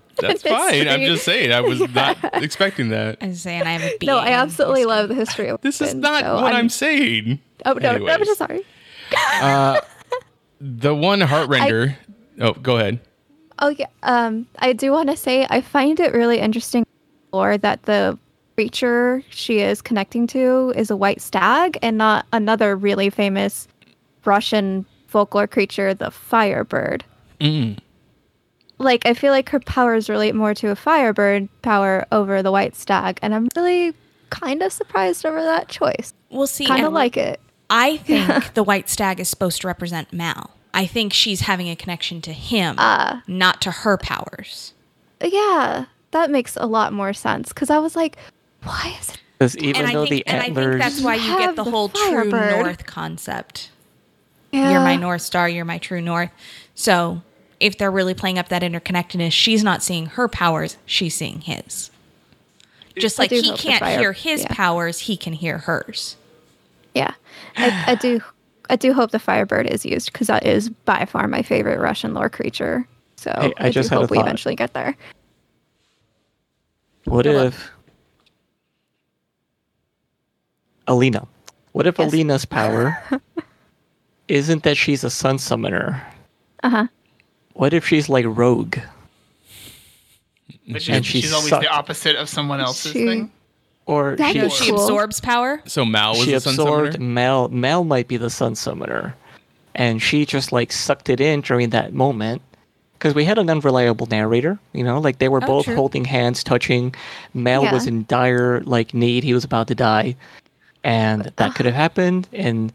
That's 0.20 0.42
fine. 0.42 0.88
I'm 0.88 1.00
just 1.02 1.24
saying. 1.24 1.52
I 1.52 1.60
was 1.60 1.80
not 1.94 2.16
expecting 2.42 2.88
that. 2.90 3.18
I'm 3.20 3.34
saying 3.34 3.62
I 3.62 3.72
have 3.72 3.82
a 3.82 3.98
B. 3.98 4.06
No, 4.06 4.18
I 4.18 4.28
absolutely 4.30 4.80
history. 4.80 4.94
love 4.94 5.08
the 5.08 5.14
history 5.14 5.48
of 5.48 5.60
This 5.60 5.80
is 5.80 5.88
weapons, 5.88 6.02
not 6.02 6.24
so 6.24 6.34
what 6.42 6.54
I'm, 6.54 6.68
saying. 6.68 7.40
Oh 7.64 7.74
no, 7.74 7.96
no, 7.98 8.08
I'm 8.08 8.24
just 8.24 8.38
sorry. 8.38 8.62
The 10.60 10.94
one 10.94 11.20
heartrender. 11.20 11.94
oh, 12.40 12.52
go 12.54 12.76
ahead. 12.78 13.00
Oh 13.58 13.68
yeah. 13.68 13.86
Um, 14.02 14.46
I 14.58 14.72
do 14.72 14.90
want 14.92 15.10
to 15.10 15.16
say 15.16 15.46
I 15.48 15.60
find 15.60 16.00
it 16.00 16.12
really 16.12 16.38
interesting, 16.38 16.86
or 17.32 17.58
that 17.58 17.82
the 17.84 18.18
creature 18.54 19.22
she 19.30 19.60
is 19.60 19.82
connecting 19.82 20.26
to 20.28 20.72
is 20.76 20.90
a 20.90 20.96
white 20.96 21.20
stag 21.20 21.78
and 21.82 21.98
not 21.98 22.26
another 22.32 22.74
really 22.74 23.10
famous 23.10 23.68
Russian 24.24 24.86
folklore 25.08 25.46
creature, 25.46 25.92
the 25.94 26.10
firebird. 26.10 27.04
Like 28.78 29.06
I 29.06 29.14
feel 29.14 29.32
like 29.32 29.48
her 29.50 29.60
powers 29.60 30.08
relate 30.10 30.34
more 30.34 30.54
to 30.54 30.68
a 30.70 30.76
firebird 30.76 31.48
power 31.62 32.06
over 32.12 32.42
the 32.42 32.52
white 32.52 32.76
stag, 32.76 33.18
and 33.22 33.34
I'm 33.34 33.48
really 33.56 33.94
kind 34.30 34.62
of 34.62 34.72
surprised 34.72 35.24
over 35.24 35.40
that 35.42 35.68
choice. 35.68 36.12
We'll 36.30 36.46
see. 36.46 36.66
Kind 36.66 36.84
of 36.84 36.92
like 36.92 37.16
it. 37.16 37.40
I 37.70 37.96
think 37.98 38.54
the 38.54 38.62
white 38.62 38.88
stag 38.88 39.18
is 39.20 39.28
supposed 39.28 39.60
to 39.62 39.66
represent 39.66 40.12
Mal. 40.12 40.50
I 40.74 40.84
think 40.86 41.12
she's 41.14 41.40
having 41.42 41.70
a 41.70 41.76
connection 41.76 42.20
to 42.22 42.32
him, 42.34 42.76
Ah. 42.78 43.22
not 43.26 43.62
to 43.62 43.70
her 43.70 43.96
powers. 43.96 44.74
Yeah, 45.24 45.86
that 46.10 46.30
makes 46.30 46.56
a 46.56 46.66
lot 46.66 46.92
more 46.92 47.14
sense 47.14 47.48
because 47.48 47.70
I 47.70 47.78
was 47.78 47.96
like, 47.96 48.16
why 48.62 48.94
is 49.00 49.08
it? 49.08 49.18
Because 49.38 49.56
even 49.56 49.76
and 49.82 49.86
I 49.86 49.92
though 49.94 50.06
think, 50.06 50.26
the 50.26 50.30
and 50.32 50.40
I 50.42 50.44
think 50.54 50.78
that's 50.78 51.00
why 51.00 51.14
you 51.14 51.38
get 51.38 51.56
the 51.56 51.64
the 51.64 51.70
whole 51.70 51.88
true 51.88 52.24
north 52.30 52.84
concept. 52.86 53.70
Yeah. 54.52 54.70
You're 54.72 54.80
my 54.80 54.96
north 54.96 55.22
star. 55.22 55.48
You're 55.48 55.64
my 55.64 55.78
true 55.78 56.00
north. 56.02 56.30
So 56.74 57.22
if 57.60 57.78
they're 57.78 57.90
really 57.90 58.14
playing 58.14 58.38
up 58.38 58.48
that 58.48 58.62
interconnectedness, 58.62 59.32
she's 59.32 59.64
not 59.64 59.82
seeing 59.82 60.06
her 60.06 60.28
powers. 60.28 60.76
She's 60.86 61.14
seeing 61.14 61.40
his. 61.40 61.90
Just 62.98 63.18
I 63.20 63.24
like 63.24 63.30
he 63.30 63.52
can't 63.56 63.80
fire- 63.80 63.98
hear 63.98 64.12
his 64.12 64.42
yeah. 64.42 64.54
powers, 64.54 65.00
he 65.00 65.16
can 65.16 65.32
hear 65.34 65.58
hers. 65.58 66.16
Yeah, 66.94 67.12
I, 67.56 67.84
I 67.88 67.94
do. 67.94 68.20
I 68.70 68.76
do 68.76 68.92
hope 68.94 69.10
the 69.10 69.18
Firebird 69.18 69.66
is 69.66 69.84
used 69.84 70.12
because 70.12 70.26
that 70.28 70.44
is 70.46 70.70
by 70.70 71.04
far 71.04 71.28
my 71.28 71.42
favorite 71.42 71.78
Russian 71.78 72.14
lore 72.14 72.28
creature. 72.30 72.88
So 73.16 73.32
Hey, 73.38 73.52
I 73.58 73.66
I, 73.66 73.70
just 73.70 73.90
do 73.90 73.96
hope 73.96 74.10
we 74.10 74.16
thought. 74.16 74.24
eventually 74.26 74.56
get 74.56 74.72
there. 74.72 74.96
what 77.04 77.26
Philip. 77.26 77.52
if 77.54 77.70
Alina? 80.86 81.26
What 81.72 81.86
if 81.86 81.98
Yes. 81.98 82.12
Alina's 82.12 82.44
power 82.44 82.98
isn't 84.28 84.62
that 84.64 84.76
she's 84.76 85.04
a 85.04 85.10
sun 85.10 85.38
summoner? 85.38 86.02
Uh 86.62 86.68
huh. 86.70 86.86
What 87.56 87.72
if 87.74 87.86
she's 87.86 88.08
like 88.08 88.24
rogue? 88.28 88.76
But 90.68 90.86
And 90.88 91.04
she's, 91.04 91.06
she 91.06 91.20
she's 91.22 91.32
always 91.32 91.48
sucked. 91.50 91.62
the 91.62 91.70
opposite 91.70 92.16
of 92.16 92.28
someone 92.28 92.60
else's 92.60 92.92
She- 92.92 93.04
thing. 93.06 93.30
Or 93.86 94.16
That'd 94.16 94.34
she, 94.34 94.64
be 94.64 94.64
She 94.66 94.70
absorbs 94.72 95.20
power. 95.20 95.62
So 95.64 95.84
Mal 95.84 96.10
was 96.14 96.24
she 96.24 96.32
the 96.32 96.40
sun 96.40 96.54
absorbed 96.54 96.94
summoner. 96.94 97.12
Mel. 97.12 97.48
Mel 97.50 97.84
might 97.84 98.08
be 98.08 98.16
the 98.16 98.30
sun 98.30 98.56
summoner, 98.56 99.14
and 99.76 100.02
she 100.02 100.26
just 100.26 100.50
like 100.50 100.72
sucked 100.72 101.08
it 101.08 101.20
in 101.20 101.40
during 101.42 101.70
that 101.70 101.94
moment. 101.94 102.42
Because 102.94 103.14
we 103.14 103.24
had 103.24 103.38
an 103.38 103.48
unreliable 103.48 104.06
narrator, 104.06 104.58
you 104.72 104.82
know, 104.82 104.98
like 104.98 105.18
they 105.18 105.28
were 105.28 105.40
Oh, 105.44 105.46
both 105.46 105.66
true. 105.66 105.76
holding 105.76 106.04
hands, 106.04 106.42
touching. 106.42 106.96
Mal 107.32 107.62
Yeah. 107.62 107.72
was 107.74 107.86
in 107.86 108.06
dire 108.08 108.60
like 108.62 108.92
need; 108.92 109.22
he 109.22 109.32
was 109.34 109.44
about 109.44 109.68
to 109.68 109.76
die, 109.76 110.16
and 110.82 111.30
that 111.36 111.54
could 111.54 111.66
have 111.66 111.74
happened. 111.76 112.26
And 112.32 112.72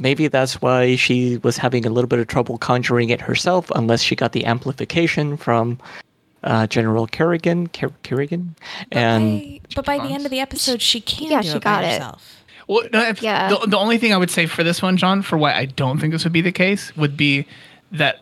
maybe 0.00 0.26
that's 0.26 0.60
why 0.60 0.96
she 0.96 1.36
was 1.38 1.56
having 1.56 1.86
a 1.86 1.90
little 1.90 2.08
bit 2.08 2.18
of 2.18 2.26
trouble 2.26 2.58
conjuring 2.58 3.10
it 3.10 3.20
herself, 3.20 3.70
unless 3.76 4.02
she 4.02 4.16
got 4.16 4.32
the 4.32 4.44
amplification 4.46 5.36
from 5.36 5.78
uh, 6.42 6.66
General 6.66 7.06
Kirigan. 7.06 7.72
Ker- 7.72 7.92
Kirigan, 8.02 8.56
and 8.90 9.38
Hey, 9.40 9.60
but 9.76 9.84
by 9.84 9.98
the 9.98 10.12
end 10.12 10.24
of 10.24 10.30
the 10.32 10.40
episode, 10.40 10.82
she 10.82 11.00
can 11.00 11.30
Yeah, 11.30 11.42
do 11.42 11.48
she 11.50 11.56
it 11.58 11.62
by 11.64 11.70
got 11.70 11.84
it. 11.84 11.92
herself. 11.92 12.36
Well, 12.66 12.88
no, 12.92 13.02
if, 13.02 13.22
Yeah. 13.22 13.50
The, 13.50 13.66
the 13.66 13.78
only 13.78 13.98
thing 13.98 14.12
I 14.12 14.16
would 14.16 14.30
say 14.30 14.46
for 14.46 14.64
this 14.64 14.80
one, 14.82 14.96
John, 14.96 15.22
for 15.22 15.36
why 15.36 15.54
I 15.54 15.66
don't 15.66 15.98
think 16.00 16.12
this 16.12 16.24
would 16.24 16.32
be 16.32 16.40
the 16.40 16.52
case, 16.52 16.96
would 16.96 17.16
be 17.16 17.46
that 17.92 18.20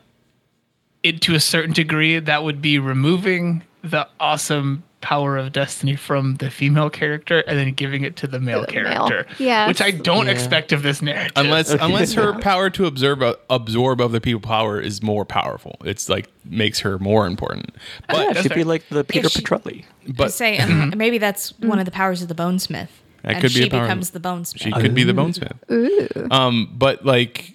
it 1.02 1.20
to 1.22 1.34
a 1.34 1.40
certain 1.40 1.72
degree 1.72 2.18
that 2.18 2.42
would 2.42 2.60
be 2.60 2.78
removing 2.78 3.62
the 3.82 4.08
awesome 4.18 4.82
power 5.00 5.36
of 5.36 5.52
destiny 5.52 5.94
from 5.94 6.34
the 6.36 6.50
female 6.50 6.90
character 6.90 7.38
and 7.46 7.56
then 7.56 7.72
giving 7.72 8.02
it 8.02 8.16
to 8.16 8.26
the 8.26 8.40
male 8.40 8.62
the 8.62 8.66
character. 8.66 9.26
Yeah, 9.38 9.68
Which 9.68 9.80
I 9.80 9.92
don't 9.92 10.26
Yeah. 10.26 10.32
expect 10.32 10.72
of 10.72 10.82
this 10.82 11.00
narrative. 11.00 11.32
Unless 11.36 11.70
Okay. 11.70 11.84
unless 11.84 12.14
her 12.14 12.32
power 12.40 12.68
to 12.70 12.84
absorb 12.86 13.22
absorb 13.48 14.00
other 14.00 14.18
people 14.18 14.40
power 14.40 14.80
is 14.80 15.00
more 15.02 15.24
powerful, 15.24 15.76
it's 15.84 16.08
like 16.08 16.26
makes 16.44 16.80
her 16.80 16.98
more 16.98 17.26
important. 17.26 17.76
But 18.08 18.34
that's 18.34 18.42
she'd 18.42 18.54
be 18.54 18.64
like 18.64 18.88
the 18.88 19.04
Peter 19.04 19.28
she- 19.28 19.40
Petrelli. 19.42 19.84
But 20.08 20.32
say 20.32 20.58
um, 20.58 20.92
maybe 20.96 21.18
that's 21.18 21.56
one 21.60 21.78
of 21.78 21.84
the 21.84 21.90
powers 21.92 22.20
of 22.22 22.28
the 22.28 22.34
bonesmith. 22.34 22.88
That 23.22 23.32
and 23.34 23.40
could 23.42 23.52
be 23.54 23.60
she 23.62 23.66
a 23.66 23.70
power- 23.70 23.82
becomes 23.82 24.10
the 24.10 24.20
bonesmith. 24.20 24.60
she 24.62 24.72
could 24.72 24.94
be 24.94 25.04
the 25.04 25.12
bonesmith. 25.12 26.32
Um, 26.32 26.70
but 26.76 27.04
like 27.04 27.54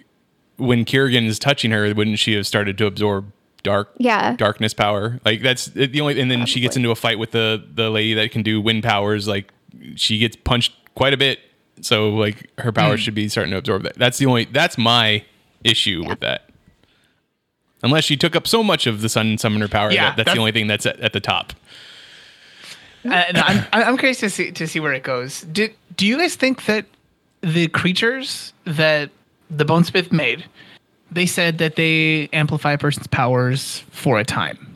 when 0.58 0.86
Kirigan 0.86 1.26
is 1.26 1.40
touching 1.40 1.72
her, 1.72 1.94
wouldn't 1.94 2.20
she 2.20 2.34
have 2.36 2.48
started 2.48 2.78
to 2.78 2.86
absorb 2.86 3.32
dark 3.64 3.90
Yeah. 3.98 4.36
darkness 4.36 4.74
power? 4.74 5.20
Like 5.26 5.42
that's 5.42 5.66
the 5.68 6.00
only. 6.02 6.20
And 6.20 6.30
then 6.30 6.46
she 6.46 6.60
gets 6.60 6.76
into 6.78 6.92
a 6.92 6.96
fight 6.96 7.18
with 7.20 7.32
the 7.32 7.64
the 7.74 7.90
lady 7.90 8.14
that 8.16 8.32
can 8.32 8.44
do 8.44 8.60
wind 8.62 8.84
powers. 8.84 9.28
Like 9.28 9.52
she 9.96 10.18
gets 10.18 10.36
punched 10.36 10.74
quite 10.96 11.14
a 11.14 11.18
bit. 11.18 11.40
So 11.82 12.10
like 12.10 12.50
her 12.60 12.72
power 12.72 12.98
should 12.98 13.16
be 13.16 13.28
starting 13.30 13.52
to 13.52 13.58
absorb 13.58 13.84
that. 13.84 13.96
That's 13.96 14.18
the 14.18 14.26
only. 14.28 14.46
That's 14.46 14.78
my 14.78 15.24
issue 15.64 16.04
with 16.08 16.20
that. 16.20 16.50
Unless 17.82 18.06
she 18.06 18.16
took 18.16 18.36
up 18.36 18.48
so 18.48 18.64
much 18.64 18.88
of 18.88 19.02
the 19.02 19.10
sun 19.10 19.38
summoner 19.38 19.68
power, 19.68 19.92
Yeah, 19.92 20.04
that, 20.12 20.16
that's, 20.16 20.16
that's- 20.18 20.36
the 20.36 20.40
only 20.40 20.52
thing 20.54 20.68
that's 20.68 20.86
at, 20.86 21.00
at 21.02 21.12
the 21.14 21.20
top. 21.20 21.52
Uh, 23.06 23.24
no, 23.34 23.42
I'm, 23.46 23.66
I'm 23.74 23.98
curious 23.98 24.20
to 24.20 24.30
see 24.30 24.52
to 24.52 24.68
see 24.68 24.80
where 24.80 24.94
it 24.94 25.04
goes. 25.04 25.42
Do 25.42 25.70
do 25.98 26.06
you 26.08 26.18
guys 26.18 26.36
think 26.36 26.66
that 26.66 26.86
the 27.42 27.68
creatures 27.70 28.54
that 28.66 29.10
the 29.50 29.66
Bonesmith 29.66 30.12
made, 30.12 30.46
they 31.16 31.26
said 31.26 31.58
that 31.60 31.76
they 31.76 32.30
amplify 32.34 32.74
a 32.74 32.78
person's 32.78 33.08
powers 33.08 33.84
for 33.92 34.20
a 34.20 34.24
time? 34.26 34.70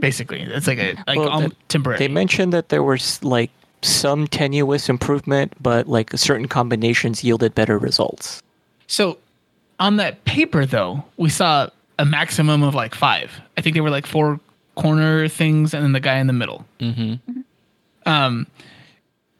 Basically, 0.00 0.40
it's 0.40 0.66
like 0.66 0.78
a 0.78 0.94
like 1.06 1.18
Well, 1.18 1.28
um, 1.30 1.42
that- 1.44 1.68
temporary. 1.68 1.98
They 1.98 2.08
mentioned 2.08 2.52
that 2.54 2.70
there 2.70 2.82
was 2.82 3.22
like 3.22 3.50
some 3.82 4.26
tenuous 4.26 4.88
improvement, 4.88 5.52
but 5.60 5.86
like 5.86 6.10
certain 6.16 6.48
combinations 6.48 7.22
yielded 7.22 7.54
better 7.54 7.76
results. 7.78 8.42
So 8.86 9.18
on 9.78 9.96
that 9.98 10.24
paper 10.24 10.64
though, 10.64 11.04
we 11.18 11.28
saw 11.28 11.68
a 11.98 12.04
maximum 12.06 12.62
of 12.62 12.74
like 12.74 12.94
five. 12.94 13.30
I 13.56 13.60
think 13.60 13.74
they 13.74 13.80
were 13.82 13.90
like 13.90 14.06
four 14.06 14.40
corner 14.74 15.28
things 15.28 15.74
and 15.74 15.84
then 15.84 15.92
the 15.92 16.00
guy 16.00 16.18
in 16.18 16.28
the 16.28 16.32
middle. 16.32 16.64
Mm-hmm. 16.80 17.40
Um 18.06 18.46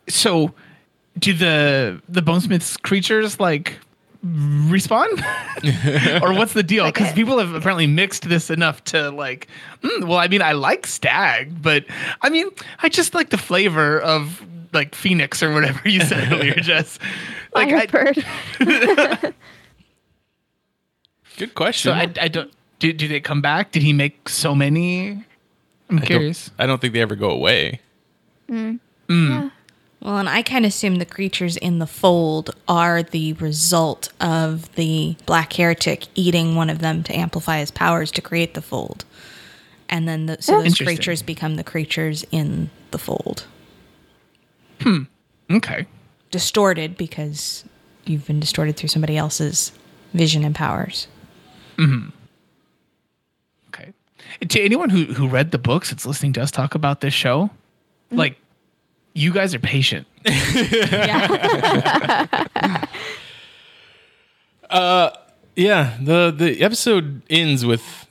so 0.08 0.52
do 1.18 1.32
the 1.32 2.02
the 2.08 2.20
bonesmith's 2.20 2.76
creatures 2.76 3.40
like 3.40 3.78
respawn 4.68 5.08
or 6.22 6.32
what's 6.34 6.52
the 6.52 6.62
deal 6.62 6.84
because 6.86 7.12
people 7.12 7.38
have 7.38 7.54
apparently 7.54 7.86
mixed 7.86 8.28
this 8.28 8.50
enough 8.50 8.82
to 8.84 9.10
like 9.10 9.48
mm, 9.82 10.04
well 10.06 10.18
i 10.18 10.28
mean 10.28 10.42
i 10.42 10.52
like 10.52 10.86
stag 10.86 11.62
but 11.62 11.84
i 12.22 12.28
mean 12.28 12.48
i 12.82 12.88
just 12.88 13.14
like 13.14 13.30
the 13.30 13.38
flavor 13.38 13.98
of 14.00 14.42
like 14.72 14.94
phoenix 14.94 15.42
or 15.42 15.52
whatever 15.54 15.88
you 15.88 16.00
said 16.02 16.32
earlier 16.32 16.54
jess 16.54 16.98
like 17.54 17.68
I, 17.68 17.86
Firebird. 17.86 19.34
Good 21.38 21.54
question. 21.54 21.90
So 21.90 21.94
I, 21.94 22.12
I 22.20 22.28
don't. 22.28 22.52
Do, 22.78 22.92
do 22.92 23.08
they 23.08 23.20
come 23.20 23.40
back? 23.40 23.70
Did 23.72 23.82
he 23.82 23.92
make 23.92 24.28
so 24.28 24.54
many? 24.54 25.10
I'm 25.88 25.96
I 25.96 26.00
don't- 26.00 26.06
curious. 26.06 26.50
I 26.58 26.66
don't 26.66 26.80
think 26.80 26.92
they 26.94 27.00
ever 27.00 27.16
go 27.16 27.30
away. 27.30 27.80
Well, 30.00 30.18
and 30.18 30.28
I 30.28 30.42
kind 30.42 30.64
of 30.64 30.68
assume 30.68 30.96
the 30.96 31.04
creatures 31.04 31.56
in 31.56 31.80
the 31.80 31.86
fold 31.86 32.54
are 32.68 33.02
the 33.02 33.32
result 33.34 34.12
of 34.20 34.72
the 34.76 35.16
black 35.26 35.52
heretic 35.54 36.06
eating 36.14 36.54
one 36.54 36.70
of 36.70 36.78
them 36.78 37.02
to 37.04 37.16
amplify 37.16 37.58
his 37.58 37.70
powers 37.72 38.10
to 38.12 38.22
create 38.22 38.54
the 38.54 38.62
fold. 38.62 39.04
and 39.88 40.06
then 40.06 40.26
the, 40.26 40.36
so 40.40 40.62
those 40.62 40.76
creatures 40.76 41.22
become 41.22 41.56
the 41.56 41.64
creatures 41.64 42.24
in 42.30 42.70
the 42.90 42.98
fold. 42.98 43.46
Hmm. 44.82 45.04
Okay. 45.50 45.86
Distorted 46.30 46.96
because 46.96 47.64
you've 48.04 48.26
been 48.26 48.38
distorted 48.38 48.76
through 48.76 48.90
somebody 48.90 49.16
else's 49.16 49.72
vision 50.14 50.44
and 50.44 50.54
powers. 50.54 51.08
Hmm. 51.76 52.08
Okay. 53.68 53.92
To 54.46 54.60
anyone 54.60 54.90
who 54.90 55.04
who 55.06 55.26
read 55.26 55.50
the 55.50 55.58
books 55.58 55.90
that's 55.90 56.06
listening 56.06 56.34
to 56.34 56.42
us 56.42 56.50
talk 56.50 56.74
about 56.74 57.00
this 57.00 57.14
show, 57.14 57.50
like 58.10 58.38
you 59.18 59.32
guys 59.32 59.54
are 59.54 59.58
patient. 59.58 60.06
Yeah. 60.24 62.36
uh, 64.70 65.10
Yeah, 65.56 65.96
the 66.00 66.32
the 66.36 66.62
episode 66.62 67.22
ends 67.28 67.66
with 67.66 68.06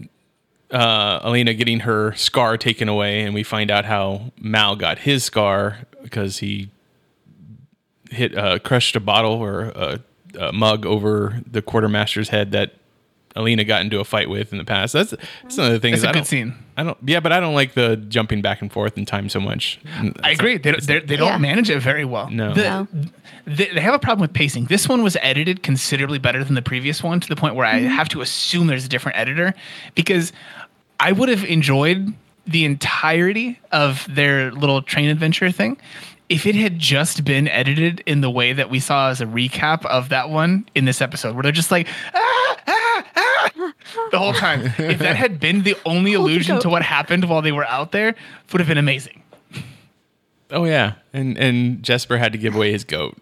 uh, 0.71 1.19
Elena 1.23 1.53
getting 1.53 1.81
her 1.81 2.13
scar 2.15 2.57
taken 2.57 2.89
away, 2.89 3.21
and 3.21 3.34
we 3.34 3.43
find 3.43 3.71
out 3.71 3.85
how 3.85 4.31
Mal 4.39 4.75
got 4.75 4.99
his 4.99 5.23
scar 5.23 5.79
because 6.03 6.39
he 6.39 6.69
hit 8.09 8.38
uh, 8.38 8.59
crushed 8.59 8.95
a 8.95 8.99
bottle 8.99 9.34
or 9.34 9.61
a, 9.75 9.99
a 10.39 10.51
mug 10.51 10.85
over 10.85 11.41
the 11.49 11.61
quartermaster's 11.61 12.29
head 12.29 12.51
that 12.51 12.73
Elena 13.38 13.64
got 13.64 13.81
into 13.81 13.99
a 13.99 14.03
fight 14.03 14.30
with 14.30 14.51
in 14.51 14.57
the 14.57 14.65
past. 14.65 14.91
That's 14.93 15.11
that's 15.43 15.57
another 15.57 15.80
thing. 15.80 15.93
It's 15.93 15.99
is 16.01 16.05
a 16.05 16.09
I 16.09 16.11
good 16.11 16.19
don't- 16.19 16.26
scene. 16.26 16.55
I 16.76 16.84
don't. 16.84 16.97
Yeah, 17.05 17.19
but 17.22 17.31
I 17.31 17.39
don't 17.39 17.55
like 17.55 17.73
the 17.73 17.95
jumping 17.97 18.41
back 18.41 18.61
and 18.61 18.72
forth 18.72 18.97
in 18.97 19.05
time 19.05 19.30
so 19.30 19.39
much. 19.39 19.80
I 20.23 20.31
agree. 20.31 20.57
They, 20.57 20.73
they, 20.73 20.99
they 20.99 21.15
don't 21.15 21.27
Yeah. 21.30 21.38
manage 21.39 21.69
it 21.72 21.80
very 21.80 22.05
well. 22.05 22.30
No. 22.30 22.53
The- 22.53 22.61
No. 22.64 22.88
They, 23.45 23.69
they 23.73 23.80
have 23.81 23.93
a 23.93 23.99
problem 23.99 24.22
with 24.22 24.34
pacing. 24.34 24.65
This 24.65 24.89
one 24.89 25.01
was 25.03 25.15
edited 25.22 25.64
considerably 25.64 26.19
better 26.19 26.43
than 26.43 26.53
the 26.55 26.61
previous 26.61 27.01
one 27.01 27.19
to 27.22 27.27
the 27.30 27.35
point 27.35 27.55
where 27.55 27.65
I 27.65 27.80
have 27.80 28.09
to 28.09 28.22
assume 28.22 28.68
there's 28.68 28.85
a 28.85 28.89
different 28.89 29.18
editor 29.18 29.53
because 29.95 30.34
I 30.99 31.14
would 31.14 31.30
have 31.30 31.45
enjoyed 31.45 32.14
the 32.45 32.65
entirety 32.65 33.59
of 33.72 34.05
their 34.14 34.51
little 34.51 34.81
train 34.81 35.09
adventure 35.09 35.51
thing 35.51 35.77
if 36.30 36.45
it 36.45 36.55
had 36.55 36.77
just 36.77 37.23
been 37.23 37.47
edited 37.47 38.01
in 38.05 38.19
the 38.22 38.30
way 38.30 38.51
that 38.51 38.69
we 38.69 38.81
saw 38.81 39.09
as 39.09 39.22
a 39.22 39.26
recap 39.26 39.85
of 39.85 40.09
that 40.09 40.30
one 40.30 40.68
in 40.76 40.84
this 40.84 41.01
episode, 41.01 41.34
where 41.35 41.43
they're 41.43 41.53
just 41.53 41.72
like, 41.72 41.88
ah, 42.14 42.57
ah, 42.68 43.03
ah, 43.15 43.26
the 44.11 44.19
whole 44.19 44.34
time. 44.34 44.73
if 44.77 44.99
that 44.99 45.15
had 45.15 45.39
been 45.39 45.64
the 45.64 45.76
only 45.85 46.14
allusion 46.14 46.59
to 46.59 46.69
what 46.69 46.81
happened 46.81 47.26
while 47.26 47.41
they 47.41 47.51
were 47.51 47.65
out 47.65 47.91
there, 47.91 48.09
it 48.09 48.18
would 48.51 48.59
have 48.59 48.68
been 48.68 48.77
amazing. 48.77 49.23
Oh 50.49 50.64
yeah, 50.64 50.93
and 51.14 51.38
and 51.38 51.84
Jesper 51.84 52.18
had 52.18 52.31
to 52.31 52.38
give 52.38 52.55
away 52.55 52.72
his 52.72 52.84
goat. 52.84 53.18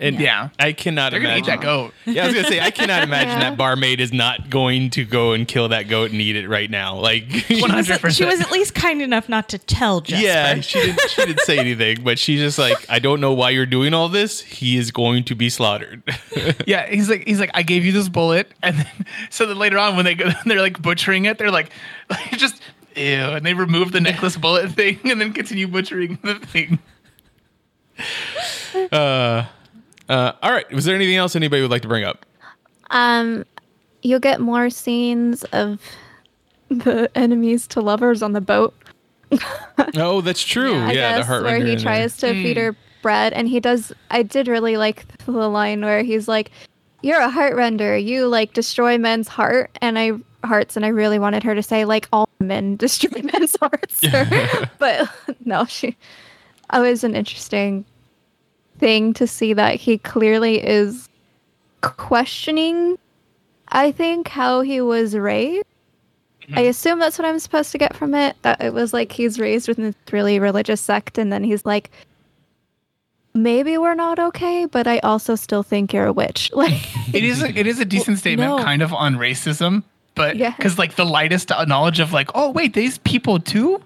And 0.00 0.18
Yeah. 0.18 0.48
I 0.58 0.72
cannot 0.72 1.12
They're 1.12 1.20
gonna 1.20 1.34
imagine 1.34 1.54
eat 1.54 1.56
that 1.58 1.62
goat. 1.62 1.92
Yeah, 2.04 2.24
I 2.24 2.26
was 2.26 2.34
gonna 2.34 2.48
say 2.48 2.58
I 2.60 2.72
cannot 2.72 3.02
imagine 3.04 3.28
Yeah. 3.40 3.50
that 3.50 3.56
barmaid 3.56 4.00
is 4.00 4.12
not 4.12 4.50
going 4.50 4.90
to 4.90 5.04
go 5.04 5.32
and 5.34 5.46
kill 5.46 5.68
that 5.68 5.84
goat 5.88 6.10
and 6.10 6.20
eat 6.20 6.34
it 6.34 6.48
right 6.48 6.68
now. 6.68 6.96
Like, 6.96 7.24
One 7.48 7.70
hundred 7.70 8.00
percent. 8.00 8.14
she 8.14 8.24
was 8.24 8.40
at 8.40 8.50
least 8.52 8.74
kind 8.74 9.00
enough 9.00 9.28
not 9.28 9.48
to 9.50 9.58
tell 9.58 10.00
Jesper. 10.00 10.24
yeah, 10.26 10.60
she 10.60 10.80
didn't. 10.80 11.00
She 11.10 11.24
didn't 11.26 11.40
say 11.42 11.58
anything, 11.58 12.02
but 12.02 12.18
she's 12.18 12.40
just 12.40 12.58
like, 12.58 12.76
I 12.88 12.98
don't 12.98 13.20
know 13.20 13.32
why 13.34 13.50
you're 13.50 13.66
doing 13.66 13.94
all 13.94 14.08
this. 14.08 14.40
He 14.40 14.76
is 14.76 14.90
going 14.90 15.24
to 15.24 15.36
be 15.36 15.48
slaughtered. 15.48 16.02
Yeah, 16.66 16.86
he's 16.88 17.08
like, 17.08 17.24
he's 17.26 17.38
like, 17.38 17.52
I 17.54 17.62
gave 17.62 17.84
you 17.84 17.92
this 17.92 18.08
bullet, 18.08 18.50
and 18.64 18.76
then 18.78 19.06
so 19.30 19.46
then 19.46 19.58
later 19.58 19.78
on 19.78 19.94
when 19.94 20.04
they 20.04 20.16
go, 20.16 20.28
they're 20.44 20.60
like 20.60 20.82
butchering 20.82 21.26
it, 21.26 21.38
they're 21.38 21.52
like, 21.52 21.70
like 22.10 22.32
just 22.32 22.60
ew, 22.96 23.04
and 23.04 23.46
they 23.46 23.54
remove 23.54 23.92
the 23.92 24.00
necklace 24.00 24.36
bullet 24.36 24.72
thing, 24.72 24.98
and 25.04 25.20
then 25.20 25.32
continue 25.32 25.68
butchering 25.68 26.18
the 26.24 26.34
thing. 26.34 26.80
uh, 28.92 29.44
all 30.08 30.50
right. 30.50 30.70
Was 30.72 30.84
there 30.84 30.94
anything 30.94 31.16
else 31.16 31.34
anybody 31.36 31.62
would 31.62 31.70
like 31.70 31.82
to 31.82 31.88
bring 31.88 32.04
up? 32.04 32.26
Um, 32.90 33.44
you'll 34.02 34.20
get 34.20 34.40
more 34.40 34.70
scenes 34.70 35.44
of 35.44 35.80
the 36.68 37.10
enemies 37.14 37.66
to 37.68 37.80
lovers 37.80 38.22
on 38.22 38.32
the 38.32 38.40
boat. 38.40 38.74
Oh, 39.96 40.20
that's 40.20 40.42
true. 40.44 40.76
I 40.76 40.92
Yeah, 40.92 41.12
the 41.12 41.18
guess, 41.18 41.26
heart 41.26 41.42
where 41.44 41.64
he 41.64 41.76
tries 41.76 42.16
to 42.18 42.32
feed 42.32 42.56
her 42.56 42.76
bread, 43.02 43.32
and 43.32 43.48
he 43.48 43.58
does. 43.58 43.92
I 44.10 44.22
did 44.22 44.46
really 44.48 44.76
like 44.76 45.04
the 45.26 45.32
line 45.32 45.82
where 45.82 46.02
he's 46.02 46.28
like, 46.28 46.52
"You're 47.02 47.20
a 47.20 47.28
heart 47.28 47.56
render. 47.56 47.96
You 47.96 48.28
like 48.28 48.52
destroy 48.52 48.96
men's 48.98 49.26
heart 49.26 49.76
and 49.80 49.98
I 49.98 50.12
hearts." 50.44 50.76
And 50.76 50.84
I 50.84 50.88
really 50.88 51.18
wanted 51.18 51.42
her 51.42 51.54
to 51.54 51.62
say 51.62 51.84
like 51.84 52.08
all 52.12 52.28
men 52.38 52.76
destroy 52.78 53.22
men's 53.22 53.56
hearts, 53.60 53.98
sir. 53.98 54.68
but 54.78 55.08
no, 55.44 55.64
she. 55.64 55.96
It 56.72 56.78
was 56.78 57.02
an 57.02 57.14
interesting 57.16 57.84
thing 58.84 59.14
to 59.14 59.26
see 59.26 59.54
that 59.54 59.76
he 59.76 59.96
clearly 59.96 60.62
is 60.62 61.08
questioning. 61.80 62.98
I 63.68 63.92
think 63.92 64.28
how 64.28 64.60
he 64.60 64.82
was 64.82 65.16
raised. 65.16 65.64
Mm-hmm. 66.42 66.58
I 66.58 66.60
assume 66.62 66.98
that's 66.98 67.18
what 67.18 67.26
I'm 67.26 67.38
supposed 67.38 67.72
to 67.72 67.78
get 67.78 67.96
from 67.96 68.14
it. 68.14 68.36
That 68.42 68.60
it 68.60 68.74
was 68.74 68.92
like 68.92 69.10
he's 69.10 69.40
raised 69.40 69.68
within 69.68 69.84
this 69.86 69.96
really 70.12 70.38
religious 70.38 70.82
sect, 70.82 71.16
and 71.16 71.32
then 71.32 71.42
he's 71.42 71.64
like, 71.64 71.92
maybe 73.32 73.78
we're 73.78 73.94
not 73.94 74.18
okay, 74.18 74.66
but 74.66 74.86
I 74.86 74.98
also 74.98 75.34
still 75.34 75.62
think 75.62 75.94
you're 75.94 76.04
a 76.04 76.12
witch. 76.12 76.50
Like, 76.54 76.82
It 77.14 77.24
is 77.24 77.42
a, 77.42 77.58
it 77.58 77.66
is 77.66 77.80
a 77.80 77.86
decent 77.86 78.18
statement, 78.18 78.50
no. 78.50 78.62
kind 78.62 78.82
of 78.82 78.92
on 78.92 79.14
racism, 79.16 79.82
but 80.14 80.36
Yeah. 80.36 80.54
because 80.56 80.78
like 80.78 80.96
the 80.96 81.04
lightest 81.04 81.50
knowledge 81.66 82.00
of 82.00 82.12
like, 82.12 82.30
oh 82.34 82.50
wait, 82.50 82.74
these 82.74 82.98
people 82.98 83.38
too, 83.38 83.80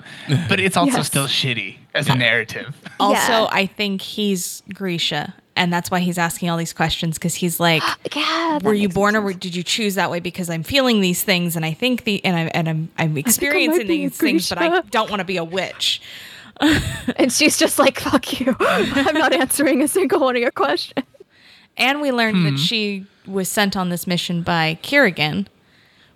but 0.48 0.60
it's 0.60 0.76
also 0.76 0.98
Yes. 0.98 1.06
still 1.06 1.26
shitty 1.26 1.76
as 1.94 2.08
a 2.08 2.14
narrative. 2.14 2.76
Also, 3.00 3.14
Yeah. 3.14 3.48
I 3.52 3.66
think 3.66 4.02
he's 4.02 4.64
Grisha, 4.74 5.32
and 5.54 5.72
that's 5.72 5.88
why 5.88 6.00
he's 6.00 6.18
asking 6.18 6.50
all 6.50 6.56
these 6.56 6.72
questions 6.72 7.16
because 7.16 7.36
he's 7.36 7.60
like, 7.60 7.82
yeah, 8.16 8.58
"Were 8.60 8.74
you 8.74 8.88
makes 8.88 8.94
born, 8.94 9.14
or 9.14 9.20
sense. 9.20 9.24
were- 9.24 9.38
did 9.38 9.54
you 9.54 9.62
choose 9.62 9.94
that 9.94 10.10
way?" 10.10 10.18
Because 10.18 10.50
I'm 10.50 10.64
feeling 10.64 11.00
these 11.00 11.22
things, 11.22 11.54
and 11.54 11.64
I 11.64 11.72
think 11.74 12.02
the 12.02 12.24
and 12.24 12.36
I 12.36 12.40
and 12.54 12.68
I'm 12.68 12.90
I'm 12.98 13.16
experiencing 13.16 13.86
these 13.86 14.16
things, 14.16 14.48
but 14.48 14.58
I 14.58 14.80
don't 14.80 15.10
want 15.10 15.20
to 15.20 15.24
be 15.24 15.36
a 15.36 15.44
witch. 15.44 16.00
And 17.16 17.32
she's 17.32 17.56
just 17.56 17.78
like, 17.78 18.00
fuck 18.00 18.40
you. 18.40 18.56
I'm 18.60 19.14
not 19.14 19.32
answering 19.32 19.80
a 19.80 19.88
single 19.88 20.20
one 20.20 20.34
of 20.36 20.42
your 20.42 20.50
questions. 20.50 21.06
And 21.76 22.00
we 22.00 22.10
learned 22.10 22.44
that 22.44 22.50
hmm. 22.50 22.56
she 22.56 23.06
was 23.26 23.48
sent 23.48 23.76
on 23.76 23.88
this 23.90 24.06
mission 24.06 24.42
by 24.42 24.78
Kirigan, 24.82 25.46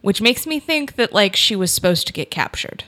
which 0.03 0.21
makes 0.21 0.47
me 0.47 0.61
think 0.61 0.97
that 0.97 1.13
like 1.13 1.35
she 1.35 1.57
was 1.57 1.73
supposed 1.73 2.07
to 2.09 2.13
get 2.13 2.31
captured. 2.31 2.85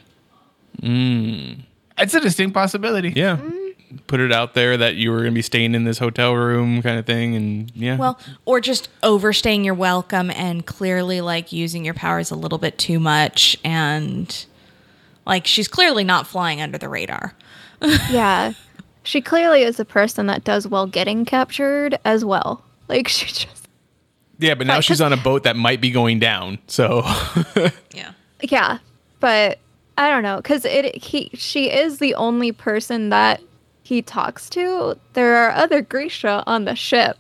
It's 0.83 2.15
a 2.15 2.21
distinct 2.21 2.55
possibility. 2.55 3.13
Yeah. 3.15 3.39
Mm. 3.39 3.75
Put 4.09 4.19
it 4.19 4.33
out 4.33 4.55
there 4.55 4.77
that 4.77 4.97
you 4.97 5.11
were 5.13 5.19
going 5.19 5.31
to 5.31 5.35
be 5.35 5.43
staying 5.43 5.75
in 5.75 5.85
this 5.85 5.99
hotel 5.99 6.35
room 6.35 6.83
kind 6.83 6.99
of 6.99 7.07
thing. 7.07 7.37
And 7.37 7.73
yeah. 7.77 7.97
Well, 7.97 8.19
or 8.45 8.61
just 8.61 8.89
overstaying 9.03 9.65
your 9.65 9.75
welcome 9.75 10.31
and 10.33 10.67
clearly 10.67 11.21
like 11.21 11.53
using 11.53 11.85
your 11.85 11.95
powers 11.95 12.31
a 12.31 12.35
little 12.35 12.59
bit 12.59 12.77
too 12.77 12.99
much 12.99 13.57
and 13.65 14.45
like 15.25 15.47
she's 15.47 15.69
clearly 15.69 16.03
not 16.05 16.27
flying 16.27 16.61
under 16.61 16.79
the 16.79 16.89
radar. 16.89 17.35
Yeah. 18.11 18.55
She 19.03 19.21
clearly 19.21 19.63
is 19.63 19.79
a 19.79 19.85
person 19.85 20.27
that 20.29 20.45
does 20.45 20.67
well 20.67 20.87
getting 20.87 21.27
captured 21.27 21.99
as 22.07 22.25
well. 22.25 22.65
Like, 22.89 23.09
she 23.09 23.27
just. 23.27 23.64
Yeah, 24.39 24.55
but 24.55 24.67
now 24.67 24.75
Right, 24.75 24.85
she's 24.85 24.97
'cause- 24.99 25.01
on 25.03 25.13
a 25.13 25.17
boat 25.17 25.43
that 25.45 25.57
might 25.57 25.81
be 25.81 25.91
going 25.91 26.19
down. 26.19 26.59
So, 26.67 27.03
Yeah. 27.95 28.13
Yeah. 28.43 28.79
But 29.21 29.59
I 29.97 30.11
don't 30.11 30.23
know. 30.23 30.37
Because 30.39 30.65
it, 30.65 30.97
he, 30.97 31.31
she 31.35 31.71
is 31.71 31.99
the 31.99 32.15
only 32.17 32.53
person 32.53 33.09
that 33.11 33.41
he 33.85 34.03
talks 34.03 34.49
to. 34.51 34.99
There 35.13 35.37
are 35.37 35.51
other 35.53 35.81
Grisha 35.83 36.43
on 36.47 36.65
the 36.65 36.75
ship. 36.75 37.17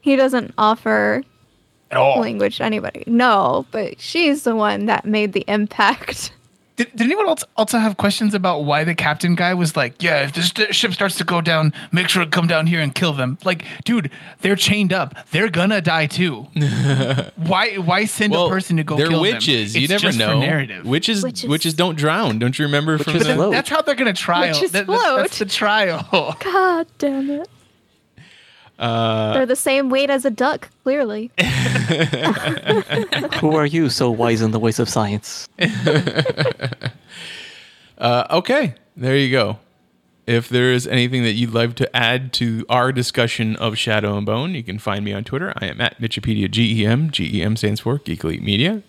He 0.00 0.16
doesn't 0.16 0.54
offer 0.58 1.22
At 1.90 1.96
all. 1.96 2.20
language 2.20 2.58
to 2.58 2.64
anybody. 2.64 3.04
No, 3.06 3.66
but 3.70 4.00
she's 4.00 4.44
the 4.44 4.54
one 4.54 4.86
that 4.86 5.04
made 5.06 5.32
the 5.32 5.44
impact. 5.48 6.32
Did, 6.76 6.90
did 6.90 7.02
anyone 7.02 7.28
else 7.28 7.44
also 7.56 7.78
have 7.78 7.96
questions 7.98 8.34
about 8.34 8.64
why 8.64 8.82
the 8.82 8.96
captain 8.96 9.36
guy 9.36 9.54
was 9.54 9.76
like, 9.76 10.02
yeah, 10.02 10.24
if 10.24 10.32
this 10.32 10.52
ship 10.74 10.92
starts 10.92 11.14
to 11.18 11.24
go 11.24 11.40
down, 11.40 11.72
make 11.92 12.08
sure 12.08 12.24
to 12.24 12.28
come 12.30 12.48
down 12.48 12.66
here 12.66 12.80
and 12.80 12.92
kill 12.92 13.12
them? 13.12 13.38
Like, 13.44 13.64
dude, 13.84 14.10
they're 14.40 14.56
chained 14.56 14.92
up. 14.92 15.14
They're 15.30 15.48
gonna 15.50 15.80
die 15.80 16.06
too. 16.06 16.48
why 17.36 17.76
why 17.76 18.04
send 18.06 18.32
well, 18.32 18.46
a 18.46 18.50
person 18.50 18.76
to 18.78 18.82
go 18.84 18.96
they're 18.96 19.06
kill 19.08 19.20
witches. 19.20 19.72
them? 19.74 19.80
You 19.82 19.84
It's 19.84 19.90
never 19.90 20.00
just 20.02 20.18
for 20.18 20.26
know. 20.26 20.40
narrative. 20.40 20.84
Witches, 20.84 21.22
Witches- 21.22 21.48
witches 21.48 21.74
don't 21.74 21.96
drown. 21.96 22.40
Don't 22.40 22.58
you 22.58 22.64
remember 22.64 22.98
from 22.98 23.18
the? 23.18 23.24
float. 23.34 23.52
That's 23.52 23.68
how 23.68 23.80
they're 23.82 23.94
gonna 23.94 24.12
trial. 24.12 24.52
Witches 24.52 24.72
That- 24.72 24.86
that's, 24.88 25.00
float. 25.02 25.16
that's 25.18 25.38
the 25.38 25.44
trial. 25.46 26.08
God 26.40 26.86
damn 26.98 27.30
it. 27.30 27.48
Uh, 28.78 29.34
They're 29.34 29.46
the 29.46 29.56
same 29.56 29.88
weight 29.90 30.10
as 30.10 30.24
a 30.24 30.30
duck, 30.30 30.68
clearly. 30.82 31.30
Who 33.40 33.54
are 33.54 33.66
you 33.66 33.88
so 33.88 34.10
wise 34.10 34.40
in 34.42 34.50
the 34.50 34.58
ways 34.58 34.78
of 34.78 34.88
science? 34.88 35.48
Uh, 37.96 38.26
okay, 38.28 38.74
there 38.96 39.16
you 39.16 39.30
go. 39.30 39.58
If 40.26 40.48
there 40.48 40.72
is 40.72 40.86
anything 40.86 41.22
that 41.22 41.32
you'd 41.34 41.54
like 41.54 41.74
to 41.76 41.96
add 41.96 42.32
to 42.34 42.64
our 42.68 42.92
discussion 42.92 43.56
of 43.56 43.78
Shadow 43.78 44.16
and 44.16 44.26
Bone, 44.26 44.54
you 44.54 44.62
can 44.64 44.78
find 44.78 45.04
me 45.04 45.12
on 45.12 45.22
Twitter. 45.22 45.52
I 45.56 45.66
am 45.66 45.80
at 45.80 46.00
Mitchipedia 46.00 46.50
GEM. 46.50 47.10
GEM 47.10 47.56
stands 47.56 47.80
for 47.80 47.98
Geek 47.98 48.24
Elite 48.24 48.42
Media. 48.42 48.82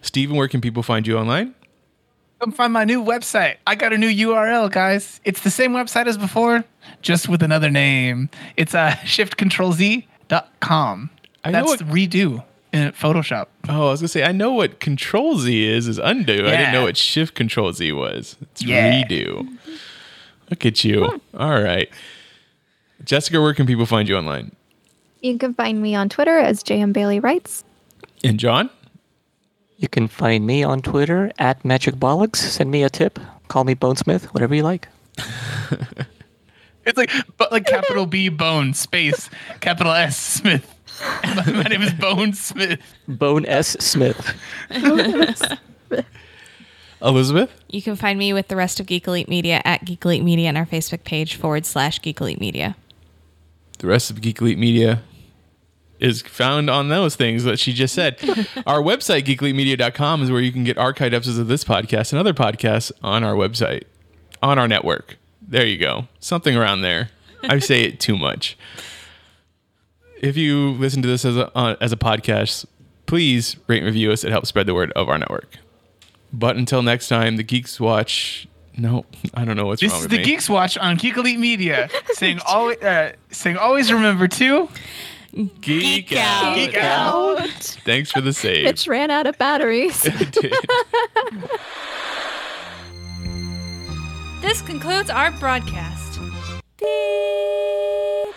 Steven, 0.00 0.36
where 0.36 0.48
can 0.48 0.60
people 0.60 0.82
find 0.82 1.06
you 1.06 1.18
online? 1.18 1.54
Come 2.40 2.52
find 2.52 2.70
my 2.72 2.84
new 2.84 3.02
website. 3.02 3.56
I 3.66 3.74
got 3.74 3.92
a 3.94 3.98
new 3.98 4.10
URL, 4.10 4.70
guys. 4.70 5.20
It's 5.24 5.40
the 5.40 5.50
same 5.50 5.72
website 5.72 6.06
as 6.06 6.18
before, 6.18 6.64
just 7.00 7.28
with 7.30 7.42
another 7.42 7.70
name. 7.70 8.28
It's 8.58 8.74
uh, 8.74 8.90
shiftcontrolz.com. 9.04 11.10
I 11.44 11.50
know 11.50 11.66
That's 11.68 11.80
it- 11.80 11.88
redo. 11.88 12.44
in 12.72 12.92
Photoshop. 12.92 13.46
Oh, 13.68 13.88
I 13.88 13.90
was 13.92 14.00
gonna 14.00 14.08
say 14.08 14.24
I 14.24 14.32
know 14.32 14.52
what 14.52 14.80
Control 14.80 15.38
Z 15.38 15.64
is 15.66 15.88
is 15.88 15.98
undo. 15.98 16.46
I 16.46 16.50
didn't 16.56 16.72
know 16.72 16.82
what 16.84 16.96
Shift 16.98 17.34
Control 17.34 17.72
Z 17.72 17.90
was. 17.92 18.36
It's 18.42 18.62
Yeah. 18.62 19.02
redo. 19.02 19.48
Look 20.50 20.66
at 20.66 20.84
you. 20.84 21.20
All 21.36 21.62
right, 21.62 21.88
Jessica. 23.04 23.40
Where 23.40 23.54
can 23.54 23.66
people 23.66 23.86
find 23.86 24.08
you 24.08 24.16
online? 24.16 24.52
You 25.22 25.38
can 25.38 25.54
find 25.54 25.80
me 25.80 25.94
on 25.94 26.08
Twitter 26.08 26.36
as 26.38 26.62
JM 26.62 26.92
Bailey 26.92 27.18
Writes. 27.20 27.64
And 28.22 28.38
John. 28.38 28.68
You 29.76 29.88
can 29.88 30.08
find 30.08 30.46
me 30.46 30.62
on 30.62 30.82
Twitter 30.82 31.30
at 31.38 31.64
Magic 31.64 31.96
Bollocks. 31.96 32.36
Send 32.36 32.70
me 32.70 32.82
a 32.82 32.90
tip. 32.90 33.18
Call 33.48 33.64
me 33.64 33.74
Bonesmith, 33.74 34.24
whatever 34.26 34.54
you 34.54 34.62
like. 34.62 34.88
It's 36.86 36.96
like 36.96 37.10
but 37.36 37.50
like 37.50 37.66
capital 37.66 38.06
B 38.06 38.28
Bone 38.28 38.72
space 38.72 39.28
capital 39.60 39.92
S 39.92 40.16
Smith. 40.16 40.72
My 41.24 41.62
name 41.64 41.82
is 41.82 41.92
Bone 41.94 42.32
Smith. 42.32 42.80
Bone 43.08 43.44
S. 43.44 43.76
Smith. 43.80 44.34
Elizabeth. 47.02 47.50
You 47.68 47.82
can 47.82 47.96
find 47.96 48.18
me 48.18 48.32
with 48.32 48.48
the 48.48 48.56
rest 48.56 48.80
of 48.80 48.86
Geek 48.86 49.06
Elite 49.06 49.28
Media 49.28 49.60
at 49.64 49.84
Geek 49.84 50.04
Elite 50.04 50.24
Media 50.24 50.48
and 50.48 50.56
our 50.56 50.64
Facebook 50.64 51.04
page 51.04 51.34
forward 51.34 51.66
slash 51.66 52.00
Geek 52.00 52.20
Elite 52.20 52.40
Media. 52.40 52.76
The 53.78 53.88
rest 53.88 54.10
of 54.10 54.22
Geek 54.22 54.40
Elite 54.40 54.58
Media 54.58 55.02
is 55.98 56.22
found 56.22 56.68
on 56.68 56.88
those 56.88 57.16
things 57.16 57.44
that 57.44 57.58
she 57.58 57.72
just 57.72 57.94
said. 57.94 58.18
our 58.66 58.80
website, 58.80 59.24
geekelitemedia.com, 59.24 60.22
is 60.22 60.30
where 60.30 60.40
you 60.40 60.52
can 60.52 60.64
get 60.64 60.76
archived 60.76 61.14
episodes 61.14 61.38
of 61.38 61.48
this 61.48 61.64
podcast 61.64 62.12
and 62.12 62.20
other 62.20 62.34
podcasts 62.34 62.92
on 63.02 63.24
our 63.24 63.34
website, 63.34 63.84
on 64.42 64.58
our 64.58 64.68
network. 64.68 65.16
There 65.40 65.66
you 65.66 65.78
go. 65.78 66.08
Something 66.20 66.56
around 66.56 66.82
there. 66.82 67.10
I 67.44 67.58
say 67.58 67.82
it 67.82 68.00
too 68.00 68.16
much. 68.16 68.58
If 70.20 70.36
you 70.36 70.72
listen 70.72 71.02
to 71.02 71.08
this 71.08 71.24
as 71.24 71.36
a, 71.36 71.56
uh, 71.56 71.76
as 71.80 71.92
a 71.92 71.96
podcast, 71.96 72.66
please 73.06 73.56
rate 73.66 73.78
and 73.78 73.86
review 73.86 74.10
us. 74.12 74.24
It 74.24 74.30
helps 74.30 74.48
spread 74.48 74.66
the 74.66 74.74
word 74.74 74.92
of 74.92 75.08
our 75.08 75.18
network. 75.18 75.58
But 76.32 76.56
until 76.56 76.82
next 76.82 77.08
time, 77.08 77.36
the 77.36 77.42
Geeks 77.42 77.78
Watch. 77.80 78.48
No, 78.76 79.06
I 79.32 79.44
don't 79.44 79.56
know 79.56 79.66
what's 79.66 79.80
This 79.80 79.92
wrong 79.92 80.02
is 80.02 80.08
the. 80.08 80.22
Geeks 80.22 80.50
Watch 80.50 80.76
on 80.76 80.96
Geek 80.96 81.16
Elite 81.16 81.38
Media, 81.38 81.88
saying 82.12 82.40
always, 82.46 82.78
uh, 82.82 83.12
saying 83.30 83.56
always 83.56 83.90
remember 83.92 84.28
to 84.28 84.68
Geek, 85.60 86.12
out. 86.12 86.44
out. 86.44 86.54
geek 86.54 86.74
out. 86.76 87.50
Thanks 87.84 88.10
for 88.10 88.20
the 88.20 88.32
save. 88.32 88.64
Mitch 88.64 88.86
ran 88.86 89.10
out 89.10 89.26
of 89.26 89.36
batteries. 89.38 90.02
Dude. 90.30 90.52
This 94.40 94.62
concludes 94.62 95.10
our 95.10 95.30
broadcast. 95.32 96.20
Beep. 96.78 98.34